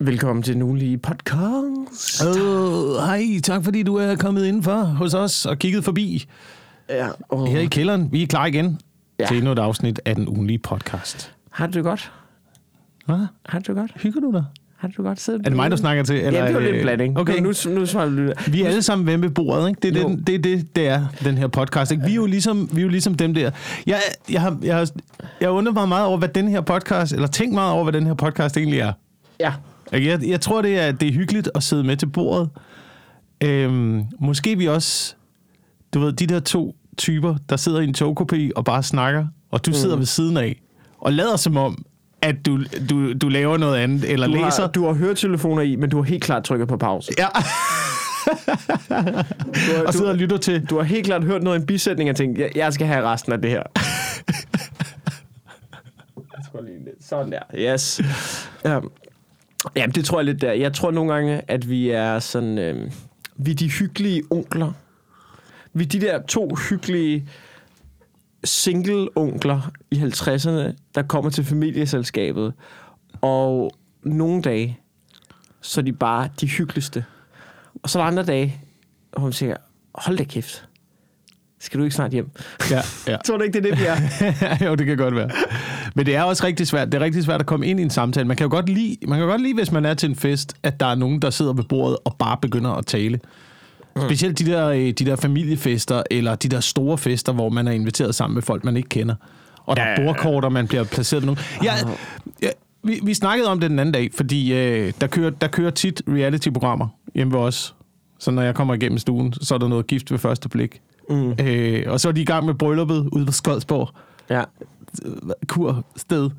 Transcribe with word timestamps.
Velkommen 0.00 0.42
til 0.42 0.54
den 0.54 0.62
ugenlige 0.62 0.98
podcast. 0.98 2.24
Uh, 2.26 2.96
hej, 2.96 3.22
tak 3.42 3.64
fordi 3.64 3.82
du 3.82 3.96
er 3.96 4.16
kommet 4.16 4.46
indenfor 4.46 4.82
hos 4.82 5.14
os 5.14 5.46
og 5.46 5.58
kigget 5.58 5.84
forbi 5.84 6.26
Ja, 6.88 7.08
og 7.28 7.48
her 7.48 7.60
i 7.60 7.66
kælderen. 7.66 8.12
Vi 8.12 8.22
er 8.22 8.26
klar 8.26 8.46
igen 8.46 8.80
Ja. 9.20 9.26
til 9.26 9.36
endnu 9.36 9.52
et 9.52 9.58
afsnit 9.58 10.00
af 10.04 10.14
den 10.14 10.28
ugenlige 10.28 10.58
podcast. 10.58 11.32
har 11.50 11.66
du 11.66 11.72
det 11.72 11.84
godt? 11.84 12.12
Hvad? 13.06 13.26
Har 13.46 13.58
du 13.58 13.72
det 13.72 13.76
godt? 13.76 13.92
Hygger 14.02 14.20
du 14.20 14.32
dig? 14.32 14.44
Har 14.76 14.88
du 14.96 15.02
godt? 15.02 15.20
Sidder 15.20 15.38
Er 15.38 15.42
det 15.42 15.56
mig, 15.56 15.70
du 15.70 15.76
snakker 15.76 16.02
til? 16.04 16.16
Eller 16.16 16.40
ja, 16.40 16.46
det 16.46 16.54
var 16.54 16.60
lidt 16.60 16.82
blanding. 16.82 17.18
Okay. 17.18 17.38
Nu, 17.40 17.52
nu, 17.66 17.70
nu 17.74 17.86
svarer 17.86 18.08
du 18.08 18.32
Vi 18.50 18.62
er 18.62 18.66
alle 18.68 18.82
sammen 18.82 19.06
ved 19.06 19.18
ved 19.18 19.30
bordet, 19.30 19.68
ikke? 19.68 19.80
Det 19.82 19.96
er 19.96 20.02
Jo. 20.02 20.08
det, 20.08 20.26
det, 20.26 20.34
er 20.34 20.38
det, 20.38 20.76
det 20.76 20.88
er, 20.88 21.06
den 21.24 21.38
her 21.38 21.46
podcast. 21.46 21.92
Ikke? 21.92 22.04
Vi, 22.04 22.10
er 22.10 22.14
jo 22.14 22.26
ligesom, 22.26 22.68
vi 22.72 22.78
er 22.80 22.82
jo 22.82 22.88
ligesom 22.88 23.14
dem 23.14 23.34
der. 23.34 23.50
Jeg, 23.86 24.00
jeg, 24.30 24.40
har, 24.40 24.58
jeg, 24.62 24.76
har, 24.76 24.88
jeg 25.40 25.48
har 25.48 25.52
undret 25.54 25.74
mig 25.74 25.88
meget 25.88 26.06
over, 26.06 26.18
hvad 26.18 26.28
den 26.28 26.48
her 26.48 26.60
podcast, 26.60 27.12
eller 27.12 27.26
tænkt 27.26 27.54
meget 27.54 27.72
over, 27.72 27.82
hvad 27.82 27.92
den 27.92 28.06
her 28.06 28.14
podcast 28.14 28.56
egentlig 28.56 28.80
er. 28.80 28.92
Ja. 29.40 29.52
Jeg, 29.92 30.20
jeg 30.28 30.40
tror, 30.40 30.62
det 30.62 30.78
er, 30.78 30.92
det 30.92 31.08
er 31.08 31.12
hyggeligt 31.12 31.50
at 31.54 31.62
sidde 31.62 31.84
med 31.84 31.96
til 31.96 32.06
bordet. 32.06 32.50
Øhm, 33.44 34.02
måske 34.20 34.58
vi 34.58 34.68
også, 34.68 35.14
du 35.94 36.00
ved, 36.00 36.12
de 36.12 36.26
der 36.26 36.40
to 36.40 36.76
typer, 36.96 37.36
der 37.48 37.56
sidder 37.56 37.80
i 37.80 37.84
en 37.84 37.94
togkopi 37.94 38.52
og 38.56 38.64
bare 38.64 38.82
snakker, 38.82 39.26
og 39.50 39.66
du 39.66 39.72
sidder 39.72 39.96
ved 39.96 40.06
siden 40.06 40.36
af, 40.36 40.62
og 41.00 41.12
lader 41.12 41.36
som 41.36 41.56
om, 41.56 41.84
at 42.22 42.46
du, 42.46 42.58
du, 42.90 43.12
du 43.12 43.28
laver 43.28 43.56
noget 43.56 43.76
andet, 43.76 44.12
eller 44.12 44.26
Du 44.26 44.32
læser. 44.32 44.60
har, 44.62 44.68
du 44.68 44.86
har 44.86 44.92
høretelefoner 44.92 45.62
i, 45.62 45.76
men 45.76 45.90
du 45.90 45.96
har 45.96 46.04
helt 46.04 46.22
klart 46.22 46.44
trykket 46.44 46.68
på 46.68 46.76
pause. 46.76 47.12
Ja, 47.18 47.26
Du 48.88 48.94
har, 48.94 49.84
og 49.86 49.94
sidder 49.94 50.10
og 50.10 50.16
lytter 50.16 50.36
til. 50.36 50.66
du 50.66 50.76
har 50.76 50.82
helt 50.82 51.06
klart 51.06 51.24
hørt 51.24 51.42
noget 51.42 51.58
i 51.58 51.60
en 51.60 51.66
bisætning 51.66 52.10
og 52.10 52.16
tænkt, 52.16 52.38
jeg, 52.38 52.50
jeg 52.54 52.72
skal 52.72 52.86
have 52.86 53.04
resten 53.04 53.32
af 53.32 53.42
det 53.42 53.50
her. 53.50 53.62
Sådan 57.00 57.32
der. 57.32 57.38
Yes. 57.54 58.00
Ja. 58.64 58.78
Jamen, 59.76 59.94
det 59.94 60.04
tror 60.04 60.18
jeg 60.18 60.24
lidt 60.24 60.40
der. 60.40 60.52
Jeg 60.52 60.72
tror 60.72 60.90
nogle 60.90 61.12
gange, 61.12 61.42
at 61.48 61.70
vi 61.70 61.90
er 61.90 62.18
sådan... 62.18 62.58
Øh, 62.58 62.92
vi 63.36 63.50
er 63.50 63.54
de 63.54 63.70
hyggelige 63.70 64.22
onkler. 64.30 64.72
Vi 65.72 65.84
er 65.84 65.88
de 65.88 66.00
der 66.00 66.22
to 66.22 66.54
hyggelige 66.54 67.28
single-onkler 68.44 69.70
i 69.90 69.96
50'erne, 69.96 70.74
der 70.94 71.02
kommer 71.08 71.30
til 71.30 71.44
familieselskabet. 71.44 72.52
Og 73.20 73.70
nogle 74.02 74.42
dage, 74.42 74.78
så 75.60 75.80
er 75.80 75.84
de 75.84 75.92
bare 75.92 76.28
de 76.40 76.46
hyggeligste. 76.48 77.04
Og 77.82 77.90
så 77.90 77.98
er 77.98 78.02
der 78.02 78.08
andre 78.08 78.24
dage, 78.24 78.60
hvor 79.12 79.22
man 79.22 79.32
siger, 79.32 79.56
hold 79.94 80.16
da 80.18 80.24
kæft. 80.24 80.68
Skal 81.60 81.78
du 81.78 81.84
ikke 81.84 81.96
snart 81.96 82.12
hjem? 82.12 82.30
Ja, 82.70 82.80
ja. 83.06 83.16
Tror 83.26 83.36
du 83.36 83.44
ikke, 83.44 83.60
det 83.60 83.66
er 83.66 83.74
det, 83.74 83.80
vi 83.80 83.86
er? 83.86 84.66
jo, 84.68 84.74
det 84.74 84.86
kan 84.86 84.96
godt 84.96 85.14
være. 85.14 85.30
Men 85.94 86.06
det 86.06 86.16
er 86.16 86.22
også 86.22 86.46
rigtig 86.46 86.66
svært. 86.66 86.92
Det 86.92 87.00
er 87.00 87.04
rigtig 87.04 87.24
svært 87.24 87.40
at 87.40 87.46
komme 87.46 87.66
ind 87.66 87.80
i 87.80 87.82
en 87.82 87.90
samtale. 87.90 88.26
Man 88.28 88.36
kan 88.36 88.44
jo 88.44 88.50
godt 88.50 88.68
lide, 88.68 88.96
man 89.08 89.18
kan 89.18 89.28
godt 89.28 89.42
lide 89.42 89.54
hvis 89.54 89.72
man 89.72 89.84
er 89.84 89.94
til 89.94 90.08
en 90.08 90.16
fest, 90.16 90.54
at 90.62 90.80
der 90.80 90.86
er 90.86 90.94
nogen, 90.94 91.22
der 91.22 91.30
sidder 91.30 91.52
ved 91.52 91.64
bordet 91.64 91.96
og 92.04 92.16
bare 92.18 92.36
begynder 92.42 92.70
at 92.70 92.86
tale. 92.86 93.20
Specielt 93.98 94.38
de 94.38 94.44
der, 94.46 94.68
øh, 94.68 94.78
de 94.78 94.92
der 94.92 95.16
familiefester, 95.16 96.02
eller 96.10 96.34
de 96.34 96.48
der 96.48 96.60
store 96.60 96.98
fester, 96.98 97.32
hvor 97.32 97.48
man 97.48 97.68
er 97.68 97.72
inviteret 97.72 98.14
sammen 98.14 98.34
med 98.34 98.42
folk, 98.42 98.64
man 98.64 98.76
ikke 98.76 98.88
kender. 98.88 99.14
Og 99.66 99.76
der 99.76 99.82
Ja, 99.82 99.88
er 99.88 100.04
bordkort, 100.04 100.44
og 100.44 100.52
man 100.52 100.66
bliver 100.68 100.84
placeret 100.84 101.24
nogen. 101.24 101.38
Ja, 101.64 101.72
ja, 102.42 102.48
vi, 102.84 103.00
vi 103.02 103.14
snakkede 103.14 103.48
om 103.48 103.60
det 103.60 103.70
den 103.70 103.78
anden 103.78 103.92
dag, 103.92 104.10
fordi 104.14 104.52
øh, 104.54 104.92
der, 105.00 105.06
kører, 105.06 105.30
der 105.30 105.48
kører 105.48 105.70
tit 105.70 106.02
reality-programmer 106.08 106.86
hjemme 107.14 107.32
ved 107.32 107.40
os. 107.40 107.74
Så 108.18 108.30
når 108.30 108.42
jeg 108.42 108.54
kommer 108.54 108.74
igennem 108.74 108.98
stuen, 108.98 109.32
så 109.32 109.54
er 109.54 109.58
der 109.58 109.68
noget 109.68 109.86
gift 109.86 110.10
ved 110.12 110.18
første 110.18 110.48
blik. 110.48 110.80
Mm. 111.10 111.32
Øh, 111.40 111.82
og 111.86 112.00
så 112.00 112.08
er 112.08 112.12
de 112.12 112.20
i 112.20 112.24
gang 112.24 112.46
med 112.46 112.54
brylluppet 112.54 113.08
ude 113.12 113.26
på 113.26 113.32
Skodsborg 113.32 113.88
Ja. 114.30 114.42
Kursted. 115.46 116.30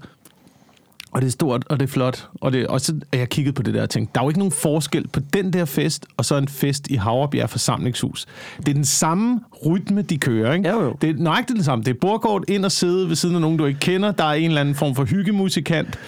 Og 1.12 1.22
det 1.22 1.28
er 1.28 1.32
stort, 1.32 1.64
og 1.70 1.80
det 1.80 1.86
er 1.86 1.92
flot. 1.92 2.30
Og, 2.42 2.52
det, 2.52 2.68
og 2.68 2.82
så 2.82 2.96
er 3.12 3.18
jeg 3.18 3.30
kigget 3.30 3.56
på 3.56 3.62
det 3.64 3.74
der 3.74 3.82
og 3.82 3.90
tænkt, 3.90 4.16
der 4.16 4.22
er 4.22 4.26
jo 4.26 4.30
ikke 4.30 4.40
nogen 4.40 4.52
forskel 4.52 5.08
på 5.08 5.20
den 5.34 5.54
der 5.54 5.66
fest, 5.66 6.06
og 6.18 6.26
så 6.26 6.38
en 6.38 6.48
fest 6.48 6.88
i 6.90 6.96
Havrebjerg 6.96 7.50
forsamlingshus. 7.50 8.26
Det 8.58 8.68
er 8.70 8.74
den 8.74 8.86
samme 8.86 9.40
rytme, 9.66 10.02
de 10.02 10.18
kører, 10.18 10.54
ikke? 10.54 10.70
Jo, 10.70 10.84
jo. 10.84 10.96
Det 11.02 11.10
er 11.10 11.14
nøjagtigt 11.14 11.58
det 11.58 11.66
samme. 11.66 11.84
Det 11.84 11.92
er 11.96 12.00
bordkort 12.02 12.44
ind 12.48 12.66
og 12.66 12.72
sidde 12.72 13.10
ved 13.10 13.16
siden 13.16 13.36
af 13.36 13.42
nogen, 13.42 13.58
du 13.58 13.66
ikke 13.66 13.80
kender. 13.80 14.12
Der 14.12 14.24
er 14.24 14.34
en 14.34 14.46
eller 14.46 14.62
anden 14.62 14.76
form 14.76 14.96
for 14.96 15.04
hyggemusikant. 15.06 16.00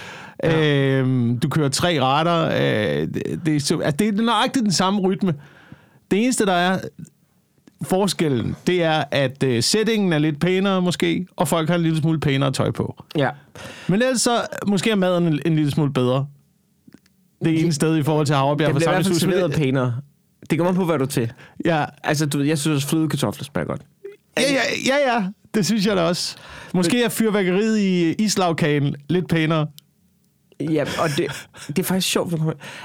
Ja. 0.43 0.97
Øhm, 0.99 1.39
du 1.39 1.49
kører 1.49 1.69
tre 1.69 2.01
retter. 2.01 2.45
Øh, 2.45 3.07
det, 3.13 3.41
det, 3.45 3.55
er, 3.55 3.59
så- 3.59 3.79
altså, 3.79 3.97
det 3.97 4.07
er 4.19 4.23
nøjagtigt 4.23 4.63
den 4.63 4.71
samme 4.73 4.99
rytme. 5.01 5.33
Det 6.11 6.23
eneste, 6.23 6.45
der 6.45 6.53
er 6.53 6.79
forskellen, 7.83 8.55
det 8.67 8.83
er, 8.83 9.03
at 9.11 9.43
øh, 9.43 9.63
settingen 9.63 10.13
er 10.13 10.19
lidt 10.19 10.39
pænere 10.39 10.81
måske, 10.81 11.27
og 11.35 11.47
folk 11.47 11.69
har 11.69 11.75
en 11.75 11.81
lille 11.81 11.97
smule 11.97 12.19
pænere 12.19 12.51
tøj 12.51 12.71
på. 12.71 13.03
Ja. 13.17 13.29
Men 13.87 14.01
ellers 14.01 14.21
så 14.21 14.41
måske 14.67 14.91
er 14.91 14.95
maden 14.95 15.27
en, 15.27 15.39
en 15.45 15.55
lille 15.55 15.71
smule 15.71 15.93
bedre. 15.93 16.27
Det 17.45 17.53
er 17.53 17.59
ene 17.63 17.73
sted 17.73 17.97
i 17.97 18.03
forhold 18.03 18.25
til 18.25 18.35
Havrebjerg 18.35 18.67
Det 18.67 18.75
bliver 18.75 18.89
i 18.91 18.93
hvert 18.95 19.05
fald 19.05 19.15
serveret 19.15 19.51
pænere. 19.53 19.95
Det 20.49 20.57
kommer 20.59 20.73
på, 20.73 20.85
hvad 20.85 20.99
du 20.99 21.05
til. 21.05 21.31
Ja, 21.65 21.85
Altså, 22.03 22.25
du, 22.25 22.41
jeg 22.41 22.57
synes, 22.59 22.83
at 22.83 22.89
flødekartofler 22.89 23.43
smager 23.43 23.67
godt. 23.67 23.81
ja, 24.37 24.43
ja, 24.43 24.61
ja, 24.85 25.13
ja, 25.13 25.25
det 25.53 25.65
synes 25.65 25.85
jeg 25.85 25.95
da 25.95 26.01
også. 26.01 26.35
Måske 26.73 27.03
er 27.03 27.09
fyrværkeriet 27.09 27.79
i 27.79 28.13
islagkagen 28.13 28.95
lidt 29.09 29.27
pænere. 29.27 29.67
Ja, 30.59 30.85
og 31.03 31.09
det, 31.17 31.47
det 31.67 31.79
er 31.79 31.83
faktisk 31.83 32.07
sjovt. 32.11 32.33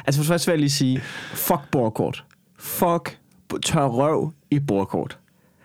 Altså, 0.06 0.18
for 0.18 0.22
det 0.22 0.26
første 0.26 0.46
vil 0.46 0.52
jeg 0.52 0.60
lige 0.60 0.70
sige, 0.70 1.00
fuck 1.34 1.60
bordkort. 1.70 2.24
Fuck 2.58 3.18
tør 3.64 3.86
røv 3.86 4.32
i 4.56 4.60
bordkort. 4.60 5.18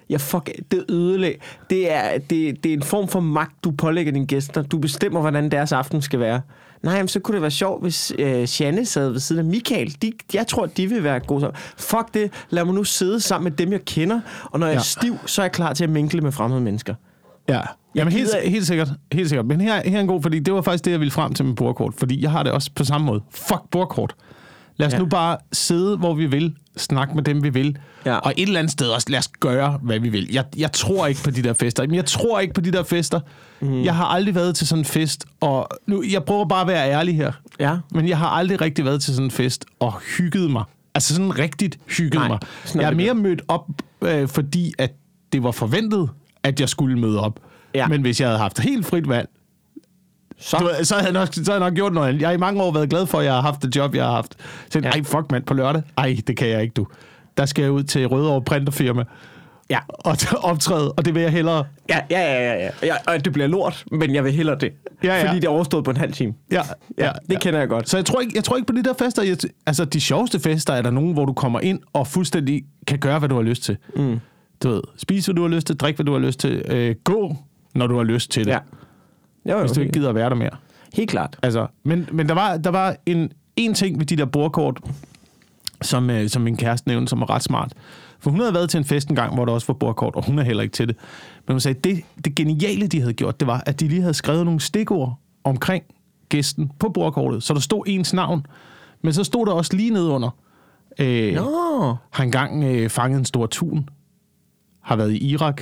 Ja, 0.09 0.18
fuck, 0.18 0.50
det 0.72 0.85
ødelæg. 0.90 1.41
Det 1.69 1.91
er, 1.94 2.18
det, 2.18 2.63
det 2.63 2.69
er 2.69 2.74
en 2.74 2.84
form 2.84 3.07
for 3.07 3.19
magt, 3.19 3.63
du 3.63 3.72
pålægger 3.72 4.12
dine 4.12 4.25
gæster. 4.28 4.62
Du 4.62 4.78
bestemmer, 4.78 5.22
hvordan 5.22 5.52
deres 5.52 5.72
aften 5.72 6.02
skal 6.02 6.19
være. 6.19 6.41
Nej, 6.84 6.97
men 6.97 7.07
så 7.07 7.19
kunne 7.19 7.34
det 7.35 7.41
være 7.41 7.51
sjovt, 7.51 7.81
hvis 7.81 8.13
øh, 8.19 8.47
Janne 8.62 8.85
sad 8.85 9.09
ved 9.12 9.19
siden 9.19 9.40
af 9.40 9.46
Michael. 9.46 9.96
De, 10.01 10.12
jeg 10.34 10.47
tror, 10.47 10.66
de 10.66 10.88
vil 10.88 11.03
være 11.03 11.19
gode 11.19 11.41
sammen. 11.41 11.56
Fuck 11.78 12.13
det. 12.13 12.31
Lad 12.50 12.66
mig 12.66 12.75
nu 12.75 12.84
sidde 12.84 13.19
sammen 13.19 13.44
med 13.44 13.57
dem, 13.57 13.72
jeg 13.72 13.85
kender. 13.85 14.22
Og 14.44 14.59
når 14.59 14.68
jeg 14.68 14.74
er 14.74 14.78
Ja. 14.78 14.84
stiv, 14.84 15.18
så 15.25 15.41
er 15.41 15.44
jeg 15.46 15.51
klar 15.51 15.74
til 15.74 15.84
at 15.84 15.90
minkle 15.90 16.22
med 16.22 16.31
fremmede 16.31 16.62
mennesker. 16.62 16.96
Ja, 17.50 17.62
Jamen, 17.96 18.13
helt, 18.13 18.30
helt, 18.46 18.68
sikkert, 18.68 18.90
helt 19.12 19.30
sikkert. 19.30 19.46
Men 19.46 19.62
her, 19.62 19.81
her 19.90 19.97
er 19.97 20.01
en 20.01 20.07
god, 20.07 20.22
fordi 20.22 20.40
det 20.40 20.53
var 20.53 20.62
faktisk 20.62 20.85
det, 20.85 20.91
jeg 20.91 21.00
ville 21.00 21.12
frem 21.12 21.34
til 21.34 21.46
med 21.46 21.56
bordkort. 21.56 21.94
Fordi 21.97 22.22
jeg 22.24 22.31
har 22.31 22.44
det 22.44 22.51
også 22.51 22.69
på 22.75 22.84
samme 22.84 23.07
måde. 23.07 23.22
Fuck 23.31 23.62
bordkort. 23.72 24.16
Lad 24.81 24.88
os 24.88 24.94
Ja. 24.94 25.00
nu 25.00 25.06
bare 25.06 25.38
sidde, 25.52 25.97
hvor 25.97 26.14
vi 26.14 26.25
vil. 26.25 26.56
Snakke 26.78 27.16
med 27.16 27.24
dem, 27.24 27.44
vi 27.44 27.50
vil. 27.50 27.78
Ja. 28.06 28.16
Og 28.16 28.34
et 28.38 28.47
eller 28.47 28.59
andet 28.59 28.72
sted 28.72 28.88
også, 28.88 29.08
lad 29.09 29.19
os 29.19 29.28
gøre, 29.28 29.80
hvad 29.81 30.00
vi 30.00 30.09
vil. 30.09 30.28
Jeg, 30.31 30.46
jeg 30.58 30.72
tror 30.72 31.08
ikke 31.08 31.24
på 31.24 31.31
de 31.31 31.42
der 31.44 31.53
fester. 31.53 31.86
Jeg 31.92 32.06
tror 32.06 32.40
ikke 32.40 32.53
på 32.53 32.62
de 32.62 32.72
der 32.72 32.84
fester. 32.84 33.19
Mm. 33.59 33.84
Jeg 33.84 33.96
har 33.96 34.06
aldrig 34.06 34.36
været 34.36 34.56
til 34.56 34.68
sådan 34.68 34.81
en 34.81 34.86
fest. 34.86 35.25
Og 35.42 35.68
nu, 35.88 36.03
jeg 36.12 36.24
prøver 36.24 36.46
bare 36.46 36.62
at 36.62 36.68
være 36.68 36.90
ærlig 36.92 37.16
her. 37.16 37.31
Ja. 37.59 37.78
Men 37.92 38.08
jeg 38.08 38.18
har 38.18 38.28
aldrig 38.28 38.62
rigtig 38.62 38.86
været 38.86 39.02
til 39.02 39.14
sådan 39.14 39.25
en 39.25 39.31
fest 39.31 39.66
og 39.80 39.94
hygget 40.18 40.52
mig. 40.52 40.64
Altså 40.96 41.13
sådan 41.16 41.40
rigtigt 41.40 41.80
hygget 41.98 42.13
Nej, 42.13 42.28
mig. 42.28 42.40
Jeg 42.75 42.84
er 42.84 42.94
mere 42.96 43.13
mødt 43.13 43.42
op, 43.48 43.66
øh, 44.02 44.28
fordi 44.28 44.74
at 44.78 44.92
det 45.34 45.44
var 45.44 45.52
forventet, 45.52 46.09
at 46.44 46.59
jeg 46.59 46.69
skulle 46.69 47.00
møde 47.00 47.19
op. 47.19 47.40
Ja. 47.75 47.88
Men 47.88 48.02
hvis 48.02 48.19
jeg 48.22 48.28
havde 48.30 48.40
haft 48.40 48.59
helt 48.59 48.86
frit 48.86 49.09
valg, 49.09 49.30
Så, 50.41 50.57
du, 50.57 50.85
så, 50.85 50.96
havde 50.96 51.06
jeg 51.06 51.13
nok, 51.13 51.28
så 51.34 51.41
havde 51.47 51.63
jeg 51.63 51.69
nok 51.69 51.75
gjort 51.75 51.94
noget 51.94 52.07
andet. 52.07 52.22
Jeg 52.22 52.29
har 52.29 52.34
i 52.34 52.38
mange 52.38 52.62
år 52.63 52.72
været 52.72 52.90
glad 52.90 53.06
for, 53.06 53.19
at 53.19 53.25
jeg 53.25 53.34
har 53.34 53.41
haft 53.41 53.62
det 53.62 53.75
job, 53.75 53.96
jeg 53.96 54.03
har 54.06 54.12
haft. 54.12 54.35
Så 54.69 54.79
Ja. 54.79 54.88
ja. 54.88 54.91
ej, 54.94 55.03
fuck 55.03 55.31
mand, 55.31 55.44
på 55.44 55.53
lørdag? 55.53 55.81
Ej, 55.97 56.18
det 56.28 56.38
kan 56.38 56.50
jeg 56.50 56.62
ikke, 56.62 56.74
du. 56.74 56.88
Der 57.38 57.46
skal 57.46 57.62
jeg 57.62 57.72
ud 57.72 57.84
til 57.84 58.07
Rødovre 58.07 58.41
Printerfirma 58.41 59.03
ja. 59.69 59.80
og 59.90 60.18
optræde, 60.44 60.91
og 60.91 61.06
det 61.06 61.16
vil 61.16 61.22
jeg 61.22 61.31
hellere. 61.31 61.66
Ja, 61.90 62.00
ja, 62.09 62.19
ja, 62.19 62.53
ja, 62.53 62.63
ja. 62.66 62.69
ja. 62.84 62.96
Og 63.07 63.25
det 63.25 63.34
bliver 63.34 63.47
lort, 63.47 63.84
men 63.91 64.16
jeg 64.16 64.24
vil 64.24 64.31
hellere 64.34 64.57
det. 64.59 64.72
Ja, 65.03 65.16
ja. 65.16 65.28
Fordi 65.28 65.35
det 65.40 65.46
er 65.46 65.50
overstået 65.50 65.84
på 65.85 65.91
en 65.91 65.97
halv 65.97 66.13
time. 66.13 66.34
Ja, 66.51 66.62
Ja, 66.97 67.12
det 67.30 67.40
kender 67.41 67.59
jeg 67.59 67.68
godt. 67.69 67.90
Så 67.90 67.97
jeg 67.97 68.06
tror 68.06 68.22
ikke, 68.22 68.31
jeg 68.35 68.44
tror 68.44 68.56
ikke 68.56 68.68
på 68.68 68.74
de 68.74 68.84
der 68.84 68.94
fester. 69.00 69.24
Jeg, 69.24 69.38
altså, 69.66 69.85
de 69.85 70.01
sjoveste 70.01 70.40
fester 70.40 70.74
er 70.74 70.81
der 70.81 70.91
nogen, 70.91 71.13
hvor 71.13 71.25
du 71.25 71.34
kommer 71.34 71.59
ind 71.59 71.80
og 71.94 72.07
fuldstændig 72.07 72.63
kan 72.88 73.00
gøre, 73.00 73.19
hvad 73.19 73.30
du 73.30 73.35
har 73.35 73.41
lyst 73.44 73.63
til. 73.63 73.78
Mm. 73.96 74.19
Du 74.63 74.69
ved, 74.69 74.81
spise, 74.97 75.28
hvad 75.28 75.35
du 75.35 75.41
har 75.41 75.50
lyst 75.56 75.68
til, 75.68 75.78
drikke, 75.78 75.97
hvad 75.97 76.06
du 76.06 76.12
har 76.12 76.19
lyst 76.19 76.40
til, 76.40 76.62
øh, 76.68 76.96
gå, 77.03 77.35
når 77.75 77.88
du 77.88 77.97
har 77.97 78.03
lyst 78.03 78.31
til 78.31 78.46
det, 78.46 78.51
Ja. 78.51 78.57
Jo, 79.46 79.52
jo, 79.52 79.59
hvis 79.59 79.72
du 79.72 79.79
ikke 79.81 79.94
gider 79.94 80.09
at 80.09 80.16
være 80.16 80.29
der 80.29 80.35
mere. 80.35 80.50
helt 80.94 81.09
klart. 81.09 81.38
Altså, 81.44 81.68
men, 81.84 82.07
men 82.12 82.28
der 82.28 82.34
var, 82.34 82.57
der 82.57 82.69
var 82.69 82.96
en, 83.06 83.31
en 83.56 83.74
ting 83.74 84.00
ved 84.00 84.06
de 84.06 84.16
der 84.16 84.25
bordkort, 84.25 84.79
som, 85.81 86.10
øh, 86.10 86.30
som 86.30 86.42
min 86.42 86.57
kæreste 86.57 86.88
nævnte, 86.88 87.10
som 87.10 87.19
var 87.19 87.30
ret 87.30 87.44
smart. 87.44 87.74
For 88.19 88.31
hun 88.31 88.39
havde 88.39 88.54
været 88.54 88.69
til 88.69 88.77
en 88.77 88.83
fest 88.86 89.10
en 89.10 89.16
gang, 89.16 89.33
hvor 89.33 89.45
der 89.45 89.54
også 89.54 89.68
var 89.68 89.74
bordkort, 89.74 90.16
og 90.16 90.25
hun 90.25 90.39
er 90.39 90.44
heller 90.44 90.63
ikke 90.63 90.74
til 90.74 90.88
det. 90.88 90.95
Men 91.48 91.54
hun 91.54 91.60
sagde, 91.60 91.80
det, 91.80 92.04
det 92.25 92.36
geniale, 92.36 92.88
de 92.88 93.00
havde 93.00 93.13
gjort, 93.13 93.39
det 93.39 93.48
var, 93.48 93.63
at 93.66 93.80
de 93.80 93.88
lige 93.88 94.01
havde 94.01 94.13
skrevet 94.13 94.45
nogle 94.45 94.60
stikord 94.60 95.19
omkring 95.44 95.83
gæsten 96.30 96.71
på 96.80 96.89
bordkortet, 96.89 97.44
så 97.44 97.54
der 97.54 97.60
stod 97.60 97.83
ens 97.88 98.13
navn. 98.13 98.45
Men 99.01 99.13
så 99.13 99.24
stod 99.24 99.45
der 99.45 99.51
også 99.51 99.75
lige 99.75 99.89
nedunder, 99.89 100.30
øh, 101.00 101.33
Nå. 101.36 101.95
har 102.12 102.24
engang 102.24 102.63
øh, 102.63 102.89
fanget 102.89 103.19
en 103.19 103.25
stor 103.25 103.45
tun, 103.45 103.89
har 104.81 104.95
været 104.95 105.12
i 105.12 105.18
Irak, 105.18 105.62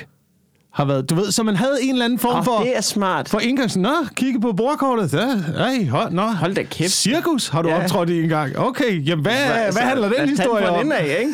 har 0.74 0.86
været, 0.86 1.10
du 1.10 1.16
ved, 1.16 1.32
så 1.32 1.44
man 1.44 1.56
havde 1.56 1.78
en 1.82 1.90
eller 1.92 2.06
anden 2.06 2.20
form 2.20 2.38
Oh, 2.40 2.46
for... 2.46 2.60
det 2.64 2.78
er 2.78 2.82
smart. 2.82 3.30
For 3.30 3.40
indgangs, 3.40 3.78
nå, 3.78 3.90
kigge 4.16 4.42
på 4.42 4.54
bordkortet. 4.54 5.14
Ja, 5.14 5.28
ej, 5.64 5.86
hold, 5.86 6.12
nå. 6.12 6.22
Hold 6.22 6.56
da 6.56 6.64
kæft. 6.64 6.92
Cirkus 6.92 7.48
har 7.48 7.62
du 7.62 7.70
Ja. 7.70 7.76
ja. 7.76 7.84
optrådt 7.84 8.10
i 8.10 8.24
en 8.24 8.30
gang. 8.30 8.58
Okay, 8.58 9.08
jamen 9.08 9.24
hvad, 9.24 9.34
hvad, 9.34 9.72
hvad 9.72 9.82
handler 9.82 10.10
den 10.10 10.30
historie 10.30 10.70
om? 10.70 10.92
Af, 10.92 11.18
ikke? 11.20 11.34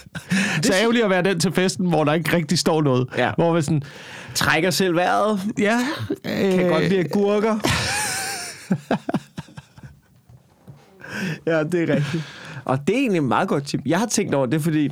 Så 0.66 0.72
ærgerligt 0.74 1.04
at 1.04 1.10
være 1.10 1.22
den 1.22 1.40
til 1.40 1.52
festen, 1.52 1.86
hvor 1.86 2.04
der 2.04 2.12
ikke 2.12 2.36
rigtig 2.36 2.58
står 2.58 2.82
noget. 2.82 3.08
Ja. 3.16 3.30
Hvor 3.36 3.52
vi 3.54 3.62
sådan, 3.62 3.82
Trækker 4.34 4.70
selv 4.70 4.96
vejret. 4.96 5.40
ja, 5.58 5.78
Kan 6.24 6.60
øh, 6.60 6.68
godt 6.68 6.88
lide 6.88 7.00
agurker. 7.00 7.58
Ja, 11.46 11.62
det 11.64 11.90
er 11.90 11.94
rigtigt. 11.96 12.24
Og 12.64 12.78
det 12.86 12.94
er 12.96 12.98
egentlig 13.00 13.18
et 13.18 13.24
meget 13.24 13.48
godt 13.48 13.66
tip. 13.66 13.80
Jeg 13.86 13.98
har 13.98 14.06
tænkt 14.06 14.34
over 14.34 14.46
det, 14.46 14.62
fordi... 14.62 14.90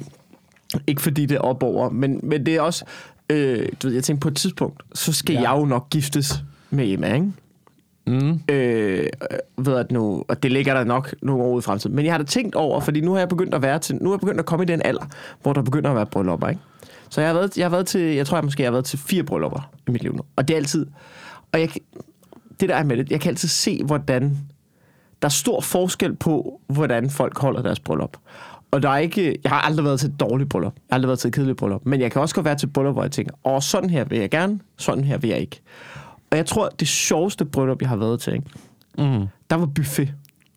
Ikke 0.86 1.02
fordi 1.02 1.26
det 1.26 1.34
er 1.36 1.40
op 1.40 1.62
over, 1.62 1.90
men, 1.90 2.20
men 2.22 2.46
det 2.46 2.54
er 2.56 2.60
også... 2.60 2.84
Øh, 3.30 3.68
du 3.82 3.86
ved, 3.86 3.94
jeg 3.94 4.04
tænkte 4.04 4.20
på 4.22 4.28
et 4.28 4.36
tidspunkt, 4.36 4.82
så 4.94 5.12
skal 5.12 5.34
Ja. 5.34 5.40
jeg 5.50 5.60
jo 5.60 5.64
nok 5.64 5.90
giftes 5.90 6.44
med 6.70 6.88
Emma, 6.92 7.14
ikke? 7.14 7.32
Mm. 8.06 8.40
Øh, 8.48 9.06
ved 9.58 9.76
at 9.76 9.90
nu, 9.92 10.24
og 10.28 10.42
det 10.42 10.52
ligger 10.52 10.74
der 10.74 10.84
nok 10.84 11.14
nogle 11.22 11.44
år 11.44 11.52
ud 11.54 11.60
i 11.60 11.62
fremtiden. 11.62 11.96
Men 11.96 12.04
jeg 12.04 12.12
har 12.12 12.18
da 12.18 12.24
tænkt 12.24 12.54
over, 12.54 12.80
fordi 12.80 13.00
nu 13.00 13.12
har 13.12 13.18
jeg 13.18 13.28
begyndt 13.28 13.54
at 13.54 13.62
være 13.62 13.78
til, 13.78 13.96
nu 13.96 14.08
har 14.08 14.14
jeg 14.14 14.20
begyndt 14.20 14.40
at 14.40 14.46
komme 14.46 14.62
i 14.62 14.66
den 14.66 14.82
alder, 14.84 15.04
hvor 15.42 15.52
der 15.52 15.62
begynder 15.62 15.90
at 15.90 15.96
være 15.96 16.06
bryllupper, 16.06 16.48
ikke? 16.48 16.60
Så 17.10 17.20
jeg 17.20 17.30
har 17.30 17.34
været, 17.34 17.58
jeg 17.58 17.64
har 17.64 17.70
været 17.70 17.86
til, 17.86 18.00
jeg 18.00 18.26
tror 18.26 18.36
jeg 18.36 18.44
måske 18.44 18.64
har 18.64 18.70
været 18.70 18.84
til 18.84 18.98
fire 18.98 19.22
bryllupper 19.22 19.70
i 19.88 19.90
mit 19.90 20.02
liv 20.02 20.16
nu. 20.16 20.22
Og 20.36 20.48
det 20.48 20.54
er 20.54 20.58
altid, 20.58 20.86
og 21.52 21.60
jeg, 21.60 21.70
det 22.60 22.68
der 22.68 22.74
er 22.76 22.84
med 22.84 22.96
det, 22.96 23.10
jeg 23.10 23.20
kan 23.20 23.28
altid 23.30 23.48
se, 23.48 23.84
hvordan 23.84 24.38
der 25.22 25.28
er 25.28 25.30
stor 25.30 25.60
forskel 25.60 26.16
på, 26.16 26.60
hvordan 26.66 27.10
folk 27.10 27.38
holder 27.38 27.62
deres 27.62 27.80
bryllup. 27.80 28.16
Og 28.70 28.82
der 28.82 28.88
er 28.90 28.96
ikke, 28.98 29.36
jeg 29.44 29.50
har 29.52 29.60
aldrig 29.60 29.84
været 29.84 30.00
til 30.00 30.08
et 30.08 30.20
dårligt 30.20 30.48
bryllup. 30.50 30.72
Jeg 30.76 30.82
har 30.90 30.94
aldrig 30.94 31.08
været 31.08 31.18
til 31.18 31.28
et 31.28 31.34
kedeligt 31.34 31.58
bryllup. 31.58 31.80
Men 31.86 32.00
jeg 32.00 32.12
kan 32.12 32.22
også 32.22 32.34
godt 32.34 32.44
være 32.44 32.54
til 32.54 32.66
et 32.66 32.72
bryllup, 32.72 32.94
hvor 32.94 33.02
jeg 33.02 33.10
tænker, 33.12 33.32
åh, 33.44 33.60
sådan 33.62 33.90
her 33.90 34.04
vil 34.04 34.18
jeg 34.18 34.30
gerne, 34.30 34.60
sådan 34.78 35.04
her 35.04 35.18
vil 35.18 35.30
jeg 35.30 35.38
ikke. 35.38 35.60
Og 36.30 36.36
jeg 36.36 36.46
tror, 36.46 36.68
det 36.68 36.88
sjoveste 36.88 37.44
bryllup, 37.44 37.80
jeg 37.80 37.88
har 37.88 37.96
været 37.96 38.20
til, 38.20 38.32
ikke? 38.32 38.46
Mm. 38.98 39.26
der 39.50 39.56
var 39.56 39.66
buffet. 39.66 40.12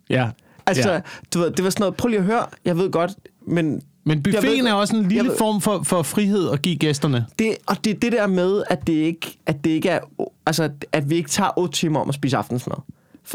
Ja. 0.10 0.30
Altså, 0.66 0.92
ja. 0.92 1.00
du 1.34 1.40
ved, 1.40 1.52
det 1.52 1.64
var 1.64 1.70
sådan 1.70 1.82
noget, 1.82 1.96
prøv 1.96 2.08
lige 2.10 2.20
at 2.20 2.26
høre, 2.26 2.46
jeg 2.66 2.78
ved 2.78 2.92
godt, 2.92 3.12
men 3.48 3.82
Men 4.04 4.24
buffeten 4.24 4.50
ved- 4.50 4.66
er 4.72 4.74
også 4.74 4.96
en 4.96 5.10
lille 5.10 5.30
ved- 5.30 5.38
form 5.38 5.62
for, 5.62 5.84
for 5.84 6.02
frihed 6.04 6.50
at 6.50 6.62
give 6.62 6.76
gæsterne. 6.76 7.26
det, 7.40 7.56
og 7.68 7.84
det 7.86 7.96
er 7.96 8.00
det 8.00 8.12
der 8.12 8.28
med, 8.28 8.64
at 8.70 8.88
det 8.88 8.94
ikke, 8.94 9.38
at 9.46 9.64
det 9.64 9.70
ikke 9.70 9.90
er, 9.90 10.00
altså, 10.46 10.70
at 10.92 11.10
vi 11.10 11.16
ikke 11.16 11.30
tager 11.30 11.60
8 11.60 11.74
timer 11.74 12.00
om 12.00 12.10
at 12.10 12.16
spise 12.16 12.38
aftensmad. 12.38 12.78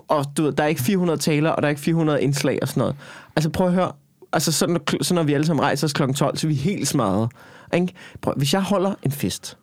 Og 0.08 0.24
du 0.36 0.42
ved, 0.42 0.52
der 0.52 0.62
er 0.62 0.68
ikke 0.68 0.82
400 0.82 1.18
taler, 1.18 1.50
og 1.50 1.62
der 1.62 1.68
er 1.68 1.70
ikke 1.70 1.80
400 1.82 2.22
indslag 2.22 2.58
og 2.62 2.68
sådan 2.68 2.80
noget. 2.80 2.96
Altså 3.36 3.50
prøv 3.50 3.66
at 3.66 3.72
høre, 3.72 3.92
altså 4.32 4.52
sådan, 4.52 4.72
når- 4.72 5.02
så 5.04 5.14
når 5.14 5.22
vi 5.22 5.32
alle 5.32 5.46
sammen 5.46 5.62
rejser 5.64 5.86
os 5.86 5.92
kl. 5.92 6.02
12, 6.12 6.36
så 6.36 6.46
er 6.46 6.48
vi 6.48 6.54
helt 6.54 6.88
smadret. 6.88 7.30
Ikke? 7.74 7.92
Prøv, 8.20 8.34
hvis 8.36 8.52
jeg 8.54 8.62
holder 8.62 8.94
en 9.02 9.12
fest, 9.12 9.56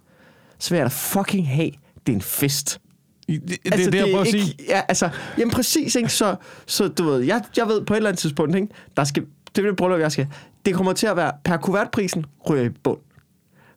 så 0.60 0.70
vil 0.70 0.78
jeg 0.78 0.86
da 0.86 0.90
fucking 0.94 1.48
have, 1.50 1.72
det 2.08 2.12
er 2.12 2.16
en 2.16 2.22
fest. 2.22 2.80
Det, 3.28 3.42
det, 3.48 3.58
altså, 3.66 3.92
det, 3.92 4.00
er 4.00 4.06
det, 4.06 4.12
jeg 4.14 4.28
ikke, 4.28 4.42
sige. 4.46 4.56
Ja, 4.70 4.82
altså, 4.88 5.10
jamen 5.38 5.52
præcis, 5.52 5.96
ikke? 5.96 6.10
Så, 6.10 6.36
så 6.66 6.88
du 6.88 7.04
ved, 7.04 7.20
jeg, 7.22 7.42
jeg 7.58 7.68
ved 7.68 7.82
på 7.86 7.94
et 7.94 7.98
eller 7.98 8.10
andet 8.10 8.20
tidspunkt, 8.20 8.56
ikke? 8.56 8.68
Der 8.98 9.04
skal, 9.04 9.24
det 9.56 9.64
er 9.66 9.68
det 9.70 9.76
bryllup, 9.78 10.00
jeg 10.00 10.12
skal. 10.12 10.28
Det 10.66 10.76
kommer 10.76 10.94
til 10.94 11.08
at 11.08 11.16
være, 11.18 11.32
per 11.44 11.58
kuvertprisen 11.58 12.26
ryger 12.50 12.64
i 12.64 12.70
bund. 12.70 12.98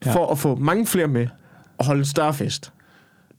Ja. 0.06 0.12
For 0.14 0.26
at 0.32 0.38
få 0.38 0.54
mange 0.56 0.86
flere 0.86 1.06
med 1.08 1.26
og 1.78 1.84
holde 1.86 1.98
en 1.98 2.04
større 2.04 2.34
fest. 2.34 2.72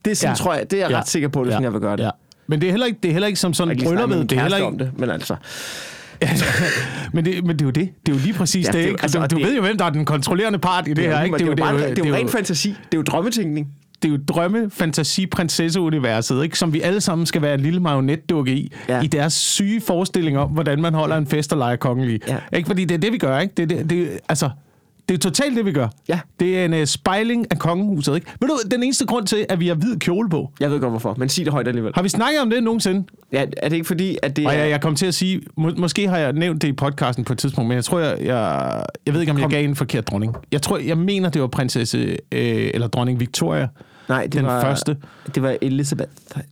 Det 0.04 0.10
er 0.10 0.14
sådan, 0.14 0.30
Ja. 0.32 0.36
tror 0.36 0.54
jeg, 0.54 0.70
det 0.70 0.76
er 0.76 0.80
jeg 0.82 0.90
Ja. 0.90 0.98
ret 1.00 1.08
sikker 1.08 1.28
på, 1.28 1.40
det 1.40 1.46
er 1.48 1.50
sådan, 1.52 1.64
jeg 1.64 1.72
vil 1.72 1.80
gøre 1.80 1.96
det. 1.96 2.02
Ja. 2.04 2.10
Men 2.46 2.60
det 2.60 2.66
er 2.66 2.70
heller 2.70 2.86
ikke, 2.86 2.98
det 3.02 3.08
er 3.08 3.12
heller 3.12 3.26
ikke 3.28 3.40
som 3.40 3.48
Jeg 3.50 3.54
sådan 3.56 3.78
brylluppet. 3.84 4.30
Det 4.30 4.38
er 4.38 4.42
heller 4.42 4.56
ikke, 4.56 4.66
om 4.66 4.78
det, 4.78 4.92
men 4.98 5.10
altså. 5.10 5.36
Men, 7.12 7.24
det, 7.24 7.44
men 7.46 7.56
det 7.56 7.62
er 7.62 7.66
jo 7.66 7.70
det. 7.70 7.88
Det 8.06 8.12
er 8.12 8.16
jo 8.16 8.22
lige 8.24 8.32
præcis 8.34 8.66
Ja, 8.66 8.72
det, 8.72 8.82
det 8.84 8.88
ikke? 8.90 9.02
altså, 9.02 9.18
du, 9.18 9.22
og 9.24 9.30
du 9.30 9.36
det- 9.36 9.46
ved 9.46 9.54
jo, 9.54 9.60
hvem 9.62 9.78
der 9.78 9.84
er 9.84 9.90
den 9.90 10.04
kontrollerende 10.04 10.58
part 10.58 10.88
i 10.88 10.92
det, 10.92 11.04
her, 11.04 11.22
ikke? 11.22 11.38
Det 11.38 11.42
er 11.42 11.46
jo, 11.46 11.54
bare, 11.54 11.74
det 11.76 11.84
er 11.84 11.88
jo, 11.88 11.94
det 11.94 12.06
er 12.06 12.14
ren 12.14 12.22
jo, 12.22 12.28
fantasi. 12.28 12.68
Det 12.68 12.76
er 12.92 12.96
jo 12.96 13.02
drømmetingning. 13.02 13.68
det 14.02 14.08
er 14.08 14.12
jo 14.12 14.18
drømme, 14.28 14.70
fantasi, 14.70 15.26
prinsesseuniverset, 15.26 16.42
ikke? 16.44 16.58
som 16.58 16.72
vi 16.72 16.80
alle 16.80 17.00
sammen 17.00 17.26
skal 17.26 17.42
være 17.42 17.54
en 17.54 17.60
lille 17.60 17.80
marionetdukke 17.80 18.52
i, 18.52 18.72
Ja. 18.88 19.00
i 19.02 19.06
deres 19.06 19.32
syge 19.32 19.80
forestilling 19.80 20.38
om, 20.38 20.50
hvordan 20.50 20.80
man 20.80 20.94
holder 20.94 21.16
en 21.16 21.26
fest 21.26 21.52
og 21.52 21.58
leger 21.58 21.76
kongelig. 21.76 22.20
Ja. 22.28 22.36
Ikke? 22.52 22.66
Fordi 22.66 22.84
det 22.84 22.94
er 22.94 22.98
det, 22.98 23.12
vi 23.12 23.18
gør, 23.18 23.38
ikke? 23.38 23.54
Det, 23.56 23.70
det, 23.70 23.90
det, 23.90 24.08
altså, 24.28 24.50
det 25.10 25.16
er 25.16 25.18
totalt 25.30 25.56
det, 25.56 25.64
vi 25.66 25.72
gør. 25.72 25.88
Ja. 26.08 26.20
Det 26.40 26.58
er 26.58 26.64
en 26.64 26.74
uh, 26.74 26.84
spejling 26.84 27.46
af 27.50 27.58
kongehuset, 27.58 28.14
ikke? 28.14 28.26
Ved 28.40 28.48
du, 28.48 28.58
den 28.70 28.82
eneste 28.82 29.06
grund 29.06 29.26
til, 29.26 29.46
at 29.48 29.60
vi 29.60 29.68
har 29.68 29.74
hvid 29.74 29.96
kjole 29.96 30.28
på, 30.30 30.50
Jeg 30.60 30.70
ved 30.70 30.80
godt 30.80 30.92
hvorfor, 30.92 31.14
men 31.18 31.28
sig 31.28 31.44
det 31.44 31.52
højt 31.52 31.68
alligevel. 31.68 31.92
har 31.94 32.02
vi 32.02 32.08
snakket 32.08 32.40
om 32.40 32.50
det 32.50 32.62
nogensinde? 32.62 33.04
Ja, 33.32 33.44
er 33.56 33.68
det 33.68 33.76
ikke 33.76 33.86
fordi, 33.86 34.18
at 34.22 34.36
det 34.36 34.46
Og 34.46 34.54
jeg, 34.54 34.70
jeg 34.70 34.80
kom 34.80 34.94
til 34.94 35.06
at 35.06 35.14
sige, 35.14 35.40
må, 35.56 35.70
måske 35.76 36.08
har 36.08 36.18
jeg 36.18 36.32
nævnt 36.32 36.62
det 36.62 36.68
i 36.68 36.72
podcasten 36.72 37.24
på 37.24 37.32
et 37.32 37.38
tidspunkt, 37.38 37.68
men 37.68 37.74
jeg 37.74 37.84
tror, 37.84 37.98
jeg, 37.98 38.16
jeg, 38.24 38.82
jeg 39.06 39.14
ved 39.14 39.20
ikke, 39.20 39.30
om 39.32 39.38
jeg 39.38 39.44
Kom. 39.44 39.50
gav 39.50 39.64
en 39.64 39.76
forkert 39.76 40.06
dronning. 40.08 40.36
Jeg 40.52 40.62
tror, 40.62 40.78
jeg 40.78 40.98
mener, 40.98 41.28
det 41.30 41.40
var 41.42 41.48
prinsesse, 41.48 41.98
øh, 42.32 42.70
eller 42.74 42.86
dronning 42.86 43.20
Victoria, 43.20 43.68
Nej, 44.08 44.22
det 44.22 44.32
den 44.32 44.46
var, 44.46 44.60
første. 44.60 44.96
Det 45.34 45.42
var 45.42 45.56
Elisabeth. 45.62 46.10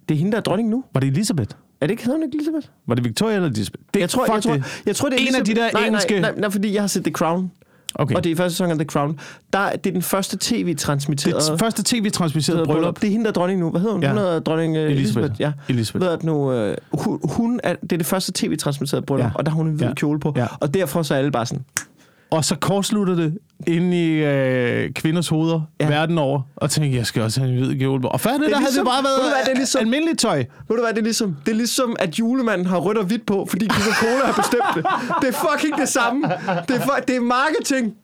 Det 0.08 0.14
er 0.14 0.18
hende, 0.18 0.32
der 0.32 0.38
er 0.38 0.42
dronning 0.42 0.68
nu. 0.68 0.84
Var 0.94 1.00
det 1.00 1.06
Elisabeth? 1.06 1.50
Er 1.80 1.86
det 1.86 1.90
ikke 1.90 2.02
hedder 2.04 2.16
hun 2.18 2.24
ikke 2.24 2.36
Elisabeth? 2.36 2.66
Var 2.86 2.94
det 2.94 3.04
Victoria 3.04 3.34
eller 3.34 3.48
Elisabeth? 3.48 3.82
Det, 3.94 4.00
Jeg 4.00 4.10
tror, 4.10 4.24
fuck 4.26 4.34
jeg, 4.34 4.42
tror, 4.42 4.52
det. 4.52 4.82
jeg 4.86 4.96
tror, 4.96 5.08
det 5.08 5.16
er 5.22 5.28
En 5.28 5.34
af 5.34 5.44
de 5.44 5.52
Elisabeth- 5.52 5.54
der 5.56 5.70
nej, 5.72 5.86
engelske- 5.86 6.20
Nej, 6.20 6.30
nej, 6.30 6.40
nej, 6.40 6.50
fordi 6.50 6.74
jeg 6.74 6.82
har 6.82 6.86
set 6.86 7.04
The 7.04 7.12
Crown. 7.12 7.50
Okay. 7.98 8.14
Og 8.14 8.24
det 8.24 8.32
er 8.32 8.36
første 8.36 8.54
sæson 8.56 8.70
af 8.70 8.76
The 8.78 8.84
Crown. 8.84 9.18
Der, 9.52 9.70
det 9.72 9.86
er 9.86 9.92
den 9.92 10.02
første 10.02 10.36
tv-transmitterede... 10.40 11.50
det 11.52 11.58
første 11.60 11.82
tv-transmisserede 11.86 12.64
bryllup. 12.64 13.00
Det 13.00 13.06
er 13.06 13.10
hende, 13.10 13.24
der 13.24 13.30
er 13.30 13.34
dronning 13.34 13.60
nu. 13.60 13.70
Hvad 13.70 13.80
hedder 13.80 13.94
hun? 13.94 14.02
Ja. 14.02 14.08
Hun 14.08 14.18
hedder 14.18 14.40
dronning 14.40 14.76
uh, 14.76 14.82
Elisabeth. 14.82 15.00
Elisabeth. 15.24 15.40
Ja. 15.40 15.52
Elisabeth. 15.68 16.04
Ved 16.04 16.12
at 16.12 16.24
nu, 16.24 16.66
uh, 16.68 16.74
hun, 16.92 17.20
hun 17.24 17.60
er, 17.64 17.74
det 17.82 17.92
er 17.92 17.96
det 17.96 18.06
første 18.06 18.32
tv-transmitterede 18.34 19.06
bryllup, 19.06 19.24
Ja. 19.26 19.30
og 19.34 19.46
der 19.46 19.50
har 19.52 19.56
hun 19.56 19.66
en 19.66 19.74
hvid 19.74 19.86
Ja. 19.86 19.94
kjole 19.94 20.20
på. 20.20 20.32
Ja. 20.36 20.46
Og 20.60 20.74
derfor 20.74 21.02
så 21.02 21.14
er 21.14 21.18
alle 21.18 21.30
bare 21.30 21.46
sådan... 21.46 21.64
Og 22.30 22.44
så 22.44 22.56
kortslutter 22.60 23.14
det 23.14 23.38
inde 23.66 23.96
i 24.06 24.08
øh, 24.24 24.92
kvinders 24.92 25.28
hoveder 25.28 25.60
ja. 25.80 25.88
Verden 25.88 26.18
over, 26.18 26.40
og 26.56 26.70
tænkte, 26.70 26.96
jeg 26.98 27.06
skal 27.06 27.22
også 27.22 27.40
have 27.40 27.52
en 27.52 27.58
hvid 27.66 27.78
kjole 27.78 28.02
på. 28.02 28.08
Og 28.08 28.20
før 28.20 28.30
det, 28.30 28.36
er 28.44 28.48
der 28.48 28.56
havde 28.56 28.58
det 28.58 28.68
ligesom- 28.70 28.84
bare 28.86 28.96
du 28.98 29.02
hvad, 29.02 29.30
været 29.30 29.44
det 29.46 29.52
er 29.52 29.56
ligesom- 29.56 29.80
almindeligt 29.80 30.18
tøj. 30.20 30.36
Ved 30.38 30.76
du 30.76 30.82
hvad, 30.82 30.92
det 30.92 30.98
er 30.98 31.02
ligesom? 31.02 31.36
Det 31.46 31.50
er 31.52 31.56
ligesom, 31.56 31.96
at 31.98 32.18
julemanden 32.18 32.66
har 32.66 32.78
rødt 32.78 32.98
og 32.98 33.04
hvidt 33.04 33.26
på, 33.26 33.46
fordi 33.50 33.68
Coca-Cola 33.72 34.26
har 34.26 34.32
bestemt 34.32 34.62
det. 34.74 34.84
Det 35.22 35.28
er 35.28 35.32
fucking 35.50 35.76
det 35.80 35.88
samme. 35.88 36.22
Det 36.68 36.76
er, 36.76 37.00
det 37.08 37.16
er 37.16 37.20
marketing. 37.20 37.94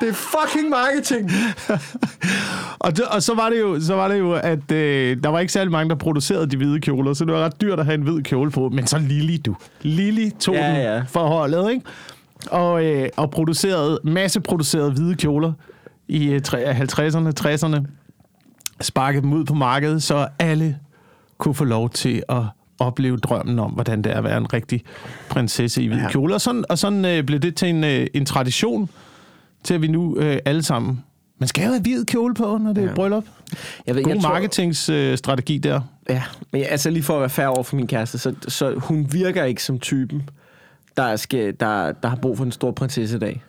Det 0.00 0.08
er 0.08 0.12
fucking 0.12 0.68
marketing. 0.68 1.30
Og, 2.78 2.96
det, 2.96 3.04
og 3.04 3.22
så 3.22 3.34
var 3.34 3.48
det 3.50 3.60
jo, 3.60 3.80
så 3.80 3.94
var 3.94 4.08
det 4.08 4.18
jo 4.18 4.32
at 4.32 4.72
øh, 4.72 5.16
der 5.22 5.28
var 5.28 5.40
ikke 5.40 5.52
særlig 5.52 5.72
mange, 5.72 5.90
der 5.90 5.96
producerede 5.96 6.46
de 6.50 6.56
hvide 6.56 6.80
kjoler, 6.80 7.14
så 7.14 7.24
det 7.24 7.34
var 7.34 7.44
ret 7.44 7.60
dyrt 7.60 7.78
at 7.80 7.84
have 7.84 7.94
en 7.94 8.02
hvid 8.02 8.22
kjole 8.22 8.50
på. 8.50 8.68
Men 8.68 8.86
så 8.86 8.98
Lili, 8.98 9.36
du. 9.36 9.56
Lili 9.82 10.30
tog 10.40 10.54
Ja, 10.54 10.68
den 10.68 10.76
ja. 10.76 11.00
for 11.08 11.20
holdet, 11.26 11.70
ikke? 11.70 11.84
Og, 12.50 12.84
øh, 12.84 13.08
og 13.16 13.30
producerede, 13.30 14.00
masseproducerede 14.04 14.90
hvide 14.92 15.14
kjoler 15.14 15.52
i 16.08 16.28
øh, 16.28 16.40
tre- 16.40 16.72
50'erne, 16.72 17.32
60'erne. 17.40 17.84
Sparkede 18.80 19.22
dem 19.22 19.32
ud 19.32 19.44
på 19.44 19.54
markedet, 19.54 20.02
så 20.02 20.28
alle 20.38 20.78
kunne 21.38 21.54
få 21.54 21.64
lov 21.64 21.90
til 21.90 22.22
at 22.28 22.42
opleve 22.78 23.16
drømmen 23.16 23.58
om, 23.58 23.70
hvordan 23.70 24.02
det 24.02 24.12
er 24.12 24.16
at 24.18 24.24
være 24.24 24.38
en 24.38 24.52
rigtig 24.52 24.82
prinsesse 25.28 25.82
i 25.82 25.86
hvid 25.86 25.98
ja. 25.98 26.08
Kjole. 26.10 26.34
Og 26.34 26.40
sådan, 26.40 26.64
og 26.68 26.78
sådan 26.78 27.04
øh, 27.04 27.24
blev 27.24 27.38
det 27.38 27.54
til 27.54 27.68
en, 27.68 27.84
øh, 27.84 28.06
en 28.14 28.24
tradition, 28.26 28.90
til 29.64 29.74
at 29.74 29.82
vi 29.82 29.86
nu 29.88 30.16
øh, 30.16 30.38
alle 30.44 30.62
sammen... 30.62 31.04
Man 31.38 31.48
skal 31.48 31.64
jo 31.64 31.70
have 31.70 31.82
hvid 31.82 32.04
kjole 32.04 32.34
på, 32.34 32.58
når 32.58 32.72
det 32.72 32.78
er 32.80 32.84
Ja. 32.84 32.90
et 32.90 32.94
bryllup. 32.94 33.24
Jeg 33.86 33.94
ved, 33.94 34.02
God 34.04 34.12
jeg 34.12 34.22
tror- 34.22 34.28
marketingsstrategi 34.30 35.58
der. 35.58 35.80
Ja, 36.08 36.22
men 36.52 36.64
altså 36.68 36.90
lige 36.90 37.02
for 37.02 37.14
at 37.14 37.20
være 37.20 37.30
fair 37.30 37.46
over 37.46 37.62
for 37.62 37.76
min 37.76 37.86
kæreste, 37.86 38.18
så, 38.18 38.34
så 38.48 38.74
hun 38.76 39.08
virker 39.12 39.44
ikke 39.44 39.62
som 39.62 39.78
typen, 39.78 40.28
der, 40.96 41.16
skal, 41.16 41.54
der, 41.60 41.92
der 41.92 42.08
har 42.08 42.16
brug 42.16 42.36
for 42.36 42.44
en 42.44 42.52
stor 42.52 42.70
prinsesse 42.70 43.16
i 43.16 43.20
dag. 43.20 43.42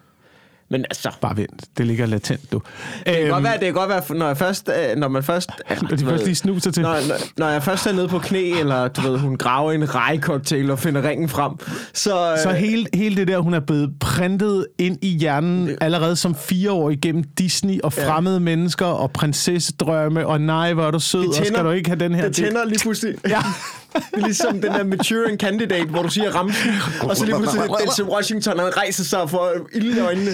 Men 0.70 0.82
altså, 0.82 1.12
Bare 1.22 1.38
vent, 1.38 1.63
det 1.77 1.88
ligger 1.88 2.06
latent, 2.06 2.51
du. 2.51 2.62
det 3.06 3.15
kan 3.15 3.30
godt 3.30 3.44
være, 3.44 3.54
det 3.54 3.62
kan 3.63 3.74
godt 3.74 3.89
være, 3.89 4.18
når, 4.18 4.27
jeg 4.27 4.38
først, 4.38 4.70
øh, 4.92 4.98
når 4.98 5.08
man 5.08 5.24
først... 5.24 5.50
Når 5.82 5.98
de 5.98 6.06
først 6.06 6.24
lige 6.25 6.36
snuser 6.36 6.72
til. 6.72 6.84
Når, 6.84 6.94
når, 7.08 7.15
når 7.38 7.48
jeg 7.50 7.63
først 7.63 7.88
er 7.88 7.92
nede 7.94 8.08
på 8.08 8.20
knæ, 8.20 8.60
eller 8.60 8.88
du 8.88 9.01
ved, 9.01 9.18
hun 9.18 9.38
graver 9.38 9.72
en 9.72 9.96
rejcocktail 9.96 10.72
og 10.72 10.80
finder 10.80 11.10
ringen 11.10 11.30
frem, 11.30 11.51
så... 11.94 12.39
Så 12.44 12.50
øh, 12.50 12.56
hele, 12.56 12.86
hele 12.94 13.15
det 13.15 13.27
der, 13.27 13.38
hun 13.39 13.54
er 13.54 13.60
blevet 13.60 13.94
printet 14.00 14.68
ind 14.80 14.98
i 15.01 15.08
hjernen 15.18 15.77
allerede 15.82 16.15
som 16.15 16.36
fire 16.36 16.72
år 16.72 16.89
igennem 16.89 17.24
Disney 17.24 17.80
og 17.84 17.94
Ja. 17.98 18.10
fremmede 18.10 18.39
mennesker 18.39 18.86
og 18.86 19.12
prinsessedrømme, 19.12 20.27
og 20.27 20.42
nej, 20.42 20.74
hvor 20.74 20.84
er 20.88 20.92
du 20.92 21.00
sød, 21.00 21.27
og 21.27 21.46
skal 21.46 21.63
du 21.63 21.72
ikke 21.72 21.89
have 21.89 22.00
den 22.00 22.15
her 22.15 22.24
Det 22.24 22.36
tænder 22.36 22.65
lige 22.65 22.80
pludselig. 22.80 23.15
Ja. 23.30 23.39
det 23.93 24.03
er 24.13 24.17
ligesom 24.25 24.53
den 24.53 24.71
der 24.71 24.83
maturing 24.83 25.39
candidate, 25.39 25.86
hvor 25.89 26.01
du 26.01 26.10
siger 26.10 26.31
ramsen, 26.31 26.71
og 27.01 27.17
så 27.17 27.25
lige 27.25 27.36
pludselig 27.36 27.63
Denzel 27.86 28.05
Washington, 28.05 28.60
han 28.60 28.77
rejser 28.77 29.03
sig 29.03 29.29
for 29.29 29.51
ild 29.74 29.98
i 29.98 30.00
øjnene. 30.00 30.31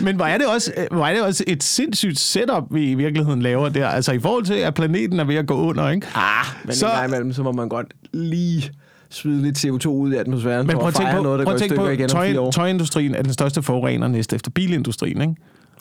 Men 0.00 0.16
hvor 0.16 0.24
er, 0.24 0.38
det 0.38 0.46
også, 0.46 0.72
øh, 0.76 0.86
hvor 0.90 1.06
er 1.06 1.12
det 1.14 1.22
også 1.22 1.44
et 1.46 1.62
sindssygt 1.62 2.18
setup, 2.18 2.64
vi 2.70 2.90
i 2.90 2.94
virkeligheden 2.94 3.42
laver 3.42 3.68
der. 3.68 3.88
Altså 3.88 4.12
i 4.12 4.18
forhold 4.18 4.44
til, 4.44 4.54
at 4.54 4.74
planeten 4.74 5.20
er 5.20 5.24
ved 5.24 5.34
at 5.34 5.46
gå 5.46 5.54
under, 5.54 5.90
ikke? 5.90 6.06
Ah, 6.14 6.46
men 6.64 6.72
Så- 6.74 6.80
så... 6.80 6.86
en 6.86 6.92
gang 6.92 7.08
imellem, 7.08 7.32
så 7.32 7.42
må 7.42 7.52
man 7.52 7.68
godt 7.68 7.86
lige 8.12 8.70
smide 9.10 9.42
lidt 9.42 9.64
CO2 9.64 9.88
ud 9.88 10.12
i 10.12 10.16
atmosfæren 10.16 10.66
Men 10.66 10.72
for 10.74 10.78
prøv 10.80 10.88
at 10.88 10.94
tænke 10.94 11.12
på, 11.16 11.22
noget, 11.22 11.38
der 11.38 11.44
prøv 11.44 11.52
går 11.52 11.56
at 11.56 11.60
i 11.66 11.68
tænke 11.68 11.76
på 11.76 11.88
igen 11.88 12.08
tøj, 12.08 12.36
år. 12.36 12.50
tøjindustrien 12.50 13.14
er 13.14 13.22
den 13.22 13.32
største 13.32 13.62
forurener 13.62 14.08
næst 14.08 14.32
efter 14.32 14.50
bilindustrien, 14.50 15.20
ikke? 15.20 15.34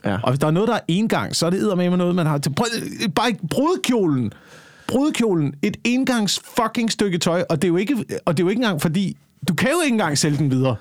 Ja. 0.05 0.17
Og 0.23 0.29
hvis 0.31 0.39
der 0.39 0.47
er 0.47 0.51
noget, 0.51 0.67
der 0.69 0.75
er 0.75 0.79
engang, 0.87 1.35
så 1.35 1.45
er 1.45 1.49
det 1.49 1.77
med 1.77 1.89
noget, 1.89 2.15
man 2.15 2.25
har 2.25 2.37
til. 2.37 2.53
Prøv, 2.53 2.67
bare 3.15 3.27
ikke 3.27 3.47
brudkjolen. 3.51 4.33
Brudkjolen. 4.87 5.53
Et 5.61 5.77
engangs 5.83 6.41
fucking 6.57 6.91
stykke 6.91 7.17
tøj. 7.17 7.43
Og 7.49 7.55
det 7.61 7.63
er 7.63 7.69
jo 7.69 7.77
ikke, 7.77 8.05
og 8.25 8.37
det 8.37 8.43
er 8.43 8.45
jo 8.45 8.49
ikke 8.49 8.59
engang 8.59 8.81
fordi... 8.81 9.17
Du 9.47 9.53
kan 9.53 9.69
jo 9.69 9.81
ikke 9.83 9.93
engang 9.93 10.17
sælge 10.17 10.37
den 10.37 10.51
videre. 10.51 10.75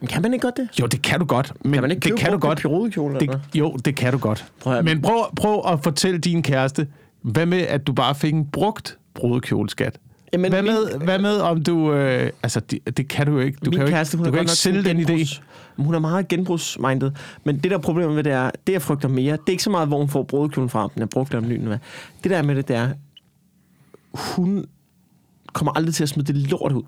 Men 0.00 0.08
Kan 0.08 0.22
man 0.22 0.32
ikke 0.32 0.42
godt 0.42 0.56
det? 0.56 0.68
Jo, 0.80 0.86
det 0.86 1.02
kan 1.02 1.18
du 1.20 1.24
godt. 1.26 1.52
Men 1.64 1.72
Kan 1.72 1.82
man 1.82 1.90
ikke 1.90 2.08
det 2.08 2.18
kan 2.18 2.32
du 2.32 2.38
godt. 2.38 2.58
pirodekjoler, 2.58 3.18
eller 3.18 3.32
Det, 3.52 3.58
jo, 3.58 3.76
det 3.84 3.96
kan 3.96 4.12
du 4.12 4.18
godt. 4.18 4.44
Prøv 4.60 4.74
at- 4.76 4.84
Men 4.84 5.02
prøv, 5.02 5.24
prøv 5.36 5.62
at 5.72 5.82
fortælle 5.82 6.18
din 6.18 6.42
kæreste, 6.42 6.86
hvad 7.22 7.46
med, 7.46 7.58
at 7.58 7.86
du 7.86 7.92
bare 7.92 8.14
fik 8.14 8.32
en 8.34 8.46
brugt 8.46 8.98
brudekjoleskat? 9.14 9.98
Jamen, 10.32 10.52
hvad, 10.52 10.62
min- 10.62 10.72
med, 10.72 11.04
hvad 11.04 11.18
med, 11.18 11.36
om 11.36 11.62
du... 11.62 11.92
Øh, 11.92 12.30
altså, 12.42 12.60
det, 12.60 12.96
det 12.96 13.08
kan 13.08 13.26
du 13.26 13.32
jo 13.32 13.38
ikke. 13.38 13.58
Du 13.64 13.70
Min 13.70 13.78
kan 13.78 13.86
jo 13.86 13.92
kæreste, 13.92 14.14
ikke, 14.16 14.24
du 14.24 14.30
kan 14.30 14.32
godt 14.32 14.42
ikke 14.42 14.52
sælge 14.52 14.84
den 14.84 15.00
idé. 15.00 15.40
Hun 15.76 15.94
er 15.94 15.98
meget 15.98 16.28
genbrugsmindet. 16.28 17.16
Men 17.44 17.58
det 17.58 17.70
der 17.70 17.78
problem 17.78 18.10
med 18.10 18.24
det 18.24 18.32
er, 18.32 18.50
det 18.66 18.72
jeg 18.72 18.82
frygter 18.82 19.08
mere, 19.08 19.32
det 19.32 19.42
er 19.46 19.50
ikke 19.50 19.62
så 19.62 19.70
meget, 19.70 19.88
hvor 19.88 19.98
hun 19.98 20.08
får 20.08 20.22
brudekjolen 20.22 20.68
fra, 20.70 20.84
om 20.84 20.90
den 20.94 21.02
er 21.02 21.06
brugt 21.06 21.34
eller 21.34 21.48
ny. 21.48 21.60
Det 22.24 22.30
der 22.30 22.42
med 22.42 22.54
det, 22.56 22.68
det 22.68 22.76
er, 22.76 22.88
hun 24.14 24.64
kommer 25.52 25.72
aldrig 25.72 25.94
til 25.94 26.02
at 26.02 26.08
smide 26.08 26.32
det 26.32 26.36
lort 26.50 26.72
ud. 26.72 26.82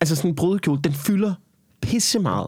altså 0.00 0.16
sådan 0.16 0.30
en 0.30 0.34
brudekjole, 0.36 0.80
den 0.84 0.92
fylder 0.92 1.34
pisse 1.82 2.18
meget. 2.18 2.46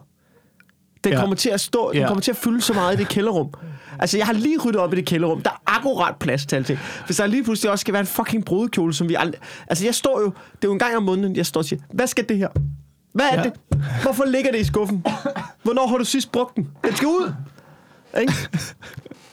Den 1.04 1.12
Ja. 1.12 1.20
kommer 1.20 1.36
til 1.36 1.48
at 1.50 1.60
stå, 1.60 1.90
den 1.92 2.00
Ja. 2.00 2.06
kommer 2.06 2.20
til 2.22 2.30
at 2.30 2.36
fylde 2.36 2.60
så 2.60 2.72
meget 2.74 2.94
i 2.94 2.96
det 2.98 3.08
kælderrum. 3.08 3.54
Altså, 3.98 4.16
jeg 4.16 4.26
har 4.26 4.32
lige 4.32 4.58
ryddet 4.60 4.80
op 4.80 4.92
i 4.92 4.96
det 4.96 5.06
kælderrum. 5.06 5.42
Der 5.42 5.50
er 5.50 5.62
akkurat 5.76 6.16
plads 6.16 6.46
til 6.46 6.56
alting. 6.56 6.78
Hvis 7.06 7.16
der 7.16 7.26
lige 7.26 7.44
pludselig 7.44 7.70
også 7.70 7.80
skal 7.80 7.92
være 7.92 8.00
en 8.00 8.06
fucking 8.06 8.44
brudekjole, 8.44 8.94
som 8.94 9.08
vi 9.08 9.14
aldrig... 9.14 9.40
Altså, 9.66 9.84
jeg 9.84 9.94
står 9.94 10.20
jo... 10.20 10.26
Det 10.26 10.34
er 10.64 10.68
jo 10.68 10.72
en 10.72 10.78
gang 10.78 10.96
om 10.96 11.02
måneden, 11.02 11.36
jeg 11.36 11.46
står 11.46 11.60
og 11.60 11.64
siger, 11.64 11.82
hvad 11.92 12.06
skal 12.06 12.28
det 12.28 12.36
her? 12.38 12.48
Hvad 13.12 13.26
er 13.32 13.36
ja. 13.36 13.42
det? 13.42 13.52
Hvorfor 14.02 14.24
ligger 14.24 14.52
det 14.52 14.60
i 14.60 14.64
skuffen? 14.64 15.04
Hvornår 15.62 15.86
har 15.86 15.98
du 15.98 16.04
sidst 16.04 16.32
brugt 16.32 16.56
den? 16.56 16.70
Den 16.84 16.96
skal 16.96 17.08
ud! 17.08 17.32
Ikke? 18.20 18.32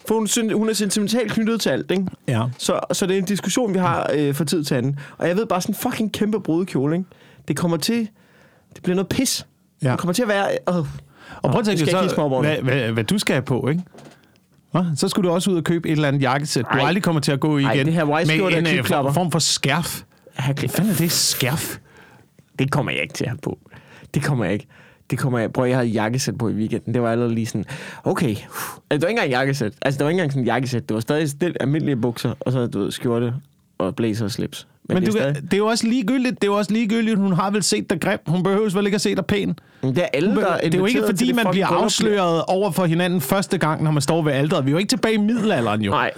For 0.08 0.16
hun, 0.16 0.52
hun 0.54 0.70
er 0.70 0.74
sentimentalt 0.74 1.32
knyttet 1.32 1.62
til 1.62 1.70
alt, 1.70 1.92
ikke? 1.92 2.06
Ja. 2.28 2.44
Så, 2.58 2.80
så 2.92 3.06
det 3.06 3.14
er 3.14 3.20
en 3.20 3.26
diskussion, 3.26 3.74
vi 3.74 3.80
har 3.80 4.10
øh, 4.14 4.36
fra 4.36 4.46
tid 4.46 4.64
til 4.64 4.76
anden. 4.76 5.00
Og 5.18 5.28
jeg 5.28 5.38
ved 5.38 5.46
bare, 5.46 5.62
sådan 5.62 5.76
en 5.76 5.80
fucking 5.80 6.14
kæmpe 6.14 6.40
brudekjole, 6.40 6.96
ikke? 6.96 7.10
Det 7.48 7.58
kommer 7.58 7.78
til... 7.78 8.10
Det 8.76 8.84
bliver 8.84 8.96
noget 8.96 9.10
pis. 9.10 9.46
Ja. 9.84 9.92
Det 9.92 10.00
kommer 10.00 10.14
til 10.14 10.22
at 10.22 10.28
være... 10.28 10.48
Øh, 10.70 10.76
Og 10.76 10.86
prøv 11.52 11.60
at 11.60 11.66
tænke 11.66 11.86
så, 11.86 12.28
hvad, 12.42 12.58
hvad, 12.62 12.92
hvad 12.92 13.04
du 13.04 13.18
skal 13.18 13.34
have 13.34 13.44
på, 13.44 13.70
ikke? 13.70 13.84
Hva? 14.72 14.86
Så 14.96 15.08
skulle 15.10 15.30
du 15.30 15.34
også 15.34 15.52
ud 15.52 15.58
og 15.58 15.64
købe 15.64 15.88
et 15.90 15.92
eller 15.92 16.08
andet 16.08 16.22
jakkesæt, 16.22 16.66
du 16.74 16.78
Ej. 16.78 16.88
aldrig 16.88 17.04
kommer 17.04 17.22
til 17.22 17.32
at 17.32 17.40
gå 17.40 17.58
i 17.58 17.64
Ej, 17.64 17.74
igen. 17.74 17.86
det 17.86 17.94
her 17.94 18.06
med 18.06 18.30
en 18.58 18.58
øh, 18.58 18.64
klipklapper. 18.66 19.12
form 19.12 19.32
for 19.32 19.40
skærf. 19.40 20.02
Hvad 20.46 20.70
fanden 20.70 20.94
er 20.94 20.98
det, 20.98 21.12
skærf? 21.12 21.78
Det 22.60 22.72
kommer 22.72 22.92
jeg 22.92 23.02
ikke 23.02 23.14
til 23.14 23.24
at 23.24 23.30
have 23.30 23.38
på. 23.44 23.60
Det 24.14 24.24
kommer 24.24 24.46
jeg 24.46 24.54
ikke. 24.54 24.68
Det 25.10 25.20
kommer 25.20 25.40
jeg... 25.40 25.54
Prøv, 25.54 25.66
jeg 25.66 25.76
havde 25.78 25.88
jakkesæt 25.90 26.38
på 26.38 26.50
i 26.50 26.54
weekenden. 26.54 26.94
Det 26.94 27.02
var 27.02 27.12
allerede 27.12 27.36
lige 27.36 27.46
sådan... 27.46 27.66
Okay. 28.04 28.30
Altså, 28.30 28.46
det 28.92 29.02
var 29.02 29.08
ikke 29.08 29.10
engang 29.10 29.30
jakkesæt. 29.32 29.74
Altså, 29.82 29.98
det 29.98 30.06
var 30.06 30.10
ikke 30.10 30.18
engang 30.20 30.32
sådan 30.32 30.46
jakkesæt. 30.46 30.90
Det 30.90 30.96
var 30.96 31.02
stadig 31.02 31.30
stil, 31.30 31.56
almindelige 31.60 31.96
bukser, 31.96 32.34
og 32.40 32.52
så, 32.52 32.68
du 32.68 32.80
ved, 32.80 32.92
skjorte 32.92 33.34
og 33.78 33.96
blazer 33.96 34.26
og 34.26 34.32
slips. 34.32 34.68
Men, 34.90 34.96
Men 34.96 35.04
det, 35.06 35.14
du, 35.14 35.18
er 35.18 35.24
kan- 35.24 35.34
stadig, 35.36 35.52
det 35.52 35.54
er 35.54 35.58
jo 35.58 35.66
også 35.66 35.88
ligegyldigt. 35.88 36.36
Det 36.42 36.48
er 36.48 36.52
jo 36.52 36.58
også 36.58 36.72
ligegyldigt. 36.74 37.18
Hun 37.18 37.34
har 37.34 37.52
vel 37.52 37.64
set 37.64 37.90
dig 37.90 38.02
grim. 38.02 38.20
Hun 38.28 38.44
behøver 38.44 38.70
vel 38.70 38.86
ikke 38.86 38.96
at 38.96 39.02
se 39.02 39.16
dig 39.16 39.26
pæn. 39.26 39.60
Men 39.82 39.96
det 39.96 40.04
er 40.04 40.08
alle, 40.14 40.36
der 40.36 40.58
det 40.58 40.74
er 40.74 40.78
jo 40.80 40.86
ikke, 40.86 41.04
fordi 41.06 41.32
man 41.32 41.46
bliver 41.52 41.68
afsløret 41.68 42.44
over 42.48 42.72
for 42.72 42.86
hinanden 42.86 43.22
første 43.22 43.58
gang, 43.58 43.84
når 43.84 43.92
man 43.92 44.02
står 44.02 44.22
ved 44.22 44.32
alderet. 44.32 44.66
Vi 44.66 44.70
er 44.70 44.72
jo 44.72 44.78
ikke 44.78 44.90
tilbage 44.90 45.14
i 45.16 45.18
middelalderen, 45.18 45.82
jo. 45.82 45.92
Nej. 45.92 46.12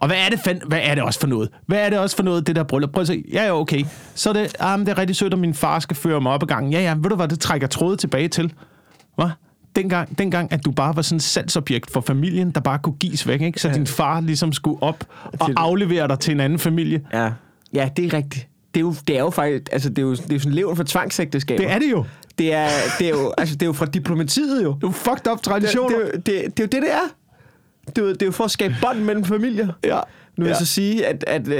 Og 0.00 0.06
hvad 0.06 0.16
er 0.16 0.28
det, 0.30 0.40
fand, 0.44 0.60
hvad 0.66 0.80
er 0.82 0.94
det 0.94 1.04
også 1.04 1.20
for 1.20 1.26
noget? 1.26 1.48
Hvad 1.66 1.78
er 1.78 1.90
det 1.90 1.98
også 1.98 2.16
for 2.16 2.22
noget, 2.22 2.46
det 2.46 2.56
der 2.56 2.62
bryllup? 2.62 2.90
Prøv 2.92 3.00
at 3.00 3.06
se. 3.06 3.24
Ja, 3.32 3.44
ja, 3.44 3.60
okay. 3.60 3.84
Så 4.14 4.28
er 4.28 4.32
det, 4.32 4.56
ah, 4.60 4.78
men 4.78 4.86
det 4.86 4.92
er 4.92 4.98
rigtig 4.98 5.16
sødt, 5.16 5.32
at 5.32 5.38
min 5.38 5.54
far 5.54 5.78
skal 5.78 5.96
føre 5.96 6.20
mig 6.20 6.32
op 6.32 6.42
ad 6.42 6.46
gangen. 6.46 6.72
Ja, 6.72 6.80
ja, 6.80 6.94
ved 6.94 7.10
du 7.10 7.16
hvad, 7.16 7.28
det 7.28 7.40
trækker 7.40 7.66
trådet 7.66 7.98
tilbage 7.98 8.28
til. 8.28 8.52
Hvad? 9.16 9.26
Dengang, 9.76 10.18
dengang, 10.18 10.52
at 10.52 10.64
du 10.64 10.70
bare 10.70 10.96
var 10.96 11.02
sådan 11.02 11.16
et 11.16 11.22
salgsobjekt 11.22 11.90
for 11.90 12.00
familien, 12.00 12.50
der 12.50 12.60
bare 12.60 12.78
kunne 12.78 12.94
gives 13.00 13.26
væk, 13.26 13.40
ikke? 13.40 13.60
Så 13.60 13.68
din 13.74 13.86
far 13.86 14.20
ligesom 14.20 14.52
skulle 14.52 14.82
op 14.82 15.04
og 15.40 15.50
aflevere 15.56 16.08
dig 16.08 16.18
til 16.18 16.32
en 16.34 16.40
anden 16.40 16.58
familie. 16.58 17.00
Ja. 17.12 17.30
Ja, 17.74 17.88
det 17.96 18.04
er 18.04 18.12
rigtigt. 18.12 18.46
Det 18.74 18.80
er 18.80 18.84
jo, 18.84 18.94
det 19.08 19.16
er 19.16 19.20
jo 19.20 19.30
faktisk... 19.30 19.62
Altså, 19.72 19.88
det 19.88 19.98
er 19.98 20.02
jo, 20.02 20.12
det 20.14 20.30
er 20.30 20.34
jo 20.34 20.38
sådan 20.38 20.52
leven 20.52 20.76
for 20.76 20.84
tvangsægteskaber. 20.84 21.62
Det 21.64 21.72
er 21.72 21.78
det 21.78 21.90
jo. 21.90 22.04
Det 22.38 22.54
er, 22.54 22.68
det 22.98 23.06
er 23.06 23.10
jo, 23.10 23.32
altså, 23.38 23.54
det 23.54 23.62
er 23.62 23.66
jo 23.66 23.72
fra 23.72 23.86
diplomatiet 23.86 24.64
jo. 24.64 24.68
Det 24.74 24.84
er 24.84 24.88
jo 24.88 24.90
fucked 24.90 25.32
up 25.32 25.36
Det, 25.38 25.44
traditioner. 25.44 25.96
det, 25.98 26.06
er 26.06 26.06
jo- 26.06 26.12
det, 26.16 26.24
det, 26.26 26.34
er 26.36 26.44
jo 26.60 26.66
det, 26.66 26.72
det 26.72 26.92
er. 26.92 27.08
Det 27.96 28.02
er, 28.02 28.06
jo, 28.06 28.12
det 28.12 28.22
er 28.22 28.26
jo 28.26 28.32
for 28.32 28.44
at 28.44 28.50
skabe 28.50 28.74
bånd 28.82 28.98
mellem 28.98 29.24
familier. 29.24 29.68
Ja. 29.84 29.98
Nu 30.36 30.44
vil 30.44 30.48
Ja. 30.48 30.48
jeg 30.48 30.56
så 30.56 30.66
sige, 30.66 31.06
at, 31.06 31.24
at 31.26 31.48
uh, 31.48 31.54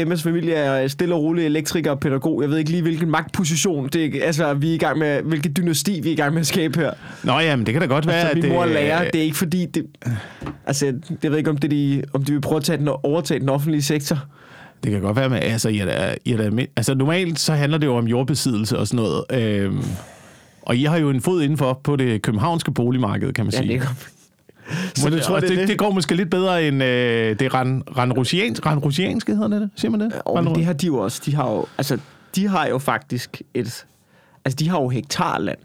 Emmas 0.00 0.22
familie 0.22 0.54
er 0.54 0.88
stille 0.88 1.14
og 1.14 1.22
rolig 1.22 1.46
elektriker 1.46 1.90
og 1.90 2.00
pædagog. 2.00 2.42
Jeg 2.42 2.50
ved 2.50 2.58
ikke 2.58 2.70
lige, 2.70 2.82
hvilken 2.82 3.10
magtposition, 3.10 3.88
det 3.88 4.04
er, 4.16 4.26
altså, 4.26 4.54
vi 4.54 4.70
er 4.70 4.74
i 4.74 4.78
gang 4.78 4.98
med, 4.98 5.22
hvilket 5.22 5.56
dynasti 5.56 6.00
vi 6.02 6.08
er 6.08 6.12
i 6.12 6.16
gang 6.16 6.32
med 6.32 6.40
at 6.40 6.46
skabe 6.46 6.78
her. 6.80 6.92
Nå 7.24 7.38
ja, 7.38 7.56
men 7.56 7.66
det 7.66 7.72
kan 7.74 7.80
da 7.82 7.86
godt 7.88 8.06
være, 8.06 8.16
Altså, 8.16 8.28
at 8.30 8.34
min 8.36 8.44
det, 8.44 8.52
mor 8.52 8.62
er 8.62 8.66
lærer. 8.66 9.10
Det 9.10 9.18
er 9.20 9.24
ikke 9.24 9.36
fordi, 9.36 9.66
det, 9.66 9.86
altså, 10.66 10.86
jeg, 10.86 10.94
jeg 11.22 11.30
ved 11.30 11.38
ikke, 11.38 11.50
om, 11.50 11.56
det, 11.56 11.70
de, 11.70 12.02
om 12.12 12.24
de 12.24 12.32
vil 12.32 12.40
prøve 12.40 12.56
at 12.56 12.64
tage 12.64 12.78
den, 12.78 12.88
overtage 13.02 13.40
den 13.40 13.48
offentlige 13.48 13.82
sektor. 13.82 14.18
Det 14.84 14.92
kan 14.92 15.00
godt 15.00 15.16
være, 15.16 15.28
med, 15.28 15.38
altså, 15.42 15.68
I 15.68 15.78
er 15.78 15.84
da, 15.84 16.14
I 16.24 16.32
er 16.32 16.36
da, 16.50 16.66
altså 16.76 16.94
normalt 16.94 17.38
så 17.40 17.52
handler 17.52 17.78
det 17.78 17.86
jo 17.86 17.94
om 17.96 18.06
jordbesiddelse 18.06 18.78
og 18.78 18.86
sådan 18.86 19.04
noget. 19.04 19.24
Øhm, 19.62 19.82
og 20.62 20.76
I 20.76 20.84
har 20.84 20.98
jo 20.98 21.10
en 21.10 21.20
fod 21.20 21.42
indenfor 21.42 21.80
på 21.84 21.96
det 21.96 22.22
københavnske 22.22 22.72
boligmarked, 22.72 23.32
kan 23.32 23.44
man 23.44 23.52
Ja, 23.52 23.58
sige. 23.58 23.68
det 23.78 23.82
er 23.82 23.86
Så 24.94 25.10
det, 25.10 25.22
tror, 25.22 25.40
det 25.40 25.48
det, 25.48 25.58
det? 25.58 25.68
det 25.68 25.78
går 25.78 25.90
måske 25.90 26.14
lidt 26.14 26.30
bedre 26.30 26.68
end 26.68 26.82
øh, 26.82 27.38
det 27.38 27.54
ran, 27.54 27.82
ranrusiansk, 27.96 28.66
ranrusianske 28.66 29.34
hedder 29.36 29.58
det, 29.58 29.70
siger 29.76 29.90
man 29.90 30.00
det? 30.00 30.12
Og 30.24 30.44
men 30.44 30.54
det 30.54 30.64
har 30.64 30.72
de 30.72 30.86
jo 30.86 30.96
også. 30.98 31.22
De 31.26 31.34
har 31.34 31.50
jo, 31.50 31.66
altså, 31.78 31.98
de 32.34 32.48
har 32.48 32.66
jo 32.66 32.78
faktisk 32.78 33.42
et... 33.54 33.86
Altså, 34.44 34.56
de 34.58 34.68
har 34.68 34.80
jo 34.80 34.88
hektarland. 34.88 35.58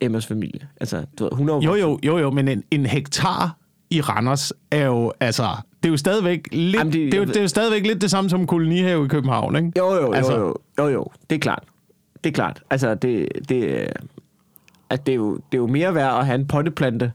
Emmas 0.00 0.26
familie. 0.26 0.68
Altså, 0.80 1.04
du 1.18 1.24
ved, 1.24 1.30
hun 1.32 1.48
er 1.48 1.54
jo... 1.54 1.60
Jo, 1.60 1.74
jo, 1.74 1.98
jo, 2.02 2.18
jo, 2.18 2.30
men 2.30 2.48
en, 2.48 2.64
en 2.70 2.86
hektar 2.86 3.56
i 3.90 4.00
Randers 4.00 4.52
er 4.70 4.84
jo, 4.86 5.12
altså, 5.20 5.46
det 5.82 5.88
er 5.88 5.90
jo 5.90 5.96
stadigvæk 5.96 6.48
lidt, 6.52 6.76
Jamen, 6.76 6.92
det- 6.92 7.12
det, 7.12 7.14
er 7.14 7.18
jo, 7.18 7.24
det 7.24 7.36
er 7.36 7.40
jo 7.42 7.48
stadigvæk 7.48 7.86
lidt 7.86 8.00
det 8.00 8.10
samme 8.10 8.30
som 8.30 8.46
kolonihave 8.46 9.04
i 9.04 9.08
København, 9.08 9.56
ikke? 9.56 9.72
Jo, 9.78 9.94
jo, 9.94 10.00
jo, 10.00 10.12
Altså- 10.12 10.32
altså, 10.32 10.44
jo, 10.78 10.84
jo, 10.84 10.88
jo, 10.88 11.06
det 11.30 11.36
er 11.36 11.40
klart. 11.40 11.62
Det 12.24 12.30
er 12.30 12.34
klart. 12.34 12.62
Altså, 12.70 12.94
det, 12.94 13.28
det, 13.48 13.86
at 14.90 15.06
det, 15.06 15.12
er 15.12 15.16
jo, 15.16 15.34
det 15.34 15.42
er 15.52 15.58
jo 15.58 15.66
mere 15.66 15.94
værd 15.94 16.18
at 16.18 16.26
have 16.26 16.34
en 16.40 16.46
potteplante 16.46 17.12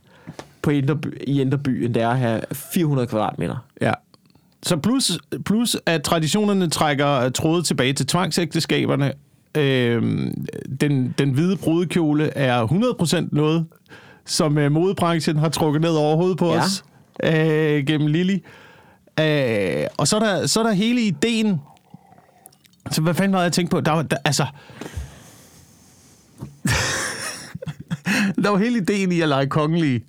på 0.64 0.70
Indreby, 0.70 1.06
i 1.26 1.40
Indreby, 1.40 1.84
end 1.84 1.94
det 1.94 2.02
er 2.02 2.08
at 2.08 2.18
have 2.18 2.40
400 2.52 3.06
kvadratmeter. 3.08 3.56
Ja. 3.80 3.92
Så 4.62 4.76
plus, 4.76 5.18
plus 5.44 5.76
at 5.86 6.02
traditionerne 6.02 6.70
trækker 6.70 7.28
trådet 7.28 7.66
tilbage 7.66 7.92
til 7.92 8.06
tvangsægteskaberne. 8.06 9.12
Øhm, 9.56 10.46
den, 10.80 11.14
den 11.18 11.30
hvide 11.30 11.56
brudekjole 11.56 12.30
er 12.36 12.66
100% 13.22 13.28
noget, 13.32 13.66
som 14.24 14.58
øh, 14.58 14.72
modebranchen 14.72 15.36
har 15.36 15.48
trukket 15.48 15.82
ned 15.82 15.90
over 15.90 16.16
hovedet 16.16 16.38
på 16.38 16.46
Ja. 16.46 16.58
os 16.60 16.84
øh, 17.24 17.86
gennem 17.86 18.06
Lili. 18.06 18.42
Øh, 19.20 19.86
og 19.96 20.08
så 20.08 20.16
er, 20.16 20.20
der, 20.20 20.46
så 20.46 20.60
er 20.60 20.64
der 20.64 20.72
hele 20.72 21.00
ideen. 21.00 21.60
Så 22.90 23.02
hvad 23.02 23.14
fanden 23.14 23.32
var 23.32 23.42
jeg 23.42 23.52
tænkt 23.52 23.70
på? 23.70 23.80
Der, 23.80 23.92
var, 23.92 24.02
der, 24.02 24.16
altså... 24.24 24.46
der 28.42 28.50
var 28.50 28.58
hele 28.58 28.78
ideen 28.78 29.12
i 29.12 29.20
at 29.20 29.28
lege 29.28 29.46
kongelige, 29.46 30.04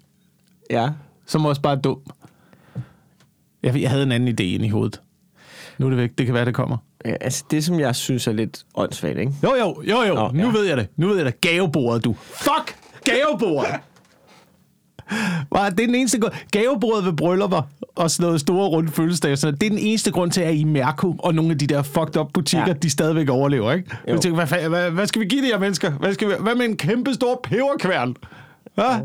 Ja. 0.69 0.89
som 1.25 1.45
også 1.45 1.61
bare 1.61 1.75
er 1.75 1.81
dum. 1.81 1.99
Jeg, 3.63 3.81
jeg 3.81 3.89
havde 3.89 4.03
en 4.03 4.11
anden 4.11 4.29
idé 4.29 4.43
ind 4.43 4.65
i 4.65 4.69
hovedet. 4.69 5.01
Nu 5.77 5.85
er 5.85 5.89
det 5.89 5.99
væk. 5.99 6.11
Det 6.17 6.25
kan 6.25 6.35
være, 6.35 6.45
det 6.45 6.53
kommer. 6.53 6.77
ja. 7.05 7.13
Altså, 7.21 7.43
det 7.51 7.63
som 7.65 7.79
jeg 7.79 7.95
synes 7.95 8.27
er 8.27 8.31
lidt 8.31 8.63
åndssvagt, 8.75 9.17
ikke? 9.19 9.33
Jo, 9.43 9.55
jo, 9.59 9.81
jo, 9.83 10.01
jo. 10.01 10.13
Nå, 10.13 10.31
nu 10.33 10.43
ja. 10.45 10.51
ved 10.51 10.63
jeg 10.63 10.77
det. 10.77 10.87
Nu 10.97 11.07
ved 11.07 11.15
jeg 11.17 11.25
det. 11.25 11.41
Gavebordet, 11.41 12.05
du. 12.05 12.13
Fuck! 12.19 12.77
Gavebordet! 13.05 13.71
Hva, 15.49 15.59
det 15.69 15.79
er 15.79 15.85
den 15.85 15.95
eneste 15.95 16.19
grund. 16.19 16.33
Gavebordet 16.51 17.05
ved 17.05 17.13
bryllupper 17.13 17.61
og 17.95 18.11
sådan 18.11 18.25
noget 18.25 18.41
store 18.41 18.67
runde 18.67 18.91
fødselsdage, 18.91 19.35
så 19.35 19.51
det 19.51 19.63
er 19.63 19.69
den 19.69 19.77
eneste 19.79 20.11
grund 20.11 20.31
til, 20.31 20.41
at 20.41 20.55
i 20.55 20.63
Mærko 20.63 21.15
og 21.19 21.35
nogle 21.35 21.51
af 21.51 21.57
de 21.57 21.67
der 21.67 21.81
fucked 21.81 22.17
up 22.17 22.27
butikker, 22.33 22.67
ja. 22.67 22.73
Ja. 22.73 22.73
de 22.73 22.89
stadigvæk 22.89 23.29
overlever, 23.29 23.71
ikke? 23.73 23.91
Jeg 24.07 24.21
tænker, 24.21 24.45
hvad, 24.45 24.69
hvad, 24.69 24.91
hvad, 24.91 25.07
skal 25.07 25.21
vi 25.21 25.25
give 25.25 25.41
de 25.41 25.47
her 25.47 25.59
mennesker? 25.59 25.91
Hvad, 25.91 26.13
skal 26.13 26.27
vi, 26.27 26.33
hvad 26.39 26.55
med 26.55 26.65
en 26.65 26.77
kæmpe 26.77 27.13
stor 27.13 27.39
peberkværn? 27.43 28.15
Hvad? 28.75 28.99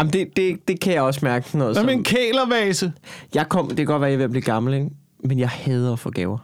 Jamen, 0.00 0.12
det, 0.12 0.36
det, 0.36 0.68
det 0.68 0.80
kan 0.80 0.92
jeg 0.92 1.02
også 1.02 1.20
mærke. 1.22 1.46
sådan 1.46 1.58
Noget, 1.58 1.74
Hvad 1.74 1.80
som, 1.82 1.86
med 1.86 1.94
en 1.94 2.04
kælervase? 2.04 2.92
jeg 3.34 3.48
kom, 3.48 3.68
det 3.68 3.76
kan 3.76 3.86
godt 3.86 4.00
være, 4.00 4.08
at 4.08 4.12
jeg 4.12 4.14
er 4.14 4.18
ved 4.18 4.24
at 4.24 4.30
blive 4.30 4.42
gammel, 4.42 4.74
ikke? 4.74 4.86
Men 5.24 5.38
jeg 5.38 5.48
hader 5.48 5.92
at 5.92 5.98
få 5.98 6.10
gaver. 6.10 6.38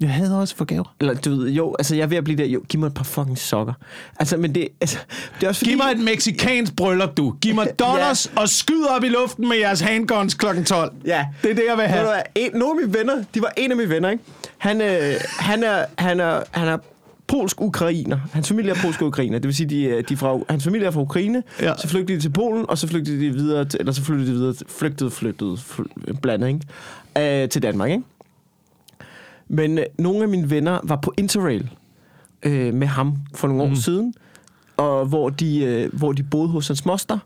Jeg 0.00 0.10
havde 0.10 0.40
også 0.40 0.56
for 0.56 0.64
gaver. 0.64 0.94
Eller 1.00 1.14
du 1.14 1.30
ved, 1.30 1.50
jo, 1.50 1.76
altså 1.78 1.96
jeg 1.96 2.02
er 2.02 2.06
ved 2.06 2.16
at 2.16 2.24
blive 2.24 2.36
der, 2.38 2.44
jo, 2.44 2.62
giv 2.68 2.80
mig 2.80 2.86
et 2.86 2.94
par 2.94 3.04
fucking 3.04 3.38
sokker. 3.38 3.72
Altså, 4.20 4.36
men 4.36 4.54
det, 4.54 4.68
altså, 4.80 4.98
det 5.40 5.44
er 5.44 5.48
også 5.48 5.58
fordi... 5.58 5.70
Giv 5.70 5.78
mig 5.78 5.92
et 5.92 5.98
meksikansk 5.98 6.76
bryllup, 6.76 7.16
du. 7.16 7.34
Giv 7.42 7.54
mig 7.54 7.78
dollars 7.78 8.30
ja. 8.36 8.40
og 8.40 8.48
skyd 8.48 8.84
op 8.96 9.04
i 9.04 9.08
luften 9.08 9.48
med 9.48 9.56
jeres 9.56 9.80
handguns 9.80 10.34
klokken 10.34 10.64
12. 10.64 10.92
Ja. 11.06 11.26
Det 11.42 11.50
er 11.50 11.54
det, 11.54 11.64
jeg 11.68 11.76
vil 11.76 11.82
Ved 11.82 11.88
have. 11.88 12.04
du 12.06 12.10
hvad, 12.10 12.22
en, 12.34 12.50
nogle 12.54 12.80
af 12.80 12.86
mine 12.86 12.98
venner, 12.98 13.24
de 13.34 13.42
var 13.42 13.52
en 13.56 13.70
af 13.70 13.76
mine 13.76 13.88
venner, 13.90 14.10
ikke? 14.10 14.24
Han, 14.58 14.80
øh, 14.80 15.14
han, 15.38 15.62
er, 15.62 15.84
han, 15.98 16.20
er, 16.20 16.42
han 16.50 16.68
er 16.68 16.78
polsk-ukrainer. 17.28 18.18
Hans 18.32 18.48
familie 18.48 18.70
er 18.72 18.76
polsk-ukrainer. 18.82 19.38
Det 19.38 19.46
vil 19.46 19.54
sige, 19.54 19.68
de, 19.70 19.90
er- 19.98 20.02
de 20.02 20.16
fra, 20.16 20.38
hans 20.50 20.64
familie 20.64 20.86
er 20.86 20.90
fra 20.90 21.00
Ukraine. 21.00 21.42
Ja. 21.60 21.74
Så 21.78 21.88
flygtede 21.88 22.16
de 22.16 22.22
til 22.22 22.30
Polen, 22.30 22.64
og 22.68 22.78
så 22.78 22.86
flygtede 22.88 23.20
de 23.20 23.30
videre, 23.32 23.64
til, 23.64 23.80
eller 23.80 23.92
så 23.92 24.02
flyttede 24.02 24.28
de 24.28 24.32
videre, 24.32 24.54
flygtede, 24.68 25.10
flyttede, 25.10 25.56
fly, 25.56 25.84
blandet, 26.22 26.48
ikke? 27.18 27.42
Øh, 27.42 27.48
til 27.48 27.62
Danmark, 27.62 27.90
ikke? 27.90 28.02
Men 29.48 29.78
øh, 29.78 29.84
nogle 29.98 30.22
af 30.22 30.28
mine 30.28 30.50
venner 30.50 30.80
var 30.82 30.96
på 30.96 31.14
Interrail 31.16 31.70
øh, 32.42 32.74
med 32.74 32.86
ham 32.86 33.16
for 33.34 33.48
nogle 33.48 33.62
år 33.62 33.66
Mhm. 33.66 33.76
siden, 33.76 34.14
og 34.76 35.06
hvor 35.06 35.28
de, 35.28 35.64
øh, 35.64 35.94
hvor 35.94 36.12
de 36.12 36.22
boede 36.22 36.48
hos 36.48 36.66
hans 36.68 36.84
moster. 36.84 37.18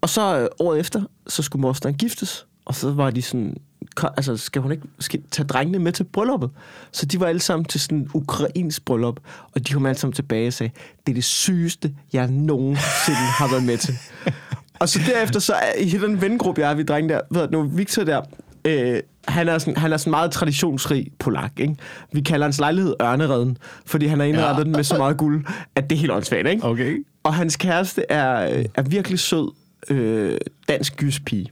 Og 0.00 0.08
så 0.08 0.38
øh, 0.40 0.48
året 0.58 0.80
efter, 0.80 1.02
så 1.26 1.42
skulle 1.42 1.60
mosteren 1.60 1.94
giftes, 1.94 2.46
og 2.64 2.74
så 2.74 2.90
var 2.92 3.10
de 3.10 3.22
sådan, 3.22 3.56
"Ko- 3.56 3.75
altså 4.16 4.36
skal 4.36 4.62
hun 4.62 4.72
ikke 4.72 4.86
skal 4.98 5.22
tage 5.30 5.46
drengene 5.46 5.78
med 5.78 5.92
til 5.92 6.04
brylluppet? 6.04 6.50
Så 6.92 7.06
de 7.06 7.20
var 7.20 7.26
alle 7.26 7.40
sammen 7.40 7.64
til 7.64 7.80
sådan 7.80 7.98
en 7.98 8.10
ukrainsk 8.14 8.84
bryllup, 8.84 9.20
og 9.54 9.68
de 9.68 9.72
kom 9.72 9.86
alle 9.86 9.98
sammen 9.98 10.12
tilbage 10.12 10.46
og 10.46 10.52
sagde, 10.52 10.72
det 11.06 11.12
er 11.12 11.14
det 11.14 11.24
sygeste, 11.24 11.94
jeg 12.12 12.28
nogensinde 12.28 13.18
har 13.18 13.50
været 13.50 13.64
med 13.64 13.78
til. 13.78 13.94
og 14.80 14.88
så 14.88 15.00
derefter, 15.06 15.40
så 15.40 15.52
er, 15.52 15.72
i 15.78 15.90
den 15.90 16.20
vennegruppe, 16.20 16.60
jeg 16.60 16.70
er, 16.70 16.74
vi 16.74 16.82
drenge 16.82 17.08
der, 17.08 17.20
ved 17.30 17.48
nu 17.50 17.62
Victor 17.62 18.04
der, 18.04 18.22
øh, 18.64 19.00
han 19.28 19.48
er, 19.48 19.58
sådan, 19.58 19.76
han 19.76 19.92
er 19.92 19.96
sådan 19.96 20.10
meget 20.10 20.30
traditionsrig 20.30 21.10
polak, 21.18 21.52
ikke? 21.56 21.76
Vi 22.12 22.20
kalder 22.20 22.46
hans 22.46 22.58
lejlighed 22.58 22.94
Ørneredden, 23.02 23.58
fordi 23.86 24.06
han 24.06 24.20
har 24.20 24.26
indrettet 24.26 24.58
ja. 24.58 24.64
den 24.64 24.72
med 24.72 24.84
så 24.84 24.98
meget 24.98 25.16
guld, 25.16 25.44
at 25.74 25.90
det 25.90 25.96
er 25.96 26.00
helt 26.00 26.12
åndssvagt, 26.12 26.48
ikke? 26.48 26.64
Okay. 26.64 27.04
Og 27.22 27.34
hans 27.34 27.56
kæreste 27.56 28.04
er, 28.08 28.64
er 28.74 28.82
virkelig 28.82 29.18
sød 29.18 29.52
øh, 29.90 30.38
dansk 30.68 30.96
gyspige. 30.96 31.50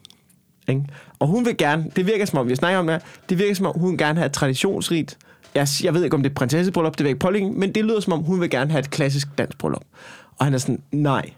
Ikke? 0.68 0.82
Og 1.18 1.26
hun 1.28 1.44
vil 1.44 1.56
gerne, 1.56 1.90
det 1.96 2.06
virker 2.06 2.24
som 2.24 2.38
om, 2.38 2.48
vi 2.48 2.54
snakker 2.54 2.78
om 2.78 2.86
det, 2.86 2.94
her, 2.94 3.00
det 3.28 3.38
virker 3.38 3.54
som 3.54 3.66
om, 3.66 3.78
hun 3.78 3.96
gerne 3.96 4.18
have 4.18 4.26
et 4.26 4.32
traditionsrigt 4.32 5.18
Jeg, 5.54 5.68
jeg 5.82 5.94
ved 5.94 6.04
ikke, 6.04 6.16
om 6.16 6.22
det 6.22 6.30
er 6.30 6.34
prinsessebryllup, 6.34 6.92
det 6.92 6.98
vil 6.98 7.04
jeg 7.04 7.10
ikke 7.10 7.20
pålægge, 7.20 7.50
men 7.50 7.72
det 7.72 7.84
lyder 7.84 8.00
som 8.00 8.12
om, 8.12 8.20
hun 8.20 8.40
vil 8.40 8.50
gerne 8.50 8.70
have 8.70 8.78
et 8.78 8.90
klassisk 8.90 9.38
dansk 9.38 9.58
bryllup. 9.58 9.84
Og 10.38 10.46
han 10.46 10.54
er 10.54 10.58
sådan, 10.58 10.82
nej, 10.92 11.30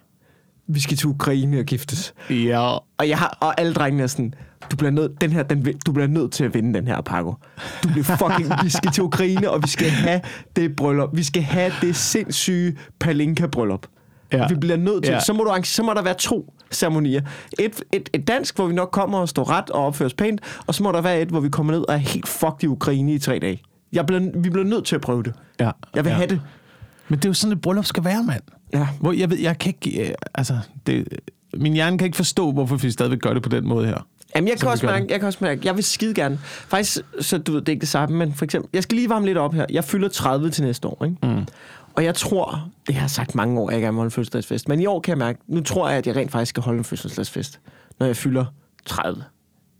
vi 0.67 0.81
skal 0.81 0.97
til 0.97 1.09
Ukraine 1.09 1.59
og 1.59 1.65
giftes. 1.65 2.15
Ja. 2.31 2.59
Og, 2.99 3.09
jeg 3.09 3.19
har, 3.19 3.39
og 3.41 3.61
alle 3.61 3.75
drengene 3.75 4.03
er 4.03 4.07
sådan, 4.07 4.35
du 4.71 4.77
bliver 4.77 4.91
nødt, 4.91 5.21
den 5.21 5.33
her, 5.33 5.43
den, 5.43 5.79
du 5.87 5.93
bliver 5.93 6.07
nødt 6.07 6.33
til 6.33 6.45
at 6.45 6.55
vinde 6.55 6.75
den 6.75 6.87
her, 6.87 7.01
Paco. 7.01 7.35
Du 7.83 7.89
bliver 7.89 8.05
fucking, 8.05 8.53
vi 8.65 8.71
skal 8.71 8.93
til 8.93 9.03
Ukraine, 9.03 9.51
og 9.51 9.63
vi 9.63 9.69
skal 9.69 9.91
have 9.91 10.21
det 10.57 10.77
bryllup. 10.77 11.17
Vi 11.17 11.23
skal 11.23 11.43
have 11.43 11.73
det 11.81 11.97
sindssyge 11.97 12.77
Palinka-bryllup. 13.05 13.87
Ja. 14.33 14.47
Vi 14.49 14.55
bliver 14.55 14.77
nødt 14.77 15.05
til, 15.05 15.13
Ja. 15.13 15.21
så, 15.21 15.33
må 15.33 15.45
du, 15.45 15.55
så 15.65 15.83
må 15.83 15.95
der 15.95 16.03
være 16.03 16.15
to 16.15 16.53
ceremonier. 16.71 17.21
Et, 17.59 17.83
et, 17.93 18.09
et 18.13 18.29
dansk, 18.29 18.57
hvor 18.57 18.67
vi 18.67 18.75
nok 18.75 18.91
kommer 18.93 19.19
og 19.19 19.29
står 19.29 19.51
ret 19.51 19.71
og 19.71 19.87
opfører 19.87 20.07
os 20.07 20.15
pænt, 20.15 20.41
og 20.67 20.75
så 20.75 20.83
må 20.83 20.93
der 20.93 21.01
være 21.01 21.21
et, 21.21 21.29
hvor 21.29 21.41
vi 21.41 21.49
kommer 21.49 21.73
ned 21.73 21.81
og 21.89 21.95
er 21.95 21.99
helt 21.99 22.29
fucked 22.29 22.63
i 22.63 22.67
Ukraine 22.67 23.13
i 23.15 23.19
tre 23.19 23.39
dage. 23.39 23.63
Jeg 23.93 24.07
bliver, 24.07 24.21
vi 24.35 24.51
bliver 24.51 24.65
nødt 24.67 24.85
til 24.85 24.95
at 24.95 25.01
prøve 25.01 25.23
det. 25.23 25.33
ja. 25.61 25.71
Jeg 25.95 26.05
vil 26.05 26.11
ja. 26.11 26.17
have 26.17 26.29
det. 26.29 26.41
Men 27.09 27.19
det 27.19 27.25
er 27.25 27.29
jo 27.29 27.35
sådan, 27.35 27.53
et 27.53 27.61
bryllup 27.61 27.85
skal 27.85 28.05
være, 28.05 28.23
mand. 28.23 28.43
Ja. 28.73 28.89
Hvor 29.01 29.13
jeg 29.13 29.31
ved, 29.31 29.39
jeg 29.39 29.59
kan 29.59 29.75
ikke... 29.83 30.09
øh, 30.09 30.15
Altså, 30.35 30.59
det, 30.87 31.09
min 31.55 31.73
hjerne 31.73 31.99
kan 31.99 32.05
ikke 32.05 32.17
forstå, 32.17 32.53
hvorfor 32.53 32.77
vi 32.77 32.91
stadigvæk 32.91 33.19
gør 33.21 33.33
det 33.35 33.43
på 33.43 33.49
den 33.49 33.69
måde 33.69 33.87
her. 33.87 34.07
Jamen, 34.37 34.49
jeg 34.49 34.59
kan, 34.59 34.69
også 34.69 34.87
mærke, 34.87 35.07
jeg 35.11 35.21
kan 35.21 35.27
også 35.27 35.39
mærke, 35.41 35.61
jeg 35.65 35.77
vil 35.77 35.85
skide 35.85 36.15
gerne. 36.15 36.39
Faktisk, 36.43 36.99
så 37.21 37.39
du 37.39 37.53
ved, 37.53 37.61
det 37.61 37.69
er 37.69 37.73
ikke 37.73 37.81
det 37.81 37.89
samme, 37.89 38.17
men 38.17 38.35
for 38.35 38.45
eksempel, 38.45 38.71
jeg 38.73 38.83
skal 38.83 38.97
lige 38.97 39.09
varme 39.09 39.27
lidt 39.27 39.39
op 39.39 39.55
her. 39.55 39.67
Jeg 39.71 39.85
fylder 39.85 40.09
30 40.09 40.51
til 40.51 40.65
næste 40.65 40.89
år, 40.89 41.05
ikke? 41.05 41.17
Mm. 41.23 41.47
Og 41.97 42.05
jeg 42.05 42.15
tror, 42.15 42.69
det 42.87 42.95
har 42.95 43.03
jeg 43.03 43.11
sagt 43.11 43.35
mange 43.35 43.61
år, 43.61 43.69
at 43.69 43.75
jeg 43.75 43.83
gerne 43.83 43.93
vil 43.93 43.99
holde 43.99 44.07
en 44.07 44.11
fødselsdagsfest. 44.11 44.69
Men 44.69 44.81
i 44.81 44.87
år 44.87 45.01
kan 45.01 45.11
jeg 45.11 45.19
mærke, 45.19 45.39
nu 45.47 45.61
tror 45.61 45.89
jeg, 45.89 45.99
at 45.99 46.07
jeg 46.07 46.17
rent 46.17 46.33
faktisk 46.33 46.51
skal 46.51 46.63
holde 46.63 46.79
en 46.79 46.85
fødselsdagsfest, 46.85 47.61
når 47.99 48.07
jeg 48.07 48.17
fylder 48.17 48.45
30. 48.87 49.25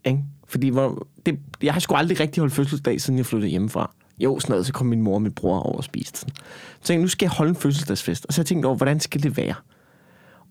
Ikke? 0.05 0.23
Fordi 0.47 0.69
hvor, 0.69 1.07
det, 1.25 1.39
jeg 1.63 1.73
har 1.73 1.79
sgu 1.79 1.95
aldrig 1.95 2.19
rigtig 2.19 2.41
holdt 2.41 2.53
fødselsdag, 2.53 3.01
siden 3.01 3.17
jeg 3.17 3.25
flyttede 3.25 3.49
hjemmefra. 3.51 3.91
Jo, 4.19 4.39
sådan 4.39 4.51
noget, 4.51 4.65
så 4.65 4.73
kom 4.73 4.87
min 4.87 5.01
mor 5.01 5.13
og 5.13 5.21
min 5.21 5.31
bror 5.31 5.59
over 5.59 5.77
og 5.77 5.83
spiste. 5.83 6.19
Sådan. 6.19 6.35
Så 6.81 6.83
tænkte 6.83 7.01
nu 7.01 7.07
skal 7.07 7.25
jeg 7.25 7.31
holde 7.31 7.49
en 7.49 7.55
fødselsdagsfest. 7.55 8.25
Og 8.25 8.33
så 8.33 8.39
har 8.39 8.43
jeg 8.43 8.47
tænkt 8.47 8.65
over, 8.65 8.75
hvordan 8.75 8.99
skal 8.99 9.23
det 9.23 9.37
være? 9.37 9.55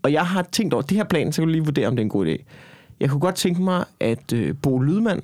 Og 0.02 0.12
jeg 0.12 0.26
har 0.26 0.42
tænkt 0.52 0.74
over, 0.74 0.82
det 0.82 0.96
her 0.96 1.04
plan, 1.04 1.32
så 1.32 1.42
kan 1.42 1.48
du 1.48 1.52
lige 1.52 1.64
vurdere, 1.64 1.86
om 1.86 1.96
det 1.96 2.02
er 2.02 2.04
en 2.04 2.10
god 2.10 2.26
idé. 2.26 2.44
Jeg 3.00 3.10
kunne 3.10 3.20
godt 3.20 3.34
tænke 3.34 3.62
mig, 3.62 3.84
at 4.00 4.32
øh, 4.32 4.54
Bo 4.62 4.78
Lydmand, 4.78 5.22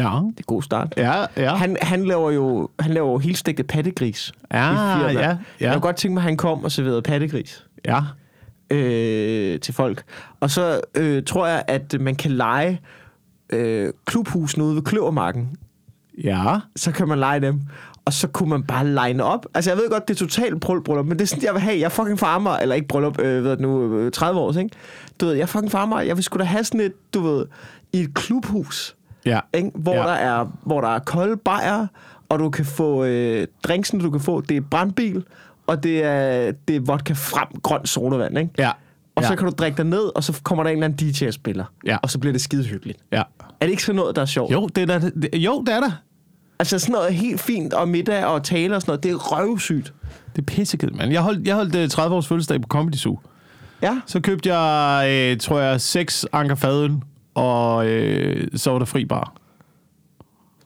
det 0.00 0.06
Ja. 0.08 0.14
er 0.16 0.20
en 0.20 0.34
god 0.46 0.62
start, 0.62 0.94
Ja, 0.96 1.24
ja. 1.36 1.54
han, 1.54 1.76
han 1.82 2.04
laver 2.04 2.30
jo 2.30 2.68
han 2.80 2.94
laver 2.94 3.10
jo 3.10 3.18
helt 3.18 3.38
stegte 3.38 3.62
pattegris. 3.62 4.32
Ja, 4.52 4.98
ja, 4.98 5.10
ja. 5.12 5.36
Jeg 5.60 5.72
kunne 5.72 5.80
godt 5.80 5.96
tænke 5.96 6.14
mig, 6.14 6.20
at 6.20 6.24
han 6.24 6.36
kom 6.36 6.64
og 6.64 6.72
serverede 6.72 7.02
pattegris 7.02 7.66
Ja. 7.84 8.00
øh, 8.70 9.60
til 9.60 9.74
folk. 9.74 10.02
Og 10.40 10.50
så 10.50 10.80
øh, 10.94 11.22
tror 11.24 11.46
jeg, 11.46 11.62
at 11.68 11.96
man 12.00 12.14
kan 12.16 12.30
lege 12.30 12.80
øh, 13.52 13.92
klubhusen 14.06 14.62
ude 14.62 14.74
ved 14.76 14.82
Kløvermarken. 14.82 15.48
Ja. 16.24 16.58
Så 16.76 16.92
kan 16.92 17.08
man 17.08 17.18
lege 17.18 17.40
dem. 17.40 17.60
Og 18.04 18.12
så 18.12 18.28
kunne 18.28 18.48
man 18.48 18.62
bare 18.62 18.86
line 19.08 19.24
op. 19.24 19.46
Altså, 19.54 19.70
jeg 19.70 19.78
ved 19.78 19.90
godt, 19.90 20.08
det 20.08 20.14
er 20.14 20.18
totalt 20.18 20.60
bryllup, 20.60 21.06
men 21.06 21.18
det 21.18 21.20
er 21.22 21.26
sådan, 21.26 21.44
jeg 21.44 21.52
vil 21.52 21.60
have. 21.62 21.76
Jeg 21.78 21.84
er 21.84 21.88
fucking 21.88 22.18
farmer, 22.18 22.50
eller 22.50 22.74
ikke 22.74 22.88
bryllup, 22.88 23.18
øh, 23.20 23.44
ved 23.44 23.56
nu, 23.58 23.94
øh, 23.98 24.12
30 24.12 24.40
år, 24.40 24.58
ikke? 24.58 24.70
Du 25.20 25.26
ved, 25.26 25.34
jeg 25.34 25.42
er 25.42 25.46
fucking 25.46 25.70
farmer. 25.72 26.00
Jeg 26.00 26.16
vil 26.16 26.24
sgu 26.24 26.38
da 26.38 26.44
have 26.44 26.64
sådan 26.64 26.80
et, 26.80 26.92
du 27.14 27.20
ved, 27.20 27.46
i 27.92 28.00
et 28.00 28.14
klubhus, 28.14 28.96
Ja. 29.26 29.40
ikke? 29.54 29.70
Hvor, 29.74 29.94
Ja. 29.94 30.00
der 30.00 30.12
er, 30.12 30.46
hvor 30.62 30.80
der 30.80 30.88
er 30.88 30.98
kolde 30.98 31.36
bajer, 31.36 31.86
og 32.28 32.38
du 32.38 32.50
kan 32.50 32.64
få 32.64 33.04
øh, 33.04 33.46
drinksen, 33.62 34.00
du 34.00 34.10
kan 34.10 34.20
få, 34.20 34.40
det 34.40 34.56
er 34.56 34.60
brandbil, 34.60 35.24
og 35.66 35.82
det 35.82 36.04
er, 36.04 36.52
det 36.68 36.76
er 36.76 36.80
vodka 36.80 37.12
frem, 37.12 37.48
grøn 37.62 37.86
sodavand, 37.86 38.38
ikke? 38.38 38.50
Ja. 38.58 38.70
Og 39.14 39.22
ja. 39.22 39.28
så 39.28 39.36
kan 39.36 39.46
du 39.46 39.52
drikke 39.58 39.76
dig 39.76 39.84
ned, 39.84 40.16
og 40.16 40.24
så 40.24 40.40
kommer 40.42 40.64
der 40.64 40.70
en 40.70 40.76
eller 40.76 40.84
anden 40.94 41.12
DJ 41.12 41.26
og 41.26 41.32
spiller. 41.34 41.64
Ja. 41.86 41.96
Og 42.02 42.10
så 42.10 42.18
bliver 42.18 42.32
det 42.32 42.40
skide 42.40 42.64
hyggeligt. 42.64 42.98
Ja. 43.12 43.22
Er 43.60 43.66
det 43.66 43.70
ikke 43.70 43.82
sådan 43.82 43.96
noget, 43.96 44.16
der 44.16 44.22
er 44.22 44.26
sjovt? 44.26 44.52
Jo, 44.52 44.66
det 44.66 44.82
er 44.82 44.86
der, 44.86 44.98
det, 45.10 45.28
jo, 45.34 45.60
det 45.66 45.74
er 45.74 45.80
der. 45.80 45.90
Altså 46.58 46.78
sådan 46.78 46.92
noget 46.92 47.14
helt 47.14 47.40
fint, 47.40 47.74
og 47.74 47.88
middag 47.88 48.24
og 48.26 48.42
tale 48.44 48.76
og 48.76 48.82
sådan 48.82 48.90
noget, 48.90 49.02
det 49.02 49.10
er 49.10 49.14
røvsygt. 49.16 49.92
Det 50.36 50.42
er 50.42 50.46
pissekedeligt, 50.46 50.98
mand. 50.98 51.12
Jeg 51.12 51.22
holdt, 51.22 51.46
jeg 51.46 51.54
holdt 51.54 51.74
øh, 51.74 51.88
30 51.88 52.16
års 52.16 52.26
fødselsdag 52.26 52.60
på 52.60 52.66
Comedy 52.68 52.94
Zoo. 52.96 53.18
Ja, 53.82 54.00
Så 54.06 54.20
købte 54.20 54.54
jeg, 54.54 55.08
øh, 55.10 55.38
tror 55.40 55.60
jeg, 55.60 55.80
seks 55.80 56.26
anker 56.32 56.54
fadøl, 56.54 56.92
og 57.34 57.86
øh, 57.88 58.48
så 58.56 58.70
var 58.70 58.78
der 58.78 58.86
fri 58.86 59.04
bar. 59.04 59.32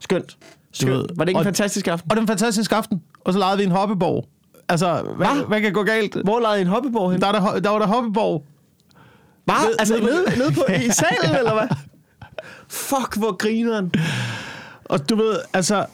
skønt. 0.00 0.36
Skønt. 0.72 0.90
ved- 0.92 1.06
Var 1.16 1.24
det 1.24 1.28
ikke 1.30 1.36
en 1.36 1.40
og- 1.40 1.44
fantastisk 1.44 1.88
aften? 1.88 2.10
Og 2.10 2.16
det 2.16 2.20
var 2.20 2.22
en 2.34 2.38
fantastisk 2.38 2.72
aften. 2.72 3.02
Og 3.24 3.32
så 3.32 3.38
legede 3.38 3.58
vi 3.58 3.64
en 3.64 3.70
hoppeborg. 3.70 4.28
Altså, 4.68 5.02
hvad, 5.16 5.26
Hva? 5.26 5.44
hvad 5.48 5.60
kan 5.60 5.72
gå 5.72 5.82
galt? 5.82 6.16
Hvor 6.24 6.40
lavede 6.40 6.58
I 6.58 6.60
en 6.60 6.66
hoppeborg 6.66 7.12
hen? 7.12 7.20
Der, 7.20 7.32
der, 7.32 7.60
der 7.60 7.70
var 7.70 7.78
der 7.78 7.86
hoppeborg. 7.86 8.44
Bare, 9.46 9.64
Ned- 9.66 9.76
altså 9.78 9.94
nede, 10.00 10.24
nede 10.38 10.52
på, 10.52 10.60
i 10.72 10.90
salen, 11.02 11.36
eller 11.38 11.52
hvad? 11.52 11.68
Fuck, 12.68 13.16
hvor 13.16 13.36
grineren. 13.36 13.92
Og 14.84 15.08
du 15.10 15.16
ved, 15.16 15.36
altså, 15.52 15.86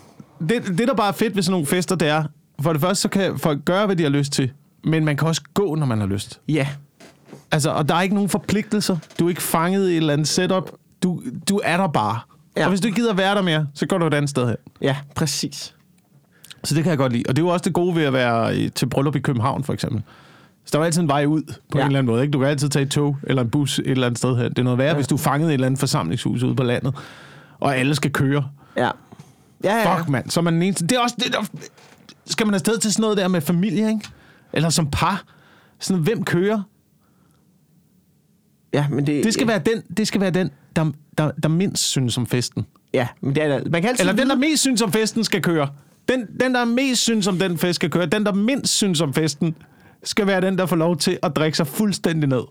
det, 0.49 0.67
det 0.79 0.89
der 0.89 0.95
bare 0.95 1.09
er 1.09 1.13
fedt 1.13 1.37
ved 1.37 1.43
sådan 1.43 1.53
nogle 1.53 1.67
fester, 1.67 1.97
det 1.97 2.09
er, 2.09 2.25
for 2.63 2.73
det 2.73 2.81
første, 2.83 3.03
så 3.03 3.09
kan 3.09 3.39
folk 3.39 3.65
gøre, 3.65 3.87
hvad 3.87 3.97
de 3.97 4.03
har 4.03 4.11
lyst 4.11 4.33
til, 4.33 4.53
men 4.85 5.05
man 5.05 5.17
kan 5.17 5.29
også 5.29 5.43
gå, 5.55 5.75
når 5.75 5.87
man 5.87 6.01
har 6.01 6.07
lyst. 6.07 6.41
Ja, 6.49 6.69
Altså, 7.53 7.71
og 7.71 7.89
der 7.89 7.95
er 7.95 8.03
ikke 8.03 8.15
nogen 8.15 8.31
forpligtelser. 8.31 8.97
Du 9.19 9.25
er 9.25 9.29
ikke 9.29 9.43
fanget 9.43 9.89
i 9.89 9.93
et 9.93 9.97
eller 9.97 10.13
andet 10.13 10.29
setup. 10.29 10.71
Du, 11.03 11.23
du 11.49 11.61
er 11.65 11.77
der 11.77 11.89
bare. 11.89 12.19
Ja. 12.57 12.61
Ja. 12.61 12.67
Og 12.67 12.71
hvis 12.71 12.81
du 12.81 12.87
ikke 12.89 13.01
gider 13.01 13.15
være 13.15 13.35
der 13.35 13.43
mere, 13.43 13.67
så 13.75 13.87
går 13.87 13.99
du 13.99 14.07
et 14.07 14.15
andet 14.15 14.31
sted 14.31 14.47
hen. 14.47 14.57
ja, 14.83 14.97
præcis. 15.15 15.75
Så 16.65 16.75
det 16.75 16.83
kan 16.83 16.91
jeg 16.91 16.99
godt 16.99 17.13
lide. 17.13 17.25
Og 17.29 17.37
det 17.37 17.43
er 17.43 17.47
jo 17.47 17.53
også 17.53 17.65
det 17.65 17.73
gode 17.73 17.97
ved 17.97 18.03
at 18.03 18.13
være 18.13 18.69
til 18.69 18.87
bryllup 18.87 19.17
i 19.17 19.19
København, 19.19 19.65
for 19.65 19.73
eksempel. 19.73 20.03
Så 20.65 20.71
der 20.73 20.79
er 20.79 20.85
altid 20.85 21.03
en 21.03 21.09
vej 21.09 21.25
ud 21.27 21.43
på 21.43 21.55
ja. 21.75 21.79
Ja. 21.79 21.85
en 21.85 21.87
eller 21.87 21.99
anden 21.99 22.13
måde. 22.13 22.23
Ikke? 22.23 22.33
Du 22.33 22.39
kan 22.39 22.49
altid 22.49 22.69
tage 22.69 22.83
et 22.83 22.91
tog 22.91 23.17
eller 23.23 23.43
en 23.43 23.51
bus 23.51 23.79
et 23.79 23.87
eller 23.87 24.07
andet 24.07 24.19
sted 24.19 24.37
hen. 24.37 24.51
Det 24.51 24.59
er 24.59 24.63
noget 24.63 24.79
værre, 24.79 24.87
ja. 24.87 24.91
Ja. 24.93 24.97
hvis 24.97 25.07
du 25.07 25.15
er 25.15 25.19
fanget 25.19 25.47
i 25.47 25.51
et 25.51 25.55
eller 25.55 25.67
andet 25.67 25.81
forsamlingshus 25.81 26.43
ude 26.43 26.55
på 26.55 26.63
landet, 26.63 26.95
og 27.61 27.77
alle 27.77 27.95
skal 27.95 28.11
køre. 28.13 28.49
Ja. 28.77 28.91
Ja, 29.65 29.77
ja. 29.77 29.97
Fuck, 29.99 30.09
mand. 30.09 30.31
Så 30.31 30.41
er 30.41 30.45
man 30.45 30.55
den 30.55 30.63
eneste. 30.63 30.87
Det 30.87 30.97
er 30.97 31.01
også 31.01 31.17
det, 31.19 31.33
der... 31.33 31.45
Skal 32.27 32.47
man 32.47 32.55
afsted 32.55 32.79
til 32.79 32.93
sådan 32.93 33.03
noget 33.03 33.17
der 33.17 33.29
med 33.29 33.41
familie, 33.41 33.89
ikke? 33.89 34.09
Eller 34.53 34.69
som 34.71 34.91
par. 34.91 35.23
Sådan, 35.79 36.03
hvem 36.03 36.25
kører? 36.25 36.63
Ja, 38.73 38.87
men 38.91 39.07
det, 39.07 39.25
Det 39.25 39.35
skal 39.35 39.47
være 39.47 39.59
den, 39.59 39.83
det 39.97 40.09
skal 40.09 40.21
være 40.21 40.31
den 40.31 40.51
der, 40.77 40.91
der, 41.19 41.31
der 41.43 41.49
mindst 41.49 41.83
synes 41.83 42.19
om 42.19 42.27
festen. 42.27 42.67
Ja, 42.93 43.09
men 43.21 43.35
det 43.35 43.43
er. 43.43 43.61
Man 43.71 43.83
kan 43.83 43.89
altid 43.89 44.01
Eller 44.01 44.17
den, 44.17 44.29
der 44.29 44.37
mest 44.37 44.61
synes 44.63 44.83
om 44.83 44.93
festen, 44.93 45.25
skal 45.25 45.43
køre. 45.43 45.69
Den, 46.09 46.27
den, 46.41 46.55
der 46.55 46.65
mest 46.65 47.03
synes 47.03 47.27
om 47.27 47.39
den 47.39 47.59
fest, 47.59 47.75
skal 47.75 47.91
køre. 47.91 48.07
Den, 48.07 48.27
der 48.27 48.33
mindst 48.33 48.75
synes 48.77 49.01
om 49.01 49.15
festen, 49.15 49.55
skal 50.05 50.27
være 50.27 50.41
den, 50.41 50.59
der 50.59 50.67
får 50.67 50.77
lov 50.77 50.97
til 50.97 51.19
at 51.23 51.37
drikke 51.37 51.57
sig 51.57 51.67
fuldstændig 51.67 52.29
ned. 52.29 52.43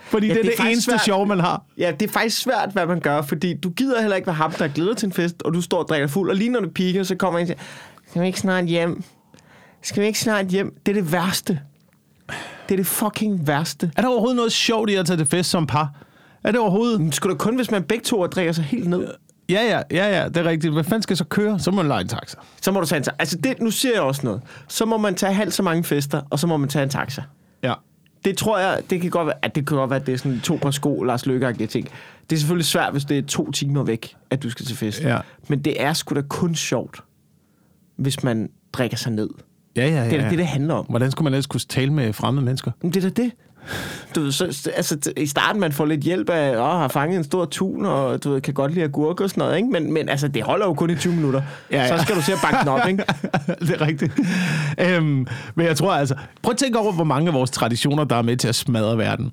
Fordi 0.00 0.26
ja, 0.26 0.34
det 0.34 0.40
er 0.40 0.50
det, 0.62 0.70
eneste 0.70 0.90
svært. 0.90 1.04
sjov, 1.04 1.26
man 1.26 1.40
har. 1.40 1.62
Ja, 1.78 1.92
det 2.00 2.08
er 2.08 2.12
faktisk 2.12 2.42
svært, 2.42 2.68
hvad 2.72 2.86
man 2.86 3.00
gør, 3.00 3.22
fordi 3.22 3.54
du 3.54 3.70
gider 3.70 4.00
heller 4.00 4.16
ikke 4.16 4.26
være 4.26 4.34
ham, 4.36 4.52
der 4.52 4.68
glæder 4.68 4.94
til 4.94 5.06
en 5.06 5.12
fest, 5.12 5.42
og 5.42 5.54
du 5.54 5.60
står 5.60 5.78
og 5.78 5.88
drikker 5.88 6.06
fuld, 6.06 6.30
og 6.30 6.36
lige 6.36 6.50
når 6.50 6.60
det 6.60 6.74
piker, 6.74 7.02
så 7.02 7.14
kommer 7.14 7.38
en 7.38 7.42
og 7.42 7.46
siger, 7.46 7.58
skal 8.10 8.22
vi 8.22 8.26
ikke 8.26 8.40
snart 8.40 8.64
hjem? 8.64 9.02
Skal 9.82 10.02
vi 10.02 10.06
ikke 10.06 10.20
snart 10.20 10.46
hjem? 10.46 10.76
Det 10.86 10.96
er 10.96 11.02
det 11.02 11.12
værste. 11.12 11.60
Det 12.68 12.74
er 12.74 12.76
det 12.76 12.86
fucking 12.86 13.46
værste. 13.46 13.90
Er 13.96 14.02
der 14.02 14.08
overhovedet 14.08 14.36
noget 14.36 14.52
sjovt 14.52 14.90
i 14.90 14.94
at 14.94 15.06
tage 15.06 15.16
til 15.16 15.26
fest 15.26 15.50
som 15.50 15.66
par? 15.66 15.92
Er 16.44 16.50
det 16.50 16.60
overhovedet... 16.60 17.00
Men 17.00 17.12
Skulle 17.12 17.34
da 17.34 17.38
kun, 17.38 17.56
hvis 17.56 17.70
man 17.70 17.82
begge 17.82 18.04
to 18.04 18.26
drikker 18.26 18.52
sig 18.52 18.64
helt 18.64 18.88
ned? 18.88 19.06
Ja, 19.48 19.62
ja, 19.62 19.82
ja, 19.90 20.20
ja, 20.20 20.28
det 20.28 20.36
er 20.36 20.44
rigtigt. 20.44 20.72
Hvad 20.72 20.84
fanden 20.84 21.02
skal 21.02 21.14
jeg 21.14 21.18
så 21.18 21.24
køre? 21.24 21.58
Så 21.58 21.70
må 21.70 21.76
man 21.76 21.88
lege 21.88 22.00
en 22.00 22.08
taxa. 22.08 22.36
Så 22.62 22.72
må 22.72 22.80
du 22.80 22.86
tage 22.86 22.96
en 22.96 23.02
taxa. 23.02 23.16
Altså, 23.18 23.36
det, 23.36 23.60
nu 23.60 23.70
siger 23.70 23.92
jeg 23.94 24.02
også 24.02 24.20
noget. 24.24 24.42
Så 24.68 24.84
må 24.84 24.96
man 24.96 25.14
tage 25.14 25.34
halvt 25.34 25.54
så 25.54 25.62
mange 25.62 25.84
fester, 25.84 26.22
og 26.30 26.38
så 26.38 26.46
må 26.46 26.56
man 26.56 26.68
tage 26.68 26.82
en 26.82 26.88
taxa. 26.88 27.22
Ja. 27.62 27.74
Det 28.24 28.38
tror 28.38 28.58
jeg, 28.58 28.82
det 28.90 29.00
kan 29.00 29.10
godt 29.10 29.26
være, 29.26 29.36
at 29.42 29.54
det 29.54 29.66
kan 29.66 29.76
godt 29.76 29.90
være, 29.90 30.00
at 30.00 30.06
det 30.06 30.14
er 30.14 30.18
sådan 30.18 30.40
to 30.40 30.58
par 30.62 30.70
sko, 30.70 31.02
Lars 31.02 31.26
Løkke 31.26 31.66
ting. 31.66 31.88
Det 32.30 32.36
er 32.36 32.40
selvfølgelig 32.40 32.66
svært, 32.66 32.92
hvis 32.92 33.04
det 33.04 33.18
er 33.18 33.22
to 33.22 33.50
timer 33.50 33.82
væk, 33.82 34.16
at 34.30 34.42
du 34.42 34.50
skal 34.50 34.66
til 34.66 34.76
fest. 34.76 35.00
Ja. 35.02 35.18
Men 35.48 35.58
det 35.62 35.82
er 35.82 35.92
sgu 35.92 36.14
da 36.14 36.22
kun 36.22 36.54
sjovt, 36.54 37.00
hvis 37.96 38.22
man 38.22 38.50
drikker 38.72 38.96
sig 38.96 39.12
ned. 39.12 39.28
Ja, 39.76 39.88
ja, 39.88 39.94
ja. 40.04 40.04
Det 40.10 40.18
er 40.18 40.22
da 40.22 40.28
det, 40.30 40.38
det 40.38 40.46
handler 40.46 40.74
om. 40.74 40.86
Hvordan 40.88 41.10
skulle 41.10 41.24
man 41.24 41.32
ellers 41.32 41.46
kunne 41.46 41.60
tale 41.60 41.92
med 41.92 42.12
fremmede 42.12 42.44
mennesker? 42.44 42.70
Men 42.82 42.90
det 42.92 43.04
er 43.04 43.10
da 43.10 43.22
det. 43.22 43.32
Du 44.14 44.20
ved, 44.20 44.32
så, 44.32 44.48
så- 44.52 44.70
altså, 44.70 45.12
I 45.16 45.26
starten 45.26 45.60
man 45.60 45.72
får 45.72 45.84
lidt 45.86 46.00
hjælp 46.00 46.30
af, 46.30 46.48
at 46.50 46.58
har 46.58 46.88
fanget 46.88 47.18
en 47.18 47.24
stor 47.24 47.44
tun, 47.44 47.86
og 47.86 48.24
du 48.24 48.30
ved, 48.32 48.40
kan 48.40 48.54
godt 48.54 48.72
lide 48.74 48.84
agurker 48.84 49.24
og 49.24 49.30
sådan 49.30 49.40
noget, 49.40 49.56
ikke? 49.56 49.68
Men, 49.68 49.92
men 49.92 50.08
altså, 50.08 50.28
det 50.28 50.42
holder 50.42 50.66
jo 50.66 50.74
kun 50.74 50.90
i 50.90 50.96
20 50.96 51.12
minutter. 51.14 51.42
Ja, 51.70 51.82
ja. 51.82 51.96
Så 51.98 52.02
skal 52.04 52.16
du 52.16 52.22
se 52.22 52.32
at 52.32 52.38
bakke 52.42 52.58
den 52.60 52.68
op, 52.68 52.88
ikke? 52.88 53.02
det 53.66 53.70
er 53.70 53.80
rigtigt. 53.86 54.12
øhm, 54.78 55.26
men 55.54 55.66
jeg 55.66 55.76
tror 55.76 55.92
altså... 55.94 56.14
Prøv 56.42 56.50
at 56.50 56.56
tænke 56.58 56.78
over, 56.78 56.92
hvor 56.92 57.04
mange 57.04 57.28
af 57.28 57.34
vores 57.34 57.50
traditioner, 57.50 58.04
der 58.04 58.16
er 58.16 58.22
med 58.22 58.36
til 58.36 58.48
at 58.48 58.54
smadre 58.54 58.98
verden. 58.98 59.32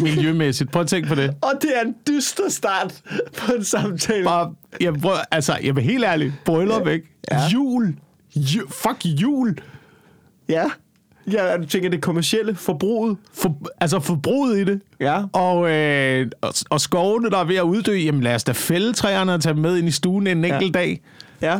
Miljømæssigt. 0.00 0.70
Prøv 0.72 0.82
at 0.82 0.88
tænke 0.88 1.08
på 1.08 1.14
det. 1.14 1.34
Og 1.42 1.52
det 1.62 1.70
er 1.82 1.86
en 1.86 1.94
dyster 2.08 2.42
start 2.50 2.94
på 3.38 3.52
en 3.52 3.64
samtale. 3.64 4.24
Bare, 4.24 4.52
jeg 4.80 4.94
prøver, 4.94 5.16
altså, 5.30 5.56
jeg 5.64 5.76
vil 5.76 5.84
helt 5.84 6.04
ærligt. 6.04 6.32
Bryllup, 6.44 6.86
ikke? 6.86 7.06
Ja. 7.30 7.46
Jul. 7.48 7.94
Ju, 8.36 8.68
fuck 8.68 9.04
jul. 9.04 9.58
Ja. 10.48 10.64
Ja, 11.32 11.56
du 11.56 11.64
tænker, 11.64 11.90
det 11.90 12.00
kommercielle 12.00 12.54
forbruget. 12.54 13.16
For, 13.32 13.56
altså 13.80 14.00
forbruget 14.00 14.58
i 14.58 14.64
det. 14.64 14.80
Ja. 15.00 15.22
Og, 15.32 15.70
øh, 15.70 16.30
og, 16.40 16.54
og 16.70 16.80
skovene, 16.80 17.30
der 17.30 17.38
er 17.38 17.44
ved 17.44 17.56
at 17.56 17.62
uddø, 17.62 17.92
jamen 17.92 18.22
lad 18.22 18.34
os 18.34 18.44
da 18.44 18.52
fælde 18.52 18.92
træerne 18.92 19.34
og 19.34 19.40
tage 19.40 19.52
dem 19.54 19.62
med 19.62 19.78
ind 19.78 19.88
i 19.88 19.90
stuen 19.90 20.26
en 20.26 20.44
enkelt 20.44 20.74
dag. 20.74 21.00
Ja. 21.42 21.58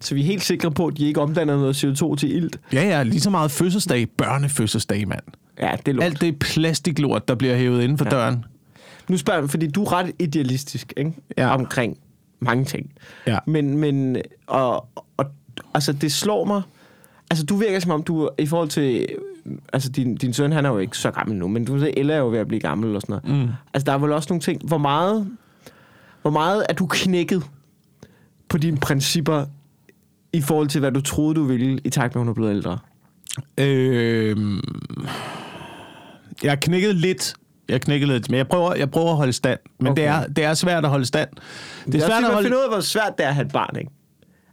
Så 0.00 0.14
vi 0.14 0.20
er 0.20 0.24
helt 0.24 0.42
sikre 0.42 0.70
på, 0.70 0.86
at 0.86 0.98
de 0.98 1.06
ikke 1.06 1.20
omdanner 1.20 1.56
noget 1.56 1.84
CO2 1.84 2.16
til 2.16 2.36
ilt. 2.36 2.60
Ja, 2.72 2.82
ja, 2.82 3.02
lige 3.02 3.20
så 3.20 3.30
meget 3.30 3.50
fødselsdag, 3.50 4.08
børnefødselsdag, 4.08 5.08
mand. 5.08 5.22
Ja, 5.60 5.72
det 5.86 5.88
er 5.88 5.92
lort. 5.92 6.04
Alt 6.04 6.20
det 6.20 6.38
plastiklort, 6.38 7.28
der 7.28 7.34
bliver 7.34 7.56
hævet 7.56 7.82
inden 7.82 7.98
for 7.98 8.04
ja. 8.04 8.10
døren. 8.10 8.44
Nu 9.08 9.16
spørger 9.16 9.40
jeg, 9.40 9.50
fordi 9.50 9.70
du 9.70 9.84
er 9.84 9.92
ret 9.92 10.12
idealistisk 10.18 10.92
ikke? 10.96 11.12
Ja. 11.38 11.54
omkring 11.54 11.98
mange 12.40 12.64
ting. 12.64 12.92
Ja. 13.26 13.38
Men, 13.46 13.78
men 13.78 14.16
og, 14.46 14.88
og, 15.16 15.26
altså, 15.74 15.92
det 15.92 16.12
slår 16.12 16.44
mig... 16.44 16.62
Altså, 17.30 17.44
du 17.46 17.56
virker 17.56 17.80
som 17.80 17.90
om, 17.90 18.02
du 18.02 18.30
i 18.38 18.46
forhold 18.46 18.68
til... 18.68 19.06
Altså, 19.72 19.90
din, 19.90 20.14
din 20.16 20.32
søn, 20.32 20.52
han 20.52 20.64
er 20.64 20.70
jo 20.70 20.78
ikke 20.78 20.98
så 20.98 21.10
gammel 21.10 21.36
nu, 21.36 21.48
men 21.48 21.64
du 21.64 21.74
ved, 21.76 21.90
Ella 21.96 22.14
er 22.14 22.18
jo 22.18 22.30
ved 22.30 22.38
at 22.38 22.48
blive 22.48 22.60
gammel 22.60 22.96
og 22.96 23.02
sådan 23.02 23.20
noget. 23.24 23.46
Mm. 23.46 23.52
Altså, 23.74 23.84
der 23.86 23.92
er 23.92 23.98
vel 23.98 24.12
også 24.12 24.26
nogle 24.30 24.40
ting... 24.40 24.60
Hvor 24.64 24.78
meget, 24.78 25.28
hvor 26.22 26.30
meget 26.30 26.66
er 26.68 26.74
du 26.74 26.86
knækket 26.86 27.42
på 28.48 28.58
dine 28.58 28.76
principper 28.76 29.44
i 30.32 30.40
forhold 30.40 30.68
til, 30.68 30.78
hvad 30.80 30.92
du 30.92 31.00
troede, 31.00 31.34
du 31.34 31.44
ville, 31.44 31.80
i 31.84 31.90
takt 31.90 32.14
med, 32.14 32.20
at 32.20 32.24
hun 32.24 32.28
er 32.28 32.34
blevet 32.34 32.50
ældre? 32.50 32.78
Øh, 33.58 34.36
jeg 36.42 36.50
har 36.50 36.56
knækket 36.56 36.94
lidt. 36.96 37.34
Jeg 37.68 37.74
har 37.74 37.78
knækket 37.78 38.08
lidt, 38.08 38.30
men 38.30 38.38
jeg 38.38 38.48
prøver, 38.48 38.74
jeg 38.74 38.90
prøver 38.90 39.10
at 39.10 39.16
holde 39.16 39.32
stand. 39.32 39.58
Men 39.78 39.88
okay. 39.92 40.02
det, 40.02 40.08
er, 40.08 40.26
det 40.26 40.44
er 40.44 40.54
svært 40.54 40.84
at 40.84 40.90
holde 40.90 41.04
stand. 41.06 41.28
Det 41.84 41.92
Det 41.92 41.94
er 41.94 42.04
er 42.04 42.08
svært 42.08 42.18
at 42.18 42.24
at 42.24 42.32
holde... 42.34 42.44
finde 42.46 42.56
ud 42.58 42.62
af, 42.62 42.70
hvor 42.70 42.80
svært 42.80 43.12
det 43.18 43.24
er 43.24 43.28
at 43.28 43.34
have 43.34 43.46
et 43.46 43.52
barn, 43.52 43.76
ikke? 43.78 43.90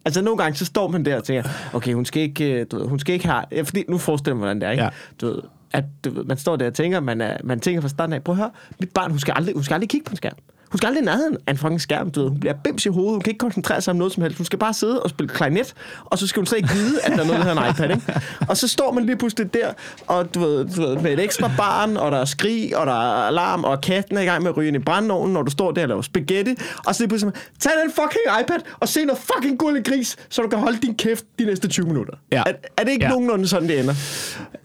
Altså 0.08 0.22
nogle 0.22 0.38
gange, 0.38 0.58
så 0.58 0.66
står 0.66 0.88
man 0.88 1.06
der 1.06 1.16
og 1.16 1.24
tænker, 1.24 1.50
okay, 1.74 1.94
hun 1.94 2.06
skal 2.06 2.22
ikke, 2.22 2.54
øh, 2.54 2.66
du 2.72 2.78
ved, 2.78 2.88
hun 2.88 3.00
skal 3.00 3.14
ikke 3.14 3.28
have... 3.28 3.44
Ja, 3.52 3.62
fordi 3.62 3.84
nu 3.90 3.98
forestiller 3.98 4.36
mig, 4.36 4.40
hvordan 4.40 4.62
det 4.62 4.68
er, 4.68 4.72
ikke? 4.72 4.84
Ja. 4.84 4.90
Du 5.22 5.26
ved, 5.28 5.42
at 5.74 5.84
du 6.06 6.10
ved, 6.10 6.24
man 6.24 6.38
står 6.38 6.56
der 6.56 6.68
og 6.68 6.74
tænker, 6.74 7.00
man, 7.00 7.22
er, 7.22 7.38
man 7.44 7.60
tænker 7.60 7.82
fra 7.82 7.88
starten 7.88 8.14
af, 8.14 8.24
prøv 8.24 8.34
at 8.34 8.38
høre, 8.38 8.52
mit 8.80 8.90
barn, 8.90 9.12
hun 9.12 9.20
skal 9.20 9.34
aldrig, 9.38 9.54
hun 9.56 9.64
skal 9.64 9.74
aldrig 9.74 9.90
kigge 9.90 10.06
på 10.06 10.12
en 10.12 10.18
skærm. 10.18 10.34
Hun 10.72 10.78
skal 10.78 10.88
aldrig 10.88 11.02
i 11.02 11.06
nærheden 11.06 11.38
af 11.48 11.52
en 11.52 11.58
fucking 11.58 11.82
skærm, 11.82 12.12
du 12.12 12.22
ved. 12.22 12.30
Hun 12.30 12.40
bliver 12.40 12.54
bims 12.64 12.86
i 12.86 12.90
hovedet, 12.90 13.12
hun 13.12 13.22
kan 13.22 13.32
ikke 13.32 13.38
koncentrere 13.40 13.82
sig 13.82 13.92
om 13.92 13.98
noget 13.98 14.14
som 14.14 14.24
helst. 14.24 14.38
Hun 14.38 14.46
skal 14.46 14.60
bare 14.60 14.74
sidde 14.74 15.04
og 15.04 15.10
spille 15.10 15.30
klarinet, 15.30 15.74
og 16.06 16.18
så 16.18 16.28
skal 16.28 16.40
hun 16.40 16.46
slet 16.46 16.58
ikke 16.58 16.70
vide, 16.74 17.00
at 17.04 17.12
der 17.12 17.20
er 17.24 17.28
noget, 17.28 17.40
der 17.46 17.48
hedder 17.48 17.64
en 17.64 17.70
iPad, 17.72 17.90
ikke? 17.90 18.22
Og 18.50 18.58
så 18.58 18.68
står 18.68 18.92
man 18.92 19.06
lige 19.06 19.16
pludselig 19.18 19.54
der, 19.54 19.68
og 20.08 20.36
du 20.36 20.40
ved, 20.40 20.66
du 20.66 20.82
ved, 20.82 20.96
med 20.98 21.14
et 21.14 21.20
ekstra 21.20 21.52
barn, 21.58 21.98
og 21.98 22.12
der 22.12 22.18
er 22.18 22.26
skrig, 22.26 22.78
og 22.78 22.88
der 22.88 22.94
er 22.94 23.28
alarm, 23.28 23.64
og 23.64 23.82
katten 23.82 24.18
er 24.18 24.22
i 24.22 24.26
gang 24.26 24.42
med 24.44 24.50
at 24.52 24.58
ryge 24.58 24.68
ind 24.68 24.76
i 24.76 24.80
brændeovnen, 24.80 25.34
når 25.34 25.42
du 25.42 25.52
står 25.52 25.72
der 25.72 25.82
og 25.82 25.88
laver 25.88 26.02
spaghetti, 26.02 26.56
og 26.86 26.96
så 26.96 27.02
lige 27.04 27.10
pludselig, 27.10 27.34
tag 27.60 27.72
den 27.84 27.92
fucking 27.92 28.42
iPad, 28.42 28.60
og 28.80 28.88
se 28.88 29.06
noget 29.06 29.22
fucking 29.36 29.60
gullig 29.60 29.86
gris, 29.86 30.16
så 30.30 30.42
du 30.42 30.48
kan 30.50 30.60
holde 30.60 30.78
din 30.82 30.96
kæft 30.96 31.26
de 31.40 31.46
næste 31.46 31.68
20 31.68 31.86
minutter. 31.86 32.14
Ja. 32.32 32.44
Er, 32.46 32.52
er 32.78 32.84
det 32.84 32.92
ikke 32.92 33.06
Ja. 33.06 33.10
nogenlunde 33.12 33.48
sådan, 33.48 33.68
det 33.70 33.80
ender? 33.80 33.94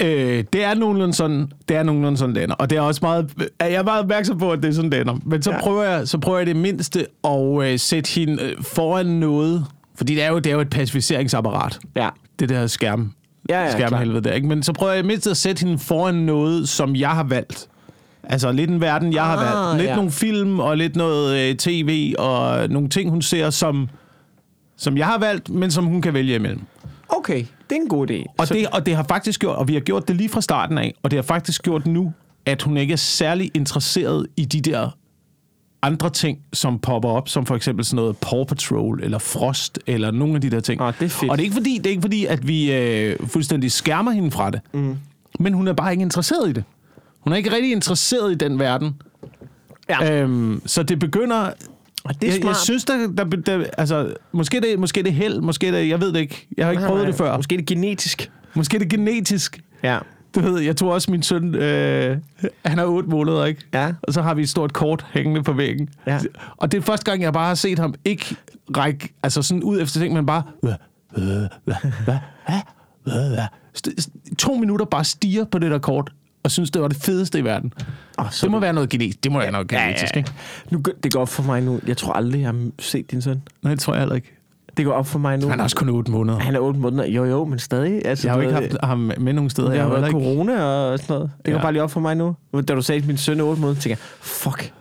Øh, 0.03 0.45
det 0.53 0.65
er 0.65 0.75
nogenlunde 0.75 1.15
sådan, 1.15 1.49
det 1.69 1.77
er 1.77 1.83
nogenlunde 1.83 2.19
sådan, 2.19 2.35
det 2.35 2.43
ender. 2.43 2.55
Og 2.55 2.71
det 2.71 2.77
er 2.79 2.83
også 2.83 3.01
meget, 3.03 3.31
jeg 3.61 3.73
er 3.73 3.83
meget 3.83 4.01
opmærksom 4.03 4.39
på, 4.39 4.51
at 4.53 4.63
det 4.63 4.69
er 4.69 4.73
sådan, 4.73 4.93
det 4.93 5.01
ender. 5.01 5.17
Men 5.27 5.43
så. 5.43 5.51
Ja. 5.51 5.61
prøver, 5.61 5.83
jeg, 5.83 5.92
så 6.05 6.19
prøver 6.19 6.39
jeg 6.39 6.47
det 6.47 6.57
mindste 6.57 7.07
at 7.25 7.63
øh, 7.63 7.79
sætte 7.79 8.11
hende 8.11 8.43
øh, 8.43 8.63
foran 8.63 9.07
noget. 9.07 9.65
Fordi 9.95 10.15
det 10.15 10.23
er 10.23 10.29
jo, 10.29 10.39
det 10.39 10.47
er 10.47 10.55
jo 10.55 10.61
et 10.61 10.71
pacificeringsapparat. 10.71 11.79
Ja. 11.97 12.09
Det 12.39 12.49
der 12.49 12.67
skærm. 12.67 13.13
Ja, 13.49 13.61
ja, 13.65 13.73
skærmhelvede 13.73 14.21
der, 14.25 14.33
ikke? 14.33 14.49
Men 14.49 14.63
så 14.63 14.73
prøver 14.73 14.93
jeg 14.93 15.05
mindst 15.05 15.27
at 15.27 15.37
sætte 15.37 15.61
hende 15.67 15.79
foran 15.79 16.15
noget, 16.15 16.69
som 16.69 16.97
jeg 16.97 17.11
har 17.11 17.25
valgt. 17.25 17.69
Altså 18.25 18.53
lidt 18.53 18.71
en 18.71 18.81
verden, 18.81 19.13
jeg 19.13 19.25
har 19.25 19.37
Ah, 19.37 19.67
valgt. 19.69 19.79
Lidt 19.81 19.91
ja. 19.91 19.97
nogle 19.97 20.11
film 20.11 20.61
og 20.61 20.77
lidt 20.77 20.97
noget 20.97 21.39
øh, 21.51 21.57
tv 21.57 22.15
og 22.19 22.69
nogle 22.69 22.89
ting, 22.89 23.11
hun 23.11 23.23
ser, 23.23 23.51
som, 23.51 23.89
som 24.77 24.97
jeg 24.97 25.07
har 25.07 25.19
valgt, 25.19 25.49
men 25.51 25.71
som 25.71 25.85
hun 25.85 26.03
kan 26.03 26.15
vælge 26.15 26.35
imellem. 26.35 26.61
Okay, 27.09 27.39
det 27.71 27.77
er 27.77 27.81
en 27.83 27.89
god 27.89 28.11
idé. 28.11 28.35
Og, 28.39 28.47
Så- 28.49 28.55
det, 28.55 28.67
og 28.73 28.87
det 28.87 28.97
har 28.97 29.03
faktisk 29.09 29.41
gjort, 29.41 29.57
og 29.57 29.69
vi 29.69 29.73
har 29.75 29.81
gjort 29.81 30.09
det 30.09 30.17
lige 30.17 30.29
fra 30.29 30.41
starten 30.41 30.79
af, 30.79 30.95
og 31.03 31.11
det 31.11 31.17
har 31.17 31.23
faktisk 31.23 31.63
gjort 31.63 31.87
nu, 31.87 32.13
at 32.47 32.63
hun 32.63 32.77
ikke 32.77 32.93
er 32.93 32.97
særlig 32.97 33.51
interesseret 33.55 34.27
i 34.37 34.45
de 34.45 34.61
der 34.61 34.91
andre 35.83 36.11
ting, 36.11 36.39
som 36.53 36.79
popper 36.79 37.09
op, 37.09 37.29
som 37.29 37.47
for 37.47 37.57
eksempel 37.57 37.85
sådan 37.85 37.97
noget 37.97 38.17
Paw 38.17 38.45
Patrol, 38.45 39.01
eller 39.03 39.19
Frost, 39.19 39.79
eller 39.87 40.11
nogle 40.11 40.35
af 40.35 40.41
de 40.41 40.51
der 40.51 40.61
ting. 40.61 40.81
Ah, 40.81 40.95
det 41.01 41.05
er 41.05 41.09
fedt. 41.09 41.31
Og 41.31 41.39
det 41.39 41.43
er 41.43 41.45
ikke 41.45 41.55
fordi, 41.55 41.79
det 41.79 41.87
er 41.87 41.91
ikke 41.91 42.03
fordi 42.03 42.27
at 42.27 42.49
vi 42.49 42.73
øh, 42.73 43.17
fuldstændig 43.27 43.73
skærmer 43.73 44.11
hende 44.11 44.31
fra 44.31 44.51
det, 44.51 44.61
mm. 44.73 44.97
men 45.39 45.55
hun 45.55 45.69
er 45.69 45.73
bare 45.73 45.93
ikke 45.93 46.03
interesseret 46.03 46.49
i 46.49 46.53
det. 46.53 46.65
Hun 47.21 47.33
er 47.33 47.37
ikke 47.37 47.53
rigtig 47.53 47.73
interesseret 47.73 48.33
i 48.33 48.35
den 48.35 48.59
verden. 48.59 48.95
Ja. 49.89 50.23
Øhm, 50.23 50.63
så 50.67 50.83
det 50.83 50.99
begynder... 50.99 51.51
Og 52.05 52.15
det 52.15 52.23
er 52.23 52.27
jeg, 52.27 52.35
jeg 52.35 52.43
smart. 52.43 52.57
synes, 52.57 52.85
der, 52.85 53.07
der, 53.07 53.25
der 53.25 53.65
altså, 53.79 54.15
måske 54.33 54.61
det, 54.61 54.79
måske 54.79 55.03
det 55.03 55.13
held, 55.13 55.41
måske 55.41 55.73
det, 55.73 55.89
jeg 55.89 56.01
ved 56.01 56.13
det 56.13 56.21
ikke. 56.21 56.47
Jeg 56.57 56.67
har 56.67 56.71
ikke 56.71 56.85
prøvet 56.87 57.07
det 57.07 57.15
før. 57.15 57.37
Måske 57.37 57.55
er 57.55 57.59
det 57.59 57.67
genetisk. 57.67 58.31
Måske 58.55 58.79
det 58.79 58.89
genetisk. 58.89 59.61
Ja. 59.83 59.99
Du 60.35 60.41
ved, 60.41 60.61
jeg 60.61 60.77
tror 60.77 60.95
også, 60.95 61.11
min 61.11 61.23
søn, 61.23 61.55
øh, 61.55 62.19
han 62.65 62.79
er 62.79 62.85
otte 62.85 63.09
måneder, 63.09 63.45
ikke? 63.45 63.61
Ja. 63.75 63.93
Og 64.03 64.13
så 64.13 64.23
har 64.23 64.35
vi 64.35 64.43
et 64.43 64.49
stort 64.49 64.73
kort 64.73 65.07
hængende 65.13 65.43
på 65.43 65.53
væggen. 65.53 65.89
Ja. 66.07 66.19
Og 66.57 66.73
det 66.73 66.79
er 66.79 66.83
første 66.83 67.11
gang, 67.11 67.23
jeg 67.23 67.33
bare 67.33 67.47
har 67.47 67.55
set 67.55 67.79
ham 67.79 67.95
ikke 68.05 68.37
række, 68.77 69.15
altså 69.23 69.43
sådan 69.43 69.63
ud 69.63 69.81
efter 69.81 70.01
ting, 70.01 70.15
men 70.15 70.27
bare... 70.27 70.43
Hvad, 70.63 70.73
hvad, 71.11 71.25
hvad, 71.65 71.75
hvad, 72.05 72.19
hvad, 72.47 72.61
hvad, 73.05 73.29
hvad. 73.29 73.45
St- 73.79 74.01
st- 74.01 74.35
To 74.39 74.55
minutter 74.57 74.87
bare 74.87 75.05
stiger 75.05 75.45
på 75.45 75.59
det 75.59 75.71
der 75.71 75.79
kort, 75.79 76.13
og 76.43 76.51
synes, 76.51 76.71
det 76.71 76.83
var 76.83 76.89
det 76.89 76.97
fedeste 76.97 77.39
i 77.39 77.45
verden. 77.45 77.73
Oh, 78.19 78.27
Det 78.43 78.51
må 78.51 78.59
være 78.61 78.73
noget 78.73 78.89
genetisk. 78.91 79.25
Det 79.25 79.33
må 79.33 79.39
være 79.39 79.53
noget 79.53 79.69
genetisk, 79.69 80.17
ikke? 80.17 80.33
Nu, 80.71 80.83
det 81.03 81.13
går 81.13 81.25
for 81.25 81.43
mig 81.43 81.63
nu. 81.63 81.81
Jeg 81.87 81.97
tror 81.97 82.13
aldrig, 82.13 82.41
jeg 82.41 82.49
har 82.49 82.71
set 82.79 83.11
din 83.11 83.23
søn. 83.23 83.43
Nej, 83.63 83.73
det 83.73 83.81
tror 83.81 83.93
jeg 83.95 84.01
heller 84.01 84.15
ikke. 84.15 84.39
Det 84.77 84.85
går 84.85 84.93
op 84.93 85.07
for 85.07 85.19
mig 85.19 85.39
nu. 85.39 85.49
Han 85.49 85.59
er 85.61 85.65
også 85.65 85.77
kun 85.77 85.89
otte 85.89 86.11
måneder. 86.13 86.39
Han 86.39 86.55
er 86.55 86.61
8 86.61 86.81
måneder. 86.81 87.07
Jo, 87.07 87.25
jo, 87.25 87.45
men 87.45 87.59
stadig. 87.59 88.03
Altså, 88.07 88.27
Jeg 88.29 88.33
har 88.35 88.43
jo 88.43 88.49
ikke 88.49 88.55
haft 88.61 88.77
ham 88.83 89.13
med 89.19 89.33
nogen 89.33 89.51
steder. 89.51 89.69
Jeg 89.69 89.77
Jeg 89.77 89.85
har 89.85 89.91
været 89.91 90.07
ikke... 90.09 90.13
corona 90.13 90.63
og 90.65 90.99
sådan 90.99 91.15
noget. 91.15 91.31
Det 91.45 91.49
Ja. 91.51 91.53
går 91.57 91.63
bare 91.63 91.73
lige 91.73 91.83
op 91.83 91.91
for 91.91 92.01
mig 92.01 92.15
nu. 92.17 92.37
Da 92.55 92.61
du 92.75 92.83
sagde, 92.83 93.01
at 93.01 93.07
min 93.07 93.17
søn 93.17 93.41
er 93.41 93.45
8 93.45 93.61
måneder, 93.61 93.81
tænker 93.81 93.91
jeg, 93.91 93.99
fuck, 94.21 94.73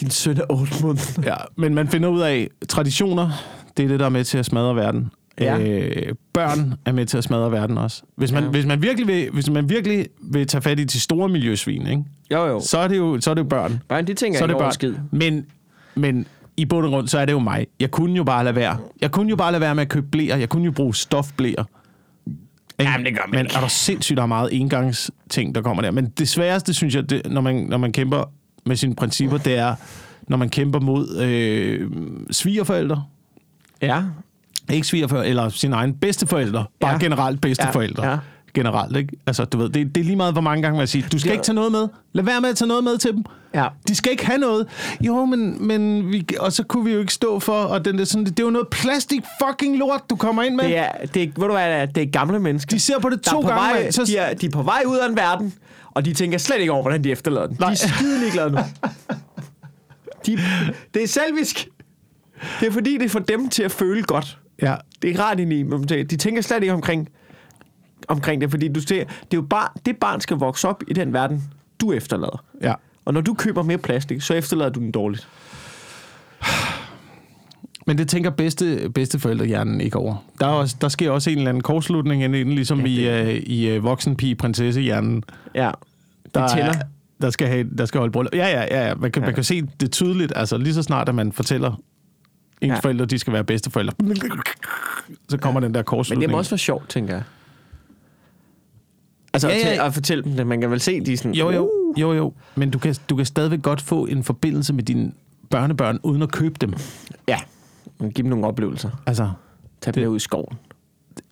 din 0.00 0.10
søn 0.10 0.36
er 0.38 0.42
8 0.52 0.72
måneder. 0.82 1.02
Ja, 1.24 1.36
men 1.56 1.74
man 1.74 1.88
finder 1.88 2.08
ud 2.08 2.20
af, 2.20 2.48
traditioner, 2.68 3.30
det 3.76 3.84
er 3.84 3.88
det, 3.88 4.00
der 4.00 4.06
er 4.06 4.10
med 4.10 4.24
til 4.24 4.38
at 4.38 4.46
smadre 4.46 4.76
verden. 4.76 5.10
Ja. 5.40 5.58
Øh, 5.58 6.14
børn 6.32 6.74
er 6.84 6.92
med 6.92 7.06
til 7.06 7.18
at 7.18 7.24
smadre 7.24 7.52
verden 7.52 7.78
også. 7.78 8.02
Hvis 8.16 8.32
man, 8.32 8.42
Ja. 8.44 8.48
hvis 8.50 8.66
man, 8.66 8.82
virkelig, 8.82 9.06
vil, 9.06 9.28
hvis 9.32 9.50
man 9.50 9.68
virkelig 9.68 10.06
vil 10.22 10.46
tage 10.46 10.62
fat 10.62 10.80
i 10.80 10.84
de 10.84 11.00
store 11.00 11.28
miljøsvin, 11.28 11.86
ikke? 11.86 12.04
Jo, 12.32 12.46
jo. 12.46 12.60
Så, 12.60 12.78
er 12.78 12.88
det 12.88 12.96
jo, 12.98 13.20
så 13.20 13.30
er 13.30 13.34
det 13.34 13.42
jo 13.42 13.48
børn. 13.48 13.82
Børn, 13.88 14.06
de 14.06 14.14
tænker 14.14 14.38
Så 14.38 14.44
er 14.44 14.46
det 14.48 14.56
børn. 14.56 14.72
skid. 14.72 14.94
Men, 15.10 15.46
men 15.94 16.26
i 16.58 16.64
bund 16.64 16.84
og 16.86 16.90
grund, 16.90 17.08
så 17.08 17.18
er 17.18 17.24
det 17.24 17.32
jo 17.32 17.38
mig. 17.38 17.66
Jeg 17.80 17.90
kunne 17.90 18.16
jo 18.16 18.24
bare 18.24 18.44
lade 18.44 18.56
være. 18.56 18.76
Jeg 19.00 19.10
kunne 19.10 19.30
jo 19.30 19.36
bare 19.36 19.52
lade 19.52 19.60
være 19.60 19.74
med 19.74 19.82
at 19.82 19.88
købe 19.88 20.06
blæer. 20.06 20.36
Jeg 20.36 20.48
kunne 20.48 20.64
jo 20.64 20.70
bruge 20.72 20.94
stofblæer. 20.94 21.64
Ikke? 22.80 22.92
Jamen, 22.92 23.06
det 23.06 23.14
gør 23.14 23.22
man 23.26 23.30
Men 23.38 23.46
ikke. 23.46 23.56
er 23.56 23.60
der 23.60 23.68
sindssygt, 23.68 24.16
der 24.16 24.22
er 24.22 24.26
meget 24.26 24.48
engangsting, 24.60 25.54
der 25.54 25.62
kommer 25.62 25.82
der. 25.82 25.90
Men 25.90 26.08
det 26.18 26.28
sværeste, 26.28 26.74
synes 26.74 26.94
jeg, 26.94 27.10
det, 27.10 27.22
når, 27.30 27.40
man, 27.40 27.54
når 27.54 27.78
man 27.78 27.92
kæmper 27.92 28.24
med 28.66 28.76
sine 28.76 28.94
principper, 28.94 29.38
det 29.38 29.58
er, 29.58 29.74
når 30.28 30.36
man 30.36 30.48
kæmper 30.48 30.80
mod 30.80 31.18
øh, 31.20 31.90
svigerforældre. 32.30 33.04
Ja. 33.82 34.02
Ikke 34.72 34.86
svigerforældre, 34.86 35.28
eller 35.28 35.48
sine 35.48 35.76
egne 35.76 35.94
bedsteforældre. 35.94 36.64
Bare 36.80 36.92
Ja. 36.92 36.98
generelt 36.98 37.40
bedsteforældre. 37.40 38.04
Ja, 38.06 38.10
ja. 38.10 38.18
Generelt, 38.54 38.96
ikke? 38.96 39.16
Altså, 39.26 39.44
du 39.44 39.58
ved, 39.58 39.68
det, 39.68 39.94
det 39.94 40.00
er 40.00 40.04
lige 40.04 40.16
meget, 40.16 40.32
hvor 40.34 40.40
mange 40.42 40.62
gange 40.62 40.78
man 40.78 40.86
siger, 40.86 41.08
du 41.08 41.18
skal 41.18 41.28
Ja. 41.28 41.32
ikke 41.32 41.44
tage 41.44 41.54
noget 41.54 41.72
med. 41.72 41.88
Lad 42.12 42.24
være 42.24 42.40
med 42.40 42.48
at 42.48 42.56
tage 42.56 42.68
noget 42.68 42.84
med 42.84 42.98
til 42.98 43.12
dem. 43.12 43.24
Ja. 43.54 43.66
De 43.88 43.94
skal 43.94 44.12
ikke 44.12 44.26
have 44.26 44.38
noget. 44.38 44.66
Jo, 45.00 45.24
men, 45.24 45.66
men 45.66 46.12
vi, 46.12 46.26
og 46.40 46.52
så 46.52 46.62
kunne 46.62 46.84
vi 46.84 46.92
jo 46.92 47.00
ikke 47.00 47.12
stå 47.14 47.38
for, 47.38 47.52
og 47.52 47.84
den 47.84 47.98
der, 47.98 48.04
sådan, 48.04 48.24
det 48.24 48.40
er 48.40 48.44
jo 48.44 48.50
noget 48.50 48.68
plastik 48.68 49.20
fucking 49.46 49.76
lort, 49.76 50.00
du 50.10 50.16
kommer 50.16 50.42
ind 50.42 50.54
med. 50.54 50.64
Det 50.64 50.76
er, 50.76 50.92
det 51.14 51.22
er, 51.22 51.26
ved 51.26 51.46
du 51.46 51.52
hvad, 51.52 51.70
det 51.70 51.76
er? 51.80 51.86
det 51.86 52.12
gamle 52.12 52.40
mennesker. 52.40 52.76
De 52.76 52.80
ser 52.80 52.98
på 52.98 53.08
det 53.10 53.20
to 53.22 53.40
på 53.40 53.48
gange. 53.48 53.62
Vej, 53.62 53.90
så, 53.90 54.04
de, 54.04 54.16
er, 54.16 54.34
de 54.34 54.46
er 54.46 54.50
på 54.50 54.62
vej 54.62 54.82
ud 54.86 54.96
af 54.96 55.08
en 55.08 55.16
verden, 55.16 55.54
og 55.90 56.04
de 56.04 56.14
tænker 56.14 56.38
slet 56.38 56.58
ikke 56.60 56.72
over, 56.72 56.82
hvordan 56.82 57.04
de 57.04 57.10
efterlader 57.10 57.46
den. 57.46 57.56
Nej. 57.60 57.68
De 57.68 57.72
er 57.72 57.76
skide 57.88 58.20
ligeglade 58.20 58.50
nu. 58.50 58.58
De, 60.26 60.38
det 60.94 61.02
er 61.02 61.08
selvisk. 61.08 61.68
Det 62.60 62.68
er 62.68 62.72
fordi, 62.72 62.98
det 62.98 63.10
får 63.10 63.18
dem 63.18 63.48
til 63.48 63.62
at 63.62 63.70
føle 63.72 64.02
godt. 64.02 64.38
ja, 64.62 64.74
Det 65.02 65.10
er 65.16 65.20
rart 65.22 65.40
ind 65.40 65.52
i 65.52 65.58
dem. 65.62 65.84
De 65.84 66.16
tænker 66.16 66.42
slet 66.42 66.62
ikke 66.62 66.74
omkring, 66.74 67.08
omkring 68.08 68.40
det, 68.40 68.50
fordi 68.50 68.68
du 68.68 68.80
ser, 68.80 69.04
det 69.04 69.10
er 69.32 69.36
jo 69.36 69.42
bare, 69.42 69.68
det 69.86 69.96
barn 69.96 70.20
skal 70.20 70.36
vokse 70.36 70.68
op 70.68 70.82
i 70.88 70.92
den 70.92 71.12
verden, 71.12 71.42
du 71.80 71.92
efterlader. 71.92 72.44
ja. 72.62 72.74
Og 73.04 73.14
når 73.14 73.20
du 73.20 73.34
køber 73.34 73.62
mere 73.62 73.78
plastik, 73.78 74.20
så 74.22 74.34
efterlader 74.34 74.70
du 74.70 74.80
den 74.80 74.90
dårligt. 74.90 75.28
Men 77.86 77.98
det 77.98 78.08
tænker 78.08 78.30
bedste, 78.30 78.90
bedsteforældrehjernen 78.94 79.80
ikke 79.80 79.96
over. 79.98 80.16
Der, 80.40 80.46
er 80.46 80.50
også, 80.50 80.76
der 80.80 80.88
sker 80.88 81.10
også 81.10 81.30
en 81.30 81.38
eller 81.38 81.48
anden 81.48 81.62
kortslutning 81.62 82.24
inden, 82.24 82.52
ligesom 82.52 82.80
Ja, 82.86 83.22
ja, 83.22 83.28
i, 83.30 83.36
uh, 83.36 83.42
i 83.42 83.76
uh, 83.78 83.84
voksenpige-prinsessehjernen. 83.84 85.22
Ja. 85.54 85.70
Der, 86.34 86.46
De 86.46 86.52
tænder. 86.54 86.64
er, 86.72 86.82
der, 87.20 87.30
skal 87.30 87.48
have, 87.48 87.66
der 87.78 87.84
skal 87.86 87.98
holde 87.98 88.12
bryllup. 88.12 88.34
Ja, 88.34 88.46
ja, 88.48 88.62
ja, 88.70 88.88
ja. 88.88 88.94
Man, 88.94 89.12
kan, 89.12 89.22
ja. 89.22 89.26
man 89.26 89.34
kan 89.34 89.44
se 89.44 89.62
det 89.80 89.90
tydeligt. 89.92 90.32
Altså 90.36 90.58
lige 90.58 90.74
så 90.74 90.82
snart, 90.82 91.08
at 91.08 91.14
man 91.14 91.32
fortæller 91.32 91.80
ens 92.60 92.70
Ja. 92.70 92.74
forældre, 92.78 93.04
de 93.06 93.18
skal 93.18 93.32
være 93.32 93.44
bedsteforældre, 93.44 93.94
så 95.28 95.36
kommer 95.38 95.60
ja. 95.60 95.66
den 95.66 95.74
der 95.74 95.80
Men 95.80 95.84
kortslutning. 95.84 96.22
det 96.22 96.30
må 96.30 96.38
også 96.38 96.50
være 96.50 96.58
sjovt, 96.58 96.88
tænker 96.88 97.14
jeg. 97.14 97.22
Altså 99.34 99.48
Ja, 99.48 99.56
ja, 99.56 99.74
ja. 99.74 99.86
At, 99.86 99.94
fortælle 99.94 100.24
dem 100.24 100.32
det. 100.32 100.46
Man 100.46 100.60
kan 100.60 100.70
vel 100.70 100.80
se, 100.80 101.00
de 101.00 101.16
sådan... 101.16 101.34
Jo, 101.34 101.50
jo, 101.50 101.70
Uh. 101.88 102.00
jo, 102.00 102.12
jo. 102.12 102.32
Men 102.56 102.70
du 102.70 102.78
kan, 102.78 102.94
du 103.10 103.16
kan 103.16 103.26
stadigvæk 103.26 103.62
godt 103.62 103.80
få 103.80 104.06
en 104.06 104.24
forbindelse 104.24 104.72
med 104.72 104.82
dine 104.82 105.12
børnebørn, 105.50 105.98
uden 106.02 106.22
at 106.22 106.32
købe 106.32 106.54
dem. 106.60 106.72
Ja. 107.28 107.38
Men 108.00 108.10
Giv 108.10 108.22
dem 108.22 108.30
nogle 108.30 108.46
oplevelser. 108.46 108.90
Altså, 109.06 109.30
Tag 109.80 109.94
dem 109.94 110.00
med 110.02 110.08
ud 110.08 110.16
i 110.16 110.20
skoven. 110.20 110.56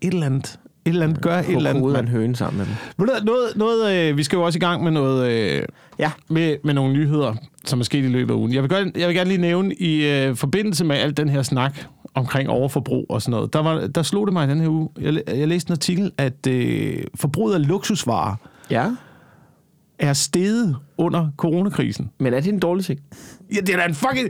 et 0.01 0.13
eller 0.15 0.27
andet. 0.27 0.59
Et 0.85 0.91
eller 0.91 1.05
andet. 1.07 1.21
Gør 1.23 1.39
et 1.39 1.57
eller 1.57 1.71
andet. 1.71 1.81
Hovedet 1.81 2.01
en 2.01 2.09
høne 2.09 2.37
sammen 2.37 2.59
med 2.59 2.67
dem. 2.67 3.25
Noget, 3.25 3.57
noget, 3.57 3.95
øh, 4.11 4.17
vi 4.17 4.23
skal 4.23 4.37
jo 4.37 4.43
også 4.43 4.57
i 4.57 4.61
gang 4.61 4.83
med 4.85 4.91
noget... 4.93 5.31
Øh, 5.33 5.63
Ja. 5.99 6.11
med, 6.29 6.57
med 6.65 6.75
nogle 6.75 6.93
nyheder, 6.93 7.35
som 7.65 7.81
er 7.81 7.85
sket 7.85 8.05
i 8.05 8.09
løbet 8.09 8.35
af 8.35 8.39
ugen. 8.39 8.55
Jeg 8.55 8.63
vil, 8.63 8.71
godt, 8.71 8.97
jeg 8.97 9.09
vil 9.09 9.17
gerne 9.17 9.29
lige 9.31 9.41
nævne, 9.41 9.75
i 9.75 10.07
øh, 10.07 10.37
forbindelse 10.37 10.85
med 10.85 10.97
al 10.97 11.17
den 11.17 11.29
her 11.29 11.43
snak 11.43 11.85
omkring 12.17 12.49
overforbrug 12.49 13.07
og 13.09 13.23
sådan 13.23 13.31
noget, 13.31 13.53
der, 13.53 13.59
var, 13.63 13.87
der 13.87 14.03
slog 14.03 14.27
det 14.27 14.33
mig 14.33 14.47
i 14.47 14.51
den 14.51 14.61
her 14.61 14.69
uge, 14.69 14.89
jeg, 15.01 15.23
jeg 15.29 15.49
læste 15.49 15.71
en 15.71 15.73
artikel, 15.73 16.13
at 16.19 16.47
øh, 16.49 17.05
forbruget 17.15 17.55
af 17.55 17.69
luksusvarer 17.69 18.35
Ja. 18.71 18.91
er 19.99 20.13
steget 20.13 20.77
under 20.99 21.29
coronakrisen. 21.37 22.11
Men 22.19 22.35
er 22.35 22.41
det 22.41 22.53
en 22.53 22.59
dårlig 22.59 22.85
ting? 22.85 23.01
Ja, 23.55 23.61
det 23.61 23.69
er 23.75 23.77
da 23.79 23.85
en 23.85 23.95
fucking... 23.95 24.29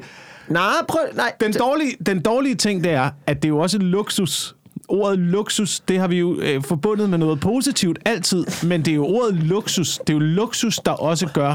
Nej, 0.48 0.62
prøv... 0.88 1.00
Nej, 1.14 1.32
Den 1.40 1.52
dårlige, 1.52 1.96
den 2.06 2.20
dårlige 2.22 2.54
ting, 2.54 2.84
det 2.84 2.92
er, 2.92 3.10
at 3.26 3.42
det 3.42 3.44
er 3.44 3.52
jo 3.52 3.58
også 3.58 3.78
luksus. 3.78 4.56
Ordet 4.88 5.18
luksus, 5.18 5.80
det 5.80 5.98
har 5.98 6.08
vi 6.08 6.18
jo 6.18 6.40
øh, 6.40 6.62
forbundet 6.62 7.10
med 7.10 7.18
noget 7.18 7.40
positivt 7.40 7.98
altid, 8.04 8.44
men 8.66 8.80
det 8.84 8.90
er 8.90 8.94
jo 8.94 9.06
ordet 9.06 9.34
luksus. 9.34 9.98
Det 9.98 10.10
er 10.10 10.14
jo 10.14 10.18
luksus, 10.18 10.76
der 10.78 10.90
også 10.92 11.26
gør, 11.34 11.54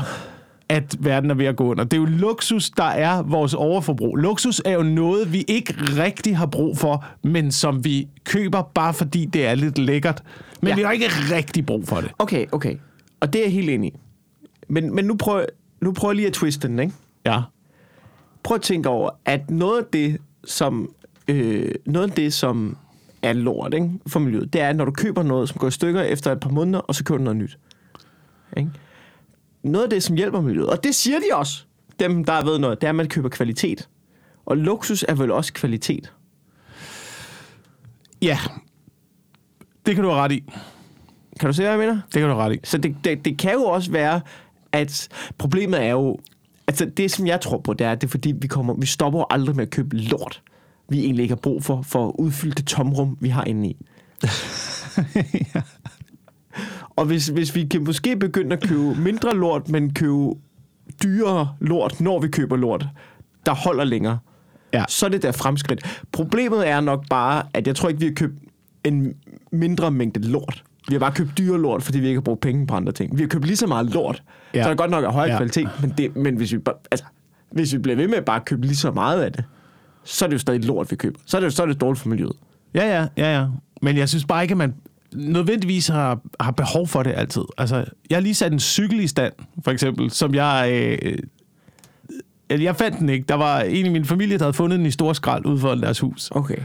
at 0.71 0.95
verden 0.99 1.29
er 1.31 1.35
ved 1.35 1.45
at 1.45 1.55
gå 1.55 1.63
under. 1.63 1.83
Det 1.83 1.93
er 1.93 1.97
jo 2.01 2.05
luksus, 2.05 2.69
der 2.69 2.83
er 2.83 3.21
vores 3.21 3.53
overforbrug. 3.53 4.15
Luksus 4.17 4.61
er 4.65 4.71
jo 4.73 4.83
noget, 4.83 5.33
vi 5.33 5.45
ikke 5.47 5.73
rigtig 5.79 6.37
har 6.37 6.45
brug 6.45 6.77
for, 6.77 7.05
men 7.23 7.51
som 7.51 7.85
vi 7.85 8.07
køber 8.23 8.61
bare 8.61 8.93
fordi 8.93 9.25
det 9.25 9.45
er 9.47 9.55
lidt 9.55 9.77
lækkert. 9.77 10.23
Men 10.61 10.67
Ja. 10.69 10.75
vi 10.75 10.81
har 10.81 10.91
ikke 10.91 11.05
rigtig 11.31 11.65
brug 11.65 11.87
for 11.87 12.01
det. 12.01 12.11
Okay, 12.19 12.45
okay. 12.51 12.75
Og 13.19 13.33
det 13.33 13.39
er 13.39 13.45
jeg 13.45 13.53
helt 13.53 13.69
enig 13.69 13.93
i. 13.93 13.97
Men, 14.69 14.95
men 14.95 15.05
nu 15.05 15.15
prøver 15.15 15.45
nu 15.81 15.91
prøver 15.91 16.11
jeg 16.11 16.15
lige 16.15 16.27
at 16.27 16.33
twiste 16.33 16.67
den, 16.67 16.79
ikke? 16.79 16.93
Ja. 17.25 17.41
Prøv 18.43 18.55
at 18.55 18.61
tænke 18.61 18.89
over, 18.89 19.09
at 19.25 19.49
noget 19.49 19.77
af 19.79 19.85
det, 19.93 20.17
som, 20.45 20.89
øh, 21.27 21.71
noget 21.85 22.09
af 22.09 22.15
det, 22.15 22.33
som 22.33 22.77
er 23.21 23.33
lort 23.33 23.73
ikke, 23.73 23.89
for 24.07 24.19
miljøet, 24.19 24.53
det 24.53 24.61
er, 24.61 24.73
når 24.73 24.85
du 24.85 24.91
køber 24.91 25.23
noget, 25.23 25.49
som 25.49 25.57
går 25.57 25.67
i 25.67 25.71
stykker 25.71 26.01
efter 26.01 26.31
et 26.31 26.39
par 26.39 26.49
måneder, 26.49 26.79
og 26.79 26.95
så 26.95 27.03
køber 27.03 27.17
du 27.17 27.23
noget 27.23 27.37
nyt. 27.37 27.57
Ikke? 28.57 28.69
Noget 29.63 29.83
af 29.83 29.89
det, 29.89 30.03
som 30.03 30.15
hjælper 30.15 30.41
miljøet, 30.41 30.69
og 30.69 30.83
det 30.83 30.95
siger 30.95 31.19
de 31.19 31.35
også, 31.35 31.63
dem 31.99 32.23
der 32.23 32.43
ved 32.43 32.59
noget, 32.59 32.81
det 32.81 32.87
er, 32.87 32.91
at 32.91 32.95
man 32.95 33.09
køber 33.09 33.29
kvalitet. 33.29 33.89
Og 34.45 34.57
luksus 34.57 35.05
er 35.07 35.15
vel 35.15 35.31
også 35.31 35.53
kvalitet. 35.53 36.13
Ja. 38.21 38.39
Det 39.85 39.95
kan 39.95 40.03
du 40.03 40.09
have 40.09 40.21
ret 40.21 40.31
i. 40.31 40.43
Kan 41.39 41.47
du 41.47 41.53
se, 41.53 41.61
hvad 41.61 41.71
jeg 41.71 41.79
mener? 41.79 41.93
Det 41.93 42.13
kan 42.13 42.21
du 42.21 42.27
have 42.27 42.43
ret 42.43 42.55
i. 42.55 42.59
Så 42.63 42.77
det, 42.77 42.95
det, 43.03 43.25
det 43.25 43.37
kan 43.37 43.53
jo 43.53 43.63
også 43.63 43.91
være, 43.91 44.21
at 44.71 45.09
problemet 45.37 45.83
er 45.83 45.91
jo... 45.91 46.17
Altså 46.67 46.85
det, 46.85 47.11
som 47.11 47.27
jeg 47.27 47.41
tror 47.41 47.57
på, 47.57 47.73
det 47.73 47.87
er, 47.87 47.91
at 47.91 48.01
det 48.01 48.07
er 48.07 48.11
fordi, 48.11 48.33
vi, 48.41 48.47
kommer, 48.47 48.73
vi 48.73 48.85
stopper 48.85 49.33
aldrig 49.33 49.55
med 49.55 49.63
at 49.63 49.69
købe 49.69 49.95
lort, 49.97 50.41
vi 50.89 50.99
egentlig 50.99 51.23
ikke 51.23 51.35
har 51.35 51.39
brug 51.39 51.63
for, 51.63 51.81
for 51.81 52.07
at 52.07 52.13
udfylde 52.19 52.55
det 52.55 52.67
tomrum, 52.67 53.17
vi 53.19 53.29
har 53.29 53.43
inde 53.43 53.69
i. 53.69 53.77
Og 57.01 57.07
hvis, 57.07 57.27
hvis 57.27 57.55
vi 57.55 57.65
kan 57.65 57.83
måske 57.83 58.15
begynde 58.17 58.53
at 58.55 58.63
købe 58.63 58.95
mindre 58.95 59.35
lort, 59.35 59.69
men 59.69 59.93
købe 59.93 60.29
dyrere 61.03 61.49
lort, 61.59 62.01
når 62.01 62.19
vi 62.19 62.27
køber 62.27 62.55
lort, 62.57 62.85
der 63.45 63.53
holder 63.53 63.83
længere, 63.83 64.17
Ja. 64.73 64.83
så 64.89 65.05
er 65.05 65.09
det 65.09 65.21
der 65.23 65.31
fremskridt. 65.31 66.01
Problemet 66.11 66.67
er 66.69 66.81
nok 66.81 67.05
bare, 67.09 67.43
at 67.53 67.67
jeg 67.67 67.75
tror 67.75 67.89
ikke, 67.89 67.99
vi 67.99 68.05
har 68.05 68.13
købt 68.13 68.33
en 68.83 69.13
mindre 69.51 69.91
mængde 69.91 70.19
lort. 70.27 70.63
Vi 70.87 70.93
har 70.95 70.99
bare 70.99 71.11
købt 71.11 71.37
dyre 71.37 71.61
lort, 71.61 71.83
fordi 71.83 71.99
vi 71.99 72.07
ikke 72.07 72.17
har 72.17 72.23
brugt 72.23 72.41
penge 72.41 72.67
på 72.67 72.75
andre 72.75 72.91
ting. 72.91 73.17
Vi 73.17 73.21
har 73.23 73.27
købt 73.27 73.45
lige 73.45 73.57
så 73.57 73.67
meget 73.67 73.85
lort, 73.93 74.23
ja. 74.53 74.63
Så 74.63 74.69
er 74.69 74.71
det 74.71 74.77
godt 74.77 74.91
nok 74.91 75.03
af 75.05 75.13
høj 75.13 75.25
Ja. 75.25 75.37
kvalitet, 75.37 75.69
men, 75.81 75.93
det, 75.97 76.15
men 76.15 76.35
hvis, 76.35 76.53
vi, 76.53 76.57
bare- 76.57 76.75
altså, 76.91 77.05
hvis 77.51 77.73
vi 77.73 77.77
bliver 77.77 77.95
ved 77.95 78.07
med 78.07 78.15
at 78.17 78.25
bare 78.25 78.39
købe 78.45 78.61
lige 78.65 78.75
så 78.75 78.91
meget 78.91 79.21
af 79.21 79.31
det, 79.31 79.43
så 80.03 80.25
er 80.25 80.29
det 80.29 80.33
jo 80.33 80.39
stadig 80.39 80.65
lort, 80.65 80.91
vi 80.91 80.95
køber. 80.95 81.19
Så 81.25 81.37
er 81.37 81.41
det, 81.41 81.53
så 81.53 81.63
er 81.63 81.67
det 81.67 81.81
dårligt 81.81 82.01
for 82.01 82.09
miljøet. 82.09 82.33
Ja, 82.73 82.99
ja, 82.99 83.07
ja, 83.17 83.39
ja. 83.39 83.45
Men 83.81 83.97
jeg 83.97 84.09
synes 84.09 84.25
bare 84.25 84.41
ikke, 84.43 84.51
at 84.51 84.57
man 84.57 84.73
nødvendigvis 85.15 85.87
har, 85.87 86.19
har 86.39 86.51
behov 86.51 86.87
for 86.87 87.03
det 87.03 87.13
altid. 87.15 87.41
Altså, 87.57 87.85
jeg 88.09 88.15
har 88.15 88.21
lige 88.21 88.33
sat 88.33 88.53
en 88.53 88.59
cykel 88.59 88.99
i 88.99 89.07
stand, 89.07 89.33
for 89.63 89.71
eksempel, 89.71 90.11
som 90.11 90.35
jeg... 90.35 90.69
Øh, 90.73 91.17
øh, 92.49 92.63
jeg 92.63 92.75
fandt 92.75 92.99
den 92.99 93.09
ikke. 93.09 93.25
Der 93.29 93.35
var 93.35 93.61
en 93.61 93.85
i 93.85 93.89
min 93.89 94.05
familie, 94.05 94.37
der 94.37 94.43
havde 94.43 94.53
fundet 94.53 94.79
den 94.79 94.85
i 94.85 94.91
stor 94.91 95.13
skrald 95.13 95.45
ude 95.45 95.59
for 95.59 95.75
deres 95.75 95.99
hus. 95.99 96.31
Okay. 96.31 96.57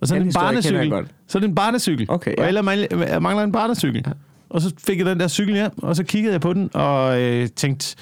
Og 0.00 0.08
så 0.08 0.14
er 0.14 0.18
det 0.18 0.26
en 0.26 0.32
barnecykel. 0.32 0.92
Så 1.26 1.38
er 1.38 1.40
det 1.40 1.48
en 1.48 1.54
barnecykel. 1.54 2.06
Okay, 2.08 2.34
Og 2.34 2.42
ja. 2.42 2.48
eller 2.48 2.62
mangler, 2.62 3.06
jeg 3.06 3.22
mangler 3.22 3.44
en 3.44 3.52
barnecykel. 3.52 4.06
Og 4.50 4.60
så 4.60 4.74
fik 4.86 4.98
jeg 4.98 5.06
den 5.06 5.20
der 5.20 5.28
cykel 5.28 5.54
hjem, 5.54 5.82
og 5.82 5.96
så 5.96 6.04
kiggede 6.04 6.32
jeg 6.32 6.40
på 6.40 6.52
den, 6.52 6.70
og 6.74 7.20
øh, 7.20 7.48
tænkte, 7.48 7.96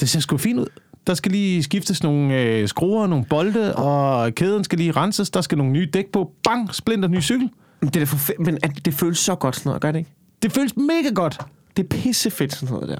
det 0.00 0.08
ser 0.08 0.20
sgu 0.20 0.36
fint 0.36 0.58
ud. 0.58 0.66
Der 1.06 1.14
skal 1.14 1.32
lige 1.32 1.62
skiftes 1.62 2.02
nogle 2.02 2.40
øh, 2.40 2.68
skruer, 2.68 3.06
nogle 3.06 3.24
bolde, 3.24 3.74
og 3.74 4.34
kæden 4.34 4.64
skal 4.64 4.78
lige 4.78 4.92
renses. 4.92 5.30
Der 5.30 5.40
skal 5.40 5.58
nogle 5.58 5.72
nye 5.72 5.86
dæk 5.86 6.06
på. 6.12 6.32
Bang, 6.44 6.74
splinter 6.74 7.08
ny 7.08 7.20
cykel. 7.20 7.50
Men 7.82 7.88
det, 7.90 8.02
er 8.02 8.06
for 8.06 8.42
men 8.42 8.58
at 8.62 8.70
det 8.84 8.94
føles 8.94 9.18
så 9.18 9.34
godt 9.34 9.56
sådan 9.56 9.68
noget, 9.70 9.82
gør 9.82 9.92
det 9.92 9.98
ikke? 9.98 10.10
Det 10.42 10.52
føles 10.52 10.76
mega 10.76 11.08
godt. 11.14 11.38
Det 11.76 11.82
er 11.84 11.88
pissefedt 11.88 12.52
sådan 12.54 12.72
noget 12.74 12.88
der. 12.88 12.98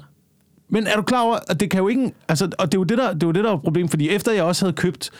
Men 0.69 0.87
er 0.87 0.95
du 0.95 1.01
klar 1.01 1.21
over, 1.21 1.37
at 1.47 1.59
det 1.59 1.69
kan 1.71 1.79
jo 1.79 1.87
ikke... 1.87 2.11
Altså, 2.29 2.49
og 2.59 2.71
det 2.71 2.77
er 2.77 2.79
jo 2.79 2.83
det, 2.83 2.97
der, 2.97 3.13
det 3.13 3.23
er 3.23 3.27
jo 3.27 3.31
det, 3.31 3.43
der 3.43 3.51
er 3.51 3.57
problemet, 3.57 3.89
fordi 3.89 4.09
efter 4.09 4.31
jeg 4.31 4.43
også 4.43 4.65
havde 4.65 4.73
købt 4.73 5.11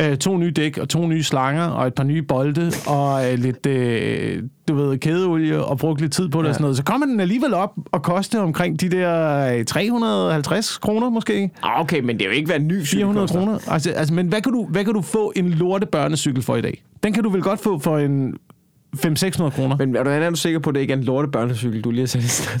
øh, 0.00 0.16
to 0.16 0.36
nye 0.36 0.50
dæk 0.50 0.78
og 0.78 0.88
to 0.88 1.06
nye 1.06 1.22
slanger 1.22 1.64
og 1.66 1.86
et 1.86 1.94
par 1.94 2.04
nye 2.04 2.22
bolde 2.22 2.72
og 2.86 3.32
øh, 3.32 3.38
lidt, 3.38 3.66
øh, 3.66 4.42
du 4.68 4.74
ved, 4.74 4.98
kædeolie 4.98 5.64
og 5.64 5.78
brugt 5.78 6.00
lidt 6.00 6.12
tid 6.12 6.28
på 6.28 6.38
det 6.38 6.44
Ja. 6.44 6.48
og 6.48 6.54
sådan 6.54 6.62
noget, 6.62 6.76
så 6.76 6.82
kommer 6.84 7.06
den 7.06 7.20
alligevel 7.20 7.54
op 7.54 7.72
og 7.92 8.02
koste 8.02 8.40
omkring 8.40 8.80
de 8.80 8.88
der 8.90 9.38
øh, 9.58 9.64
350 9.64 10.78
kroner 10.78 11.10
måske, 11.10 11.50
Ah, 11.62 11.80
okay, 11.80 12.00
men 12.00 12.16
det 12.18 12.22
er 12.24 12.26
jo 12.28 12.32
ikke, 12.36 12.46
hvad 12.46 12.56
en 12.60 12.68
ny 12.68 12.84
cykel 12.84 12.86
400 12.98 13.22
koster. 13.24 13.38
kroner. 13.38 13.58
Altså, 13.68 13.90
altså, 13.90 14.14
men 14.14 14.28
hvad 14.28 14.40
kan, 14.42 14.52
du, 14.52 14.66
hvad 14.70 14.84
kan 14.84 14.94
du 14.94 15.02
få 15.02 15.32
en 15.36 15.50
lorte 15.50 15.86
børnecykel 15.86 16.42
for 16.42 16.56
i 16.56 16.60
dag? 16.60 16.82
Den 17.02 17.12
kan 17.12 17.22
du 17.22 17.30
vel 17.30 17.42
godt 17.42 17.60
få 17.60 17.78
for 17.78 17.98
en 17.98 18.34
500-600 18.96 19.50
kroner. 19.50 19.76
Men 19.76 19.96
er 19.96 20.02
du, 20.02 20.10
er 20.10 20.30
du 20.30 20.36
sikker 20.36 20.58
på, 20.58 20.70
at 20.70 20.74
det 20.74 20.80
ikke 20.80 20.92
er 20.92 20.96
en 20.96 21.04
lorte 21.04 21.28
børnecykel, 21.28 21.80
du 21.80 21.90
lige 21.90 22.00
har 22.00 22.06
sat 22.06 22.22
i 22.22 22.28
stand? 22.28 22.60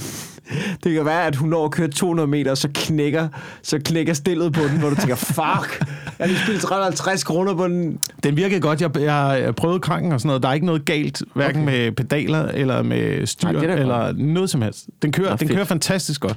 Det 0.84 0.94
kan 0.94 1.04
være, 1.04 1.26
at 1.26 1.36
hun 1.36 1.48
når 1.48 1.64
at 1.64 1.70
køre 1.70 1.88
200 1.88 2.26
meter, 2.28 2.50
og 2.50 2.58
så 2.58 2.68
knækker, 2.74 3.28
så 3.62 3.78
knækker 3.84 4.12
stillet 4.14 4.52
på 4.52 4.62
den, 4.62 4.78
hvor 4.78 4.88
du 4.90 4.94
tænker, 4.94 5.14
fuck, 5.14 5.38
jeg 5.38 6.16
har 6.18 6.26
lige 6.26 6.38
spillet 6.38 6.62
350 6.62 7.24
kroner 7.24 7.54
på 7.54 7.68
den. 7.68 7.98
Den 8.22 8.36
virkede 8.36 8.60
godt. 8.60 8.80
Jeg, 8.80 8.96
jeg, 9.00 9.40
jeg 9.44 9.54
prøvede 9.54 9.80
kranken 9.80 10.12
og 10.12 10.20
sådan 10.20 10.26
noget. 10.26 10.42
Der 10.42 10.48
er 10.48 10.52
ikke 10.52 10.66
noget 10.66 10.84
galt, 10.84 11.22
hverken 11.34 11.62
Okay. 11.62 11.84
med 11.86 11.92
pedaler 11.92 12.42
eller 12.44 12.82
med 12.82 13.26
styr 13.26 13.52
Nej, 13.52 13.64
er 13.64 13.76
eller 13.76 14.12
noget 14.12 14.50
som 14.50 14.62
helst. 14.62 14.86
Den 15.02 15.12
kører, 15.12 15.30
Nå, 15.30 15.36
den 15.36 15.48
kører 15.48 15.64
fantastisk 15.64 16.20
godt. 16.20 16.36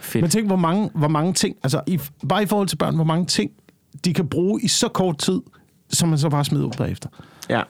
Fedt. 0.00 0.22
Men 0.22 0.30
tænk, 0.30 0.46
hvor 0.46 0.56
mange, 0.56 0.90
hvor 0.94 1.08
mange 1.08 1.32
ting, 1.32 1.56
altså 1.62 1.80
i, 1.86 2.00
bare 2.28 2.42
i 2.42 2.46
forhold 2.46 2.68
til 2.68 2.76
børn, 2.76 2.94
hvor 2.94 3.04
mange 3.04 3.26
ting, 3.26 3.50
de 4.04 4.14
kan 4.14 4.28
bruge 4.28 4.60
i 4.62 4.68
så 4.68 4.88
kort 4.88 5.18
tid, 5.18 5.40
som 5.90 6.08
man 6.08 6.18
så 6.18 6.28
bare 6.28 6.44
smider 6.44 6.64
ud 6.64 6.72
bagefter. 6.78 7.08
Ja. 7.50 7.62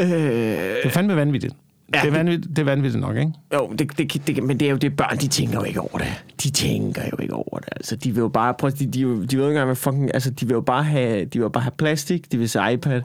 Øh, 0.00 0.08
Det 0.08 0.84
er 0.84 0.90
fandme 0.90 1.16
vanvittigt. 1.16 1.54
Ja, 1.94 2.00
det, 2.00 2.08
er 2.08 2.12
vanvittigt, 2.12 2.56
det 2.56 2.58
er 2.58 2.64
vanvittigt 2.64 3.00
nok, 3.00 3.16
ikke? 3.16 3.32
jo, 3.54 3.72
det, 3.78 3.98
det, 3.98 4.26
det, 4.26 4.42
men 4.42 4.60
det 4.60 4.66
er 4.66 4.70
jo 4.70 4.76
det, 4.76 4.96
børn, 4.96 5.16
de 5.16 5.28
tænker 5.28 5.54
jo 5.58 5.64
ikke 5.64 5.80
over 5.80 5.98
det. 5.98 6.24
De 6.42 6.50
tænker 6.50 7.02
jo 7.12 7.16
ikke 7.22 7.34
over 7.34 7.58
det. 7.58 7.68
Altså, 7.76 7.96
de 7.96 8.10
vil 8.12 8.20
jo 8.20 8.28
bare, 8.28 8.54
prøv, 8.54 8.70
de, 8.70 8.86
de, 8.86 8.92
de, 8.92 9.06
ved 9.06 9.24
ikke 9.30 9.46
engang, 9.46 9.64
hvad 9.64 9.76
fucking, 9.76 10.14
altså, 10.14 10.30
de 10.30 10.46
vil 10.46 10.54
jo 10.54 10.60
bare 10.60 10.84
have, 10.84 11.24
de 11.24 11.40
vil 11.40 11.50
bare 11.50 11.62
have 11.62 11.72
plastik, 11.78 12.32
de 12.32 12.38
vil 12.38 12.48
se 12.48 12.58
iPad, 12.72 13.02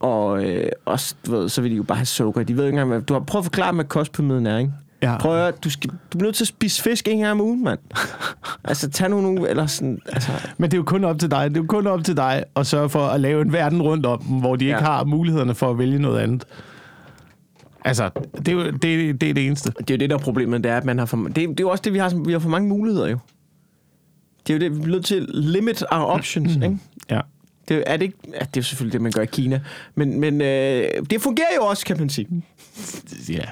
og, 0.00 0.44
øh, 0.44 0.68
og 0.84 0.98
ved, 1.26 1.48
så 1.48 1.62
vil 1.62 1.70
de 1.70 1.76
jo 1.76 1.82
bare 1.82 1.98
have 1.98 2.06
sukker. 2.06 2.42
De 2.42 2.56
ved 2.56 2.64
ikke 2.64 2.72
engang, 2.74 2.88
hvad, 2.88 3.00
du 3.02 3.12
har 3.12 3.20
prøvet 3.20 3.42
at 3.42 3.44
forklare, 3.44 3.72
hvad 3.72 3.84
kostpyramiden 3.84 4.46
er, 4.46 4.58
ikke? 4.58 4.72
Ja. 5.02 5.18
Prøv 5.18 5.46
at, 5.46 5.64
du, 5.64 5.70
skal, 5.70 5.90
du 6.12 6.18
er 6.18 6.22
nødt 6.22 6.34
til 6.34 6.44
at 6.44 6.48
spise 6.48 6.82
fisk 6.82 7.08
en 7.08 7.18
gang 7.18 7.30
om 7.32 7.40
ugen, 7.40 7.64
mand. 7.64 7.78
altså, 8.64 8.90
tag 8.90 9.10
nogle, 9.10 9.48
eller 9.48 9.66
sådan, 9.66 9.98
altså, 10.12 10.30
Men 10.58 10.70
det 10.70 10.76
er 10.76 10.78
jo 10.78 10.84
kun 10.84 11.04
op 11.04 11.18
til 11.18 11.30
dig. 11.30 11.50
Det 11.50 11.56
er 11.56 11.60
jo 11.60 11.66
kun 11.66 11.86
op 11.86 12.04
til 12.04 12.16
dig 12.16 12.44
at 12.56 12.66
sørge 12.66 12.88
for 12.88 13.06
at 13.06 13.20
lave 13.20 13.42
en 13.42 13.52
verden 13.52 13.82
rundt 13.82 14.06
om 14.06 14.22
dem, 14.22 14.36
hvor 14.36 14.56
de 14.56 14.64
ikke 14.64 14.76
Ja. 14.78 14.84
har 14.84 15.04
mulighederne 15.04 15.54
for 15.54 15.70
at 15.70 15.78
vælge 15.78 15.98
noget 15.98 16.18
andet. 16.20 16.44
Altså, 17.84 18.10
det 18.38 18.48
er 18.48 18.52
jo 18.52 18.64
det, 18.70 18.82
det, 19.20 19.22
er 19.30 19.34
det 19.34 19.46
eneste. 19.46 19.72
det 19.78 19.90
er 19.90 19.94
jo 19.94 19.98
det, 19.98 20.10
der 20.10 20.16
er 20.16 20.20
problemet, 20.20 20.64
det 20.64 20.72
er, 20.72 20.76
at 20.76 20.84
man 20.84 20.98
har 20.98 21.06
for, 21.06 21.16
det, 21.16 21.26
er- 21.44 21.48
det 21.48 21.60
er 21.60 21.64
jo 21.64 21.68
også 21.70 21.82
det, 21.82 21.92
vi 21.92 21.98
har, 21.98 22.22
vi 22.26 22.32
har 22.32 22.38
for 22.38 22.48
mange 22.48 22.68
muligheder, 22.68 23.08
jo. 23.08 23.18
Det 24.46 24.52
er 24.52 24.58
jo 24.58 24.60
det, 24.60 24.78
vi 24.78 24.82
er 24.82 24.86
nødt 24.94 25.04
til 25.04 25.14
at 25.14 25.26
limit 25.28 25.84
our 25.92 26.04
options, 26.04 26.54
ikke? 26.54 26.78
Ja. 27.10 27.20
Det 27.68 27.84
er, 27.86 27.96
det 27.96 28.02
ikke, 28.04 28.18
ja, 28.28 28.38
det 28.38 28.44
er 28.44 28.50
jo 28.56 28.62
selvfølgelig 28.62 28.92
det, 28.92 29.00
man 29.00 29.12
gør 29.12 29.22
i 29.22 29.26
Kina. 29.26 29.60
Men, 29.94 30.20
men 30.20 30.40
øh, 30.40 30.84
det 31.10 31.20
fungerer 31.22 31.46
jo 31.56 31.64
også, 31.66 31.86
kan 31.86 31.98
man 31.98 32.08
sige. 32.10 32.42
Ja, 33.28 33.44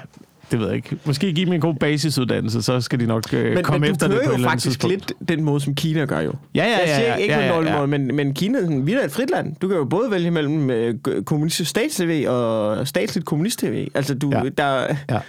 det 0.51 0.59
ved 0.59 0.67
jeg 0.67 0.75
ikke. 0.75 0.97
Måske 1.05 1.33
give 1.33 1.45
dem 1.45 1.53
en 1.53 1.61
god 1.61 1.75
basisuddannelse, 1.75 2.61
så 2.61 2.81
skal 2.81 2.99
de 2.99 3.05
nok 3.05 3.33
øh, 3.33 3.53
Men, 3.53 3.63
komme 3.63 3.79
men 3.79 3.91
efter 3.91 4.07
du 4.07 4.13
det 4.13 4.19
kører 4.21 4.27
på 4.27 4.31
et 4.31 4.33
jo 4.33 4.35
eller 4.35 4.49
andet 4.49 4.61
faktisk 4.63 4.79
tidspunkt. 4.81 5.13
lidt 5.19 5.29
den 5.29 5.43
måde, 5.43 5.61
som 5.61 5.75
Kina 5.75 6.05
gør 6.05 6.19
jo. 6.19 6.33
Ja, 6.55 6.63
ja, 6.63 6.69
Jeg 6.71 6.79
ja, 6.87 6.95
siger 6.95 7.07
ja, 7.07 7.15
ikke 7.15 7.33
ja, 7.33 7.39
ja, 7.55 7.61
ja, 7.61 7.79
ja. 7.79 7.85
men, 7.85 8.15
men 8.15 8.33
Kina, 8.33 8.59
sådan, 8.59 8.85
vi 8.85 8.93
er 8.93 9.03
et 9.05 9.11
frit 9.11 9.29
land. 9.29 9.55
Du 9.61 9.67
kan 9.67 9.77
jo 9.77 9.85
både 9.85 10.11
vælge 10.11 10.31
mellem 10.31 10.69
øh, 10.69 10.95
kommunistisk 11.25 11.69
stats-TV 11.69 12.25
og 12.29 12.87
statsligt 12.87 13.25
kommunist-TV. 13.25 13.87
Altså, 13.95 14.13
du, 14.15 14.31
Ja. 14.33 14.41
der, 14.57 14.95
Ja. 15.09 15.19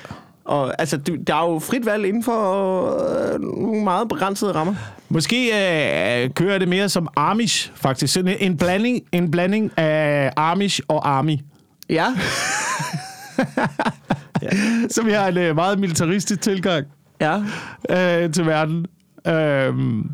og, 0.45 0.75
altså, 0.81 0.97
du, 0.97 1.17
der 1.27 1.35
er 1.35 1.53
jo 1.53 1.59
frit 1.59 1.87
valg 1.87 2.07
inden 2.07 2.25
for 2.25 3.33
øh, 3.35 3.41
nogle 3.41 3.85
meget 3.85 4.09
begrænsede 4.09 4.53
rammer. 4.53 4.75
Måske 5.09 5.47
øh, 6.25 6.31
kører 6.31 6.59
det 6.59 6.69
mere 6.69 6.89
som 6.89 7.09
Amish, 7.17 7.71
faktisk. 7.75 8.13
Sådan 8.15 8.37
en 8.41 8.57
blanding, 8.57 9.01
en 9.13 9.31
blanding 9.31 9.73
af 9.79 10.33
Amish 10.37 10.81
og 10.89 11.09
Army. 11.11 11.37
Ja. 11.91 12.07
Så 14.95 15.03
vi 15.03 15.11
har 15.13 15.29
en 15.29 15.37
øh, 15.39 15.55
meget 15.55 15.79
militaristisk 15.79 16.41
tilgang 16.41 16.87
Ja. 17.21 17.37
øh, 18.25 18.33
til 18.33 18.47
verden. 18.47 18.87
Øhm, 19.27 20.11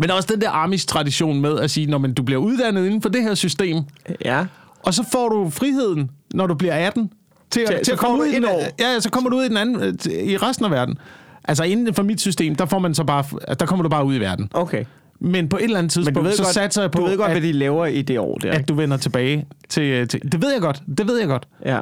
men 0.00 0.10
også 0.10 0.28
den 0.32 0.40
der 0.40 0.50
Amish-tradition 0.50 1.40
med 1.40 1.58
at 1.60 1.70
sige, 1.70 1.86
når 1.86 1.98
man, 1.98 2.12
du 2.14 2.22
bliver 2.22 2.40
uddannet 2.40 2.86
inden 2.86 3.02
for 3.02 3.08
det 3.08 3.22
her 3.22 3.34
system, 3.34 3.76
Ja. 4.24 4.44
og 4.82 4.94
så 4.94 5.04
får 5.12 5.28
du 5.28 5.50
friheden, 5.50 6.10
når 6.34 6.46
du 6.46 6.54
bliver 6.54 6.74
18, 6.74 7.10
til, 7.50 7.66
Til- 7.66 7.74
at, 7.74 7.78
til 7.78 7.86
så 7.86 7.92
at 7.92 7.98
komme 7.98 8.20
ud 8.20 8.26
i, 8.26 8.34
den, 8.34 8.44
år. 8.44 8.62
ja, 8.80 9.00
så 9.00 9.10
kommer 9.10 9.30
du 9.30 9.36
ud 9.36 9.44
i, 9.44 9.48
den 9.48 9.56
anden, 9.56 9.76
øh, 9.82 10.12
i 10.12 10.36
resten 10.36 10.64
af 10.64 10.70
verden. 10.70 10.98
Altså 11.44 11.64
inden 11.64 11.94
for 11.94 12.02
mit 12.02 12.20
system, 12.20 12.54
der 12.54 12.66
får 12.66 12.78
man 12.78 12.94
så 12.94 13.04
bare, 13.04 13.24
der 13.60 13.66
kommer 13.66 13.82
du 13.82 13.88
bare 13.88 14.04
ud 14.04 14.14
i 14.14 14.18
verden. 14.20 14.50
Okay. 14.54 14.84
Men 15.20 15.48
på 15.48 15.56
et 15.56 15.64
eller 15.64 15.78
andet 15.78 15.92
tidspunkt, 15.92 16.34
så 16.34 16.42
godt, 16.42 16.54
satser 16.54 16.82
jeg 16.82 16.90
på, 16.90 16.98
du 17.00 17.06
ved 17.06 17.16
godt, 17.16 17.26
at, 17.30 17.34
hvad 17.40 17.48
de 17.48 17.52
laver 17.52 17.86
i 17.86 18.02
det 18.02 18.18
år 18.18 18.38
der. 18.38 18.52
at 18.52 18.68
du 18.68 18.74
vender 18.74 18.96
tilbage 18.96 19.46
til, 19.68 20.08
til... 20.08 20.32
Det 20.32 20.42
ved 20.42 20.52
jeg 20.52 20.60
godt, 20.60 20.82
det 20.98 21.06
ved 21.08 21.18
jeg 21.18 21.28
godt. 21.28 21.48
Ja. 21.64 21.80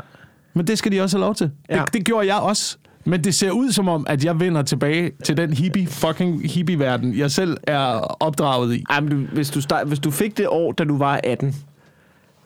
Men 0.55 0.67
det 0.67 0.79
skal 0.79 0.93
de 0.93 1.01
også 1.01 1.17
have 1.17 1.25
lov 1.27 1.35
til. 1.35 1.51
Ja. 1.71 1.81
Det, 1.85 1.93
det 1.95 2.05
gjorde 2.05 2.27
jeg 2.27 2.37
også. 2.37 2.77
Men 3.05 3.25
det 3.25 3.35
ser 3.35 3.51
ud 3.51 3.73
som 3.73 3.89
om, 3.89 4.07
at 4.09 4.25
jeg 4.25 4.41
vender 4.41 4.63
tilbage 4.63 5.11
til 5.25 5.37
den 5.37 5.53
hippie, 5.53 5.87
fucking 5.87 6.51
hippie-verden, 6.51 7.19
jeg 7.19 7.31
selv 7.31 7.57
er 7.63 7.85
opdraget 8.23 8.75
i. 8.77 8.85
Ej, 8.91 9.01
men 9.01 9.11
du, 9.11 9.17
hvis, 9.35 9.51
du 9.51 9.61
start, 9.61 9.87
hvis 9.87 9.99
du 9.99 10.11
fik 10.11 10.37
det 10.39 10.49
år, 10.49 10.73
da 10.73 10.85
du 10.85 10.99
var 10.99 11.21
18, 11.25 11.55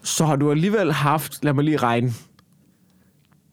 så 0.03 0.25
har 0.25 0.37
du 0.37 0.51
alligevel 0.51 0.93
haft, 0.93 1.45
lad 1.45 1.53
mig 1.53 1.65
lige 1.65 1.77
regne, 1.77 2.13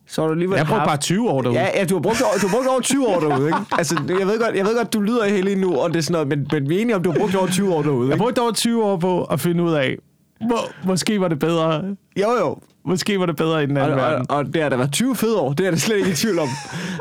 så 0.08 0.22
har 0.22 0.28
du 0.28 0.34
alligevel 0.34 0.58
Jeg 0.58 0.66
brugte 0.66 0.80
haft, 0.80 0.88
bare 0.90 0.98
20 0.98 1.30
år 1.30 1.42
derude. 1.42 1.60
Ja, 1.60 1.68
ja, 1.80 1.86
du 1.86 1.96
har 1.96 2.02
brugt, 2.02 2.22
over- 2.22 2.40
du 2.42 2.48
har 2.48 2.56
brugt 2.58 2.68
over 2.68 2.80
20 2.82 3.08
år 3.08 3.20
derude, 3.20 3.48
ikke? 3.48 3.60
Altså, 3.72 3.96
jeg 4.20 4.28
ved 4.28 4.40
godt, 4.40 4.56
jeg 4.56 4.66
ved 4.66 4.78
godt 4.78 4.94
du 4.94 5.02
lyder 5.02 5.26
heldig 5.28 5.58
nu, 5.58 5.76
og 5.76 5.90
det 5.90 5.96
er 5.98 6.02
sådan 6.04 6.12
noget, 6.14 6.28
men, 6.28 6.48
men 6.52 6.70
vi 6.70 6.78
er 6.78 6.82
enige 6.82 6.96
om, 6.96 7.04
du 7.04 7.12
har 7.12 7.20
brugt 7.20 7.36
over 7.36 7.48
20 7.48 7.74
år 7.74 7.82
derude, 7.82 8.08
Jeg 8.08 8.14
ikke? 8.16 8.24
brugte 8.24 8.40
over 8.42 8.52
20 8.52 8.84
år 8.84 8.98
på 8.98 9.24
at 9.24 9.40
finde 9.40 9.64
ud 9.64 9.74
af, 9.74 9.96
må, 10.42 10.56
måske 10.86 11.22
var 11.22 11.28
det 11.28 11.40
bedre, 11.40 11.96
Jo, 12.22 12.32
jo. 12.40 12.58
måske 12.86 13.20
var 13.20 13.26
det 13.26 13.36
bedre 13.36 13.64
i 13.64 13.66
den 13.66 13.78
Og, 13.78 13.84
anden 13.84 14.00
og, 14.00 14.06
verden. 14.12 14.26
og 14.30 14.46
det 14.54 14.62
har 14.62 14.70
da 14.70 14.76
været 14.76 14.92
20 14.92 15.16
fede 15.16 15.38
år, 15.40 15.54
det 15.54 15.68
er 15.68 15.72
da 15.72 15.78
slet 15.78 15.98
ikke 15.98 16.10
i 16.10 16.14
tvivl 16.14 16.40
om. 16.40 16.48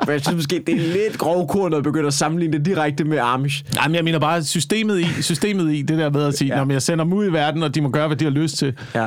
Men 0.06 0.12
jeg 0.12 0.20
synes 0.20 0.36
måske, 0.36 0.62
det 0.66 0.74
er 0.74 0.78
lidt 0.78 1.18
grovkornet 1.18 1.76
at 1.76 1.82
begynde 1.82 2.06
at 2.06 2.14
sammenligne 2.14 2.58
det 2.58 2.66
direkte 2.66 3.04
med 3.04 3.18
Amish. 3.22 3.64
Nej, 3.74 3.88
men 3.88 3.94
jeg 3.94 4.04
mener 4.04 4.18
bare 4.18 4.42
systemet 4.42 5.00
i, 5.00 5.04
systemet 5.22 5.72
i 5.74 5.82
det 5.82 5.98
der 5.98 6.10
med 6.10 6.24
at 6.24 6.34
sige, 6.38 6.54
Ja. 6.56 6.60
ja. 6.64 6.72
jeg 6.72 6.82
sender 6.82 7.04
dem 7.04 7.12
ud 7.12 7.26
i 7.26 7.32
verden, 7.32 7.62
og 7.62 7.74
de 7.74 7.80
må 7.80 7.88
gøre, 7.88 8.06
hvad 8.06 8.16
de 8.16 8.24
har 8.24 8.30
lyst 8.32 8.56
til. 8.58 8.74
Ja. 8.94 9.04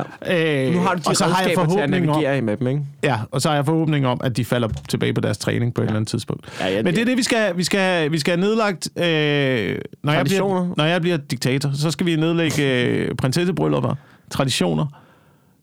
Øh, 0.68 0.74
Nu 0.74 0.80
har 0.80 0.94
du 0.94 1.00
de 1.00 1.08
og 1.08 1.16
så 1.16 1.24
har 1.26 1.44
jeg 1.44 1.52
forhåbning 1.56 2.10
om, 2.12 2.22
i 2.38 2.42
med 2.42 2.58
dem, 2.58 2.68
ikke? 2.68 2.82
Ja, 3.04 3.18
og 3.32 3.42
så 3.42 3.50
har 3.50 3.56
jeg 3.56 3.66
forhåbning 3.66 4.08
om, 4.08 4.22
at 4.24 4.38
de 4.38 4.46
falder 4.46 4.68
tilbage 4.90 5.14
på 5.14 5.22
deres 5.22 5.38
træning 5.38 5.74
på 5.74 5.82
et 5.82 5.86
eller 5.86 5.96
andet 5.96 6.10
tidspunkt. 6.10 6.46
Ja, 6.62 6.68
ja, 6.68 6.76
Men 6.84 6.86
det 6.86 6.92
er 6.92 6.96
det- 6.96 7.08
det, 7.08 7.18
vi 7.18 7.24
skal, 7.24 7.58
vi 7.58 7.64
skal, 7.64 8.12
vi 8.12 8.20
skal 8.20 8.32
have 8.38 8.42
nedlagt. 8.42 8.90
Øh, 8.98 9.78
når, 10.04 10.14
jeg 10.14 10.26
bliver, 10.26 10.74
når 10.78 10.84
jeg 10.86 11.02
bliver 11.02 11.18
diktator, 11.18 11.72
så 11.74 11.92
skal 11.92 12.06
vi 12.06 12.16
nedlægge 12.16 12.84
øh, 12.84 13.16
prinsessebryllupper, 13.16 13.96
traditioner. 14.30 14.86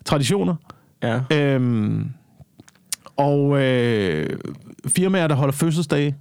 Traditioner. 0.05 0.55
Ja. 1.03 1.21
Øhm, 1.33 2.09
og 3.17 3.63
øh, 3.63 4.39
firmaer, 4.97 5.27
der 5.27 5.35
holder 5.35 5.53
fødselsdage. 5.53 6.15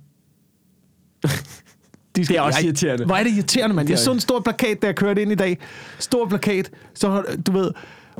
De 1.23 1.29
Det 2.15 2.29
er 2.37 2.41
også 2.41 2.59
jeg- 2.59 2.65
irriterende. 2.65 3.05
Hvor 3.05 3.15
er 3.15 3.23
det 3.23 3.31
irriterende, 3.33 3.75
mand. 3.75 3.89
Jeg 3.89 3.99
så 3.99 4.11
en 4.11 4.19
stor 4.19 4.39
plakat, 4.39 4.81
da 4.81 4.87
jeg 4.87 4.95
kørte 4.95 5.21
ind 5.21 5.31
i 5.31 5.35
dag. 5.35 5.57
Stor 5.99 6.27
plakat. 6.27 6.71
Så, 6.93 7.23
du 7.47 7.51
ved, 7.51 7.71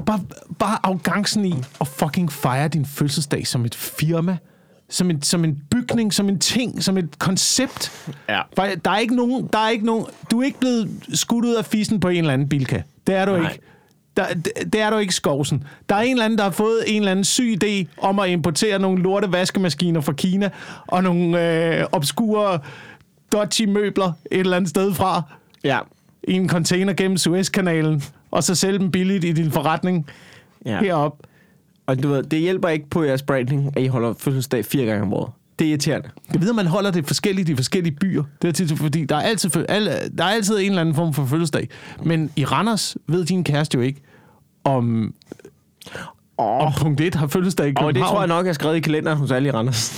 bare, 0.05 0.19
bare 0.59 0.77
arrogancen 0.83 1.45
i 1.45 1.53
at 1.81 1.87
fucking 1.87 2.31
fejre 2.31 2.67
din 2.67 2.85
fødselsdag 2.85 3.47
som 3.47 3.65
et 3.65 3.75
firma. 3.75 4.37
Som 4.89 5.09
en, 5.09 5.21
som 5.21 5.43
en 5.45 5.61
bygning, 5.71 6.13
som 6.13 6.29
en 6.29 6.39
ting, 6.39 6.83
som 6.83 6.97
et 6.97 7.19
koncept. 7.19 8.09
Ja. 8.29 8.41
For 8.55 8.63
Der 8.85 8.91
er 8.91 8.97
ikke 8.97 9.15
nogen, 9.15 9.49
der 9.53 9.59
er 9.59 9.69
ikke 9.69 9.85
nogen, 9.85 10.05
du 10.31 10.39
er 10.41 10.45
ikke 10.45 10.59
blevet 10.59 10.89
skudt 11.13 11.45
ud 11.45 11.53
af 11.55 11.65
fisen 11.65 11.99
på 11.99 12.07
en 12.09 12.17
eller 12.17 12.33
anden 12.33 12.49
bilka. 12.49 12.81
Det 13.07 13.15
er 13.15 13.25
du 13.25 13.31
Nej. 13.37 13.51
ikke. 13.51 13.63
Der, 14.17 14.33
det, 14.33 14.51
det 14.73 14.81
er 14.81 14.89
du 14.89 14.97
ikke 14.97 15.15
skovsen. 15.15 15.63
Der 15.89 15.95
er 15.95 15.99
en 16.01 16.11
eller 16.11 16.25
anden, 16.25 16.37
der 16.37 16.43
har 16.43 16.51
fået 16.51 16.83
en 16.87 17.01
eller 17.01 17.11
anden 17.11 17.25
syg 17.25 17.57
idé 17.63 17.85
om 17.97 18.19
at 18.19 18.29
importere 18.29 18.79
nogle 18.79 19.03
lorte 19.03 19.31
vaskemaskiner 19.31 20.01
fra 20.01 20.13
Kina, 20.13 20.49
og 20.87 21.03
nogle 21.03 21.57
øh, 21.79 21.85
obskure 21.91 22.59
dodgy 23.31 23.65
møbler 23.65 24.11
et 24.31 24.39
eller 24.39 24.55
andet 24.57 24.69
sted 24.69 24.93
fra, 24.93 25.21
Ja. 25.63 25.79
i 26.23 26.33
en 26.33 26.49
container 26.49 26.93
gennem 26.93 27.17
Suezkanalen, 27.17 28.03
og 28.31 28.43
så 28.43 28.55
sælge 28.55 28.79
dem 28.79 28.91
billigt 28.91 29.23
i 29.23 29.31
din 29.31 29.51
forretning 29.51 30.07
ja. 30.65 30.79
herop. 30.79 31.17
Og 31.85 32.03
du 32.03 32.07
ved, 32.09 32.23
det 32.23 32.39
hjælper 32.39 32.69
ikke 32.69 32.89
på 32.89 33.03
jeres 33.03 33.21
branding, 33.21 33.77
at 33.77 33.83
I 33.83 33.87
holder 33.87 34.13
fødselsdag 34.19 34.65
fire 34.65 34.85
gange 34.85 35.01
om 35.01 35.13
året. 35.13 35.31
Det 35.63 35.67
er 35.69 35.71
irriterende. 35.71 36.09
Jeg 36.33 36.41
ved, 36.41 36.49
at 36.49 36.55
man 36.55 36.67
holder 36.67 36.91
det 36.91 37.07
forskelligt 37.07 37.49
i 37.49 37.55
forskellige 37.55 37.95
byer. 37.95 38.23
Det 38.41 38.47
er 38.47 38.51
tit, 38.51 38.77
fordi 38.77 39.05
der 39.05 39.15
er, 39.15 39.21
altid, 39.21 39.49
alle, 39.69 39.91
der 40.17 40.23
er 40.23 40.27
altid 40.29 40.59
en 40.59 40.65
eller 40.65 40.81
anden 40.81 40.95
form 40.95 41.13
for 41.13 41.25
fødselsdag. 41.25 41.67
Men 42.05 42.29
i 42.35 42.45
Randers 42.45 42.97
ved 43.07 43.25
din 43.25 43.43
kæreste 43.43 43.75
jo 43.77 43.81
ikke, 43.81 44.01
om, 44.63 45.13
Åh, 46.37 46.45
om 46.67 46.73
punkt 46.81 47.01
1 47.01 47.15
har 47.15 47.27
fødselsdag 47.27 47.67
i 47.67 47.69
og 47.69 47.75
København. 47.75 47.95
det 47.95 48.03
tror 48.03 48.19
jeg 48.21 48.27
nok 48.27 48.47
er 48.47 48.53
skrevet 48.53 48.75
i 48.75 48.79
kalenderen 48.79 49.17
hos 49.17 49.31
alle 49.31 49.49
i 49.49 49.51
Randers. 49.51 49.93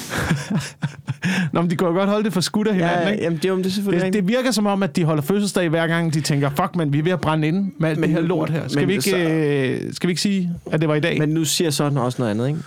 Nå, 1.54 1.62
men 1.62 1.70
de 1.72 1.76
jo 1.82 1.88
godt 1.88 2.10
holde 2.10 2.24
det 2.24 2.34
for 2.34 2.42
skudt 2.42 2.68
af 2.68 2.74
hinanden, 2.74 3.04
Ja, 3.04 3.10
ikke? 3.10 3.24
jamen, 3.24 3.40
det, 3.42 3.50
er 3.52 3.56
det 3.56 3.66
er 3.66 3.70
selvfølgelig 3.70 4.06
Det, 4.06 4.14
det 4.14 4.28
virker 4.28 4.52
som 4.52 4.66
om, 4.66 4.84
at 4.84 4.96
de 4.96 5.04
holder 5.04 5.24
fødselsdag 5.24 5.70
hver 5.70 5.88
gang, 5.88 6.14
de 6.14 6.22
tænker, 6.22 6.50
fuck, 6.50 6.76
men 6.76 6.94
vi 6.94 7.00
er 7.00 7.04
ved 7.04 7.12
at 7.12 7.22
brænde 7.22 7.48
ind 7.48 7.72
med 7.80 7.90
alt 7.90 8.00
Men- 8.00 8.10
det 8.10 8.18
her 8.20 8.28
lort 8.28 8.50
her. 8.50 8.68
Skal, 8.68 8.80
men 8.82 8.88
vi 8.88 8.94
ikke, 8.94 9.10
så- 9.10 9.18
øh, 9.18 9.94
skal 9.94 10.08
vi 10.08 10.12
ikke 10.12 10.22
sige, 10.22 10.52
at 10.72 10.82
det 10.82 10.90
var 10.90 10.96
i 10.96 11.00
dag? 11.00 11.20
Men 11.20 11.30
nu 11.30 11.46
siger 11.46 11.70
sådan 11.70 11.98
også 11.98 12.16
noget 12.22 12.32
andet, 12.32 12.48
ikke? 12.48 12.60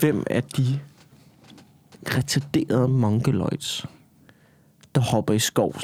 Hvem 0.00 0.22
er 0.30 0.40
de 0.56 0.78
retarderede 2.06 2.88
monkeloids, 2.88 3.86
der 4.94 5.00
hopper 5.00 5.34
i 5.34 5.38
skoven? 5.38 5.80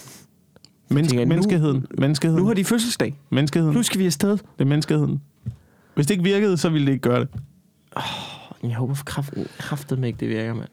Menneske, 0.91 1.11
tænker, 1.17 1.25
nu- 1.25 1.29
menneskeheden. 1.29 1.87
Menneskeheden. 1.99 2.43
Nu 2.43 2.47
har 2.47 2.55
de 2.55 2.65
fødselsdag. 2.65 3.15
menneskeheden. 3.31 3.75
Nu 3.77 3.83
skal 3.83 4.01
vi 4.01 4.07
afsted. 4.07 4.31
Det 4.31 4.41
er 4.59 4.65
menneskeheden. 4.65 5.23
Hvis 5.95 6.07
det 6.07 6.15
ikke 6.15 6.25
virkede, 6.25 6.57
så 6.59 6.69
ville 6.69 6.87
det 6.87 6.93
ikke 6.93 7.03
gøre 7.03 7.21
det. 7.21 7.29
Jeg 8.63 8.75
håber 8.77 8.95
for 8.95 9.05
kraften, 9.05 9.47
kraftet 9.59 10.05
ikke 10.05 10.21
det 10.21 10.29
virker, 10.29 10.55
mand. 10.55 10.69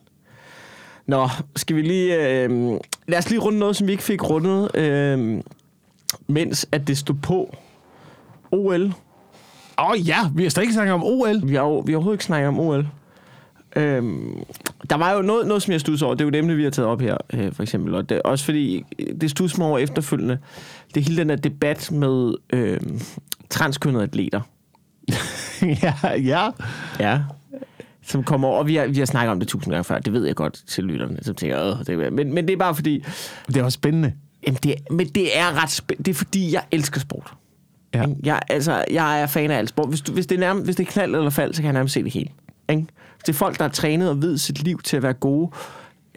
Nå, 1.08 1.30
skal 1.56 1.76
vi 1.76 1.82
lige... 1.82 2.44
Øh, 2.44 2.80
lad 3.08 3.18
os 3.18 3.30
lige 3.30 3.40
runde 3.40 3.60
noget, 3.60 3.76
som 3.76 3.88
vi 3.88 3.92
ikke 3.92 4.04
fik 4.04 4.30
rundet, 4.30 4.76
øh, 4.76 5.42
mens 6.28 6.68
at 6.72 6.88
det 6.88 6.98
stod 6.98 7.16
på. 7.16 7.56
OL. 8.52 8.86
Åh 9.80 9.90
oh, 9.90 10.08
ja, 10.08 10.18
vi 10.36 10.44
har 10.44 10.50
slet 10.50 10.64
ikke 10.64 10.74
snakket 10.74 10.94
om 10.94 11.04
OL. 11.04 11.48
Vi 11.48 11.56
har, 11.56 11.82
vi 11.86 11.92
har 11.92 11.98
overhovedet 11.98 12.14
ikke 12.14 12.24
snakket 12.26 12.48
om 12.48 12.60
OL. 12.60 12.88
Øhm, 13.76 14.44
der 14.90 14.96
var 14.96 15.14
jo 15.14 15.22
noget, 15.22 15.48
noget, 15.48 15.64
som 15.64 15.72
jeg 15.72 15.80
studser 15.82 16.06
over. 16.06 16.16
Det 16.16 16.22
er 16.22 16.26
jo 16.26 16.30
et 16.30 16.36
emne, 16.36 16.56
vi 16.56 16.64
har 16.64 16.70
taget 16.70 16.90
op 16.90 17.02
her, 17.02 17.18
øh, 17.34 17.52
for 17.54 17.64
eksempel. 17.64 17.96
Og 17.96 18.10
det, 18.10 18.22
også 18.22 18.46
fordi, 18.46 18.84
det 19.22 19.32
studser 19.32 19.58
mig 19.58 19.68
over 19.68 19.78
efterfølgende. 19.78 20.38
Det 20.94 21.00
er 21.02 21.06
hele 21.06 21.18
den 21.18 21.30
der 21.30 21.36
debat 21.36 21.92
med 21.92 22.34
øh, 22.54 22.80
transkønnede 23.50 24.04
atleter. 24.04 24.42
ja, 25.84 25.94
ja. 26.18 26.50
Ja. 27.00 27.20
Som 28.04 28.24
kommer 28.24 28.48
over, 28.48 28.58
og 28.60 28.68
vi 28.68 28.76
har, 28.76 28.88
vi 28.88 29.00
har 29.00 29.06
snakket 29.06 29.32
om 29.32 29.40
det 29.40 29.48
tusind 29.48 29.72
gange 29.72 29.84
før, 29.84 30.00
det 30.00 30.14
ved 30.14 30.26
jeg 30.26 30.36
godt 30.36 30.64
til 30.68 30.84
lytterne, 30.84 31.20
som 31.22 31.36
tænker, 31.36 31.62
Åh, 31.64 31.80
det 31.80 31.90
er, 31.90 32.10
men, 32.10 32.34
men 32.34 32.48
det 32.48 32.54
er 32.54 32.58
bare 32.58 32.76
fordi, 32.76 33.04
Det 33.48 33.58
er 33.58 33.64
også 33.64 33.76
spændende. 33.76 34.14
jamen 34.48 34.60
det, 34.64 34.76
men 34.92 35.08
det 35.08 35.38
er 35.40 35.64
ret 35.64 35.70
spæ- 35.82 35.98
det 35.98 36.08
er 36.08 36.14
fordi, 36.14 36.54
jeg 36.54 36.64
elsker 36.72 37.00
sport. 37.00 37.34
Ja. 37.94 38.06
Jeg, 38.24 38.42
altså, 38.50 38.86
jeg 38.92 39.22
er 39.22 39.26
fan 39.28 39.52
af 39.52 39.58
alt 39.58 39.70
sport. 39.70 39.90
Hvis, 39.90 40.02
du, 40.02 40.12
hvis, 40.12 40.28
det 40.28 40.36
er 40.36 40.40
nærmest, 40.40 40.66
hvis 40.66 40.76
det 40.76 40.88
er 40.88 40.92
knald 40.92 41.16
eller 41.16 41.30
fald, 41.30 41.54
så 41.54 41.62
kan 41.62 41.66
jeg 41.66 41.74
nærmest 41.74 41.94
se 41.94 42.04
det 42.04 42.14
hele. 42.14 42.30
Ikke? 42.70 42.86
Det 43.22 43.30
er 43.30 43.34
folk, 43.34 43.58
der 43.58 43.64
har 43.64 43.72
trænet 43.72 44.10
og 44.10 44.22
ved 44.22 44.38
sit 44.38 44.64
liv 44.64 44.82
til 44.82 44.98
at 44.98 45.04
være 45.04 45.14
gode. 45.14 45.52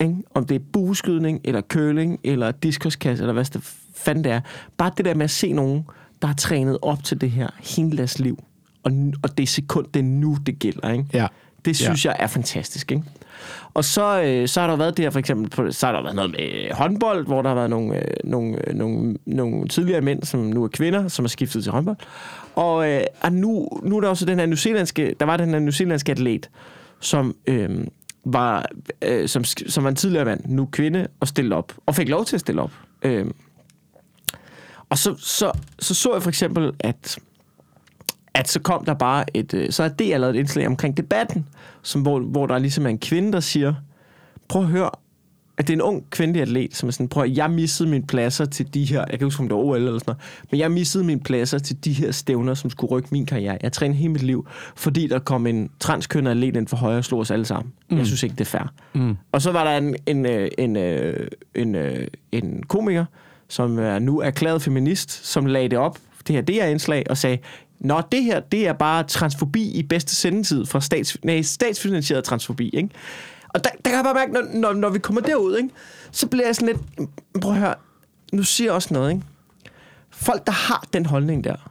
Ikke? 0.01 0.17
Om 0.35 0.47
det 0.47 0.55
er 0.55 0.65
bueskydning, 0.73 1.41
eller 1.45 1.61
curling, 1.61 2.21
eller 2.25 2.51
diskoskasse, 2.51 3.25
eller 3.25 3.33
hvad 3.33 3.45
det 3.45 3.75
fanden 3.95 4.25
det 4.25 4.33
er. 4.33 4.41
Bare 4.77 4.93
det 4.97 5.05
der 5.05 5.15
med 5.15 5.25
at 5.25 5.31
se 5.31 5.53
nogen, 5.53 5.85
der 6.23 6.29
har 6.29 6.35
trænet 6.35 6.79
op 6.83 7.05
til 7.05 7.21
det 7.21 7.31
her 7.31 7.49
hele 7.59 7.97
deres 7.97 8.19
liv. 8.19 8.45
Og, 8.83 8.93
og 9.23 9.39
det 9.39 9.43
er 9.43 9.47
sekund, 9.47 9.87
det 9.95 10.01
er 10.01 10.05
nu, 10.05 10.37
det 10.47 10.59
gælder. 10.59 10.93
Ikke? 10.93 11.05
Ja. 11.13 11.27
Det 11.65 11.77
synes 11.77 12.05
ja. 12.05 12.11
jeg 12.11 12.17
er 12.21 12.27
fantastisk, 12.27 12.93
ikke? 12.93 13.05
Og 13.75 13.85
så, 13.85 14.23
øh, 14.23 14.49
så 14.49 14.61
har 14.61 14.67
der 14.67 14.77
været 14.77 14.97
det 14.97 15.05
her, 15.05 15.11
for 15.11 15.19
eksempel, 15.19 15.51
på, 15.51 15.73
så 15.73 15.87
har 15.87 15.93
der 15.93 16.03
været 16.03 16.17
noget 16.17 16.31
med 16.31 16.73
håndbold, 16.73 17.27
hvor 17.27 17.43
der 17.43 17.49
har 17.49 17.55
været 17.55 17.71
nogle, 17.71 17.97
øh, 17.97 18.15
nogle, 18.25 18.69
øh, 18.69 18.75
nogle, 18.75 19.17
nogle 19.27 19.69
tidligere 19.69 20.01
mænd, 20.01 20.23
som 20.23 20.41
nu 20.41 20.65
er 20.65 20.69
kvinder, 20.69 21.09
som 21.09 21.25
har 21.25 21.29
skiftet 21.29 21.63
til 21.63 21.73
håndbold. 21.73 21.97
Og, 22.55 22.91
øh, 22.91 23.01
og 23.21 23.33
nu, 23.33 23.69
nu 23.83 23.97
er 23.97 24.01
der 24.01 24.09
også 24.09 24.27
den 24.27 24.39
her 24.39 24.47
newzealandske, 24.47 25.15
der 25.21 25.27
var 25.27 25.37
den 25.37 25.49
her 25.49 25.59
newzealandske 25.59 26.13
atlet, 26.13 26.51
som 27.01 27.37
øh, 27.47 27.87
var, 28.25 28.67
øh, 29.03 29.29
som, 29.29 29.45
som 29.45 29.85
var 29.85 29.91
en 29.91 29.97
tidligere 29.97 30.25
mand, 30.25 30.41
nu 30.47 30.69
kvinde, 30.73 31.09
og 31.21 31.29
stillede 31.29 31.57
op, 31.57 31.73
og 31.87 31.95
fik 31.95 32.09
lov 32.09 32.25
til 32.25 32.37
at 32.37 32.41
stille 32.41 32.63
op. 32.63 32.73
Øh, 33.03 33.27
og 34.91 34.99
så, 34.99 35.15
så, 35.19 35.53
så 35.79 35.95
så 35.95 36.13
jeg 36.13 36.23
for 36.23 36.29
eksempel, 36.29 36.73
at 36.81 37.19
at 38.39 38.49
så 38.49 38.61
kom 38.61 38.85
der 38.85 38.95
bare 38.95 39.37
et, 39.37 39.55
øh, 39.55 39.71
så 39.71 39.83
er 39.83 39.89
det 39.89 40.21
lavet 40.21 40.37
et 40.37 40.39
indslag 40.39 40.67
omkring 40.67 40.97
debatten, 40.97 41.47
som, 41.83 42.03
hvor, 42.03 42.21
hvor 42.21 42.47
der 42.47 42.59
ligesom 42.59 42.85
er 42.87 42.91
en 42.91 42.99
kvinde, 42.99 43.33
der 43.33 43.41
siger, 43.41 43.75
prøv 44.49 44.63
at 44.63 44.69
høre, 44.69 44.91
at 45.59 45.69
det 45.69 45.73
er 45.73 45.77
en 45.77 45.83
ung 45.83 46.11
kvindelig 46.11 46.43
atlet, 46.43 46.77
som 46.77 46.87
er 46.87 46.91
sådan, 46.91 47.09
prøv 47.09 47.23
at, 47.23 47.37
jeg 47.37 47.51
missede 47.51 47.89
mine 47.89 48.07
pladser 48.07 48.45
til 48.45 48.75
de 48.75 48.85
her, 48.85 48.99
jeg 48.99 49.07
kan 49.07 49.15
ikke 49.15 49.25
huske, 49.25 49.41
om 49.41 49.49
det 49.49 49.57
var 49.57 49.63
OL 49.63 49.77
eller 49.77 49.99
sådan 49.99 50.03
noget, 50.07 50.23
men 50.51 50.61
jeg 50.61 50.71
missede 50.71 51.05
mine 51.05 51.21
pladser 51.21 51.59
til 51.59 51.85
de 51.85 51.93
her 51.93 52.13
stævner, 52.13 52.55
som 52.55 52.71
skulle 52.71 52.91
rykke 52.91 53.09
min 53.13 53.27
karriere. 53.27 53.59
Jeg 53.63 53.73
trænede 53.73 53.99
hele 53.99 54.13
mit 54.13 54.23
liv, 54.23 54.47
fordi 54.77 55.07
der 55.07 55.19
kom 55.19 55.47
en 55.47 55.71
transkønnet 55.81 56.31
atlet 56.31 56.57
ind 56.57 56.69
for 56.69 56.77
højre 56.77 56.99
og 56.99 57.05
slog 57.05 57.21
os 57.21 57.31
alle 57.31 57.45
sammen. 57.45 57.73
Mm. 57.91 57.97
Jeg 57.97 58.07
synes 58.07 58.23
ikke, 58.23 58.33
det 58.33 58.41
er 58.41 58.45
fair. 58.45 58.73
Mm. 58.93 59.17
Og 59.33 59.43
så 59.43 59.53
var 59.53 59.65
der 59.65 59.79
en, 59.79 59.97
en, 60.07 60.27
øh, 60.27 60.51
en, 60.59 60.77
øh, 60.77 61.29
en, 61.55 61.75
øh, 61.75 62.07
en 62.33 62.63
komiker, 62.69 63.05
som 63.49 63.79
er 63.79 63.99
nu 63.99 64.21
erklæret 64.21 64.63
feminist, 64.63 65.27
som 65.27 65.47
lagde 65.47 65.69
det 65.69 65.79
op, 65.79 65.99
det 66.29 66.37
her 66.37 66.43
det 66.43 66.63
er 66.63 66.67
indslag, 66.67 67.05
og 67.11 67.17
sagde, 67.17 67.39
Nå, 67.81 68.03
det 68.13 68.25
her, 68.25 68.41
det 68.41 68.67
er 68.67 68.73
bare 68.73 69.03
transfobi 69.05 69.71
i 69.71 69.83
bedste 69.83 70.15
sendetid 70.15 70.67
fra 70.67 70.81
stats, 70.81 71.17
nej, 71.25 71.43
statsfinansieret 71.43 72.25
transfobi, 72.25 72.69
ikke? 72.69 72.89
Og 73.49 73.65
der, 73.65 73.71
der 73.71 73.91
kan 73.91 73.95
jeg 73.95 74.05
bare 74.05 74.15
mærke, 74.15 74.33
når, 74.33 74.43
når, 74.61 74.73
når 74.73 74.91
vi 74.91 74.99
kommer 74.99 75.21
derud, 75.21 75.57
ikke? 75.57 75.71
så 76.11 76.27
bliver 76.27 76.47
jeg 76.47 76.57
sådan 76.57 76.69
lidt, 76.69 77.11
prøv 77.43 77.53
at 77.53 77.59
høre, 77.59 77.75
nu 78.33 78.43
siger 78.43 78.69
jeg 78.69 78.75
også 78.75 78.95
noget, 78.95 79.11
ikke? 79.11 79.23
Folk, 80.11 80.47
der 80.47 80.53
har 80.53 80.87
den 80.93 81.07
holdning 81.07 81.45
der, 81.45 81.71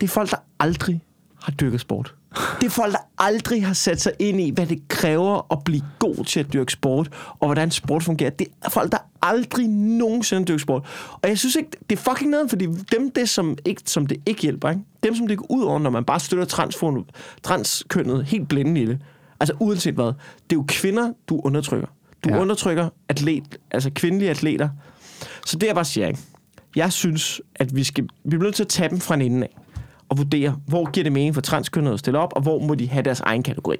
det 0.00 0.06
er 0.06 0.08
folk, 0.08 0.30
der 0.30 0.36
aldrig 0.60 1.02
har 1.42 1.52
dyrket 1.52 1.80
sport. 1.80 2.14
Det 2.60 2.66
er 2.66 2.70
folk, 2.70 2.92
der 2.92 2.98
aldrig 3.18 3.66
har 3.66 3.72
sat 3.74 4.00
sig 4.00 4.12
ind 4.18 4.40
i, 4.40 4.50
hvad 4.50 4.66
det 4.66 4.88
kræver 4.88 5.52
at 5.52 5.58
blive 5.64 5.82
god 5.98 6.24
til 6.24 6.40
at 6.40 6.52
dyrke 6.52 6.72
sport, 6.72 7.08
og 7.40 7.46
hvordan 7.48 7.70
sport 7.70 8.02
fungerer. 8.02 8.30
Det 8.30 8.46
er 8.64 8.70
folk, 8.70 8.92
der 8.92 8.98
aldrig 9.22 9.68
nogensinde 9.68 10.44
dyrker 10.44 10.58
sport. 10.58 10.84
Og 11.22 11.28
jeg 11.28 11.38
synes 11.38 11.54
ikke, 11.56 11.70
det 11.90 11.98
er 11.98 12.02
fucking 12.02 12.30
noget, 12.30 12.50
fordi 12.50 12.66
dem, 12.92 13.10
det, 13.10 13.28
som, 13.28 13.56
ikke, 13.64 13.82
som 13.86 14.06
det 14.06 14.16
ikke 14.26 14.42
hjælper, 14.42 14.70
ikke? 14.70 14.82
dem 15.02 15.14
som 15.16 15.28
det 15.28 15.38
går 15.38 15.46
ud 15.50 15.62
over, 15.62 15.78
når 15.78 15.90
man 15.90 16.04
bare 16.04 16.20
støtter 16.20 16.44
transform, 16.44 17.04
transkønnet 17.42 18.24
helt 18.24 18.48
blinde 18.48 18.80
i 18.80 18.86
det, 18.86 18.98
altså 19.40 19.54
uanset 19.60 19.94
hvad, 19.94 20.04
det 20.04 20.12
er 20.50 20.56
jo 20.56 20.64
kvinder, 20.68 21.12
du 21.28 21.40
undertrykker. 21.44 21.88
Du 22.24 22.28
Ja. 22.28 22.38
undertrykker 22.40 22.88
atlet, 23.08 23.58
altså 23.70 23.90
kvindelige 23.94 24.30
atleter. 24.30 24.68
Så 25.46 25.56
det 25.56 25.62
er 25.62 25.66
jeg 25.68 25.74
bare 25.74 25.84
siger, 25.84 26.06
ikke? 26.08 26.20
Jeg 26.76 26.92
synes, 26.92 27.40
at 27.54 27.76
vi, 27.76 27.84
skal, 27.84 28.04
vi 28.24 28.30
bliver 28.30 28.42
nødt 28.42 28.54
til 28.54 28.62
at 28.64 28.68
tage 28.68 28.88
dem 28.88 29.00
fra 29.00 29.14
en 29.14 29.22
ende 29.22 29.46
af 29.46 29.56
og 30.10 30.18
vurdere, 30.18 30.56
hvor 30.66 30.90
giver 30.90 31.02
det 31.04 31.12
mening 31.12 31.34
for 31.34 31.40
transkønnede 31.40 31.92
at 31.94 31.98
stille 32.00 32.18
op, 32.18 32.32
og 32.36 32.42
hvor 32.42 32.58
må 32.60 32.74
de 32.74 32.88
have 32.88 33.02
deres 33.02 33.20
egen 33.20 33.42
kategori. 33.42 33.76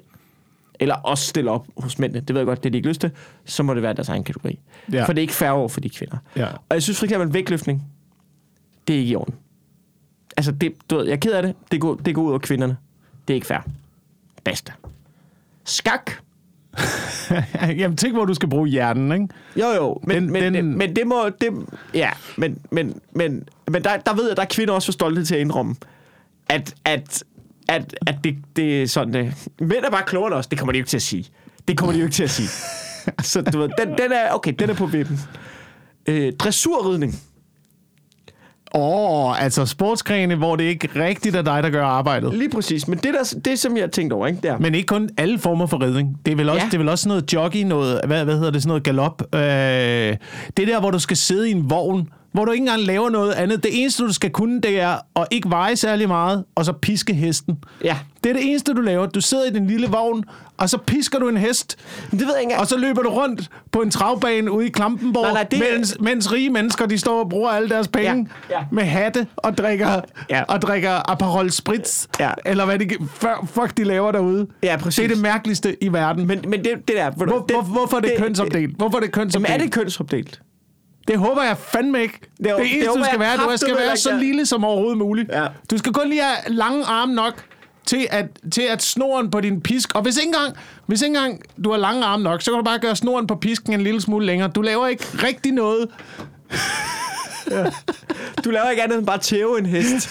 Eller 0.79 0.95
også 0.95 1.25
stille 1.27 1.51
op 1.51 1.67
hos 1.77 1.99
mændene. 1.99 2.19
Det 2.19 2.29
ved 2.35 2.41
jeg 2.41 2.45
godt, 2.45 2.63
det 2.63 2.69
er 2.69 2.71
de 2.71 2.77
ikke 2.77 2.89
lyst 2.89 3.01
til. 3.01 3.11
Så 3.45 3.63
må 3.63 3.73
det 3.73 3.83
være 3.83 3.93
deres 3.93 4.09
egen 4.09 4.23
kategori. 4.23 4.59
Ja. 4.91 5.03
For 5.05 5.13
det 5.13 5.19
er 5.19 5.21
ikke 5.21 5.33
færre 5.33 5.51
over 5.53 5.67
for 5.69 5.79
de 5.79 5.89
kvinder. 5.89 6.17
Ja. 6.35 6.45
Og 6.47 6.73
jeg 6.73 6.83
synes 6.83 6.97
for 6.99 7.05
eksempel, 7.05 7.27
at 7.27 7.33
vægtløftning, 7.33 7.83
det 8.87 8.95
er 8.95 8.99
ikke 8.99 9.11
i 9.11 9.15
orden. 9.15 9.33
Altså, 10.37 10.51
det, 10.51 10.73
du 10.89 10.95
ved, 10.97 11.05
jeg 11.05 11.11
er 11.13 11.17
ked 11.17 11.31
af 11.31 11.43
det. 11.43 11.55
Det 11.71 11.81
går, 11.81 11.95
det 11.95 12.15
går 12.15 12.21
ud 12.21 12.29
over 12.29 12.39
kvinderne. 12.39 12.77
Det 13.27 13.33
er 13.33 13.35
ikke 13.35 13.47
fair. 13.47 13.59
Basta. 14.43 14.71
Skak. 15.65 16.11
Jamen, 17.79 17.97
tænk, 17.97 18.13
hvor 18.15 18.25
du 18.25 18.33
skal 18.33 18.49
bruge 18.49 18.67
hjernen, 18.69 19.11
ikke? 19.11 19.27
Jo, 19.59 19.67
jo. 19.75 19.99
Men, 20.03 20.15
Den- 20.23 20.31
men, 20.31 20.53
den- 20.53 20.77
men 20.77 20.95
det 20.95 21.07
må... 21.07 21.29
Det, 21.41 21.49
ja, 21.93 22.09
men, 22.37 22.57
men, 22.71 22.99
men, 23.11 23.43
men 23.67 23.83
der, 23.83 23.97
der 23.97 24.13
ved 24.15 24.27
jeg, 24.27 24.35
der 24.37 24.41
er 24.43 24.47
kvinder 24.49 24.73
også 24.73 24.85
for 24.87 24.91
stolte 24.91 25.25
til 25.25 25.35
at 25.35 25.41
indrømme, 25.41 25.75
at, 26.51 26.73
at, 26.85 27.23
at, 27.69 27.95
at 28.07 28.15
det, 28.23 28.35
det 28.55 28.81
er 28.81 28.87
sådan... 28.87 29.13
Det. 29.13 29.33
Mænd 29.59 29.85
er 29.85 29.91
bare 29.91 30.03
klogere 30.03 30.27
end 30.27 30.35
os. 30.35 30.47
Det 30.47 30.59
kommer 30.59 30.71
de 30.71 30.77
jo 30.77 30.81
ikke 30.81 30.89
til 30.89 30.97
at 30.97 31.01
sige. 31.01 31.25
Det 31.67 31.77
kommer 31.77 31.93
de 31.93 31.99
jo 31.99 32.05
ikke 32.05 32.15
til 32.15 32.23
at 32.23 32.29
sige. 32.29 32.49
Så 33.31 33.41
du 33.41 33.59
ved, 33.59 33.69
den, 33.77 33.87
den 33.97 34.11
er... 34.11 34.31
Okay, 34.31 34.53
den 34.59 34.69
er 34.69 34.73
på 34.73 34.85
vippen. 34.85 35.19
Øh, 36.07 36.33
dressurridning. 36.33 37.15
Åh, 38.75 39.29
oh, 39.29 39.43
altså 39.43 39.65
sportsgrene, 39.65 40.35
hvor 40.35 40.55
det 40.55 40.63
ikke 40.63 40.89
rigtigt 40.95 41.35
er 41.35 41.41
dig, 41.41 41.63
der 41.63 41.69
gør 41.69 41.85
arbejdet. 41.85 42.33
Lige 42.33 42.49
præcis. 42.49 42.87
Men 42.87 42.97
det, 42.97 43.13
der, 43.13 43.39
det 43.45 43.59
som 43.59 43.75
jeg 43.75 43.83
har 43.83 43.89
tænkt 43.89 44.13
over, 44.13 44.27
ikke? 44.27 44.39
Der. 44.43 44.57
Men 44.57 44.75
ikke 44.75 44.87
kun 44.87 45.09
alle 45.17 45.39
former 45.39 45.65
for 45.65 45.81
ridning. 45.81 46.17
Det 46.25 46.31
er 46.31 46.35
vel 46.35 46.49
også, 46.49 46.57
ja. 46.57 46.63
Ja. 46.63 46.69
det 46.69 46.73
er 46.73 46.77
vel 46.77 46.89
også 46.89 47.07
noget 47.07 47.33
jockey, 47.33 47.63
noget, 47.63 48.01
hvad, 48.07 48.23
hvad 48.23 48.35
hedder 48.35 48.51
det, 48.51 48.61
sådan 48.61 48.67
noget 48.67 48.83
galop. 48.83 49.35
Øh, 49.35 49.41
det 50.57 50.67
der, 50.67 50.79
hvor 50.79 50.91
du 50.91 50.99
skal 50.99 51.17
sidde 51.17 51.49
i 51.49 51.51
en 51.51 51.69
vogn, 51.69 52.09
hvor 52.31 52.45
du 52.45 52.51
ikke 52.51 52.61
engang 52.61 52.81
laver 52.81 53.09
noget 53.09 53.31
andet. 53.33 53.63
Det 53.63 53.81
eneste, 53.81 54.03
du 54.03 54.13
skal 54.13 54.29
kunne, 54.29 54.61
det 54.61 54.79
er 54.79 54.97
at 55.15 55.27
ikke 55.31 55.49
veje 55.49 55.75
særlig 55.75 56.07
meget, 56.07 56.43
og 56.55 56.65
så 56.65 56.73
piske 56.73 57.13
hesten. 57.13 57.57
Ja. 57.83 57.97
Det 58.23 58.29
er 58.29 58.33
det 58.33 58.49
eneste, 58.49 58.73
du 58.73 58.81
laver. 58.81 59.05
Du 59.05 59.21
sidder 59.21 59.45
i 59.45 59.49
den 59.49 59.67
lille 59.67 59.87
vogn, 59.87 60.23
og 60.57 60.69
så 60.69 60.77
pisker 60.77 61.19
du 61.19 61.27
en 61.27 61.37
hest, 61.37 61.77
Men 62.11 62.19
det 62.19 62.27
ved 62.27 62.33
jeg 62.35 62.43
ikke 62.43 62.57
og 62.59 62.67
så 62.67 62.77
løber 62.77 63.01
du 63.01 63.09
rundt 63.09 63.49
på 63.71 63.79
en 63.81 63.91
travbane 63.91 64.51
ude 64.51 64.65
i 64.67 64.69
Klampenborg, 64.69 65.23
Nej, 65.23 65.33
nej, 65.33 65.43
det- 65.43 65.63
mens, 65.75 65.97
mens 65.99 66.31
rige 66.31 66.49
mennesker, 66.49 66.85
de 66.85 66.97
står 66.97 67.19
og 67.23 67.29
bruger 67.29 67.49
alle 67.49 67.69
deres 67.69 67.87
penge 67.87 68.29
Ja, 68.49 68.57
ja. 68.59 68.65
med 68.71 68.83
hatte 68.83 69.27
og 69.37 69.57
drikker, 69.57 70.01
Ja. 70.29 70.43
og 70.43 70.61
drikker 70.61 71.11
Aperol 71.11 71.51
Spritz, 71.51 72.05
Ja. 72.19 72.31
eller 72.45 72.65
hvad 72.65 72.79
de, 72.79 72.89
fuck, 73.45 73.77
de 73.77 73.83
laver 73.83 74.11
derude. 74.11 74.47
Ja, 74.63 74.77
præcis. 74.77 74.95
Det 74.95 75.03
er 75.11 75.15
det 75.15 75.23
mærkeligste 75.23 75.83
i 75.83 75.87
verden. 75.93 76.27
Men, 76.27 76.39
Men, 76.47 76.59
det, 76.65 76.71
det 76.87 76.95
der... 76.95 77.11
Hvor, 77.11 77.25
hvor, 77.25 77.39
hvor, 77.39 77.61
hvorfor 77.61 77.97
er 77.97 78.01
det, 78.01 78.09
det 78.09 78.17
kønsopdelt? 78.19 78.77
Hvorfor 78.77 78.97
er 78.97 79.01
det 79.01 79.07
Jamen, 79.17 79.23
kønsopdelt? 79.23 79.53
er 79.53 79.57
det 79.63 79.71
kønsopdelt? 79.71 80.41
Det 81.11 81.19
håber 81.19 81.43
jeg 81.43 81.57
fandme 81.57 82.01
ikke. 82.01 82.19
Det, 82.19 82.29
det 82.37 82.45
det 82.57 82.73
eneste, 82.73 82.87
håber 82.87 82.99
du 82.99 83.05
skal 83.05 83.19
være, 83.19 83.37
du 83.37 83.57
skal 83.57 83.77
være 83.77 83.97
så 83.97 84.11
ja. 84.11 84.17
lille 84.17 84.45
som 84.45 84.63
overhovedet 84.63 84.97
muligt. 84.97 85.29
Ja. 85.31 85.47
Du 85.71 85.77
skal 85.77 85.93
kun 85.93 86.09
lige 86.09 86.21
have 86.21 86.55
lange 86.55 86.85
arme 86.85 87.13
nok 87.13 87.45
til 87.85 88.07
at, 88.11 88.25
til 88.51 88.61
at 88.61 88.83
snoren 88.83 89.31
på 89.31 89.41
din 89.41 89.61
pisk... 89.61 89.95
Og 89.95 90.01
hvis 90.01 90.17
ikke, 90.17 90.27
engang, 90.27 90.55
hvis 90.85 91.01
ikke 91.01 91.17
engang 91.17 91.41
du 91.63 91.71
har 91.71 91.77
lange 91.77 92.05
arme 92.05 92.23
nok, 92.23 92.41
så 92.41 92.51
kan 92.51 92.57
du 92.57 92.63
bare 92.63 92.79
gøre 92.79 92.95
snoren 92.95 93.27
på 93.27 93.35
pisken 93.35 93.73
en 93.73 93.81
lille 93.81 94.01
smule 94.01 94.25
længere. 94.25 94.49
Du 94.49 94.61
laver 94.61 94.87
ikke 94.87 95.03
rigtig 95.23 95.51
noget. 95.51 95.87
Du 98.45 98.49
laver 98.49 98.69
ikke 98.69 98.83
andet 98.83 98.97
end 98.97 99.05
bare 99.05 99.17
tæve 99.17 99.59
en 99.59 99.65
hest. 99.65 100.09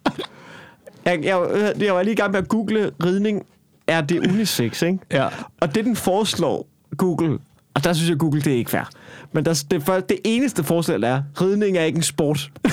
jeg, 1.04 1.24
jeg, 1.24 1.72
jeg 1.80 1.94
var 1.94 2.02
lige 2.02 2.12
i 2.12 2.16
gang 2.16 2.32
med 2.32 2.38
at 2.38 2.48
google 2.48 2.90
ridning. 3.04 3.46
Er 3.86 4.00
det 4.00 4.18
unisex, 4.18 4.82
ikke? 4.82 4.98
Ja. 5.10 5.28
Og 5.60 5.74
det, 5.74 5.84
den 5.84 5.96
foreslår 5.96 6.66
Google, 6.96 7.38
og 7.74 7.84
der 7.84 7.92
synes 7.92 8.10
jeg, 8.10 8.18
Google, 8.18 8.40
det 8.40 8.52
er 8.52 8.56
ikke 8.56 8.70
fair. 8.70 8.90
Men 9.32 9.44
der, 9.44 9.64
det, 9.70 9.82
for, 9.82 10.00
det 10.00 10.18
eneste 10.24 10.64
forslag 10.64 11.02
er, 11.02 11.22
ridning 11.40 11.76
er 11.76 11.82
ikke 11.82 11.96
en 11.96 12.02
sport. 12.02 12.50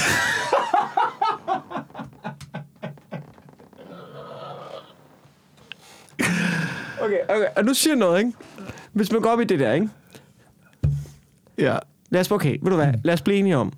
okay, 7.01 7.19
okay, 7.29 7.47
og 7.55 7.65
nu 7.65 7.73
siger 7.73 7.93
jeg 7.93 7.99
noget, 7.99 8.19
ikke? 8.19 8.31
Hvis 8.93 9.11
man 9.11 9.21
går 9.21 9.29
op 9.29 9.41
i 9.41 9.43
det 9.43 9.59
der, 9.59 9.73
ikke? 9.73 9.89
Ja. 11.57 11.77
Lad 12.09 12.21
os, 12.21 12.31
okay, 12.31 12.57
ved 12.61 12.69
du 12.71 12.75
hvad, 12.75 12.93
lad 13.03 13.13
os 13.13 13.21
blive 13.21 13.37
enige 13.37 13.57
om, 13.57 13.73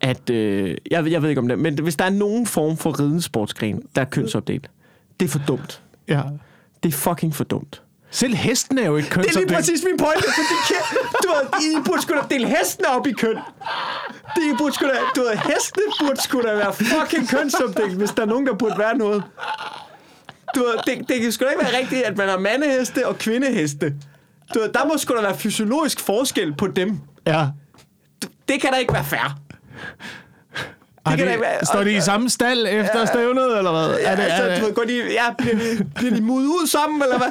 at, 0.00 0.30
øh, 0.30 0.76
jeg, 0.90 1.10
jeg 1.10 1.22
ved 1.22 1.28
ikke 1.28 1.40
om 1.40 1.48
det, 1.48 1.58
men 1.58 1.78
hvis 1.82 1.96
der 1.96 2.04
er 2.04 2.10
nogen 2.10 2.46
form 2.46 2.76
for 2.76 3.00
ridensportsgren, 3.00 3.82
der 3.94 4.00
er 4.00 4.04
kønsopdelt, 4.04 4.70
det 5.20 5.26
er 5.26 5.30
for 5.30 5.40
dumt. 5.48 5.82
ja. 6.08 6.22
Det 6.82 6.88
er 6.88 6.96
fucking 6.96 7.34
for 7.34 7.44
dumt. 7.44 7.82
Selv 8.16 8.34
hesten 8.34 8.78
er 8.78 8.86
jo 8.86 8.96
ikke 8.96 9.08
Det 9.08 9.30
er 9.36 9.38
lige 9.40 9.54
præcis 9.54 9.84
min 9.84 9.96
pointe, 9.98 10.22
fordi 10.22 10.56
ke- 10.74 11.18
du 11.22 11.28
ved, 11.28 11.62
I 11.62 11.82
burde 11.84 12.02
sgu 12.02 12.14
da 12.14 12.20
dele 12.34 12.46
hestene 12.48 12.88
op 12.88 13.06
i 13.06 13.12
køn. 13.12 13.36
Det 14.36 14.42
I 14.52 14.54
burde 14.58 14.74
sgu 14.74 14.84
da, 14.86 14.92
du 15.16 15.20
ved, 15.20 15.30
hestene 15.36 15.82
burde 16.00 16.22
sgu 16.22 16.40
da 16.42 16.54
være 16.54 16.72
fucking 16.74 17.28
kønsopdelt, 17.28 17.92
hvis 17.94 18.10
der 18.10 18.22
er 18.22 18.26
nogen, 18.26 18.46
der 18.46 18.54
burde 18.54 18.78
være 18.78 18.96
noget. 18.96 19.22
Du 20.54 20.60
ved, 20.60 20.74
det, 20.86 21.08
det 21.08 21.20
kan 21.22 21.32
sgu 21.32 21.44
da 21.44 21.50
ikke 21.50 21.64
være 21.64 21.78
rigtigt, 21.80 22.02
at 22.02 22.16
man 22.16 22.28
har 22.28 22.38
mandeheste 22.38 23.06
og 23.06 23.18
kvindeheste. 23.18 23.94
Du 24.54 24.58
ved, 24.60 24.68
der 24.68 24.84
må 24.84 24.98
sgu 24.98 25.14
da 25.16 25.20
være 25.22 25.36
fysiologisk 25.38 26.00
forskel 26.00 26.54
på 26.54 26.66
dem. 26.66 26.98
Ja. 27.26 27.46
Det 28.48 28.60
kan 28.60 28.70
da 28.72 28.76
ikke 28.78 28.92
være 28.92 29.04
fair. 29.04 29.38
Har 31.06 31.16
kan 31.16 31.26
det, 31.26 31.32
ikke 31.32 31.42
være- 31.44 31.64
står 31.66 31.84
de 31.84 31.92
i 31.96 32.00
samme 32.00 32.30
stald 32.30 32.66
efter 32.68 32.98
Ja. 33.00 33.06
stævnet, 33.06 33.58
eller 33.58 33.72
hvad? 33.72 33.98
Ja, 33.98 34.10
er 34.10 34.16
det, 34.16 34.22
altså, 34.22 34.42
er, 34.42 34.58
du 34.60 34.64
ved, 34.66 34.74
går 34.74 34.82
de, 34.84 35.02
ja, 35.12 35.32
bliver, 35.38 35.54
de, 35.54 35.84
bliver 35.94 36.14
de 36.14 36.20
mudet 36.22 36.46
ud 36.46 36.66
sammen, 36.66 37.02
eller 37.02 37.18
hvad? 37.18 37.30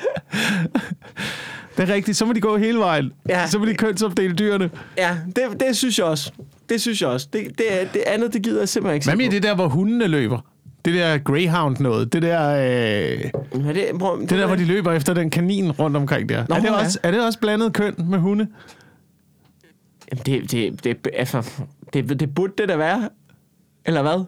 det 1.76 1.90
er 1.90 1.94
rigtigt, 1.94 2.16
så 2.16 2.24
må 2.24 2.32
de 2.32 2.40
gå 2.40 2.56
hele 2.56 2.78
vejen. 2.78 3.12
Ja. 3.28 3.46
Så 3.46 3.58
må 3.58 3.64
de 3.64 3.74
kønsopdele 3.74 4.34
dyrene. 4.34 4.70
Ja, 4.98 5.16
det, 5.26 5.60
det 5.60 5.76
synes 5.76 5.98
jeg 5.98 6.06
også. 6.06 6.32
Det 6.68 6.80
synes 6.80 7.02
jeg 7.02 7.08
også. 7.08 7.28
Det, 7.32 7.46
det, 7.58 7.66
det 7.94 8.02
andet, 8.06 8.32
det 8.32 8.42
gider 8.42 8.58
jeg 8.58 8.68
simpelthen 8.68 8.94
ikke 8.94 9.06
Hvad 9.06 9.16
med 9.16 9.30
det 9.30 9.42
der, 9.42 9.54
hvor 9.54 9.68
hundene 9.68 10.06
løber? 10.06 10.38
Det 10.84 10.94
der 10.94 11.18
Greyhound 11.18 11.76
noget. 11.80 12.12
Det 12.12 12.22
der, 12.22 12.50
øh, 12.50 13.30
Men 13.52 13.74
det, 13.74 13.84
prøv, 13.98 14.20
det 14.20 14.30
der, 14.30 14.46
hvor 14.46 14.56
de 14.56 14.64
løber 14.64 14.92
efter 14.92 15.14
den 15.14 15.30
kanin 15.30 15.70
rundt 15.70 15.96
omkring 15.96 16.28
der. 16.28 16.44
Nå, 16.48 16.54
er, 16.54 16.60
det 16.60 16.66
ja. 16.66 16.72
også, 16.72 16.98
er 17.02 17.10
det 17.10 17.26
også 17.26 17.38
blandet 17.38 17.72
køn 17.72 17.94
med 17.98 18.18
hunde? 18.18 18.46
Jamen, 20.12 20.22
det, 20.26 20.50
det, 20.50 20.84
det, 20.84 21.08
altså, 21.14 21.50
det, 21.92 22.20
det 22.20 22.34
burde 22.34 22.52
det 22.58 22.68
da 22.68 22.76
være. 22.76 23.08
Eller 23.86 24.02
hvad? 24.02 24.24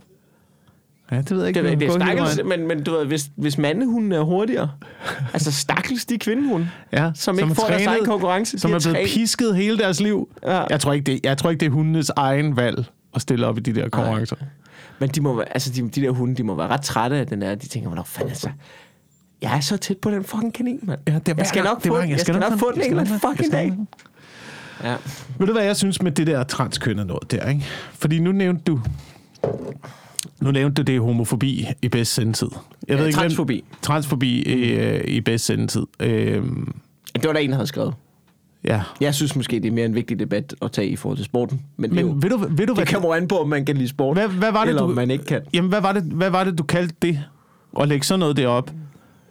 Ja, 1.13 1.17
det 1.17 1.31
ved 1.31 1.39
jeg 1.39 1.49
ikke. 1.49 1.63
Det, 1.71 1.81
det 1.81 1.89
er 1.89 1.93
stakkels, 1.93 2.41
men, 2.45 2.69
men 2.69 2.83
du 2.85 2.91
ved, 2.91 3.07
hvis, 3.07 3.31
hvis 3.37 3.59
mandehunden 3.59 4.13
er 4.13 4.21
hurtigere. 4.21 4.71
altså, 5.33 5.53
stakkels 5.53 6.05
de 6.05 6.19
kvindehunde, 6.19 6.71
ja, 6.93 7.11
som, 7.15 7.39
ikke 7.39 7.51
er 7.51 7.55
får 7.55 7.67
deres 7.67 7.77
egen 7.77 7.89
trænet, 7.89 8.07
konkurrence. 8.07 8.59
Som 8.59 8.73
er 8.73 8.79
blevet 8.79 8.97
trænet- 8.97 9.11
pisket 9.15 9.57
hele 9.57 9.79
deres 9.79 10.01
liv. 10.01 10.29
Ja. 10.43 10.65
Jeg, 10.71 10.81
tror 10.81 10.93
ikke, 10.93 11.13
det, 11.13 11.21
jeg 11.25 11.39
tror 11.39 11.51
ikke, 11.51 11.61
det 11.61 11.67
er 11.67 11.71
hundenes 11.71 12.11
egen 12.17 12.57
valg 12.57 12.85
at 13.15 13.23
stille 13.23 13.47
op 13.47 13.59
i 13.59 13.61
de 13.61 13.75
der 13.75 13.89
konkurrencer. 13.89 14.37
Men 14.99 15.09
de, 15.09 15.21
må, 15.21 15.41
altså, 15.41 15.71
de, 15.71 15.89
de 15.89 16.01
der 16.03 16.11
hunde, 16.11 16.35
de 16.35 16.43
må 16.43 16.55
være 16.55 16.69
ret 16.69 16.83
trætte 16.83 17.17
af 17.17 17.27
den 17.27 17.43
her. 17.43 17.55
De 17.55 17.69
tænker, 17.69 17.89
hvornår 17.89 18.05
fanden 18.05 18.31
altså... 18.31 18.49
Jeg 19.43 19.57
er 19.57 19.61
så 19.61 19.77
tæt 19.77 19.99
på 19.99 20.11
den 20.11 20.25
fucking 20.25 20.55
kanin, 20.55 20.79
mand. 20.83 21.01
Ja, 21.09 21.15
det 21.15 21.29
er 21.29 21.35
jeg 21.39 21.47
skal 21.47 21.65
nok 21.65 21.79
er 21.85 21.89
få, 21.89 21.99
jeg 21.99 22.09
gang. 22.09 22.21
skal 22.21 22.35
nok 22.35 22.59
få 22.59 22.71
den 22.71 22.79
jeg 22.81 22.87
en 22.87 22.91
eller 22.91 23.03
anden 23.05 23.21
fucking 23.21 23.53
jeg 23.53 23.59
dag. 23.59 23.73
Ja. 24.91 24.97
Ved 25.39 25.47
du, 25.47 25.53
hvad 25.53 25.65
jeg 25.65 25.77
synes 25.77 26.03
med 26.03 26.13
det 26.13 26.27
der 26.27 26.45
transkønnet 26.45 27.07
noget 27.07 27.31
der, 27.31 27.49
ikke? 27.49 27.65
Fordi 27.93 28.19
nu 28.21 28.33
nævnte 28.33 28.63
du... 28.65 28.81
Nu 30.43 30.51
nævnte 30.51 30.83
du 30.83 30.93
det 30.93 31.01
homofobi 31.01 31.67
i 31.83 31.89
bedst 31.89 32.15
sendetid. 32.15 32.49
Jeg 32.89 32.97
Ja, 32.97 33.03
hvem- 33.03 33.13
transfobi. 33.13 33.65
Transfobi 33.83 34.43
i, 34.43 34.71
øh, 34.73 35.05
i 35.09 35.21
bedst 35.21 35.45
sendetid. 35.45 35.83
Øhm, 36.01 36.75
Det 37.15 37.25
var 37.27 37.33
der 37.33 37.41
en, 37.41 37.51
der 37.51 37.57
havde 37.57 37.67
skrevet. 37.67 37.95
ja. 38.65 38.83
Jeg 39.01 39.15
synes 39.15 39.37
måske, 39.37 39.61
det 39.61 39.69
er 39.69 39.73
mere 39.73 39.85
en 39.85 39.95
vigtig 39.95 40.19
debat 40.19 40.55
at 40.63 40.73
tage 40.73 40.89
i 40.89 40.97
forhold 40.97 41.19
til 41.19 41.25
sporten. 41.25 41.61
Men, 41.77 41.91
det, 41.91 41.99
er 41.99 42.03
jo, 42.03 42.13
Men 42.13 42.23
ved 42.23 42.31
du, 42.31 42.37
ved 42.37 42.67
du 42.67 42.75
hvad, 42.75 42.85
det 42.87 42.95
kommer 42.95 43.09
jo 43.09 43.13
an 43.15 43.29
på, 43.29 43.39
om 43.39 43.49
man 43.49 43.65
kan 43.65 43.77
lide 43.77 43.89
sport, 43.89 44.17
hvad, 44.17 44.29
hvad 44.29 44.53
var 44.53 44.61
det, 44.61 44.69
eller 44.69 44.83
du, 44.83 44.89
om 44.89 44.95
man 44.95 45.11
ikke 45.11 45.25
kan. 45.25 45.41
Jamen, 45.55 45.69
hvad 45.69 45.81
var, 45.81 45.93
det, 45.93 46.03
hvad 46.03 46.31
var 46.31 46.45
det, 46.45 46.59
du 46.59 46.63
kaldte 46.63 46.95
det? 47.03 47.21
At 47.81 47.89
lægge 47.89 48.07
sådan 48.07 48.19
noget 48.21 48.37
derop? 48.37 48.71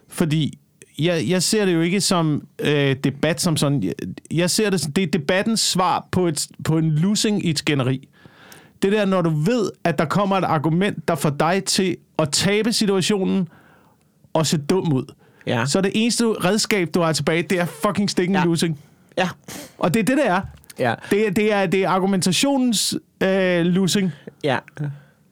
Fordi 0.08 0.58
jeg, 0.98 1.24
jeg 1.28 1.42
ser 1.42 1.64
det 1.64 1.74
jo 1.74 1.80
ikke 1.80 2.00
som 2.00 2.42
øh, 2.58 2.96
debat 3.04 3.40
som 3.40 3.56
sådan. 3.56 3.82
Jeg, 3.82 3.92
jeg 4.30 4.50
ser 4.50 4.70
det 4.70 4.80
som, 4.80 4.92
det 4.92 5.02
er 5.04 5.06
debattens 5.06 5.60
svar 5.60 6.08
på, 6.12 6.26
et, 6.26 6.46
på 6.64 6.78
en 6.78 6.90
losing 6.90 7.44
i 7.46 7.50
et 7.50 7.58
skænderi. 7.58 8.08
Det 8.82 8.92
der, 8.92 9.04
når 9.04 9.22
du 9.22 9.30
ved, 9.30 9.70
at 9.84 9.98
der 9.98 10.04
kommer 10.04 10.36
et 10.36 10.44
argument, 10.44 11.08
der 11.08 11.14
får 11.14 11.30
dig 11.30 11.64
til 11.64 11.96
at 12.18 12.30
tabe 12.32 12.72
situationen 12.72 13.48
og 14.32 14.46
se 14.46 14.58
dum 14.58 14.92
ud. 14.92 15.04
Ja. 15.46 15.66
Så 15.66 15.80
det 15.80 15.90
eneste 15.94 16.24
redskab, 16.26 16.88
du 16.94 17.00
har 17.00 17.12
tilbage, 17.12 17.42
det 17.42 17.60
er 17.60 17.64
fucking 17.64 18.10
stikken 18.10 18.36
ja. 18.36 18.44
Losing. 18.44 18.78
Ja. 19.18 19.28
Og 19.78 19.94
det 19.94 20.00
er 20.00 20.04
det, 20.04 20.16
det 20.16 20.26
er. 20.26 20.40
Ja. 20.78 20.94
Det, 21.10 21.26
er- 21.26 21.30
det, 21.30 21.52
er, 21.52 21.66
det 21.66 21.84
er 21.84 21.88
argumentationens 21.88 22.94
øh, 23.22 23.64
losing. 23.64 24.12
Ja. 24.44 24.58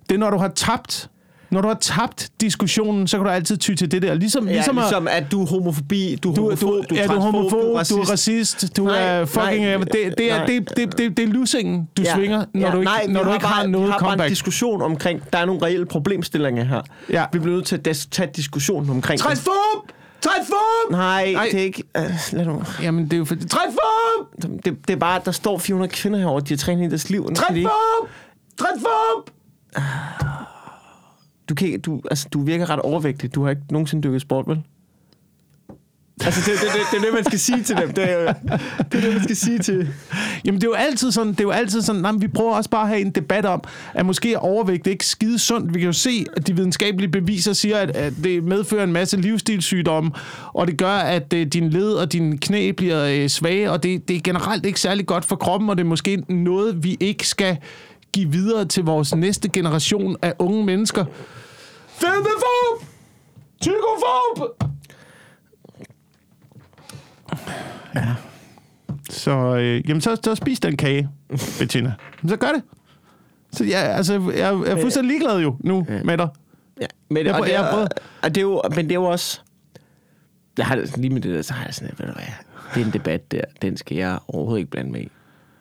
Det 0.09 0.14
er, 0.14 0.18
når 0.18 0.30
du 0.30 0.36
har 0.36 0.48
tabt. 0.48 1.11
Når 1.51 1.61
du 1.61 1.68
har 1.68 1.74
tabt 1.74 2.28
diskussionen, 2.40 3.07
så 3.07 3.16
kan 3.16 3.24
du 3.24 3.30
altid 3.30 3.57
ty 3.57 3.74
til 3.74 3.90
det 3.90 4.03
der. 4.03 4.14
Ligesom, 4.14 4.46
Ja, 4.48 4.53
ligesom, 4.53 4.76
ligesom, 4.76 5.09
at, 5.09 5.14
at 5.14 5.32
du 5.32 5.42
er 5.42 5.46
homofobi, 5.46 6.16
du 6.22 6.30
er 6.30 6.34
du, 6.34 6.42
homofob, 6.42 6.61
du, 6.70 6.82
du, 6.90 6.94
ja, 6.94 7.03
er 7.03 7.07
du 7.07 7.12
er 7.12 7.16
transfob, 7.20 7.34
homofob, 7.34 7.61
du 7.90 8.01
er 8.01 8.11
racist. 8.11 8.76
du 8.76 8.84
Nej, 8.84 8.98
er 9.03 9.24
fucking... 9.24 9.64
nej, 9.64 9.76
det, 9.76 10.14
det, 10.18 10.32
er, 10.32 10.46
det, 10.46 10.68
det, 10.76 10.98
det, 10.98 11.16
det 11.16 11.22
er 11.22 11.26
losingen, 11.32 11.88
du 11.96 12.03
ja, 12.03 12.14
svinger, 12.14 12.44
når 12.55 12.61
ja, 12.66 12.72
du 12.72 12.78
ikke, 12.80 12.84
nej, 12.84 13.07
når 13.09 13.22
du 13.24 13.32
ikke 13.32 13.46
har, 13.46 13.55
bare, 13.62 13.68
noget 13.68 13.86
vi 13.86 13.92
har 13.92 13.98
bare 13.98 14.09
en 14.09 14.12
comeback. 14.12 14.30
diskussion 14.30 14.82
omkring, 14.82 15.22
der 15.32 15.38
er 15.38 15.44
nogle 15.44 15.62
reelle 15.66 15.86
problemstillinger 15.86 16.64
her. 16.64 16.80
Ja. 17.11 17.24
Vi 17.32 17.38
bliver 17.38 17.57
nødt 17.57 17.66
til 17.66 17.76
at 17.88 18.07
tage 18.11 18.30
diskussionen 18.36 18.90
omkring. 18.90 19.20
Transfob! 19.20 19.55
Træk 20.20 20.46
form! 20.46 20.92
Nej, 20.92 21.32
Nej. 21.32 21.48
det 21.53 21.61
er 21.61 21.64
ikke... 21.64 21.82
Uh, 21.98 22.05
lad 22.32 22.44
nu. 22.44 22.62
Jamen, 22.82 23.05
det 23.05 23.12
er 23.12 23.16
jo 23.18 23.24
fordi... 23.24 23.48
Træk 23.48 23.68
form! 23.72 24.26
Det, 24.64 24.64
det 24.88 24.92
er 24.92 24.96
bare, 24.98 25.20
der 25.24 25.30
står 25.32 25.59
400 25.59 25.92
kvinder 25.92 26.18
herovre, 26.18 26.40
de 26.40 26.48
har 26.51 26.57
trænet 26.57 26.86
i 26.86 26.88
deres 26.88 27.11
liv. 27.11 27.24
og 27.24 27.30
nu 27.30 27.36
Træk 27.36 27.46
kan 27.46 27.55
de 27.55 27.61
ikke- 27.61 27.70
form! 27.70 28.09
Træk 28.59 28.80
form! 28.80 29.22
Du, 31.51 31.55
kan, 31.55 31.80
du, 31.80 32.01
altså, 32.11 32.28
du 32.32 32.42
virker 32.44 32.70
ret 32.70 32.80
overvægtig. 32.80 33.34
Du 33.34 33.42
har 33.42 33.51
ikke 33.51 33.62
nogensinde 33.70 34.09
dykket 34.09 34.20
sport, 34.20 34.46
vel? 34.48 34.59
Altså, 36.24 36.51
det, 36.51 36.61
det, 36.61 36.68
det, 36.72 36.80
det 36.92 36.98
er 36.98 37.03
det, 37.05 37.14
man 37.14 37.24
skal 37.24 37.38
sige 37.38 37.62
til 37.62 37.76
dem. 37.76 37.92
Det 37.92 38.11
er, 38.11 38.14
jo- 38.22 38.26
det 38.92 38.94
er 38.94 39.01
det, 39.01 39.12
man 39.14 39.22
skal 39.22 39.36
sige 39.36 39.59
til... 39.59 39.88
Jamen, 40.44 40.61
det 40.61 40.66
er 40.66 40.70
jo 40.70 40.74
altid 40.74 41.12
sådan, 41.12 41.32
det 41.32 41.40
er 41.40 41.44
jo 41.44 41.51
altid 41.51 41.82
sådan, 41.82 42.03
nej, 42.03 42.12
vi 42.12 42.28
prøver 42.28 42.55
også 42.55 42.70
bare 42.70 42.82
at 42.82 42.88
have 42.88 43.01
en 43.01 43.11
debat 43.11 43.44
om, 43.46 43.62
at 43.94 44.07
måske 44.07 44.32
er 44.32 44.38
overvægt 44.38 44.86
ikke 44.86 45.07
skide 45.07 45.38
sundt. 45.38 45.74
Vi 45.74 45.78
kan 45.80 45.86
jo 45.86 45.92
se, 45.92 46.24
at 46.36 46.46
de 46.46 46.57
videnskabelige 46.57 47.11
beviser 47.11 47.53
siger, 47.53 47.76
at, 47.78 47.90
at 47.96 48.12
det 48.24 48.44
medfører 48.44 48.84
en 48.84 48.92
masse 48.92 49.16
livsstilssygdomme, 49.16 50.11
og 50.53 50.66
det 50.66 50.78
gør, 50.78 50.92
at 50.96 51.32
uh, 51.34 51.40
din 51.40 51.70
led 51.70 51.92
og 51.92 52.12
din 52.12 52.38
knæ 52.38 52.70
bliver 52.70 53.22
uh, 53.24 53.28
svage, 53.28 53.70
og 53.70 53.82
det, 53.82 54.09
det 54.09 54.16
er 54.16 54.20
generelt 54.20 54.66
ikke 54.66 54.80
særlig 54.80 55.07
godt 55.07 55.24
for 55.24 55.36
kroppen, 55.36 55.70
og 55.70 55.76
det 55.78 55.84
er 55.84 55.88
måske 55.88 56.16
noget, 56.28 56.84
vi 56.84 56.96
ikke 57.01 57.28
skal 57.28 57.57
give 58.12 58.30
videre 58.32 58.64
til 58.64 58.84
vores 58.84 59.14
næste 59.14 59.48
generation 59.48 60.16
af 60.22 60.34
unge 60.38 60.64
mennesker. 60.64 61.04
Fedmeform! 61.88 62.86
Tykoform! 63.61 64.48
Ja. 67.94 68.14
Så, 69.11 69.30
øh, 69.56 69.88
jamen, 69.88 70.00
så, 70.00 70.16
så 70.24 70.34
spis 70.34 70.61
den 70.61 70.76
kage, 70.76 71.08
Bettina. 71.58 71.92
Så 72.28 72.36
gør 72.36 72.48
det. 72.48 72.62
Så 73.52 73.64
ja, 73.64 73.76
altså, 73.78 74.12
jeg, 74.12 74.36
jeg 74.36 74.52
er 74.76 74.80
fuldstændig 74.80 75.08
ligeglad 75.11 75.40
jo 75.40 75.56
nu 75.61 75.86
Ja. 75.88 76.02
med 76.02 76.18
dig. 76.18 76.28
Ja, 76.80 76.86
men, 77.11 77.26
Jeg 77.26 77.34
og 77.34 77.46
det, 77.46 77.52
jeg 77.52 77.66
er, 77.66 77.70
prøver- 77.72 77.88
og 78.22 78.28
det 78.34 78.36
er 78.36 78.42
jo, 78.42 78.62
men 78.76 78.84
det 78.84 78.90
er 78.90 78.94
jo 78.94 79.04
også... 79.04 79.40
Jeg 80.58 80.66
har 80.66 80.76
det 80.76 80.88
sådan- 80.88 81.02
lige 81.02 81.14
med 81.14 81.20
det 81.22 81.34
der, 81.34 81.42
så 81.42 81.54
har 81.54 81.64
jeg 81.64 81.74
sådan, 81.74 81.94
ved 81.98 82.06
du 82.06 82.12
hvad, 82.12 82.22
det 82.74 82.80
er 82.82 82.86
en 82.86 82.92
debat 82.92 83.32
der, 83.32 83.40
den 83.62 83.76
skal 83.76 83.96
jeg 83.96 84.18
overhovedet 84.28 84.58
ikke 84.61 84.70
blande 84.70 84.90
mig 84.90 85.02
i. 85.02 85.08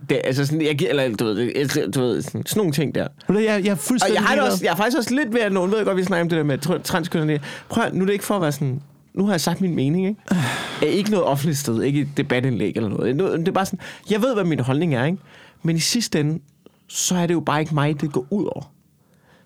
Det, 0.09 0.21
altså 0.23 0.45
sådan, 0.45 0.61
jeg, 0.61 0.81
eller 0.89 1.15
du 1.15 1.25
ved, 1.25 1.51
jeg, 1.55 1.95
du 1.95 1.99
ved 2.01 2.21
sådan, 2.21 2.45
sådan 2.45 2.59
nogle 2.59 2.73
ting 2.73 2.95
der. 2.95 3.07
Jeg, 3.29 3.37
jeg 3.45 3.67
er 3.67 3.71
Og 3.71 3.77
fuldstændig 3.77 4.15
jeg, 4.15 4.23
har 4.23 4.35
det 4.35 4.43
også, 4.43 4.65
jeg 4.65 4.71
er 4.71 4.75
faktisk 4.75 4.97
også 4.97 5.15
lidt 5.15 5.33
ved 5.33 5.41
at 5.41 5.51
nogen 5.51 5.71
ved 5.71 5.85
godt, 5.85 5.97
vi 5.97 6.03
snakker 6.03 6.23
om 6.23 6.29
det 6.29 6.37
der 6.37 6.43
med 6.43 6.65
tr- 6.65 6.81
transkønnerne. 6.81 7.39
Prøv 7.69 7.83
nu 7.93 8.01
er 8.01 8.05
det 8.05 8.13
ikke 8.13 8.25
for 8.25 8.35
at 8.35 8.41
være 8.41 8.51
sådan, 8.51 8.81
nu 9.13 9.25
har 9.25 9.33
jeg 9.33 9.41
sagt 9.41 9.61
min 9.61 9.75
mening, 9.75 10.07
ikke? 10.07 10.21
Er 10.81 10.85
ikke 10.85 11.11
noget 11.11 11.25
offentligt 11.25 11.57
sted, 11.57 11.81
ikke 11.81 12.01
et 12.01 12.07
debatindlæg 12.17 12.73
eller 12.75 12.89
noget. 12.89 13.39
Det 13.39 13.47
er 13.47 13.51
bare 13.51 13.65
sådan, 13.65 13.79
jeg 14.11 14.21
ved, 14.21 14.33
hvad 14.33 14.43
min 14.43 14.59
holdning 14.59 14.95
er, 14.95 15.05
ikke? 15.05 15.17
Men 15.63 15.75
i 15.75 15.79
sidste 15.79 16.19
ende, 16.19 16.39
så 16.87 17.15
er 17.15 17.27
det 17.27 17.33
jo 17.33 17.39
bare 17.39 17.59
ikke 17.61 17.73
mig, 17.75 18.01
det 18.01 18.11
går 18.11 18.27
ud 18.29 18.45
over. 18.45 18.71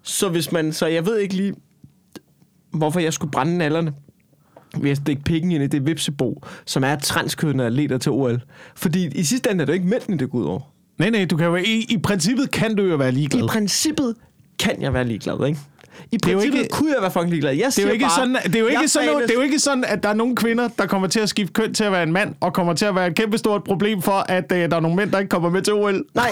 Så 0.01 0.29
hvis 0.29 0.51
man, 0.51 0.73
så 0.73 0.85
jeg 0.87 1.05
ved 1.05 1.17
ikke 1.19 1.33
lige, 1.35 1.53
hvorfor 2.71 2.99
jeg 2.99 3.13
skulle 3.13 3.31
brænde 3.31 3.57
nallerne 3.57 3.93
ved 4.81 4.91
at 4.91 4.97
stikke 4.97 5.23
pikken 5.23 5.51
ind 5.51 5.63
i 5.63 5.67
det 5.67 5.85
vipsebo, 5.85 6.43
som 6.65 6.83
er 6.83 6.95
transkønnede 6.95 7.67
atleter 7.67 7.97
til 7.97 8.11
OL. 8.11 8.41
Fordi 8.75 9.07
i 9.07 9.23
sidste 9.23 9.51
ende 9.51 9.61
er 9.61 9.65
det 9.65 9.73
ikke 9.73 9.87
mændene, 9.87 10.17
det 10.17 10.29
går 10.29 10.37
ud 10.37 10.45
over. 10.45 10.59
Nej, 10.97 11.09
nej, 11.09 11.25
du 11.25 11.37
kan 11.37 11.47
jo, 11.47 11.55
i, 11.55 11.85
i 11.89 11.97
princippet 11.97 12.51
kan 12.51 12.75
du 12.75 12.83
jo 12.83 12.95
være 12.95 13.11
ligeglad. 13.11 13.43
I 13.43 13.47
princippet 13.47 14.15
kan 14.59 14.81
jeg 14.81 14.93
være 14.93 15.05
ligeglad, 15.05 15.47
ikke? 15.47 15.59
I 16.11 16.17
er 16.27 16.31
jo 16.31 16.39
ikke- 16.39 16.67
kunne 16.71 16.93
jeg 16.93 17.01
være 17.01 17.11
fucking 17.11 17.29
ligeglad. 17.29 17.53
Jeg 17.53 17.71
Det 17.75 17.79
er, 17.79 17.87
jo 17.87 17.93
ikke 17.93 18.05
bare, 18.05 18.15
sådan, 18.15 18.35
det, 18.35 18.55
er 18.55 18.59
jo 18.59 18.67
ikke 18.67 18.87
sådan, 18.87 19.09
noget, 19.09 19.23
det 19.23 19.31
er 19.31 19.35
jo 19.35 19.41
ikke 19.41 19.59
sådan, 19.59 19.83
at 19.85 20.03
der 20.03 20.09
er 20.09 20.13
nogle 20.13 20.35
kvinder, 20.35 20.67
der 20.77 20.85
kommer 20.85 21.07
til 21.07 21.19
at 21.19 21.29
skifte 21.29 21.53
køn 21.53 21.73
til 21.73 21.83
at 21.83 21.91
være 21.91 22.03
en 22.03 22.11
mand, 22.11 22.35
og 22.39 22.53
kommer 22.53 22.73
til 22.73 22.85
at 22.85 22.95
være 22.95 23.07
et 23.07 23.15
kæmpestort 23.15 23.63
problem 23.63 24.01
for, 24.01 24.25
at 24.31 24.51
uh, 24.51 24.57
der 24.57 24.75
er 24.75 24.79
nogle 24.79 24.95
mænd, 24.95 25.11
der 25.11 25.19
ikke 25.19 25.29
kommer 25.29 25.49
med 25.49 25.61
til 25.61 25.73
OL. 25.73 26.03
Nej. 26.13 26.29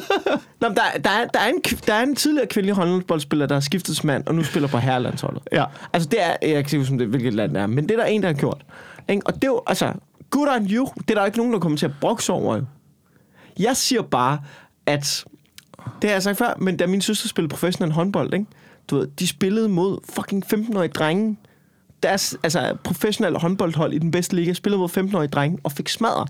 Nå, 0.60 0.68
der, 0.68 0.74
der, 1.04 1.10
er, 1.10 1.26
der, 1.34 1.40
er 1.40 1.48
en, 1.48 1.60
der 1.86 1.94
er 1.94 2.02
en 2.02 2.16
tidligere 2.16 2.46
kvindelig 2.46 2.74
håndboldspiller, 2.74 3.46
der 3.46 3.54
har 3.54 3.60
skiftet 3.60 3.96
til 3.96 4.06
mand, 4.06 4.26
og 4.26 4.34
nu 4.34 4.44
spiller 4.44 4.68
på 4.68 4.78
herrelandsholdet. 4.78 5.42
Ja. 5.52 5.64
Altså, 5.92 6.08
det 6.08 6.22
er, 6.22 6.36
jeg 6.42 6.64
kan 6.66 6.80
ikke 6.80 6.98
det, 6.98 7.06
hvilket 7.08 7.34
land 7.34 7.54
det 7.54 7.62
er, 7.62 7.66
men 7.66 7.88
det 7.88 7.90
er 7.90 7.96
der 7.96 8.04
en, 8.04 8.22
der 8.22 8.28
har 8.28 8.34
gjort. 8.34 8.62
Ikke? 9.08 9.22
Og 9.26 9.34
det 9.34 9.44
er 9.44 9.48
jo, 9.48 9.62
altså, 9.66 9.92
good 10.30 10.48
on 10.48 10.66
you. 10.70 10.88
Det 11.08 11.10
er 11.10 11.14
der 11.14 11.26
ikke 11.26 11.38
nogen, 11.38 11.52
der 11.52 11.58
kommer 11.58 11.78
til 11.78 11.86
at 11.86 11.92
brokse 12.00 12.32
over. 12.32 12.56
Jo. 12.56 12.62
Jeg 13.58 13.76
siger 13.76 14.02
bare, 14.02 14.38
at, 14.86 15.24
det 16.02 16.10
har 16.10 16.14
jeg 16.14 16.22
sagt 16.22 16.38
før, 16.38 16.54
men 16.58 16.76
da 16.76 16.86
min 16.86 17.00
søster 17.00 17.28
spillede 17.28 17.50
professionel 17.50 17.92
håndbold, 17.92 18.34
ikke? 18.34 18.46
Du 18.90 18.96
ved, 18.96 19.06
de 19.06 19.26
spillede 19.26 19.68
mod 19.68 19.98
fucking 20.04 20.44
15-årige 20.54 20.92
drenge. 20.92 21.36
Deres 22.02 22.36
altså, 22.42 22.76
professionelle 22.84 23.38
håndboldhold 23.38 23.92
i 23.92 23.98
den 23.98 24.10
bedste 24.10 24.36
liga 24.36 24.52
spillede 24.52 24.80
mod 24.80 24.88
15-årige 24.88 25.28
drenge 25.28 25.58
og 25.62 25.72
fik 25.72 25.88
smadret. 25.88 26.28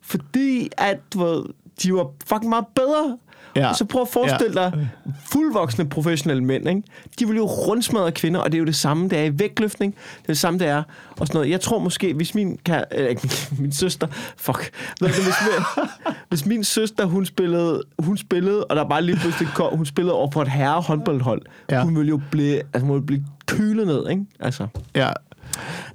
Fordi 0.00 0.70
at, 0.76 0.98
du 1.14 1.18
ved, 1.18 1.44
de 1.82 1.94
var 1.94 2.10
fucking 2.26 2.48
meget 2.48 2.66
bedre. 2.74 3.18
Ja. 3.58 3.72
Så 3.74 3.84
prøv 3.84 4.02
at 4.02 4.08
forestille 4.08 4.60
Ja. 4.62 4.70
dig 4.70 4.88
fuldvoksne 5.32 5.88
professionelle 5.88 6.44
mænd, 6.44 6.68
ikke? 6.68 6.82
De 7.18 7.26
vil 7.28 7.36
jo 7.36 7.44
rundsmadre 7.46 8.12
kvinder, 8.12 8.40
og 8.40 8.52
det 8.52 8.58
er 8.58 8.60
jo 8.60 8.64
det 8.64 8.74
samme, 8.76 9.08
det 9.08 9.18
er 9.18 9.22
i 9.24 9.38
vægtløftning. 9.38 9.94
Det 9.94 10.22
er 10.22 10.26
det 10.26 10.38
samme, 10.38 10.58
det 10.58 10.66
er. 10.68 10.82
Og 11.20 11.26
sådan 11.26 11.38
noget. 11.38 11.50
Jeg 11.50 11.60
tror 11.60 11.78
måske, 11.78 12.14
hvis 12.14 12.34
min, 12.34 12.58
kan, 12.64 12.84
øh, 12.98 13.16
min, 13.58 13.72
søster, 13.72 14.06
fuck, 14.36 14.70
Ved 15.00 15.08
du, 15.08 15.14
hvis, 15.14 15.34
min, 15.42 15.84
hvis 16.28 16.46
min 16.46 16.64
søster, 16.64 17.04
hun 17.06 17.26
spillede, 17.26 17.82
hun 17.98 18.16
spillede, 18.16 18.64
og 18.64 18.76
der 18.76 18.88
bare 18.88 19.02
lige 19.02 19.16
pludselig 19.16 19.48
kom, 19.54 19.76
hun 19.76 19.86
spillede 19.86 20.14
over 20.14 20.30
på 20.30 20.42
et 20.42 20.48
herre 20.48 20.80
håndboldhold, 20.80 21.42
Ja. 21.70 21.82
hun 21.84 21.96
ville 21.96 22.08
jo 22.08 22.20
blive, 22.30 22.56
altså, 22.56 22.80
hun 22.80 22.90
ville 22.94 23.06
blive 23.06 23.24
kylet 23.46 23.86
ned, 23.86 24.08
ikke? 24.10 24.22
Altså. 24.40 24.66
Ja. 24.94 25.08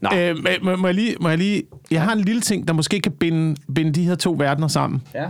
Nå. 0.02 0.10
Øh, 0.16 0.36
må, 0.64 0.76
må, 0.76 0.88
jeg 0.88 0.96
lige, 0.96 1.16
må 1.22 1.30
jeg 1.30 1.38
lige... 1.38 1.64
Jeg 1.92 2.02
har 2.02 2.14
en 2.14 2.20
lille 2.22 2.42
ting, 2.42 2.68
der 2.68 2.74
måske 2.74 3.00
kan 3.02 3.12
binde, 3.12 3.56
binde 3.76 3.92
de 3.92 4.04
her 4.04 4.16
to 4.16 4.36
verdener 4.40 4.68
sammen. 4.68 5.02
Ja. 5.16 5.28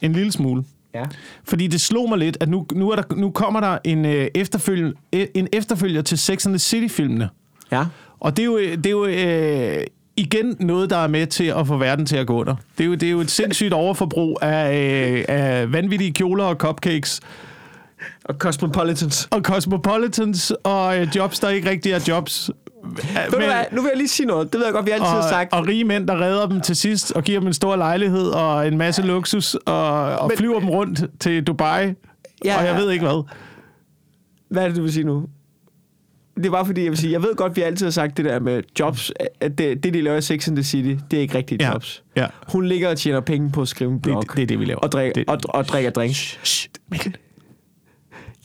En 0.00 0.12
lille 0.12 0.32
smule. 0.32 0.64
Ja. 0.94 1.04
Fordi 1.44 1.66
det 1.66 1.80
slog 1.80 2.08
mig 2.08 2.18
lidt, 2.18 2.36
at 2.40 2.48
nu, 2.48 2.66
nu, 2.72 2.90
er 2.90 2.96
der, 2.96 3.14
nu 3.16 3.30
kommer 3.30 3.60
der 3.60 3.78
en, 3.84 4.04
øh, 4.04 4.28
efterfølge, 4.34 4.92
øh, 5.12 5.26
en 5.34 5.48
efterfølger 5.52 6.02
til 6.02 6.18
Sex 6.18 6.46
and 6.46 6.54
the 6.54 6.58
City-filmene. 6.58 7.28
Ja. 7.72 7.84
Og 8.20 8.36
det 8.36 8.42
er 8.42 8.46
jo, 8.46 8.58
det 8.58 8.86
er 8.86 8.90
jo 8.90 9.06
øh, 9.06 9.84
igen 10.16 10.56
noget, 10.60 10.90
der 10.90 10.96
er 10.96 11.06
med 11.06 11.26
til 11.26 11.44
at 11.44 11.66
få 11.66 11.76
verden 11.76 12.06
til 12.06 12.16
at 12.16 12.26
gå 12.26 12.40
under. 12.40 12.54
Det 12.78 12.84
er 12.84 12.88
jo, 12.88 12.94
det 12.94 13.02
er 13.02 13.10
jo 13.10 13.20
et 13.20 13.30
sindssygt 13.30 13.72
overforbrug 13.72 14.38
af, 14.42 14.76
øh, 14.76 15.24
af 15.28 15.72
vanvittige 15.72 16.12
kjoler 16.12 16.44
og 16.44 16.56
cupcakes. 16.56 17.20
Og 18.24 18.34
Cosmopolitans. 18.34 19.28
Og 19.30 19.40
cosmopolitans 19.40 20.52
og 20.64 21.00
øh, 21.00 21.08
jobs, 21.16 21.40
der 21.40 21.48
ikke 21.48 21.70
rigtig 21.70 21.92
er 21.92 22.04
jobs. 22.08 22.50
Ved 22.84 23.30
du 23.30 23.36
hvad, 23.36 23.64
nu 23.72 23.82
vil 23.82 23.88
jeg 23.88 23.96
lige 23.96 24.08
sige 24.08 24.26
noget. 24.26 24.52
Det 24.52 24.58
ved 24.58 24.66
jeg 24.66 24.74
godt, 24.74 24.86
vi 24.86 24.90
altid 24.90 25.06
har 25.06 25.16
og, 25.16 25.28
sagt. 25.28 25.52
og 25.52 25.66
rige 25.68 25.84
mænd, 25.84 26.08
der 26.08 26.20
redder 26.20 26.46
dem 26.46 26.60
til 26.60 26.76
sidst 26.76 27.12
og 27.12 27.22
giver 27.24 27.40
dem 27.40 27.46
en 27.46 27.52
stor 27.54 27.76
lejlighed 27.76 28.28
og 28.28 28.68
en 28.68 28.78
masse 28.78 29.02
luksus 29.02 29.54
og, 29.54 29.92
og 30.18 30.28
Men- 30.28 30.36
flyver 30.38 30.60
dem 30.60 30.68
rundt 30.70 31.04
til 31.20 31.42
Dubai. 31.44 31.92
Ja, 32.44 32.58
og 32.58 32.64
jeg 32.66 32.76
ved 32.76 32.90
ikke 32.90 33.04
hvad. 33.04 33.24
Hvad 34.50 34.62
er 34.64 34.68
det, 34.68 34.76
du 34.76 34.82
vil 34.82 34.92
sige 34.92 35.04
nu? 35.04 35.26
Det 36.36 36.46
er 36.46 36.50
bare 36.50 36.66
fordi, 36.66 36.82
jeg 36.82 36.90
vil 36.90 36.98
sige, 36.98 37.12
jeg 37.12 37.22
ved 37.22 37.34
godt, 37.36 37.56
vi 37.56 37.62
altid 37.62 37.86
har 37.86 37.90
sagt 37.90 38.16
det 38.16 38.24
der 38.24 38.40
med 38.40 38.62
jobs, 38.80 39.12
at 39.40 39.58
det, 39.58 39.84
det 39.84 39.94
de 39.94 40.00
laver 40.00 40.16
i 40.16 40.22
Sex 40.22 40.48
and 40.48 40.56
the 40.56 40.64
City, 40.64 40.94
det 41.10 41.16
er 41.16 41.20
ikke 41.20 41.34
rigtige 41.38 41.58
Ja, 41.64 41.72
jobs. 41.72 42.02
ja. 42.16 42.26
Hun 42.52 42.66
ligger 42.66 42.88
og 42.88 42.98
tjener 42.98 43.20
penge 43.20 43.50
på 43.50 43.62
at 43.62 43.68
skrive 43.68 43.90
en 43.92 44.00
blog. 44.00 44.22
det, 44.22 44.36
det 44.36 44.42
er 44.42 44.46
det, 44.46 44.58
vi 44.60 44.64
laver. 44.64 44.80
og, 44.80 44.92
drikker, 44.92 45.12
det, 45.12 45.24
og, 45.28 45.38
og 45.48 45.64
drikker 45.64 45.90
drink. 45.90 46.14
Shh, 46.14 46.68
Mikkel. 46.90 47.16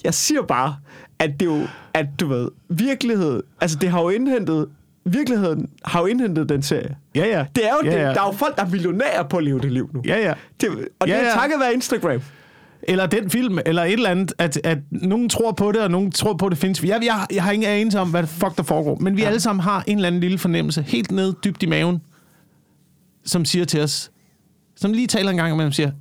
Jeg 0.03 0.13
siger 0.13 0.41
bare, 0.41 0.75
at 1.19 1.39
det 1.39 1.45
jo, 1.45 1.67
at 1.93 2.05
du 2.19 2.27
ved, 2.27 2.49
virkelighed, 2.69 3.43
altså 3.61 3.77
det 3.81 3.89
har 3.89 4.01
jo 4.01 4.09
indhentet, 4.09 4.67
virkeligheden 5.05 5.69
har 5.85 5.99
jo 5.99 6.05
indhentet 6.05 6.49
den 6.49 6.61
serie. 6.61 6.95
Ja, 7.15 7.25
ja. 7.25 7.45
Det 7.55 7.65
er 7.65 7.69
jo, 7.69 7.89
ja, 7.89 7.91
det, 7.91 7.97
ja. 7.97 8.03
der 8.13 8.21
er 8.21 8.25
jo 8.25 8.31
folk, 8.31 8.55
der 8.55 8.65
er 8.65 8.69
millionærer 8.69 9.23
på 9.23 9.37
at 9.37 9.43
leve 9.43 9.59
det 9.59 9.71
liv 9.71 9.89
nu. 9.93 10.01
Ja, 10.05 10.17
ja. 10.19 10.33
Det, 10.61 10.69
og 10.99 11.07
det 11.07 11.13
Ja, 11.13 11.19
er 11.19 11.25
ja. 11.25 11.31
takket 11.31 11.59
være 11.59 11.73
Instagram. 11.73 12.21
Eller 12.83 13.05
den 13.05 13.29
film, 13.29 13.59
eller 13.65 13.83
et 13.83 13.93
eller 13.93 14.09
andet, 14.09 14.33
at, 14.37 14.61
at 14.63 14.77
nogen 14.91 15.29
tror 15.29 15.51
på 15.51 15.71
det, 15.71 15.81
og 15.81 15.91
nogen 15.91 16.11
tror 16.11 16.33
på, 16.33 16.45
at 16.45 16.51
det 16.51 16.57
findes. 16.59 16.83
Jeg, 16.83 16.99
jeg, 17.03 17.25
jeg 17.33 17.43
har 17.43 17.51
ingen 17.51 17.69
anelse 17.69 17.99
om, 17.99 18.09
hvad 18.09 18.27
fuck 18.27 18.57
der 18.57 18.63
foregår. 18.63 18.95
Men 18.95 19.17
vi 19.17 19.21
ja. 19.21 19.27
alle 19.27 19.39
sammen 19.39 19.63
har 19.63 19.83
en 19.87 19.97
eller 19.97 20.07
anden 20.07 20.21
lille 20.21 20.37
fornemmelse, 20.37 20.81
helt 20.81 21.11
ned 21.11 21.33
dybt 21.43 21.63
i 21.63 21.65
maven, 21.65 22.01
som 23.25 23.45
siger 23.45 23.65
til 23.65 23.81
os, 23.81 24.11
som 24.75 24.93
lige 24.93 25.07
taler 25.07 25.31
en 25.31 25.37
gang 25.37 25.53
imellem, 25.53 25.71
siger, 25.71 25.91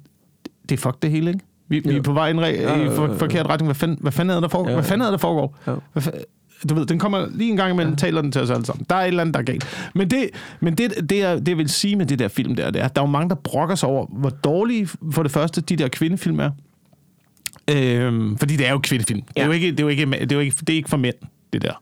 det 0.68 0.72
er 0.76 0.80
fuck 0.80 1.02
det 1.02 1.10
hele, 1.10 1.30
ikke? 1.30 1.44
Vi, 1.68 1.78
vi 1.84 1.96
er 1.96 2.02
på 2.02 2.12
vej 2.12 2.26
i 2.28 2.30
en 2.30 2.38
re- 2.38 2.42
Ja, 2.46 2.50
i 2.76 2.80
ja, 2.82 2.88
for, 2.88 3.06
ja, 3.06 3.12
ja. 3.12 3.18
forkert 3.18 3.46
retning. 3.46 3.66
Hvad 3.66 3.74
fanden, 3.74 3.98
hvad 4.00 4.12
fanden 4.12 4.36
er 4.36 4.40
der 4.40 4.48
foregår? 4.48 4.68
Ja, 4.70 4.74
Hvad 4.74 4.84
ja. 4.84 4.90
fanden 4.90 5.06
er 5.06 5.10
der 5.10 5.18
foregår? 5.18 5.58
Ja. 5.66 5.72
Hvad 5.92 6.02
fa- 6.02 6.22
du 6.68 6.74
ved, 6.74 6.86
den 6.86 6.98
kommer 6.98 7.26
lige 7.30 7.50
en 7.50 7.56
gang 7.56 7.72
imellem, 7.72 7.92
ja. 7.92 7.96
taler 7.96 8.22
den 8.22 8.32
til 8.32 8.42
os 8.42 8.50
alle 8.50 8.66
sammen. 8.66 8.86
Der 8.90 8.96
er 8.96 9.00
et 9.02 9.06
eller 9.08 9.20
andet, 9.20 9.34
der 9.34 9.40
er 9.40 9.44
galt. 9.44 9.90
Men 9.94 10.10
det, 10.10 10.28
men 10.60 10.74
det, 10.74 11.10
det, 11.10 11.18
jeg, 11.18 11.38
det 11.38 11.48
jeg 11.48 11.58
vil 11.58 11.68
sige 11.68 11.96
med 11.96 12.06
det 12.06 12.18
der 12.18 12.28
film 12.28 12.54
der, 12.56 12.70
det 12.70 12.80
er, 12.80 12.84
at 12.84 12.96
der 12.96 13.02
er 13.02 13.06
jo 13.06 13.10
mange, 13.10 13.28
der 13.28 13.34
brokker 13.34 13.74
sig 13.74 13.88
over, 13.88 14.06
hvor 14.06 14.30
dårlige 14.30 14.88
for 15.10 15.22
det 15.22 15.32
første 15.32 15.60
de 15.60 15.76
der 15.76 15.88
kvindefilm 15.88 16.40
er. 16.40 16.50
Øhm, 17.72 18.38
fordi 18.38 18.56
det 18.56 18.66
er 18.66 18.70
jo 18.72 18.78
kvindefilm. 18.82 19.20
Det, 19.22 19.30
er 19.36 19.40
Ja. 19.40 19.46
jo 19.46 19.52
ikke, 19.52 19.70
det, 19.70 19.80
er 19.80 19.84
jo 19.84 19.88
ikke, 19.88 20.06
det, 20.06 20.32
er 20.32 20.36
jo 20.36 20.40
ikke, 20.40 20.56
det 20.60 20.70
er 20.70 20.76
ikke 20.76 20.88
for 20.88 20.96
mænd, 20.96 21.14
det 21.52 21.62
der. 21.62 21.72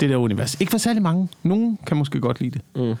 Det 0.00 0.10
der 0.10 0.16
univers. 0.16 0.56
Ikke 0.60 0.70
for 0.70 0.78
særlig 0.78 1.02
mange. 1.02 1.28
Nogen 1.42 1.78
kan 1.86 1.96
måske 1.96 2.20
godt 2.20 2.40
lide 2.40 2.50
det. 2.50 2.60
Mm. 2.82 2.94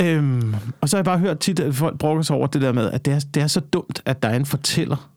Øhm, 0.00 0.54
og 0.80 0.88
så 0.88 0.96
har 0.96 0.98
jeg 0.98 1.04
bare 1.04 1.18
hørt 1.18 1.38
tit, 1.38 1.60
at 1.60 1.74
folk 1.74 1.98
brokker 1.98 2.22
sig 2.22 2.36
over 2.36 2.46
det 2.46 2.62
der 2.62 2.72
med, 2.72 2.90
at 2.90 3.04
det 3.04 3.14
er, 3.14 3.20
det 3.34 3.42
er 3.42 3.46
så 3.46 3.60
dumt, 3.60 4.02
at 4.04 4.22
der 4.22 4.28
er 4.28 4.36
en 4.36 4.46
fortæller, 4.46 5.10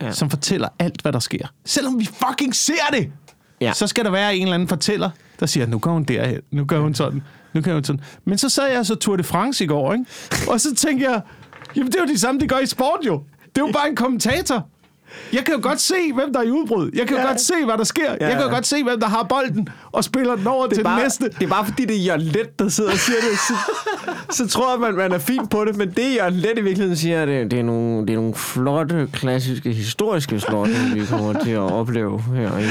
Ja. 0.00 0.12
som 0.12 0.30
fortæller 0.30 0.68
alt, 0.78 1.02
hvad 1.02 1.12
der 1.12 1.18
sker. 1.18 1.46
Selvom 1.64 1.98
vi 2.00 2.04
fucking 2.28 2.54
ser 2.54 2.72
det! 2.92 3.10
Ja. 3.60 3.72
Så 3.72 3.86
skal 3.86 4.04
der 4.04 4.10
være 4.10 4.36
en 4.36 4.42
eller 4.42 4.54
anden 4.54 4.68
fortæller, 4.68 5.10
der 5.40 5.46
siger, 5.46 5.66
nu 5.66 5.78
går 5.78 5.92
hun 5.92 6.04
derhen, 6.04 6.40
nu 6.50 6.64
gør 6.64 6.80
hun 6.80 6.94
sådan, 6.94 7.22
nu 7.54 7.60
gør 7.60 7.74
hun 7.74 7.84
sådan. 7.84 8.00
Men 8.24 8.38
så 8.38 8.48
sad 8.48 8.72
jeg 8.72 8.86
så 8.86 8.94
Tour 8.94 9.16
de 9.16 9.22
France 9.22 9.64
i 9.64 9.66
går, 9.66 9.92
ikke? 9.92 10.04
Og 10.48 10.60
så 10.60 10.74
tænkte 10.74 11.10
jeg, 11.10 11.20
jamen 11.76 11.92
det 11.92 11.98
er 11.98 12.02
jo 12.02 12.06
det 12.08 12.20
samme, 12.20 12.40
de 12.40 12.46
gør 12.48 12.58
i 12.58 12.66
sport 12.66 12.98
jo. 13.06 13.22
Det 13.54 13.62
er 13.62 13.66
jo 13.66 13.72
bare 13.72 13.88
en 13.88 13.96
kommentator. 13.96 14.68
Jeg 15.32 15.44
kan 15.44 15.54
jo 15.54 15.60
godt 15.62 15.80
se, 15.80 15.94
hvem 16.14 16.32
der 16.32 16.40
er 16.40 16.44
i 16.44 16.50
udbrud. 16.50 16.90
Jeg 16.94 17.06
kan 17.06 17.16
jo 17.16 17.22
Ja. 17.22 17.28
godt 17.28 17.40
se, 17.40 17.54
hvad 17.64 17.78
der 17.78 17.84
sker. 17.84 18.12
Ja, 18.20 18.26
Jeg 18.28 18.36
kan 18.36 18.42
jo 18.46 18.48
godt 18.54 18.66
se, 18.66 18.82
hvem 18.82 19.00
der 19.00 19.06
har 19.08 19.22
bolden 19.22 19.68
og 19.92 20.04
spiller 20.04 20.36
den 20.36 20.46
over 20.46 20.66
Det 20.66 20.74
til 20.74 20.82
bare, 20.84 20.96
den 20.96 21.02
næste. 21.04 21.24
det 21.24 21.42
er 21.42 21.46
bare 21.48 21.64
fordi, 21.66 21.84
det 21.84 21.96
er 21.96 22.00
Jørgen 22.04 22.20
Let, 22.22 22.58
der 22.58 22.68
sidder 22.68 22.90
og 22.92 22.98
siger 22.98 23.16
det. 23.30 23.38
Så, 23.38 23.54
så 24.44 24.48
tror 24.48 24.70
jeg, 24.72 24.80
man, 24.80 24.94
man 24.94 25.12
er 25.12 25.18
fint 25.18 25.50
på 25.50 25.64
det, 25.64 25.76
men 25.76 25.90
det 25.90 26.14
Jørgen 26.16 26.34
Let 26.34 26.58
i 26.58 26.60
virkeligheden 26.60 26.96
siger, 26.96 27.26
det, 27.26 27.50
det, 27.50 27.58
er 27.58 27.62
nogle, 27.62 28.00
det 28.06 28.10
er 28.10 28.16
nogle 28.16 28.34
flotte, 28.34 29.08
klassiske, 29.12 29.72
historiske 29.72 30.40
slotte, 30.40 30.74
vi 30.94 31.06
kommer 31.06 31.32
til 31.44 31.50
at 31.50 31.58
opleve 31.58 32.22
her 32.36 32.58
i 32.58 32.64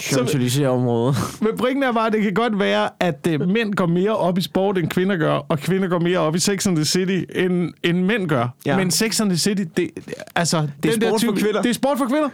Champs-Élysées-området. 0.00 1.16
Men 1.44 1.56
pointen 1.58 1.82
er 1.82 1.92
bare, 1.92 2.06
at 2.06 2.12
det 2.12 2.22
kan 2.22 2.34
godt 2.34 2.58
være, 2.58 2.88
at 3.00 3.28
uh, 3.40 3.48
mænd 3.48 3.74
går 3.74 3.86
mere 3.86 4.16
op 4.16 4.38
i 4.38 4.42
sport, 4.42 4.78
end 4.78 4.88
kvinder 4.90 5.16
gør, 5.16 5.32
og 5.34 5.58
kvinder 5.58 5.88
går 5.88 5.98
mere 5.98 6.18
op 6.18 6.34
i 6.34 6.38
Sex 6.38 6.66
and 6.66 6.76
the 6.76 6.84
City, 6.84 7.22
end, 7.34 7.72
end 7.82 8.02
mænd 8.04 8.28
gør. 8.28 8.48
Ja. 8.66 8.76
Men 8.76 8.90
Sex 8.90 9.20
and 9.20 9.30
the 9.30 9.38
City, 9.38 9.62
det, 9.76 9.90
altså, 10.36 10.68
Det 10.82 10.88
er 10.88 10.92
den 10.92 11.00
der 11.00 11.08
sport 11.08 11.20
for 11.20 11.32
type- 11.32 11.40
kvinder. 11.40 11.62
Det 11.62 11.68
er 11.70 11.74
sport 11.74 11.98
for 11.98 12.04
kvinder. 12.06 12.28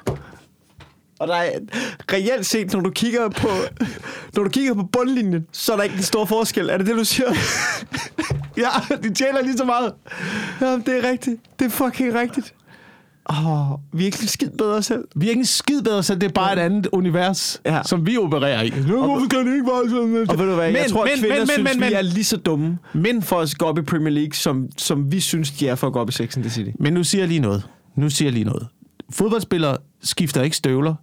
Og 1.19 1.29
der 1.29 1.35
er 1.35 1.51
reelt 2.13 2.47
set, 2.47 2.73
når 2.73 2.81
du 2.81 2.91
kigger 2.91 3.29
på, 3.29 3.49
når 4.37 4.43
du 4.45 4.51
kigger 4.51 4.75
på 4.75 4.83
bundlinjen, 4.93 5.47
så 5.53 5.73
er 5.73 5.77
der 5.77 5.83
ikke 5.85 5.97
en 5.97 6.03
stor 6.03 6.25
forskel. 6.25 6.69
Er 6.71 6.77
det 6.79 6.87
det, 6.87 6.97
du 6.97 7.05
siger? 7.05 7.27
Ja, 8.57 8.97
de 9.03 9.15
tjener 9.15 9.43
lige 9.43 9.57
så 9.57 9.65
meget. 9.65 9.93
Ja, 10.61 10.73
det 10.87 10.89
er 11.05 11.11
rigtigt. 11.11 11.37
Det 11.59 11.65
er 11.65 11.71
fucking 11.71 12.15
rigtigt. 12.15 12.55
Åh, 13.31 13.73
oh, 13.73 13.79
vi 13.93 14.03
er 14.03 14.07
ikke 14.07 14.27
skid 14.27 14.51
bedre 14.59 14.83
selv. 14.83 15.05
Vi 15.17 15.27
er 15.27 15.31
ikke 15.31 15.41
en 15.41 15.45
skid 15.47 15.83
bedre, 15.83 16.03
så 16.03 16.15
det 16.15 16.23
er 16.23 16.29
bare 16.29 16.53
et 16.53 16.59
andet 16.59 16.87
univers, 16.93 17.61
Ja. 17.67 17.75
ja. 17.77 17.83
som 17.83 18.07
vi 18.07 18.17
opererer 18.19 18.63
i. 18.63 18.71
Hvorfor 18.71 19.27
kan 19.31 19.47
det 19.47 19.55
ikke 19.55 19.67
være 19.67 19.91
sådan? 19.91 20.27
Og 20.31 20.39
ved 20.39 20.49
du 20.49 20.55
hvad, 20.55 20.67
men, 20.67 20.77
jeg 20.77 20.91
tror, 20.91 21.05
at 21.05 21.11
men, 21.15 21.21
kvinder 21.21 21.39
men, 21.39 21.47
synes, 21.49 21.71
men, 21.71 21.81
men, 21.81 21.89
vi 21.89 21.95
er 21.95 22.03
lige 22.03 22.25
så 22.25 22.37
dumme 22.37 22.79
men, 22.95 23.23
for 23.23 23.41
at 23.41 23.55
gå 23.59 23.65
op 23.67 23.79
i 23.79 23.83
Premier 23.83 24.11
League, 24.11 24.33
som, 24.35 24.69
som 24.79 25.13
vi 25.13 25.21
synes, 25.21 25.51
de 25.51 25.69
er 25.69 25.75
for 25.75 25.87
at 25.87 25.93
gå 25.93 25.99
op 25.99 26.09
i 26.09 26.13
Sex 26.13 26.37
and 26.37 26.45
the 26.45 26.51
City. 26.53 26.71
men 26.81 26.93
nu 26.93 27.05
siger 27.05 27.23
jeg 27.23 27.29
lige 27.29 27.41
noget. 27.41 27.69
Nu 27.97 28.11
siger 28.11 28.27
jeg 28.27 28.33
lige 28.33 28.45
noget. 28.45 28.67
Fodboldspillere 29.11 29.77
skifter 30.03 30.43
ikke 30.43 30.57
støvler 30.57 30.95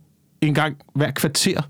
en 0.41 0.53
gang 0.53 0.78
hver 0.95 1.11
kvarter, 1.11 1.61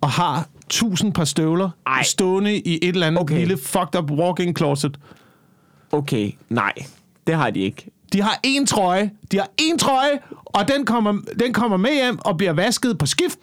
og 0.00 0.10
har 0.10 0.48
tusind 0.70 1.12
par 1.12 1.24
støvler 1.24 1.70
Ej. 1.86 2.02
stående 2.02 2.56
i 2.58 2.78
et 2.82 2.88
eller 2.88 3.06
andet 3.06 3.20
Okay. 3.20 3.34
okay. 3.34 3.40
lille 3.46 3.56
fucked 3.62 3.98
up 4.02 4.10
walk-in 4.10 4.56
closet. 4.56 4.98
Okay, 5.92 6.32
nej. 6.48 6.72
Det 7.26 7.34
har 7.34 7.50
de 7.50 7.60
ikke. 7.60 7.90
De 8.14 8.22
har 8.22 8.40
én 8.46 8.66
trøje, 8.66 9.10
de 9.32 9.36
har 9.38 9.48
én 9.60 9.76
trøje, 9.78 10.18
og 10.44 10.68
den 10.68 10.86
kommer, 10.86 11.18
den 11.38 11.52
kommer 11.52 11.76
med 11.76 11.94
hjem 11.94 12.18
og 12.18 12.36
bliver 12.36 12.52
vasket 12.52 12.98
på 12.98 13.06
skift. 13.06 13.38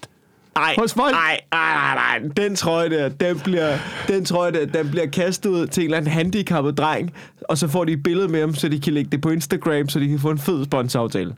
Ej, 0.55 0.75
Hos 0.77 0.93
folk? 0.93 1.15
ej, 1.15 1.39
ej, 1.51 1.73
nej, 1.73 2.19
nej. 2.19 2.29
Den 2.37 2.55
trøje 2.55 2.89
der, 2.89 3.09
den 3.09 3.39
bliver, 3.39 3.77
den 4.07 4.25
trøje 4.25 4.51
der, 4.51 4.65
den 4.65 4.89
bliver 4.91 5.05
kastet 5.05 5.49
ud 5.49 5.67
til 5.67 5.81
en 5.81 5.85
eller 5.85 5.97
anden 5.97 6.11
handicappet 6.11 6.77
dreng, 6.77 7.13
og 7.49 7.57
så 7.57 7.67
får 7.67 7.85
de 7.85 7.91
et 7.91 8.03
billede 8.03 8.27
med 8.27 8.39
ham, 8.39 8.55
så 8.55 8.69
de 8.69 8.79
kan 8.79 8.93
lægge 8.93 9.11
det 9.11 9.21
på 9.21 9.29
Instagram, 9.29 9.89
så 9.89 9.99
de 9.99 10.07
kan 10.07 10.19
få 10.19 10.29
en 10.29 10.37
fed 10.39 10.65
sponsoraftale. 10.65 11.35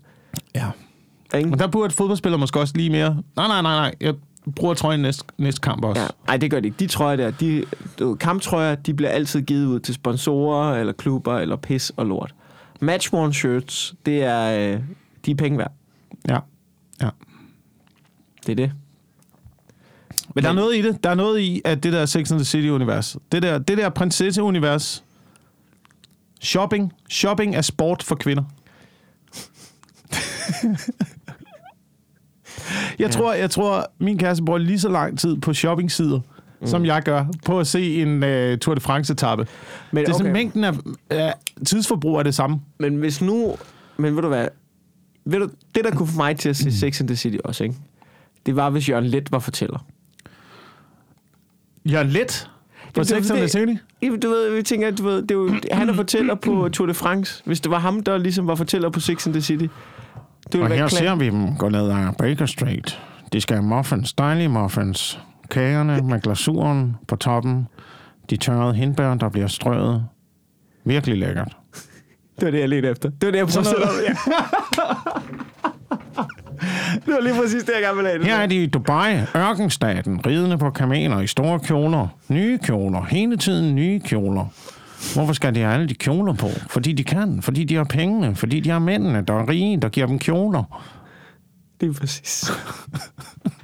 Ja. 0.56 0.66
Ikke? 1.38 1.50
Men 1.50 1.60
der 1.60 1.68
burde 1.68 1.94
fodboldspillere 1.94 2.40
måske 2.40 2.60
også 2.60 2.74
lige 2.78 2.90
mere... 2.90 3.18
Nej, 3.36 3.48
nej, 3.48 3.62
nej, 3.62 3.76
nej. 3.76 3.96
Jeg 4.02 4.14
bruger 4.56 4.74
trøjen 4.74 5.00
næste, 5.00 5.24
næste 5.38 5.62
kamp 5.62 5.84
også. 5.86 6.02
Ja, 6.02 6.08
ej, 6.28 6.38
det 6.38 6.52
gør 6.52 6.60
de 6.60 6.68
ikke. 6.68 6.78
De 6.80 6.88
trøjer 6.88 7.16
der, 7.16 7.32
de, 7.32 7.66
kamptrøjer, 8.20 8.76
de 8.76 8.94
bliver 8.94 9.10
altid 9.10 9.42
givet 9.42 9.66
ud 9.66 9.80
til 9.80 9.94
sponsorer, 9.94 10.76
eller 10.80 10.94
klubber, 10.94 11.38
eller 11.38 11.56
pis 11.56 11.92
og 11.98 12.06
lort. 12.06 12.34
Matchworn 12.84 13.34
shirts, 13.34 13.96
det 14.06 14.24
er, 14.24 14.74
øh, 14.74 14.80
de 15.26 15.32
er 15.32 15.36
penge 15.36 15.58
værd. 15.58 15.72
ja. 16.30 16.38
ja. 17.02 17.10
Det 18.46 18.52
er 18.52 18.56
det. 18.56 18.72
Men 20.36 20.44
der 20.44 20.50
er 20.50 20.54
noget 20.54 20.76
i 20.76 20.82
det. 20.82 21.04
Der 21.04 21.10
er 21.10 21.16
noget 21.16 21.40
i, 21.40 21.62
at 21.66 21.84
det 21.84 21.94
der 21.94 22.06
Sex 22.06 22.32
and 22.32 22.40
the 22.40 22.46
City-univers, 22.46 23.18
det 23.32 23.44
der, 23.44 23.58
det 23.58 23.78
der 23.78 23.90
prinsesse-univers, 23.90 25.04
shopping, 26.42 26.94
shopping 27.10 27.56
er 27.56 27.62
sport 27.62 28.04
for 28.04 28.16
kvinder. 28.16 28.44
jeg, 33.00 33.12
tror, 33.12 33.34
jeg 33.34 33.52
tror, 33.52 33.92
min 33.98 34.18
kæreste 34.18 34.44
bruger 34.44 34.60
lige 34.60 34.80
så 34.80 34.90
lang 34.90 35.20
tid 35.20 35.38
på 35.38 35.54
shoppingsider, 35.54 36.20
mm. 36.64 36.68
som 36.68 36.86
jeg 36.86 37.01
gør 37.03 37.26
på 37.45 37.59
at 37.59 37.68
se 37.68 38.01
en 38.01 38.24
uh, 38.24 38.57
Tour 38.59 38.76
de 38.76 38.82
France-etappe. 38.82 39.47
Men, 39.91 40.05
Det 40.05 40.09
er 40.09 40.14
sådan, 40.14 40.26
okay. 40.26 40.34
mængden 40.34 40.64
af, 40.64 40.74
af 41.09 41.34
tidsforbrug 41.66 42.20
er 42.20 42.24
det 42.24 42.36
samme. 42.36 42.61
Men 42.80 42.95
hvis 42.95 43.22
nu... 43.22 43.55
Men 43.97 44.16
ved 44.16 44.22
du 44.22 44.28
hvad? 44.28 44.47
Ved 45.26 45.39
du, 45.39 45.49
det, 45.76 45.84
der 45.84 45.91
kunne 45.91 46.07
få 46.07 46.18
mig 46.18 46.38
til 46.38 46.49
at 46.49 46.55
se 46.55 46.72
Sex 46.72 46.99
and 46.99 47.07
the 47.07 47.16
City 47.16 47.38
også, 47.43 47.64
ikke? 47.64 47.76
Det 48.45 48.55
var, 48.55 48.70
hvis 48.70 48.89
Jørgen 48.89 49.05
Let 49.05 49.32
var 49.32 49.39
fortæller. 49.39 49.86
Jeg 51.86 51.99
er 51.99 52.03
let 52.03 52.49
er 52.97 53.03
Sex 53.03 53.32
and 53.32 53.38
the 53.39 53.47
City. 53.47 53.74
Jamen, 54.01 54.20
Du 54.20 54.30
ved, 54.30 54.55
vi 54.55 54.64
tænker, 54.64 54.91
du 54.91 55.03
ved, 55.03 55.22
det 55.22 55.32
er 55.32 55.36
jo, 55.36 55.53
han 55.72 55.89
er 55.89 55.93
fortæller 55.93 56.36
på 56.36 56.70
Tour 56.74 56.88
de 56.88 56.93
France. 56.93 57.41
Hvis 57.45 57.61
det 57.61 57.72
var 57.72 57.80
ham, 57.80 58.03
der 58.03 58.18
ligesom 58.18 58.47
var 58.47 58.55
fortæller 58.55 58.89
på 58.89 58.99
Sex 58.99 59.28
and 59.28 59.34
the 59.34 59.41
City. 59.41 59.66
Det 59.66 59.72
ville 60.53 60.64
Og 60.66 60.70
her 60.70 60.78
klart. 60.78 60.91
ser 60.91 61.16
vi 61.16 61.26
dem 61.26 61.55
gå 61.55 61.70
ned 61.70 61.89
ad 61.89 62.14
Baker 62.18 62.45
Street. 62.45 63.01
De 63.34 63.41
skal 63.41 63.55
have 63.55 63.68
muffins, 63.68 64.14
dejlige 64.14 64.47
muffins. 64.47 65.20
Kagerne 65.50 66.02
med 66.02 66.22
glasuren 66.22 66.96
på 67.08 67.16
toppen. 67.16 67.68
De 68.30 68.38
tørrede 68.38 68.74
hindbær, 68.74 69.14
der 69.14 69.30
bliver 69.30 69.48
strøget. 69.48 70.06
Virkelig 70.86 71.18
lækkert. 71.18 71.58
Det 72.39 72.46
var 72.46 72.52
det, 72.52 72.60
jeg 72.60 72.70
ledte 72.70 72.89
efter. 72.89 73.10
Det 73.10 73.26
var 73.26 73.32
det, 73.32 73.38
jeg 73.38 73.48
prøvede 73.48 74.08
at. 74.08 74.18
Det 77.06 77.14
var 77.14 77.22
lige 77.22 77.36
præcis 77.36 77.64
det, 77.64 77.74
jeg 77.76 77.82
gerne 77.82 77.96
ville 77.96 78.10
have. 78.12 78.26
Her 78.26 78.36
er 78.36 78.46
de 78.46 78.64
i 78.64 78.66
Dubai, 78.66 79.20
ørkenstaten, 79.36 80.26
ridende 80.26 80.58
på 80.58 80.70
kameler 80.70 81.20
i 81.20 81.28
store 81.28 81.60
kjoler. 81.60 82.08
Nye 82.30 82.58
kjoler, 82.64 83.04
hele 83.04 83.38
tiden 83.38 83.76
nye 83.76 84.00
kjoler. 84.00 84.46
Hvorfor 85.14 85.34
skal 85.34 85.56
de 85.56 85.60
have 85.60 85.74
alle 85.74 85.88
de 85.88 85.94
kjoler 85.94 86.34
på? 86.34 86.48
Fordi 86.70 86.94
de 86.94 87.04
kan, 87.04 87.41
fordi 87.41 87.64
de 87.64 87.76
har 87.76 87.84
pengene, 87.84 88.36
fordi 88.36 88.60
de 88.60 88.70
har 88.70 88.80
mændene, 88.80 89.22
der 89.28 89.34
er 89.34 89.50
rige, 89.50 89.78
der 89.82 89.89
giver 89.89 90.08
dem 90.08 90.20
kjoler. 90.20 90.84
Det 91.82 91.89
er 91.89 91.94
præcis. 91.94 92.52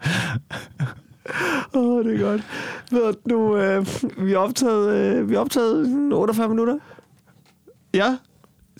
Åh, 1.74 1.82
oh, 1.82 2.04
det 2.04 2.14
er 2.14 2.20
godt. 2.20 2.42
Ved 2.90 3.12
du, 3.12 3.18
nu, 3.24 3.56
øh, 3.56 3.86
vi 4.16 4.32
har 4.32 4.38
optaget, 4.38 5.16
øh, 5.16 5.28
vi 5.28 5.34
har 5.34 5.40
optaget 5.40 6.12
48 6.12 6.48
minutter. 6.48 6.78
Ja, 7.94 8.16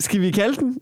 skal 0.01 0.21
vi 0.21 0.31
kalde 0.31 0.55
den? 0.55 0.77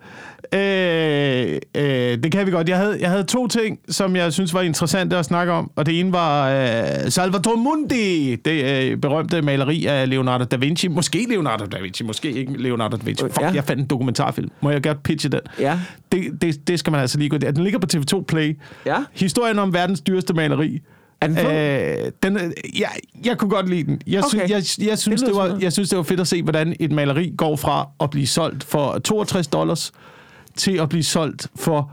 Øh, 0.53 1.59
øh, 1.75 2.17
det 2.23 2.31
kan 2.31 2.45
vi 2.45 2.51
godt. 2.51 2.69
Jeg 2.69 2.77
havde, 2.77 2.97
jeg 3.01 3.09
havde 3.09 3.23
to 3.23 3.47
ting, 3.47 3.79
som 3.89 4.15
jeg 4.15 4.33
synes 4.33 4.53
var 4.53 4.61
interessante 4.61 5.17
at 5.17 5.25
snakke 5.25 5.53
om, 5.53 5.71
og 5.75 5.85
det 5.85 5.99
ene 5.99 6.11
var 6.11 6.49
øh, 6.49 7.11
Salvator 7.11 7.55
Mundi, 7.55 8.35
det 8.35 8.91
øh, 8.91 8.97
berømte 8.97 9.41
maleri 9.41 9.85
af 9.85 10.09
Leonardo 10.09 10.43
da 10.43 10.55
Vinci. 10.55 10.87
Måske 10.87 11.25
Leonardo 11.29 11.65
da 11.65 11.77
Vinci, 11.81 12.03
måske 12.03 12.31
ikke 12.31 12.53
Leonardo 12.61 12.97
da 12.97 13.03
Vinci. 13.05 13.23
Fuck, 13.23 13.41
Ja. 13.41 13.51
jeg 13.53 13.63
fandt 13.63 13.81
en 13.81 13.87
dokumentarfilm. 13.87 14.49
Må 14.61 14.69
jeg 14.69 14.83
godt 14.83 15.03
pitche 15.03 15.29
den? 15.29 15.39
Ja. 15.59 15.79
Det, 16.11 16.41
det, 16.41 16.67
det 16.67 16.79
skal 16.79 16.91
man 16.91 17.01
altså 17.01 17.17
lige 17.17 17.29
gå. 17.29 17.37
Den 17.37 17.63
ligger 17.63 17.79
på 17.79 17.87
TV2 17.95 18.23
Play. 18.27 18.57
Ja. 18.85 18.95
Historien 19.13 19.59
om 19.59 19.73
verdens 19.73 20.01
dyreste 20.01 20.33
maleri. 20.33 20.79
Er 21.21 21.27
den? 21.27 21.37
Øh, 21.37 22.11
den, 22.23 22.53
jeg, 22.79 22.89
jeg 23.25 23.37
kunne 23.37 23.49
godt 23.49 23.69
lide 23.69 23.83
den. 23.83 24.01
Jeg, 24.07 24.19
Okay. 24.25 24.29
synes, 24.47 24.77
jeg, 24.79 24.87
jeg, 24.89 24.97
synes, 24.99 25.21
Det 25.21 25.27
det 25.29 25.35
var, 25.37 25.57
jeg 25.61 25.73
synes, 25.73 25.89
det 25.89 25.97
var 25.97 26.03
fedt 26.03 26.19
at 26.19 26.27
se, 26.27 26.43
hvordan 26.43 26.75
et 26.79 26.91
maleri 26.91 27.33
går 27.37 27.55
fra 27.55 27.87
at 27.99 28.09
blive 28.09 28.27
solgt 28.27 28.63
for 28.63 28.99
62 28.99 29.47
dollars 29.47 29.91
til 30.57 30.71
at 30.79 30.89
blive 30.89 31.03
solgt 31.03 31.47
for 31.55 31.91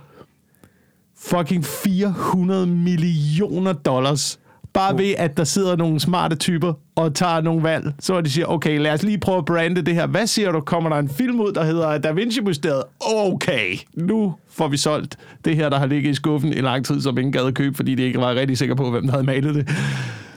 fucking 1.18 1.64
400 1.64 2.66
millioner 2.66 3.72
dollars. 3.72 4.38
Bare 4.76 4.98
ved, 4.98 5.14
at 5.18 5.36
der 5.36 5.44
sidder 5.44 5.76
nogle 5.76 6.00
smarte 6.00 6.36
typer 6.36 6.72
og 6.94 7.14
tager 7.14 7.40
nogle 7.40 7.62
valg. 7.62 7.92
Så 8.00 8.20
de 8.20 8.30
siger, 8.30 8.46
okay, 8.46 8.78
lad 8.80 8.92
os 8.92 9.02
lige 9.02 9.18
prøve 9.18 9.38
at 9.38 9.44
brande 9.44 9.82
det 9.82 9.94
her. 9.94 10.06
Hvad 10.06 10.26
siger 10.26 10.52
du? 10.52 10.60
Kommer 10.60 10.90
der 10.90 10.96
en 10.96 11.08
film 11.08 11.40
ud, 11.40 11.52
der 11.52 11.64
hedder 11.64 11.98
Da 11.98 12.12
Vinci-mysteriet? 12.12 12.82
Okay, 13.00 13.76
nu 13.94 14.34
får 14.50 14.68
vi 14.68 14.76
solgt 14.76 15.16
det 15.44 15.56
her, 15.56 15.68
der 15.68 15.78
har 15.78 15.86
ligget 15.86 16.10
i 16.10 16.14
skuffen 16.14 16.52
i 16.52 16.60
lang 16.60 16.86
tid, 16.86 17.00
som 17.00 17.18
ingen 17.18 17.32
gad 17.32 17.46
at 17.46 17.54
købe, 17.54 17.76
fordi 17.76 17.94
de 17.94 18.02
ikke 18.02 18.18
var 18.18 18.34
rigtig 18.34 18.58
sikre 18.58 18.76
på, 18.76 18.90
hvem 18.90 19.04
der 19.04 19.10
havde 19.10 19.24
malet 19.24 19.54
det. 19.54 19.68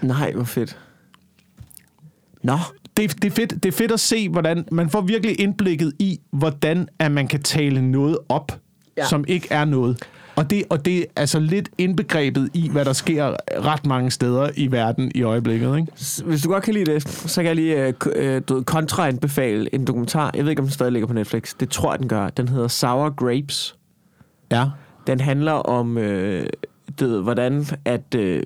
Nej, 0.02 0.32
hvor 0.32 0.44
fedt. 0.44 0.78
Nå. 2.44 2.58
det, 2.98 3.22
det, 3.22 3.32
er 3.32 3.36
fedt, 3.36 3.64
det 3.64 3.66
er 3.66 3.78
fedt 3.78 3.92
at 3.92 4.00
se, 4.00 4.30
hvordan 4.30 4.66
man 4.72 4.90
får 4.90 5.02
virkelig 5.02 5.42
indblikket 5.42 5.94
i, 6.00 6.20
hvordan 6.32 6.88
at 7.00 7.12
man 7.12 7.28
kan 7.28 7.42
tale 7.42 7.92
noget 7.92 8.18
op, 8.30 8.60
ja. 8.98 9.06
som 9.06 9.26
ikke 9.28 9.48
er 9.52 9.66
noget. 9.66 10.04
Og 10.40 10.50
det, 10.50 10.64
og 10.70 10.86
det 10.86 11.00
er 11.00 11.04
altså 11.16 11.40
lidt 11.40 11.70
indbegrebet 11.78 12.50
i, 12.54 12.70
hvad 12.70 12.86
der 12.86 12.94
sker 12.94 13.36
ret 13.66 13.86
mange 13.86 14.12
steder 14.12 14.50
i 14.56 14.72
verden 14.72 15.12
i 15.16 15.24
øjeblikket. 15.24 15.78
Ikke? 15.78 15.92
Hvis 16.26 16.42
du 16.42 16.50
godt 16.50 16.64
kan 16.64 16.74
lide 16.74 16.94
det, 16.94 17.10
så 17.10 17.42
kan 17.42 17.48
jeg 17.48 17.56
lige 17.56 17.88
øh, 17.88 17.94
øh, 18.16 18.42
du 18.50 18.56
ved, 18.56 18.64
kontraanbefale 18.64 19.76
en 19.76 19.86
dokumentar. 19.86 20.32
Jeg 20.36 20.44
ved 20.44 20.50
ikke, 20.50 20.60
om 20.60 20.66
den 20.66 20.74
stadig 20.74 20.92
ligger 20.92 21.08
på 21.08 21.14
Netflix. 21.14 21.54
Det 21.60 21.70
tror 21.70 21.92
jeg, 21.92 22.00
den 22.00 22.08
gør. 22.08 22.30
Den 22.30 22.48
hedder 22.48 22.68
Sour 22.68 23.10
Grapes. 23.10 23.76
Ja. 24.52 24.66
Den 25.08 25.20
handler 25.20 25.52
om, 25.52 25.98
øh, 25.98 26.48
ved, 27.00 27.22
hvordan 27.22 27.66
at... 27.86 28.16
Øh, 28.16 28.44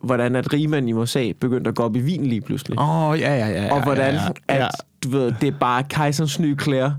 hvordan 0.00 0.36
at 0.36 0.52
rigmænd 0.52 0.88
i 0.88 0.92
USA 0.92 1.32
begyndte 1.40 1.68
at 1.68 1.74
gå 1.74 1.82
op 1.82 1.96
i 1.96 2.00
vin 2.00 2.26
lige 2.26 2.40
pludselig. 2.40 2.78
Åh, 2.78 3.08
oh, 3.08 3.20
ja, 3.20 3.36
ja, 3.36 3.48
ja. 3.48 3.74
og 3.74 3.82
hvordan 3.82 4.14
ja, 4.14 4.20
ja, 4.48 4.56
ja. 4.56 4.66
at, 4.66 4.70
du 5.04 5.10
ved, 5.10 5.32
det 5.40 5.48
er 5.48 5.58
bare 5.60 5.82
kejserens 5.82 6.40
nye 6.40 6.56
klæder, 6.56 6.92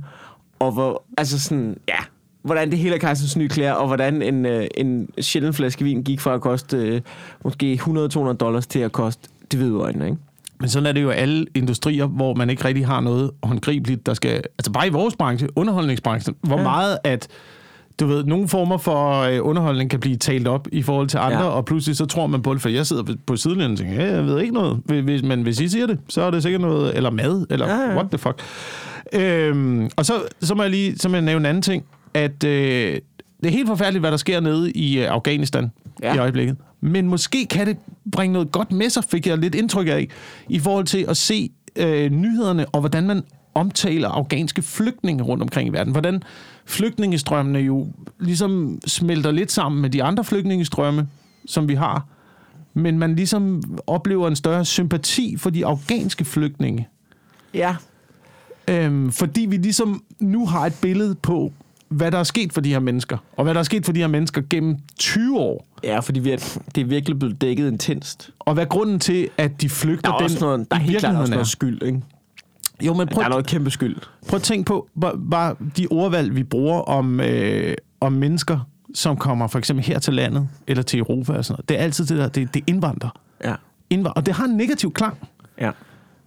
og 0.59 0.71
hvor, 0.71 1.03
altså 1.17 1.39
sådan, 1.39 1.77
ja, 1.87 1.97
hvordan 2.43 2.69
det 2.71 2.79
hele 2.79 2.95
er 2.95 2.99
kejserens 2.99 3.37
nye 3.37 3.47
klæder, 3.47 3.71
og 3.71 3.87
hvordan 3.87 4.21
en, 4.21 4.45
øh, 4.45 4.67
en 4.77 5.09
sjælden 5.21 5.53
flaske 5.53 5.83
vin 5.83 6.03
gik 6.03 6.19
fra 6.19 6.33
at 6.33 6.41
koste 6.41 6.77
øh, 6.77 7.01
måske 7.43 7.79
100-200 7.83 8.33
dollars 8.33 8.67
til 8.67 8.79
at 8.79 8.91
koste 8.91 9.29
det 9.51 9.59
hvide 9.59 9.73
øjne, 9.75 10.05
ikke? 10.05 10.17
Men 10.59 10.69
sådan 10.69 10.87
er 10.87 10.91
det 10.91 11.01
jo 11.01 11.09
alle 11.09 11.45
industrier, 11.55 12.05
hvor 12.05 12.33
man 12.33 12.49
ikke 12.49 12.65
rigtig 12.65 12.87
har 12.87 13.01
noget 13.01 13.31
håndgribeligt, 13.43 14.05
der 14.05 14.13
skal... 14.13 14.31
Altså 14.57 14.71
bare 14.71 14.87
i 14.87 14.89
vores 14.89 15.15
branche, 15.15 15.47
underholdningsbranchen, 15.55 16.35
hvor 16.41 16.57
Ja. 16.57 16.63
meget 16.63 16.97
at 17.03 17.27
du 17.99 18.05
ved, 18.07 18.23
nogle 18.23 18.47
former 18.47 18.77
for 18.77 19.19
øh, 19.21 19.39
underholdning 19.41 19.89
kan 19.89 19.99
blive 19.99 20.15
talt 20.15 20.47
op 20.47 20.67
i 20.71 20.81
forhold 20.81 21.07
til 21.07 21.17
andre, 21.17 21.37
Ja. 21.43 21.49
og 21.49 21.65
pludselig 21.65 21.97
så 21.97 22.05
tror 22.05 22.27
man 22.27 22.41
på 22.41 22.53
det, 22.53 22.61
for 22.61 22.69
jeg 22.69 22.85
sidder 22.85 23.03
på 23.25 23.35
sidelinjen 23.35 23.71
og 23.71 23.77
tænker, 23.77 23.93
ja, 24.05 24.15
jeg 24.15 24.25
ved 24.25 24.39
ikke 24.41 24.53
noget, 24.53 24.81
Hvis- 24.85 25.23
men 25.23 25.41
hvis 25.41 25.59
I 25.59 25.67
siger 25.69 25.87
det, 25.87 25.99
så 26.09 26.21
er 26.21 26.31
det 26.31 26.43
sikkert 26.43 26.61
noget, 26.61 26.95
eller 26.97 27.09
mad, 27.09 27.45
eller 27.49 27.67
ja. 27.67 27.89
ja. 27.89 27.95
what 27.95 28.05
the 28.11 28.17
fuck. 28.17 28.41
Øhm, 29.13 29.89
og 29.95 30.05
så, 30.05 30.13
så 30.41 30.55
må 30.55 30.61
jeg 30.63 30.71
lige 30.71 30.97
så 30.97 31.09
må 31.09 31.15
jeg 31.15 31.21
nævne 31.25 31.41
en 31.41 31.45
anden 31.45 31.61
ting, 31.61 31.83
at 32.13 32.43
øh, 32.43 32.99
det 33.41 33.47
er 33.47 33.49
helt 33.49 33.67
forfærdeligt, 33.67 34.01
hvad 34.01 34.11
der 34.11 34.17
sker 34.17 34.39
nede 34.39 34.71
i 34.71 34.99
øh, 34.99 35.11
Afghanistan 35.11 35.71
Ja. 36.03 36.15
i 36.15 36.17
øjeblikket. 36.17 36.57
Men 36.81 37.07
måske 37.07 37.45
kan 37.45 37.67
det 37.67 37.77
bringe 38.11 38.33
noget 38.33 38.51
godt 38.51 38.71
med 38.71 38.89
sig, 38.89 39.03
fik 39.03 39.27
jeg 39.27 39.37
lidt 39.37 39.55
indtryk 39.55 39.87
af, 39.87 40.07
i 40.49 40.59
forhold 40.59 40.85
til 40.85 41.05
at 41.09 41.17
se 41.17 41.49
øh, 41.75 42.11
nyhederne, 42.11 42.65
og 42.65 42.79
hvordan 42.79 43.07
man 43.07 43.23
omtaler 43.55 44.09
afghanske 44.09 44.61
flygtninge 44.61 45.23
rundt 45.23 45.43
omkring 45.43 45.69
i 45.69 45.71
verden. 45.71 45.91
Hvordan 45.91 46.23
flygtningestrømmene 46.65 47.59
jo 47.59 47.87
ligesom 48.19 48.79
smelter 48.87 49.31
lidt 49.31 49.51
sammen 49.51 49.81
med 49.81 49.89
de 49.89 50.03
andre 50.03 50.23
flygtningestrømme, 50.23 51.07
som 51.45 51.67
vi 51.67 51.73
har. 51.73 52.07
Men 52.73 52.99
man 52.99 53.15
ligesom 53.15 53.63
oplever 53.87 54.27
en 54.27 54.35
større 54.35 54.65
sympati 54.65 55.37
for 55.37 55.49
de 55.49 55.65
afghanske 55.65 56.25
flygtninge. 56.25 56.87
Ja. 57.53 57.75
Øhm, 58.67 59.11
fordi 59.11 59.45
vi 59.45 59.57
ligesom 59.57 60.03
nu 60.19 60.45
har 60.45 60.65
et 60.65 60.73
billede 60.81 61.15
på, 61.15 61.53
hvad 61.89 62.11
der 62.11 62.17
er 62.17 62.23
sket 62.23 62.53
for 62.53 62.61
de 62.61 62.69
her 62.69 62.79
mennesker. 62.79 63.17
Og 63.37 63.43
hvad 63.43 63.53
der 63.53 63.59
er 63.59 63.63
sket 63.63 63.85
for 63.85 63.91
de 63.93 63.99
her 63.99 64.07
mennesker 64.07 64.41
gennem 64.49 64.77
20 64.99 65.39
år. 65.39 65.65
Ja, 65.83 65.99
fordi 65.99 66.19
vi 66.19 66.31
er, 66.31 66.59
det 66.75 66.81
er 66.81 66.85
virkelig 66.85 67.19
blevet 67.19 67.41
dækket 67.41 67.71
intenst. 67.71 68.29
Og 68.39 68.53
hvad 68.53 68.63
er 68.63 68.67
grunden 68.67 68.99
til, 68.99 69.29
at 69.37 69.61
de 69.61 69.69
flygter 69.69 70.09
Der 70.09 70.13
er 70.13 70.17
den, 70.17 70.23
også 70.25 70.39
noget, 70.45 70.71
der 70.71 70.77
er 70.77 70.81
helt 70.81 70.99
klart 70.99 71.15
også 71.15 71.31
noget 71.31 71.41
er. 71.41 71.47
skyld, 71.47 71.83
ikke? 71.83 72.01
Jo, 72.85 72.93
men 72.93 73.07
Der 73.07 73.13
prøv, 73.13 73.23
er 73.23 73.29
noget 73.29 73.47
kæmpe 73.47 73.71
skyld. 73.71 73.95
prøv 74.29 74.37
at 74.37 74.43
tænke 74.43 74.65
på, 74.67 74.87
bare, 75.31 75.55
de 75.77 75.87
ordvalg, 75.91 76.35
vi 76.35 76.43
bruger 76.43 76.79
om, 76.81 77.19
øh, 77.19 77.75
om 78.01 78.13
mennesker, 78.13 78.59
som 78.93 79.17
kommer 79.17 79.47
for 79.47 79.59
eksempel 79.59 79.85
her 79.85 79.99
til 79.99 80.13
landet, 80.13 80.49
eller 80.67 80.83
til 80.83 80.99
Europa 80.99 81.33
og 81.33 81.45
sådan 81.45 81.53
noget. 81.53 81.69
Det 81.69 81.79
er 81.79 81.83
altid 81.83 82.05
det 82.05 82.17
der, 82.17 82.27
det, 82.29 82.53
det 82.53 82.59
er 82.59 82.63
indvandrer. 82.67 83.09
Ja. 83.43 83.55
Indvandrer. 83.89 84.13
Og 84.13 84.25
det 84.25 84.33
har 84.33 84.45
en 84.45 84.57
negativ 84.57 84.93
klang. 84.93 85.17
Ja. 85.61 85.71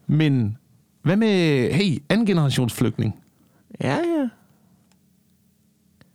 Men 0.07 0.57
hvad 1.03 1.17
med, 1.17 1.71
hey, 1.73 2.03
anden 2.09 2.27
generations 2.27 2.73
flygtning? 2.75 3.15
Ja, 3.81 3.95
ja. 3.95 4.29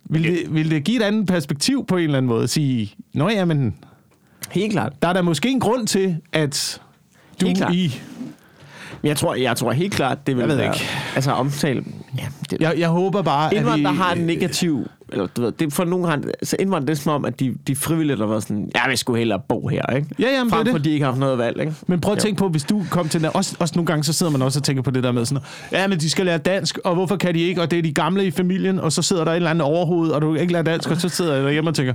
Vil 0.09 0.23
det, 0.23 0.55
vil 0.55 0.71
det 0.71 0.83
give 0.83 0.97
et 0.97 1.03
andet 1.03 1.27
perspektiv 1.27 1.85
på 1.85 1.97
en 1.97 2.03
eller 2.03 2.17
anden 2.17 2.29
måde? 2.29 2.43
At 2.43 2.49
sige, 2.49 2.93
nå 3.13 3.29
ja, 3.29 3.45
men 3.45 3.75
Helt 4.51 4.71
klart. 4.71 4.93
der 5.01 5.07
er 5.07 5.13
der 5.13 5.21
måske 5.21 5.49
en 5.49 5.59
grund 5.59 5.87
til, 5.87 6.17
at 6.33 6.81
du 7.41 7.45
Helt 7.45 7.57
klart. 7.57 7.73
i... 7.73 8.01
Jeg 9.03 9.17
tror, 9.17 9.35
jeg 9.35 9.57
tror 9.57 9.71
helt 9.71 9.93
klart, 9.93 10.27
det 10.27 10.35
vil 10.35 10.41
Jeg 10.41 10.49
ved 10.49 10.55
være, 10.55 10.73
ikke. 10.75 10.85
Altså 11.15 11.31
omtale... 11.31 11.83
Ja, 12.17 12.23
det, 12.49 12.57
Jeg, 12.61 12.73
jeg 12.77 12.89
håber 12.89 13.21
bare, 13.21 13.55
indvandrere 13.55 13.89
at 13.89 13.93
vi... 13.93 13.99
har 13.99 14.13
en 14.13 14.21
negativ... 14.25 14.87
Eller, 15.11 15.27
du 15.27 15.41
ved, 15.41 15.51
det, 15.51 15.73
for 15.73 15.83
nogen 15.85 16.05
har 16.05 16.21
så 16.43 16.55
indvandrere, 16.59 16.87
det 16.87 16.97
som 16.97 17.11
om, 17.13 17.25
at 17.25 17.39
de, 17.39 17.55
de 17.67 17.75
frivilligt 17.75 18.19
har 18.19 18.25
været 18.27 18.43
sådan, 18.43 18.71
jeg 18.75 18.85
vil 18.89 18.97
sgu 18.97 19.15
hellere 19.15 19.39
bo 19.49 19.67
her, 19.67 19.95
ikke? 19.95 20.07
Ja, 20.19 20.25
jamen, 20.31 20.45
det 20.45 20.53
Frem 20.53 20.65
det. 20.65 20.71
for, 20.73 20.77
de 20.77 20.91
ikke 20.91 21.03
har 21.05 21.11
haft 21.11 21.19
noget 21.19 21.37
valg, 21.37 21.59
ikke? 21.59 21.73
Men 21.87 22.01
prøv 22.01 22.13
at 22.13 22.19
tænke 22.19 22.39
på, 22.39 22.49
hvis 22.49 22.63
du 22.63 22.83
kom 22.91 23.09
til... 23.09 23.29
Også, 23.33 23.55
også 23.59 23.73
nogle 23.75 23.85
gange, 23.87 24.03
så 24.03 24.13
sidder 24.13 24.31
man 24.31 24.41
også 24.41 24.59
og 24.59 24.63
tænker 24.63 24.83
på 24.83 24.91
det 24.91 25.03
der 25.03 25.11
med 25.11 25.25
sådan, 25.25 25.43
ja, 25.71 25.87
men 25.87 25.99
de 25.99 26.09
skal 26.09 26.25
lære 26.25 26.37
dansk, 26.37 26.77
og 26.83 26.93
hvorfor 26.95 27.15
kan 27.15 27.33
de 27.33 27.39
ikke? 27.39 27.61
Og 27.61 27.71
det 27.71 27.79
er 27.79 27.83
de 27.83 27.93
gamle 27.93 28.25
i 28.25 28.31
familien, 28.31 28.79
og 28.79 28.91
så 28.91 29.01
sidder 29.01 29.23
der 29.23 29.31
en 29.31 29.35
eller 29.35 29.49
anden 29.49 29.61
overhoved, 29.61 30.09
og 30.11 30.21
du 30.21 30.35
ikke 30.35 30.53
lærer 30.53 30.63
dansk, 30.63 30.91
og 30.91 30.97
så 31.01 31.09
sidder 31.09 31.33
jeg 31.35 31.43
derhjemme 31.43 31.69
og 31.69 31.75
tænker, 31.75 31.93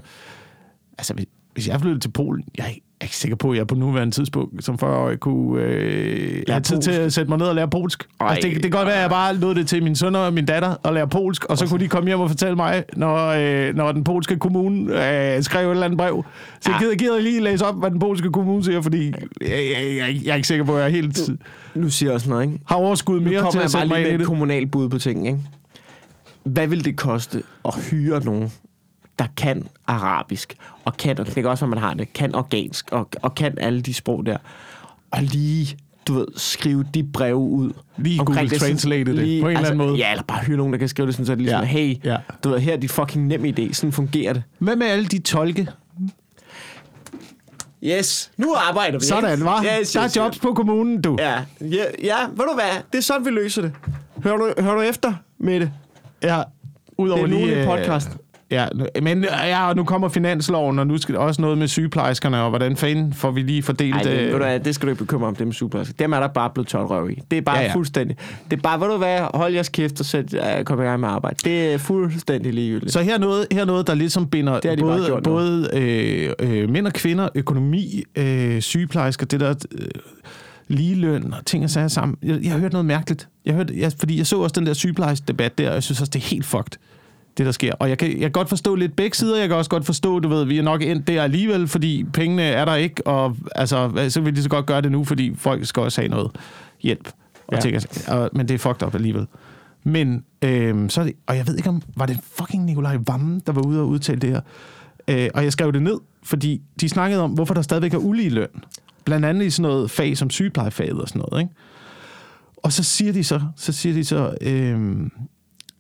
altså, 0.99 1.15
hvis- 1.15 1.27
hvis 1.55 1.69
jeg 1.69 1.81
flyttede 1.81 2.01
til 2.01 2.09
Polen, 2.11 2.45
jeg 2.59 2.79
er 3.03 3.05
ikke- 3.05 3.13
er 3.13 3.15
sikker 3.15 3.37
på, 3.37 3.51
at 3.51 3.59
jeg 3.59 3.67
på 3.67 3.75
nuværende 3.75 4.15
tidspunkt 4.15 4.65
som 4.65 4.75
40-årig 4.83 5.21
kunne 5.21 5.63
øh, 5.63 6.43
have 6.49 6.61
tid 6.61 6.77
polsk. 6.77 6.91
til 6.91 6.97
at 6.97 7.13
sætte 7.13 7.29
mig 7.29 7.39
ned 7.39 7.47
og 7.47 7.55
lære 7.55 7.69
polsk. 7.69 8.05
Ej. 8.21 8.27
altså, 8.29 8.49
det, 8.49 8.55
det 8.55 8.63
kan 8.63 8.71
godt 8.71 8.87
være, 8.87 8.95
at 8.97 9.01
jeg 9.03 9.11
bare 9.11 9.37
lod 9.37 9.55
det 9.55 9.67
til 9.69 9.83
min 9.83 9.97
søn 9.97 10.15
og 10.17 10.33
min 10.33 10.47
datter 10.47 10.75
at 10.85 10.95
lære 10.95 11.09
polsk, 11.09 11.45
og 11.45 11.59
så 11.59 11.67
kunne 11.67 11.81
de 11.81 11.89
komme 11.89 12.09
hjem 12.09 12.21
og 12.21 12.29
fortælle 12.31 12.57
mig, 12.57 12.85
når, 12.97 13.17
øh, 13.69 13.75
når 13.75 13.93
den 13.93 14.05
polske 14.05 14.37
kommune 14.39 14.83
øh, 15.37 15.43
skrev 15.43 15.67
et 15.67 15.71
eller 15.71 15.85
andet 15.85 15.99
brev. 15.99 16.25
Så 16.61 16.71
jeg 16.71 16.79
Ja. 16.81 16.85
gider, 16.85 16.97
gider 16.97 17.21
lige 17.21 17.41
læse 17.41 17.65
op, 17.67 17.79
hvad 17.81 17.91
den 17.91 17.99
polske 17.99 18.31
kommune 18.31 18.65
siger, 18.65 18.81
fordi 18.81 19.07
jeg, 19.41 19.49
jeg, 19.51 19.97
jeg, 19.97 20.21
jeg 20.25 20.31
er 20.33 20.37
ikke 20.37 20.49
sikker 20.49 20.65
på, 20.65 20.77
at 20.77 20.83
jeg 20.83 20.91
helt 20.93 21.31
Nu 21.75 21.89
siger 21.91 22.11
jeg 22.11 22.15
også 22.15 22.29
noget, 22.31 22.43
ikke? 22.45 22.59
har 22.67 22.77
overskud 22.77 23.21
Nu 23.21 23.31
mere 23.31 23.51
til 23.51 23.59
at 23.59 23.71
sætte 23.71 23.89
mig 23.89 24.01
ind 24.01 24.09
i 24.15 24.17
det. 24.19 24.27
kommunalt 24.27 24.71
bud 24.71 24.89
på 24.89 24.99
ting, 24.99 25.27
ikke? 25.27 25.39
Hvad 26.45 26.67
vil 26.67 26.85
det 26.85 26.97
koste 26.97 27.43
at 27.65 27.75
hyre 27.91 28.25
nogen, 28.25 28.53
der 29.19 29.25
kan 29.37 29.67
arabisk, 29.87 30.55
og 30.85 30.97
kan, 30.97 31.19
og 31.21 31.27
det 31.27 31.35
kan 31.35 31.47
også 31.47 31.65
være, 31.65 31.71
man 31.71 31.79
har 31.79 31.95
det, 31.95 32.13
kan 32.13 32.35
organsk, 32.35 32.93
og, 32.93 33.09
og 33.23 33.35
kan 33.35 33.59
alle 33.59 33.81
de 33.81 33.95
sprog 33.95 34.27
der, 34.27 34.37
og 35.11 35.23
lige, 35.23 35.77
du 36.09 36.15
ved, 36.15 36.27
skrive 36.37 36.85
de 36.95 37.05
breve 37.05 37.37
ud. 37.37 37.73
Lige 37.97 38.19
Google 38.19 38.35
sådan- 38.49 38.59
Translate 38.59 39.17
det, 39.17 39.43
på 39.43 39.49
en 39.49 39.57
eller 39.57 39.59
anden 39.71 39.77
måde. 39.77 39.97
Ja, 39.97 40.11
eller 40.11 40.23
bare 40.25 40.45
hyre 40.45 40.57
nogen, 40.57 40.73
der 40.73 40.79
kan 40.79 40.89
skrive 40.89 41.07
det 41.07 41.15
sådan, 41.15 41.27
så 41.27 41.33
det 41.33 41.41
ligesom, 41.41 41.61
Ja, 41.61 41.67
hey, 41.67 42.05
ja. 42.05 42.17
du 42.45 42.49
ved, 42.51 42.59
her 42.59 42.73
er 42.73 42.77
dit 42.77 42.91
fucking 42.91 43.27
nem 43.27 43.45
idé, 43.45 43.73
sådan 43.73 43.93
fungerer 43.93 44.33
det. 44.33 44.43
Hvad 44.59 44.77
med 44.77 44.87
alle 44.87 45.05
de 45.07 45.19
tolke? 45.19 45.69
Yes, 47.85 48.31
nu 48.37 48.55
arbejder 48.69 48.99
vi. 48.99 49.05
Sådan, 49.05 49.45
var. 49.45 49.65
Yes, 49.81 49.93
Der 49.93 50.01
er 50.01 50.05
yes, 50.07 50.17
jobs 50.17 50.39
på 50.39 50.55
kommunen, 50.55 51.03
du. 51.03 51.17
Ja, 51.21 51.33
ja, 51.61 51.85
ja, 52.03 52.17
ved 52.31 52.37
du 52.37 52.55
hvad, 52.55 52.83
det 52.93 52.99
er 52.99 53.03
sådan, 53.03 53.25
vi 53.25 53.31
løser 53.31 53.63
det. 53.63 53.73
Hører 54.25 54.37
du, 54.37 54.53
hører 54.63 54.75
du 54.75 54.81
efter 54.81 55.13
med 55.39 55.61
det? 55.61 55.71
Ja, 56.23 56.43
udover 56.99 57.27
Det 57.27 57.35
er 57.35 57.39
lige, 57.39 57.53
en 57.53 57.59
øh, 57.59 57.67
podcast. 57.67 58.09
Ja, 58.53 58.67
men 59.03 59.25
ja, 59.25 59.69
og 59.69 59.77
nu 59.77 59.85
kommer 59.85 60.09
finansloven, 60.09 60.79
og 60.79 60.87
nu 60.87 60.99
skal 60.99 61.17
også 61.17 61.43
noget 61.43 61.59
med 61.59 61.69
sygeplejerskerne, 61.69 62.43
og 62.43 62.49
hvordan 62.49 62.77
fanden 62.77 63.13
får 63.13 63.31
vi 63.31 63.43
lige 63.43 63.63
fordelt... 63.63 63.95
Nej, 63.95 64.03
det, 64.03 64.21
øh, 64.21 64.33
du 64.33 64.45
det 64.65 64.75
skal 64.75 64.87
du 64.87 64.91
ikke 64.91 65.05
bekymre 65.05 65.29
om, 65.29 65.37
med 65.39 65.53
superpladser. 65.53 65.95
Dem 65.99 66.13
er 66.13 66.21
der 66.21 66.27
bare 66.27 66.51
blevet 66.51 66.69
tørt 66.69 66.91
røv 66.91 67.11
i. 67.11 67.21
Det 67.31 67.39
er 67.39 67.43
bare 67.43 67.57
Ja, 67.57 67.61
ja, 67.61 67.65
ja. 67.65 67.71
ja. 67.71 67.77
fuldstændig. 67.77 68.17
Det 68.51 68.57
er 68.57 68.61
bare, 68.61 68.81
ved 68.81 68.89
du 68.89 68.97
hvad, 68.97 69.19
hold 69.35 69.53
jeres 69.53 69.69
kæft 69.69 70.01
og 70.01 70.07
sæt, 70.07 70.35
uh, 70.35 70.65
kom 70.65 70.81
i 70.81 70.85
gang 70.85 71.01
med 71.01 71.09
arbejde. 71.09 71.37
Det 71.45 71.75
er 71.75 71.79
fuldstændig 71.79 72.55
ligegyldigt. 72.55 72.93
Så 72.93 73.03
her 73.03 73.15
er 73.15 73.19
noget, 73.19 73.47
her 73.53 73.61
er 73.61 73.65
noget 73.65 73.87
der 73.87 73.95
ligesom 73.95 74.27
binder 74.29 74.61
Det 74.61 74.79
de 74.79 74.83
både, 74.83 75.21
både 75.25 75.71
øh, 75.73 76.31
øh, 76.39 76.71
mænd 76.71 76.87
og 76.87 76.93
kvinder, 76.93 77.29
økonomi, 77.35 78.03
øh, 78.17 78.61
sygeplejersker, 78.61 79.27
det 79.27 79.41
der 79.41 79.55
øh, 79.73 79.89
ligeløn 80.69 81.33
og 81.33 81.47
ting 81.47 81.65
og 81.65 81.71
sager 81.71 81.89
sammen. 81.89 82.17
Jeg, 82.23 82.39
jeg 82.43 82.53
har 82.53 82.59
hørt 82.59 82.73
noget 82.73 82.87
mærkeligt. 82.87 83.29
Jeg 83.45 83.55
hørte, 83.55 83.75
jeg, 83.77 83.93
fordi 83.99 84.19
jeg 84.19 84.27
så 84.27 84.39
også 84.39 84.53
den 84.53 84.67
der 84.67 84.73
sygeplejersdebat 84.73 85.59
der, 85.59 85.69
og 85.69 85.75
jeg 85.75 85.83
synes 85.83 86.01
også, 86.01 86.11
det 86.11 86.23
er 86.23 86.27
helt 86.29 86.45
fucked, 86.45 86.79
det 87.39 87.47
der 87.47 87.53
sker. 87.53 87.73
Og 87.79 87.89
jeg 87.89 87.99
kan, 87.99 88.09
jeg 88.11 88.21
kan 88.21 88.31
godt 88.31 88.49
forstå 88.49 88.75
lidt 88.75 88.97
begge 88.97 89.17
sider. 89.17 89.39
Jeg 89.39 89.49
kan 89.49 89.57
også 89.57 89.71
godt 89.71 89.87
forstå, 89.87 90.19
du 90.19 90.29
ved, 90.29 90.45
vi 90.45 90.59
er 90.59 90.63
nok 90.63 90.83
endt 90.83 91.09
der 91.09 91.23
alligevel, 91.23 91.69
fordi 91.69 92.05
pengene 92.13 92.43
er 92.43 92.65
der 92.65 92.75
ikke, 92.75 93.07
og 93.07 93.37
altså, 93.55 94.07
så 94.09 94.21
vil 94.21 94.37
de 94.37 94.43
så 94.43 94.49
godt 94.49 94.67
gøre 94.67 94.81
det 94.81 94.93
nu, 94.93 95.05
fordi 95.05 95.35
folk 95.37 95.67
skal 95.67 95.83
også 95.83 96.01
have 96.01 96.09
noget 96.09 96.31
hjælp. 96.83 97.09
Og 97.47 97.55
Ja. 97.55 97.61
ting, 97.61 97.77
og, 98.09 98.31
men 98.33 98.49
det 98.49 98.55
er 98.55 98.59
fucked 98.59 98.83
up 98.87 98.95
alligevel. 98.95 99.27
Men 99.85 100.25
øhm, 100.43 100.89
så 100.89 101.01
er 101.01 101.05
det, 101.05 101.15
og 101.27 101.37
jeg 101.37 101.47
ved 101.47 101.57
ikke 101.57 101.69
om, 101.69 101.83
var 101.97 102.07
det 102.07 102.19
fucking 102.39 102.65
Nikolaj 102.65 102.99
Vammen, 103.07 103.43
der 103.47 103.53
var 103.53 103.63
ude 103.67 103.81
og 103.81 103.89
udtale 103.89 104.21
det 104.21 104.31
her. 104.31 104.41
Øh, 105.09 105.29
og 105.35 105.45
jeg 105.45 105.53
skrev 105.53 105.73
det 105.73 105.83
ned, 105.83 105.99
fordi 106.23 106.61
de 106.81 106.89
snakkede 106.89 107.23
om, 107.23 107.31
hvorfor 107.31 107.55
der 107.55 107.63
stadigvæk 107.63 107.95
er 107.95 107.99
ulige 107.99 108.31
løn. 108.31 108.49
Blandt 109.05 109.27
andet 109.27 109.47
i 109.47 109.51
sådan 109.51 109.71
noget 109.71 109.91
fag 109.91 110.17
som 110.17 110.31
sygeplejefaget 110.31 111.01
og 111.01 111.09
sådan 111.09 111.23
noget, 111.31 111.43
ikke? 111.43 111.55
Og 112.57 112.73
så 112.73 112.83
siger 112.83 113.13
de 113.13 113.25
så, 113.25 113.41
så 113.57 113.73
siger 113.73 113.93
de 113.95 114.05
så, 114.05 114.35
øhm, 114.41 115.11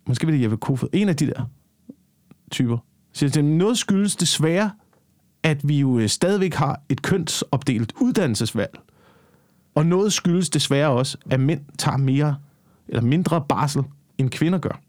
måske 0.06 0.26
vil 0.26 0.34
det 0.34 0.42
Jeppe 0.42 0.56
Kofod, 0.56 0.88
en 0.92 1.08
af 1.08 1.16
de 1.16 1.26
der 1.26 1.44
typer, 2.50 2.78
siger 3.12 3.30
til 3.30 3.44
noget 3.44 3.78
skyldes 3.78 4.16
desværre, 4.16 4.70
at 5.42 5.68
vi 5.68 5.80
jo 5.80 5.98
øh, 5.98 6.08
stadigvæk 6.08 6.54
har 6.54 6.80
et 6.88 7.02
kønsopdelt 7.02 7.92
uddannelsesvalg. 8.00 8.78
Og 9.74 9.86
noget 9.86 10.12
skyldes 10.12 10.50
desværre 10.50 10.88
også, 10.88 11.18
at 11.30 11.40
mænd 11.40 11.60
tager 11.78 11.96
mere 11.96 12.36
eller 12.88 13.02
mindre 13.02 13.44
barsel, 13.48 13.82
end 14.18 14.30
kvinder 14.30 14.58
gør. 14.58 14.80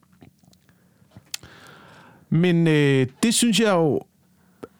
Men 2.30 2.68
øh, 2.68 3.08
det 3.24 3.34
synes 3.34 3.60
jeg 3.60 3.72
jo 3.72 4.02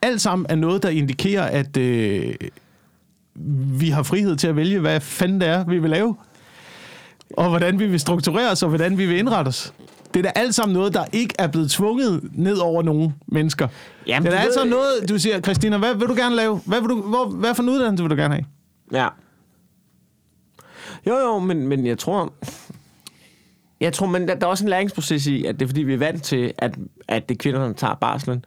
alt 0.02 0.22
sammen 0.22 0.46
er 0.50 0.56
noget, 0.56 0.84
der 0.84 0.90
indikerer, 0.90 1.44
at 1.44 1.78
øh, 1.78 2.34
vi 3.80 3.90
har 3.90 4.04
frihed 4.04 4.36
til 4.36 4.48
at 4.48 4.56
vælge, 4.56 4.80
hvad 4.80 5.00
fanden 5.00 5.42
det 5.42 5.48
er, 5.48 5.64
vi 5.64 5.80
vil 5.80 5.90
lave. 5.90 6.16
Og 7.38 7.50
hvordan 7.50 7.80
vi 7.80 7.88
vil 7.88 8.00
strukturere 8.00 8.52
os, 8.52 8.64
og 8.64 8.70
hvordan 8.70 8.98
vi 8.98 9.06
vil 9.06 9.18
indrette 9.18 9.50
os. 9.50 9.74
Det 10.14 10.20
er 10.20 10.24
da 10.24 10.32
alt 10.36 10.56
sammen 10.56 10.74
noget, 10.74 10.94
der 10.94 11.06
ikke 11.12 11.36
er 11.40 11.48
blevet 11.48 11.72
tvunget 11.72 12.30
ned 12.32 12.58
over 12.58 12.84
nogle 12.84 13.14
mennesker. 13.28 13.68
Jamen, 14.08 14.26
det 14.26 14.34
er 14.34 14.38
da 14.38 14.44
alt 14.44 14.54
sammen 14.54 14.70
noget, 14.70 15.10
du 15.10 15.20
siger, 15.20 15.42
Christina, 15.42 15.78
hvad 15.78 15.96
vil 15.96 16.08
du 16.08 16.16
gerne 16.16 16.36
lave? 16.36 16.62
Hvad, 16.66 16.82
vil 16.82 16.90
du, 16.90 17.02
hvor, 17.02 17.26
hvad 17.26 17.56
for 17.56 17.64
en 17.64 17.70
uddannelse 17.70 18.04
vil 18.04 18.12
du 18.12 18.16
gerne 18.16 18.34
have? 18.34 18.46
Ja. 18.92 19.08
Jo, 21.08 21.18
jo, 21.18 21.40
men, 21.40 21.68
men 21.68 21.86
jeg 21.86 21.98
tror... 21.98 22.34
Jeg 23.80 23.94
tror, 23.94 24.08
men 24.08 24.28
der, 24.28 24.36
der 24.36 24.46
er 24.46 24.50
også 24.50 24.64
en 24.64 24.70
læringsproces 24.70 25.28
i, 25.28 25.46
at 25.46 25.60
det 25.60 25.62
er 25.66 25.68
fordi, 25.68 25.84
vi 25.84 25.94
er 25.94 25.98
vant 25.98 26.24
til, 26.24 26.54
at, 26.58 26.76
at 27.08 27.30
det 27.30 27.36
er 27.36 27.40
kvinderne, 27.40 27.68
der 27.68 27.74
tager 27.74 27.96
barslen. 27.96 28.46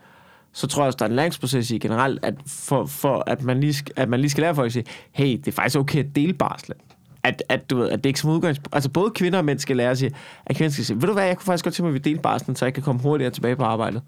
Så 0.52 0.66
tror 0.66 0.82
jeg 0.82 0.86
også, 0.86 0.96
der 0.96 1.04
er 1.04 1.08
en 1.08 1.16
læringsproces 1.16 1.70
i 1.70 1.78
generelt, 1.78 2.24
at 2.24 2.34
for, 2.46 2.86
for 2.86 3.24
at, 3.26 3.42
man 3.42 3.60
lige, 3.60 3.84
at 3.96 4.08
man 4.08 4.20
lige 4.20 4.30
skal 4.30 4.42
lære 4.42 4.54
folk 4.54 4.66
at 4.66 4.72
sige, 4.72 4.84
hey, 5.12 5.36
det 5.36 5.48
er 5.48 5.52
faktisk 5.52 5.78
okay 5.78 6.04
at 6.04 6.16
dele 6.16 6.32
barslen. 6.32 6.78
At, 7.26 7.42
at, 7.48 7.70
du 7.70 7.76
ved, 7.76 7.88
at 7.90 8.04
det 8.04 8.10
ikke 8.10 8.20
som 8.20 8.30
udgangspunkt... 8.30 8.74
Altså 8.74 8.90
både 8.90 9.10
kvinder 9.10 9.38
og 9.38 9.44
mænd 9.44 9.58
skal 9.58 9.76
lære 9.76 9.90
at 9.90 9.98
sige, 9.98 10.10
at 10.46 10.56
kvinder 10.56 10.72
skal 10.72 10.84
sige, 10.84 11.00
ved 11.00 11.08
du 11.08 11.12
hvad, 11.12 11.24
jeg 11.24 11.36
kunne 11.36 11.44
faktisk 11.44 11.64
godt 11.64 11.74
tænke 11.74 11.82
mig, 11.90 11.96
at 11.96 12.04
vi 12.04 12.10
deler 12.10 12.22
barslen, 12.22 12.56
så 12.56 12.64
jeg 12.64 12.74
kan 12.74 12.82
komme 12.82 13.02
hurtigere 13.02 13.30
tilbage 13.30 13.56
på 13.56 13.64
arbejdet. 13.64 14.02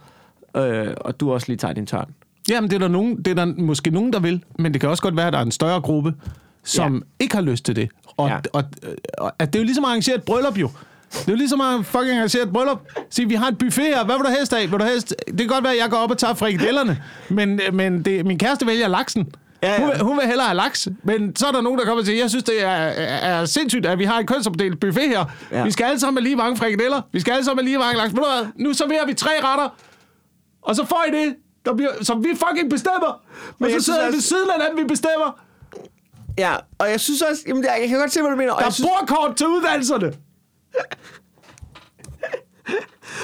Øh, 0.57 0.87
og 1.01 1.21
du 1.21 1.33
også 1.33 1.47
lige 1.49 1.57
tager 1.57 1.75
din 1.75 1.87
tørn. 1.87 2.11
Jamen, 2.51 2.71
det 2.71 2.75
er, 2.77 2.81
der 2.81 2.89
nogen, 2.89 3.17
det 3.17 3.29
er 3.29 3.35
der 3.35 3.47
måske 3.59 3.91
nogen, 3.91 4.13
der 4.13 4.21
vil, 4.21 4.45
men 4.59 4.73
det 4.73 4.81
kan 4.81 4.91
også 4.91 5.03
godt 5.03 5.17
være, 5.17 5.27
at 5.27 5.33
der 5.33 5.39
er 5.39 5.43
en 5.43 5.51
større 5.53 5.81
gruppe, 5.81 6.15
som 6.65 6.95
Ja. 6.95 7.01
ikke 7.25 7.35
har 7.35 7.43
lyst 7.43 7.65
til 7.65 7.77
det. 7.77 7.89
Og, 8.17 8.29
Ja. 8.29 8.35
ja. 8.35 8.41
og, 8.53 8.65
og 9.19 9.33
at 9.39 9.53
det 9.53 9.59
er 9.59 9.63
jo 9.63 9.65
ligesom 9.65 9.85
at 9.85 9.89
arrangere 9.89 10.17
et 10.17 10.23
bryllup 10.23 10.59
jo. 10.59 10.71
Det 11.13 11.29
er 11.29 11.33
jo 11.33 11.37
ligesom 11.37 11.61
at 11.61 11.87
fucking 11.87 12.17
arrangere 12.17 12.43
et 12.43 12.53
bryllup. 12.53 12.81
Sige, 13.11 13.29
vi 13.29 13.35
har 13.35 13.49
et 13.49 13.59
buffet 13.59 13.85
her. 13.85 14.05
Hvad 14.05 14.17
vil 14.17 14.25
du 14.25 14.31
helst 14.39 14.53
af? 14.53 14.71
Vil 14.71 14.79
du 14.81 14.85
helst? 14.85 15.15
Det 15.29 15.39
kan 15.39 15.47
godt 15.47 15.65
være, 15.65 15.73
at 15.73 15.79
jeg 15.79 15.91
går 15.91 15.97
op 15.97 16.11
og 16.11 16.19
tager 16.19 16.35
frikadellerne. 16.35 17.03
Men, 17.29 17.61
men 17.73 18.03
det, 18.03 18.27
min 18.27 18.39
kæreste 18.39 18.67
vælger 18.67 18.89
laksen. 18.89 19.29
Ja, 19.63 19.73
ja. 19.73 19.81
Hun, 19.81 19.89
vil, 19.91 20.01
hun 20.03 20.17
vil 20.17 20.27
hellere 20.27 20.47
have 20.47 20.57
laks. 20.57 20.89
Men 21.03 21.37
så 21.37 21.47
er 21.47 21.53
der 21.53 21.61
nogen, 21.61 21.79
der 21.79 21.85
kommer 21.85 22.01
og 22.01 22.07
siger, 22.07 22.19
jeg 22.19 22.31
synes, 22.31 22.45
det 22.45 22.63
er, 22.63 22.69
er, 22.69 23.45
sindssygt, 23.45 23.87
at 23.87 23.99
vi 23.99 24.05
har 24.05 24.19
et 24.21 24.27
kønsopdelt 24.29 24.81
buffet 24.81 25.09
her. 25.09 25.25
Ja. 25.53 25.65
Vi 25.65 25.71
skal 25.71 25.85
alle 25.85 26.01
sammen 26.01 26.17
have 26.19 26.25
lige 26.25 26.37
mange 26.37 26.57
frikadeller. 26.57 27.03
Vi 27.13 27.21
skal 27.21 27.33
alle 27.33 27.45
sammen 27.45 27.59
have 27.65 27.69
lige 27.69 27.79
mange 27.79 27.97
laks. 27.97 28.13
Hvad? 28.13 28.47
Nu 28.57 28.73
serverer 28.73 29.07
vi 29.07 29.15
tre 29.15 29.31
retter. 29.45 29.69
Og 30.63 30.77
så 30.77 30.85
får 30.87 31.05
I 31.09 31.11
det, 31.25 31.37
der 31.65 31.75
bliver, 31.75 31.91
som 32.05 32.25
vi 32.25 32.29
fucking 32.49 32.71
bestemmer. 32.71 33.23
Men 33.59 33.71
jeg 33.71 33.81
så 33.81 33.85
sidder 33.85 33.99
synes 33.99 34.05
jeg 34.05 34.09
ved 34.13 34.17
også- 34.17 34.29
siden 34.29 34.51
af 34.51 34.69
dem, 34.71 34.79
vi 34.79 34.85
bestemmer. 34.89 35.41
Ja, 36.39 36.55
og 36.79 36.91
jeg 36.91 37.01
synes 37.01 37.23
også... 37.23 37.43
Jamen, 37.49 37.65
jeg, 37.65 37.89
kan 37.89 37.99
godt 37.99 38.13
se, 38.13 38.21
hvad 38.21 38.31
du 38.31 38.37
mener. 38.37 38.53
Og 38.53 38.61
Der 38.61 38.67
er 38.67 38.71
synes, 38.71 38.89
bordkort 38.99 39.37
til 39.37 39.47
uddannelserne. 39.47 40.13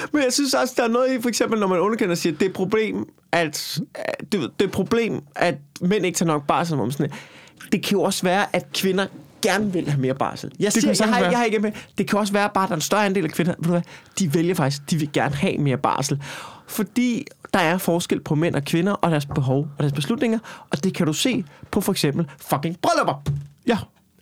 men 0.13 0.23
jeg 0.23 0.33
synes 0.33 0.53
også, 0.53 0.73
der 0.77 0.83
er 0.83 0.87
noget 0.87 1.13
i, 1.13 1.21
for 1.21 1.29
eksempel, 1.29 1.59
når 1.59 1.67
man 1.67 1.79
underkender 1.79 2.11
og 2.11 2.17
siger, 2.17 2.33
at 2.33 2.39
det 2.39 2.45
er 2.45 2.49
et 2.49 2.55
problem, 2.55 3.05
at, 3.35 3.79
at 3.95 4.15
det, 4.31 4.31
det 4.31 4.41
er 4.59 4.65
et 4.65 4.71
problem, 4.71 5.23
at 5.35 5.55
mænd 5.81 6.05
ikke 6.05 6.17
tager 6.17 6.27
nok 6.27 6.47
barsel 6.47 6.79
om 6.79 6.91
sådan. 6.91 7.11
Det 7.71 7.83
kan 7.83 7.97
jo 7.97 8.01
også 8.01 8.23
være, 8.23 8.55
at 8.55 8.71
kvinder 8.73 9.05
gerne 9.41 9.73
vil 9.73 9.89
have 9.89 10.01
mere 10.01 10.15
barsel. 10.15 10.51
Jeg, 10.59 10.73
siger, 10.73 10.95
jeg, 10.99 11.13
har, 11.13 11.19
jeg 11.19 11.37
har 11.37 11.45
ikke 11.45 11.59
med. 11.59 11.71
Det 11.97 12.09
kan 12.09 12.19
også 12.19 12.33
være 12.33 12.49
bare, 12.53 12.63
at 12.63 12.69
der 12.69 12.73
er 12.73 12.77
en 12.77 12.81
større 12.81 13.05
andel 13.05 13.23
af 13.23 13.31
kvinder, 13.31 13.53
ved 13.57 13.63
du 13.63 13.69
hvad, 13.69 13.81
de 14.19 14.33
vælger 14.33 14.55
faktisk, 14.55 14.91
de 14.91 14.97
vil 14.97 15.09
gerne 15.13 15.35
have 15.35 15.57
mere 15.57 15.77
barsel. 15.77 16.23
Fordi 16.67 17.25
der 17.53 17.59
er 17.59 17.77
forskel 17.77 18.21
på 18.21 18.35
mænd 18.35 18.55
og 18.55 18.63
kvinder 18.63 18.91
og 18.91 19.11
deres 19.11 19.25
behov 19.25 19.67
og 19.77 19.79
deres 19.79 19.93
beslutninger, 19.93 20.39
og 20.69 20.83
det 20.83 20.93
kan 20.93 21.05
du 21.05 21.13
se 21.13 21.43
på 21.71 21.81
for 21.81 21.91
eksempel 21.91 22.27
fucking 22.37 22.77
bryllupper. 22.81 23.23
Ja. 23.67 23.77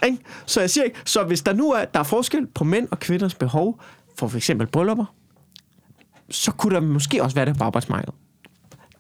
Ikke? 0.06 0.18
Så 0.46 0.60
jeg 0.60 0.70
siger 0.70 0.84
ikke, 0.84 0.98
så 1.06 1.24
hvis 1.24 1.42
der 1.42 1.54
nu 1.54 1.72
er, 1.72 1.86
der 1.86 2.00
er 2.00 2.04
forskel 2.04 2.48
på 2.48 2.64
mænd 2.64 2.88
og 2.92 3.00
kvinders 3.00 3.36
behov 3.36 3.80
for 4.18 4.28
for 4.28 4.38
eksempel 4.38 4.68
bryllupper, 4.68 5.06
så 6.30 6.52
kunne 6.52 6.76
der 6.76 6.82
måske 6.82 7.24
også 7.24 7.36
være 7.36 7.46
det 7.46 7.58
på 7.58 7.64
arbejdsmarkedet. 7.64 8.14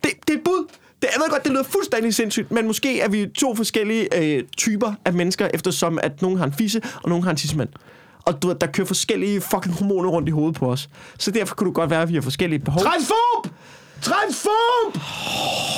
Det, 0.03 0.11
det 0.27 0.33
er 0.33 0.37
et 0.37 0.43
bud. 0.43 0.67
Det, 1.01 1.09
jeg 1.13 1.21
ved 1.21 1.29
godt, 1.29 1.43
det 1.43 1.51
lyder 1.51 1.63
fuldstændig 1.63 2.13
sindssygt, 2.15 2.51
men 2.51 2.67
måske 2.67 2.99
er 2.99 3.07
vi 3.09 3.27
to 3.37 3.55
forskellige 3.55 4.17
øh, 4.21 4.43
typer 4.57 4.93
af 5.05 5.13
mennesker, 5.13 5.47
eftersom 5.53 5.99
at 6.03 6.21
nogen 6.21 6.37
har 6.37 6.45
en 6.45 6.53
fisse, 6.53 6.81
og 7.03 7.09
nogen 7.09 7.23
har 7.23 7.31
en 7.31 7.37
tissemand. 7.37 7.69
Og 8.25 8.43
du, 8.43 8.53
der 8.61 8.67
kører 8.67 8.87
forskellige 8.87 9.41
fucking 9.41 9.75
hormoner 9.75 10.09
rundt 10.09 10.27
i 10.29 10.31
hovedet 10.31 10.55
på 10.55 10.71
os. 10.71 10.89
Så 11.19 11.31
derfor 11.31 11.55
kunne 11.55 11.67
det 11.67 11.75
godt 11.75 11.89
være, 11.89 12.01
at 12.01 12.09
vi 12.09 12.13
har 12.13 12.21
forskellige 12.21 12.59
behov. 12.59 12.83
Transfob! 12.83 13.53
Transfob! 14.01 14.97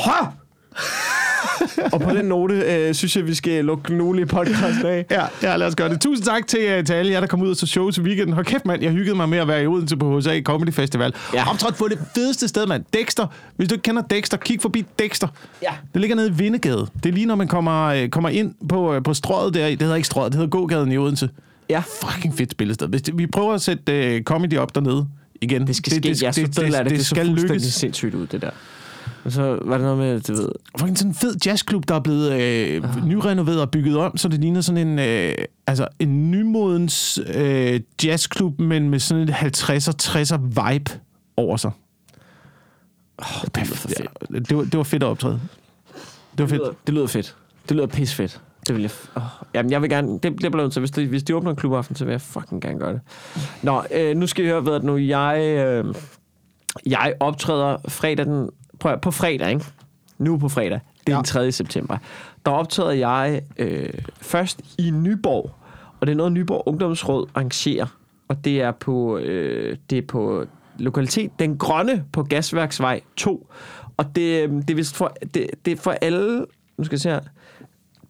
Ha! 0.06 0.45
Og 1.94 2.02
på 2.02 2.10
den 2.10 2.26
note, 2.26 2.56
øh, 2.56 2.94
synes 2.94 3.16
jeg, 3.16 3.28
vi 3.28 3.34
skal 3.34 3.66
lukke 3.66 4.04
ugenlige 4.04 4.26
podcast 4.26 4.84
af. 4.84 5.06
Ja, 5.12 5.26
ja, 5.44 5.58
lad 5.58 5.68
os 5.68 5.76
gøre 5.76 5.90
det. 5.90 6.02
Tusind 6.02 6.26
tak 6.26 6.48
til, 6.48 6.80
uh, 6.80 6.86
til 6.86 6.94
alle 6.94 7.12
jer, 7.12 7.20
der 7.20 7.28
kom 7.28 7.42
ud 7.42 7.50
og 7.50 7.56
så 7.56 7.68
show 7.68 7.92
til 7.92 8.04
weekenden. 8.04 8.34
Hold 8.34 8.46
kæft, 8.46 8.66
mand. 8.66 8.84
Jeg 8.84 8.92
hyggede 8.92 9.16
mig 9.16 9.30
med 9.30 9.38
at 9.38 9.48
være 9.48 9.64
i 9.64 9.68
Odense 9.68 9.98
på 9.98 10.20
HSA 10.20 10.42
Comedy 10.42 10.74
Festival. 10.74 11.14
Ja. 11.34 11.50
Optrådt 11.50 11.76
på 11.76 11.88
det 11.88 12.00
fedeste 12.16 12.48
sted, 12.48 12.68
mand. 12.68 12.84
Dexter. 12.94 13.28
Hvis 13.56 13.70
du 13.70 13.76
ikke 13.76 13.84
kender 13.84 14.02
Dexter, 14.02 14.38
kig 14.38 14.62
forbi 14.62 14.86
Dexter. 15.00 15.28
Ja. 15.62 15.72
Det 15.94 16.02
ligger 16.02 16.16
nede 16.16 16.28
i 16.28 16.34
Vindegade. 16.34 16.88
Det 17.04 17.10
er 17.10 17.14
lige, 17.14 17.26
når 17.26 17.36
man 17.36 17.48
kommer, 17.48 17.86
øh, 17.86 18.10
kommer 18.10 18.30
ind 18.30 18.54
på, 18.70 18.94
øh, 18.94 19.04
på 19.04 19.14
strøget 19.14 19.54
der. 19.54 19.68
Det 19.68 19.82
hedder 19.82 19.96
ikke 19.96 20.08
strøget, 20.08 20.32
det 20.32 20.38
hedder 20.38 20.50
gågaden 20.50 20.92
i 20.92 20.98
Odense. 20.98 21.30
Ja. 21.70 21.84
Fucking 22.02 22.38
fedt 22.38 22.52
spillested. 22.52 22.88
Hvis 22.88 23.02
det, 23.02 23.18
vi 23.18 23.28
prøver 23.28 23.54
at 23.54 23.62
sætte 23.62 24.16
uh, 24.16 24.24
comedy 24.24 24.58
op 24.58 24.76
dernede 24.76 25.08
igen. 25.42 25.68
Det 25.68 25.76
skal 25.76 25.92
ske. 25.92 26.02
Det, 26.02 26.20
det, 26.20 26.36
det, 26.36 26.56
det, 26.56 26.74
det, 26.74 26.90
det 26.90 27.06
skal 27.06 27.26
fuldstændig 27.26 27.74
sindssygt 27.74 28.16
ud, 28.16 28.28
det 28.28 28.42
der. 28.42 28.50
Og 29.26 29.32
så 29.32 29.60
var 29.62 29.78
det 29.78 29.82
noget 29.82 29.98
med, 29.98 30.20
du 30.20 30.34
ved... 30.34 30.50
Fucking 30.80 30.98
sådan 30.98 31.12
en 31.12 31.16
fed 31.16 31.36
jazzklub, 31.46 31.88
der 31.88 31.96
er 31.96 32.00
blevet 32.00 32.32
øh, 32.32 33.06
nyrenoveret 33.08 33.62
og 33.62 33.72
bygget 33.72 33.98
om, 33.98 34.18
så 34.18 34.28
det 34.28 34.40
ligner 34.40 34.62
sådan 34.62 34.88
en, 34.88 35.00
øh, 35.00 35.36
altså 35.68 35.88
en 36.00 36.32
nymodens 36.32 37.20
øh, 37.36 37.80
jazzklub, 38.04 38.60
men 38.60 38.90
med 38.90 39.00
sådan 39.00 39.24
et 39.24 39.30
50'er, 39.30 39.94
60'er 40.04 40.38
vibe 40.72 40.92
over 41.38 41.58
sig. 41.58 41.72
Oh, 43.18 43.26
det, 43.56 43.64
lyder 43.64 43.76
fedt. 43.76 44.00
ja, 44.00 44.40
det, 44.40 44.58
var, 44.58 44.64
det 44.64 44.78
var 44.78 44.84
fedt 44.84 45.04
at 45.04 45.08
optræde. 45.08 45.34
Det 45.34 45.42
var 46.38 46.46
Det 46.46 46.50
fedt. 46.50 46.62
lyder, 46.62 46.74
det 46.88 46.94
lyder 46.94 47.08
fedt. 47.08 47.36
Det 47.70 47.76
lyder 47.78 47.88
pis 47.88 48.14
fedt. 48.16 48.42
Det 48.68 48.76
vil 48.76 48.82
jeg... 48.82 48.92
Oh. 49.16 49.22
Jamen, 49.54 49.72
jeg 49.72 49.82
vil 49.82 49.90
gerne... 49.90 50.14
Det, 50.14 50.24
det 50.42 50.52
bliver 50.52 50.70
til. 50.70 50.80
Hvis 50.80 50.92
de, 50.92 51.08
hvis 51.08 51.24
de 51.24 51.36
åbner 51.36 51.50
en 51.52 51.56
klubaften, 51.56 51.96
så 51.96 52.06
vil 52.06 52.12
jeg 52.12 52.22
fucking 52.22 52.62
gerne 52.62 52.80
gøre 52.80 52.94
det. 52.94 53.02
Nå, 53.64 53.84
øh, 53.96 54.18
nu 54.18 54.28
skal 54.28 54.46
I 54.46 54.48
høre, 54.48 54.66
ved 54.66 54.74
at 54.74 54.84
nu 54.84 54.98
jeg... 54.98 55.40
Øh, 55.58 55.94
jeg 56.86 57.14
optræder 57.20 57.78
fredag 57.88 58.26
den... 58.26 58.50
Prøv 58.80 59.00
på 59.00 59.12
fredag, 59.12 59.50
ikke? 59.50 59.66
Nu 60.18 60.38
på 60.38 60.50
fredag. 60.50 60.80
Det 61.00 61.12
er 61.12 61.12
Ja. 61.12 61.18
den 61.18 61.24
3. 61.26 61.52
september. 61.52 61.98
Der 62.46 62.52
optræder 62.52 62.92
jeg 62.92 63.42
øh, 63.58 63.94
først 64.22 64.62
i 64.78 64.90
Nyborg. 64.92 65.52
Og 66.00 66.08
det 66.08 66.14
er 66.14 66.18
noget, 66.18 66.32
Nyborg 66.32 66.64
Ungdomsråd 66.66 67.28
arrangerer. 67.36 67.86
Og 68.28 68.46
det 68.46 68.62
er 68.62 68.72
på, 68.72 69.18
øh, 69.18 69.78
det 69.90 69.98
er 69.98 70.02
på 70.08 70.46
lokalitet 70.80 71.40
Den 71.40 71.58
Grønne 71.58 72.06
på 72.14 72.24
Gasværksvej 72.24 73.02
2. 73.16 73.48
Og 73.98 74.16
det, 74.16 74.44
øh, 74.44 74.52
det, 74.52 74.70
er, 74.70 74.76
vist 74.76 74.96
for, 74.96 75.16
det, 75.34 75.48
det 75.66 75.72
er 75.72 75.78
for 75.78 75.92
alle... 75.92 76.46
Nu 76.78 76.84
skal 76.84 76.96
jeg 76.96 77.02
se 77.02 77.10
her. 77.10 77.20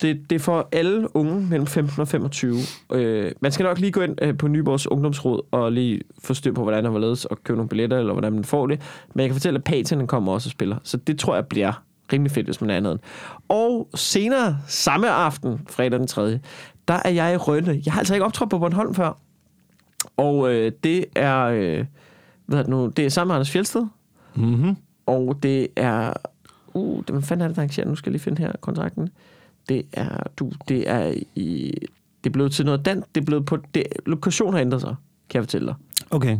Det, 0.01 0.29
det 0.29 0.35
er 0.35 0.39
for 0.39 0.69
alle 0.71 1.15
unge 1.15 1.47
mellem 1.49 1.67
15 1.67 2.01
og 2.01 2.07
25. 2.07 2.55
Øh, 2.91 3.31
man 3.39 3.51
skal 3.51 3.63
nok 3.63 3.79
lige 3.79 3.91
gå 3.91 4.01
ind 4.01 4.15
øh, 4.21 4.37
på 4.37 4.47
Nyborgs 4.47 4.87
Ungdomsråd 4.87 5.41
og 5.51 5.71
lige 5.71 6.01
få 6.23 6.33
styr 6.33 6.53
på, 6.53 6.63
hvordan 6.63 6.83
der 6.83 6.89
var 6.89 6.99
ledes 6.99 7.25
og 7.25 7.43
købe 7.43 7.57
nogle 7.57 7.69
billetter, 7.69 7.97
eller 7.97 8.13
hvordan 8.13 8.33
man 8.33 8.43
får 8.43 8.67
det. 8.67 8.81
Men 9.13 9.19
jeg 9.19 9.29
kan 9.29 9.35
fortælle, 9.35 9.57
at 9.57 9.63
Patien 9.63 10.07
kommer 10.07 10.33
også 10.33 10.47
og 10.47 10.51
spiller. 10.51 10.77
Så 10.83 10.97
det 10.97 11.19
tror 11.19 11.35
jeg 11.35 11.45
bliver 11.45 11.83
rimelig 12.13 12.31
fedt, 12.31 12.47
hvis 12.47 12.61
man 12.61 12.69
er 12.69 12.77
andet. 12.77 12.99
Og 13.47 13.89
senere 13.95 14.57
samme 14.67 15.09
aften, 15.09 15.61
fredag 15.69 15.99
den 15.99 16.07
3., 16.07 16.39
der 16.87 16.99
er 17.05 17.09
jeg 17.09 17.33
i 17.33 17.37
Rønne. 17.37 17.81
Jeg 17.85 17.93
har 17.93 17.99
altså 17.99 18.13
ikke 18.13 18.25
optrådt 18.25 18.49
på 18.49 18.59
Bornholm 18.59 18.93
før. 18.93 19.17
Og 20.17 20.53
øh, 20.53 20.71
det 20.83 21.05
er... 21.15 21.41
Øh, 21.43 21.85
hvad 22.45 22.59
er 22.59 22.63
det 22.63 22.69
nu? 22.69 22.87
Det 22.87 23.05
er 23.05 23.09
sammen 23.09 23.29
med 23.29 23.35
Anders 23.35 23.51
Fjeldsted. 23.51 23.85
Mm-hmm. 24.35 24.75
Og 25.05 25.39
det 25.43 25.67
er... 25.75 26.13
Uh, 26.73 26.97
det, 26.97 27.09
hvad 27.09 27.21
fanden 27.21 27.43
er 27.43 27.47
det, 27.47 27.55
der 27.55 27.61
arrangerer? 27.61 27.87
Nu 27.87 27.95
skal 27.95 28.09
jeg 28.09 28.11
lige 28.11 28.23
finde 28.23 28.41
her 28.41 28.51
kontrakten. 28.61 29.09
Det 29.69 29.85
er... 29.93 30.23
Du, 30.37 30.51
det 30.67 30.89
er 30.89 31.15
i... 31.35 31.73
Det 32.23 32.29
er 32.29 32.33
blevet 32.33 32.51
til 32.51 32.65
noget 32.65 32.85
dansk. 32.85 33.15
Det 33.15 33.21
er 33.21 33.25
blevet 33.25 33.45
på... 33.45 33.57
Det, 33.73 33.83
lokationen 34.05 34.53
har 34.53 34.61
ændret 34.61 34.81
sig, 34.81 34.95
kan 35.29 35.37
jeg 35.39 35.43
fortælle 35.43 35.67
dig. 35.67 35.75
Okay. 36.09 36.37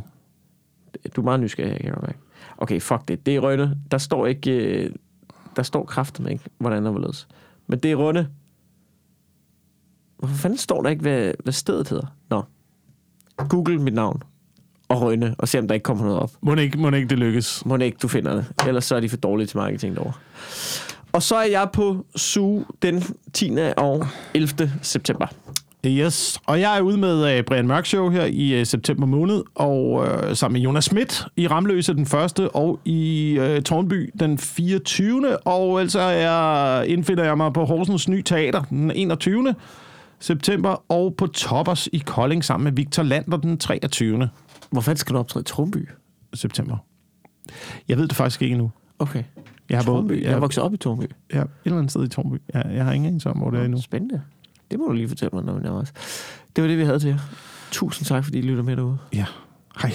Du 1.16 1.22
er 1.22 1.26
meget 1.26 1.40
nysgerrig, 1.40 1.78
kan 1.78 1.86
jeg 1.86 1.94
godt 1.94 2.08
mærke. 2.08 2.20
Okay, 2.58 2.82
fuck 2.82 3.08
det. 3.08 3.26
Det 3.26 3.36
er 3.36 3.40
Rønne. 3.40 3.78
Der 3.92 3.98
står 3.98 4.26
ikke... 4.26 4.52
øh, 4.52 4.92
Der 5.56 5.64
står 5.64 5.86
kraften 5.86 6.28
ikke, 6.28 6.44
hvordan 6.58 6.86
der 6.86 6.92
var. 6.92 7.24
Men 7.68 7.80
det 7.80 7.92
er 7.92 7.96
Rønne. 7.96 8.30
Hvorfor 10.18 10.36
fanden 10.36 10.58
står 10.58 10.82
der 10.82 10.90
ikke, 10.90 11.02
hvad, 11.02 11.34
hvad 11.44 11.54
stedet 11.54 11.90
hedder? 11.90 12.06
Nå. 12.30 12.44
Google 13.50 13.80
mit 13.80 13.94
navn. 13.94 14.24
Og 14.90 15.02
Rønne, 15.02 15.36
og 15.38 15.48
se 15.48 15.60
om 15.60 15.68
der 15.68 15.74
ikke 15.74 15.84
kommer 15.84 16.04
noget 16.04 16.20
op. 16.20 16.32
Må 16.42 16.56
ikke, 16.56 16.78
må 16.78 16.92
ikke 16.92 17.08
det 17.10 17.20
lykkes. 17.20 17.66
Må 17.66 17.78
ikke, 17.78 17.98
du 18.02 18.08
finder 18.08 18.36
det. 18.36 18.46
Ellers 18.68 18.86
så 18.86 18.96
er 18.96 19.00
de 19.00 19.10
for 19.10 19.18
dårlige 19.18 19.48
til 19.48 19.58
marketing 19.58 19.96
derovre. 19.96 20.14
Og 21.16 21.24
så 21.24 21.36
er 21.36 21.46
jeg 21.46 21.70
på 21.74 22.06
SU 22.16 22.64
den 22.82 23.04
10. 23.34 23.52
og 23.78 24.08
11. 24.34 24.72
september. 24.82 25.28
Yes, 25.86 26.40
og 26.46 26.62
jeg 26.62 26.78
er 26.78 26.82
ude 26.82 26.98
med 26.98 27.40
uh, 27.40 27.46
Brian 27.46 27.68
Mørk 27.68 27.86
Show 27.86 28.10
her 28.10 28.26
i 28.26 28.60
uh, 28.60 28.66
september 28.66 29.06
måned, 29.06 29.44
og 29.56 29.92
uh, 29.92 30.34
sammen 30.34 30.54
med 30.54 30.62
Jonas 30.62 30.84
Schmidt 30.86 31.26
i 31.36 31.48
Ramløse 31.48 31.94
den 31.94 32.06
første, 32.06 32.50
og 32.50 32.80
i 32.86 33.38
uh, 33.40 33.64
Tornby 33.64 34.10
den 34.20 34.38
24. 34.38 35.38
Og 35.38 35.82
altså 35.82 36.02
jeg 36.02 36.86
indfinder 36.88 37.24
jeg 37.24 37.38
mig 37.38 37.54
på 37.54 37.66
Horsens 37.66 38.08
Ny 38.08 38.22
Teater 38.22 38.64
den 38.64 38.92
21. 38.92 39.56
september, 40.20 40.92
og 40.92 41.16
på 41.18 41.28
Toppers 41.28 41.90
i 41.94 42.04
Kolding 42.06 42.44
sammen 42.44 42.64
med 42.64 42.72
Victor 42.72 43.04
Lander 43.04 43.38
den 43.38 43.58
23. 43.58 44.30
Hvor 44.70 44.82
fanden 44.82 44.98
skal 44.98 45.14
du 45.14 45.20
optræde 45.20 45.42
i 45.42 45.48
Tromby? 45.48 45.90
september. 46.34 46.78
Jeg 47.88 47.98
ved 47.98 48.08
det 48.08 48.16
faktisk 48.16 48.42
ikke 48.42 48.54
endnu. 48.54 48.72
Okay. 49.00 49.24
Jeg 49.70 49.78
har, 49.78 49.86
både, 49.86 49.98
Tornby. 49.98 50.12
Jeg 50.12 50.24
jeg, 50.24 50.34
er 50.34 50.40
vokset 50.40 50.64
op 50.64 50.74
i 50.74 50.78
Tornby. 50.78 51.04
jeg, 51.34 51.42
et 51.42 51.48
eller 51.66 51.78
andet 51.78 51.92
sted 51.92 52.04
i 52.04 52.08
Tornby. 52.08 52.42
Jeg, 52.54 52.66
jeg 52.74 52.86
har 52.86 52.92
ingen 52.92 53.08
anelse 53.08 53.30
om, 53.30 53.38
hvor 53.38 53.50
det 53.50 53.60
er 53.60 53.66
endnu. 53.66 53.82
Spændende. 53.82 54.22
Det 54.72 54.80
må 54.80 54.86
du 54.86 54.92
lige 54.92 55.08
fortælle 55.08 55.36
mig, 55.36 55.44
når 55.44 55.54
vi 55.54 55.64
nærmer 55.64 55.82
os. 55.82 55.94
Det 56.56 56.62
var 56.62 56.68
det, 56.68 56.78
vi 56.78 56.84
havde 56.84 57.00
til 57.00 57.08
jer. 57.10 57.20
Tusind 57.72 58.06
tak, 58.06 58.24
fordi 58.24 58.38
I 58.38 58.42
lytter 58.42 58.64
med 58.64 58.76
derude. 58.76 58.98
Ja, 59.14 59.26
hej. 59.82 59.92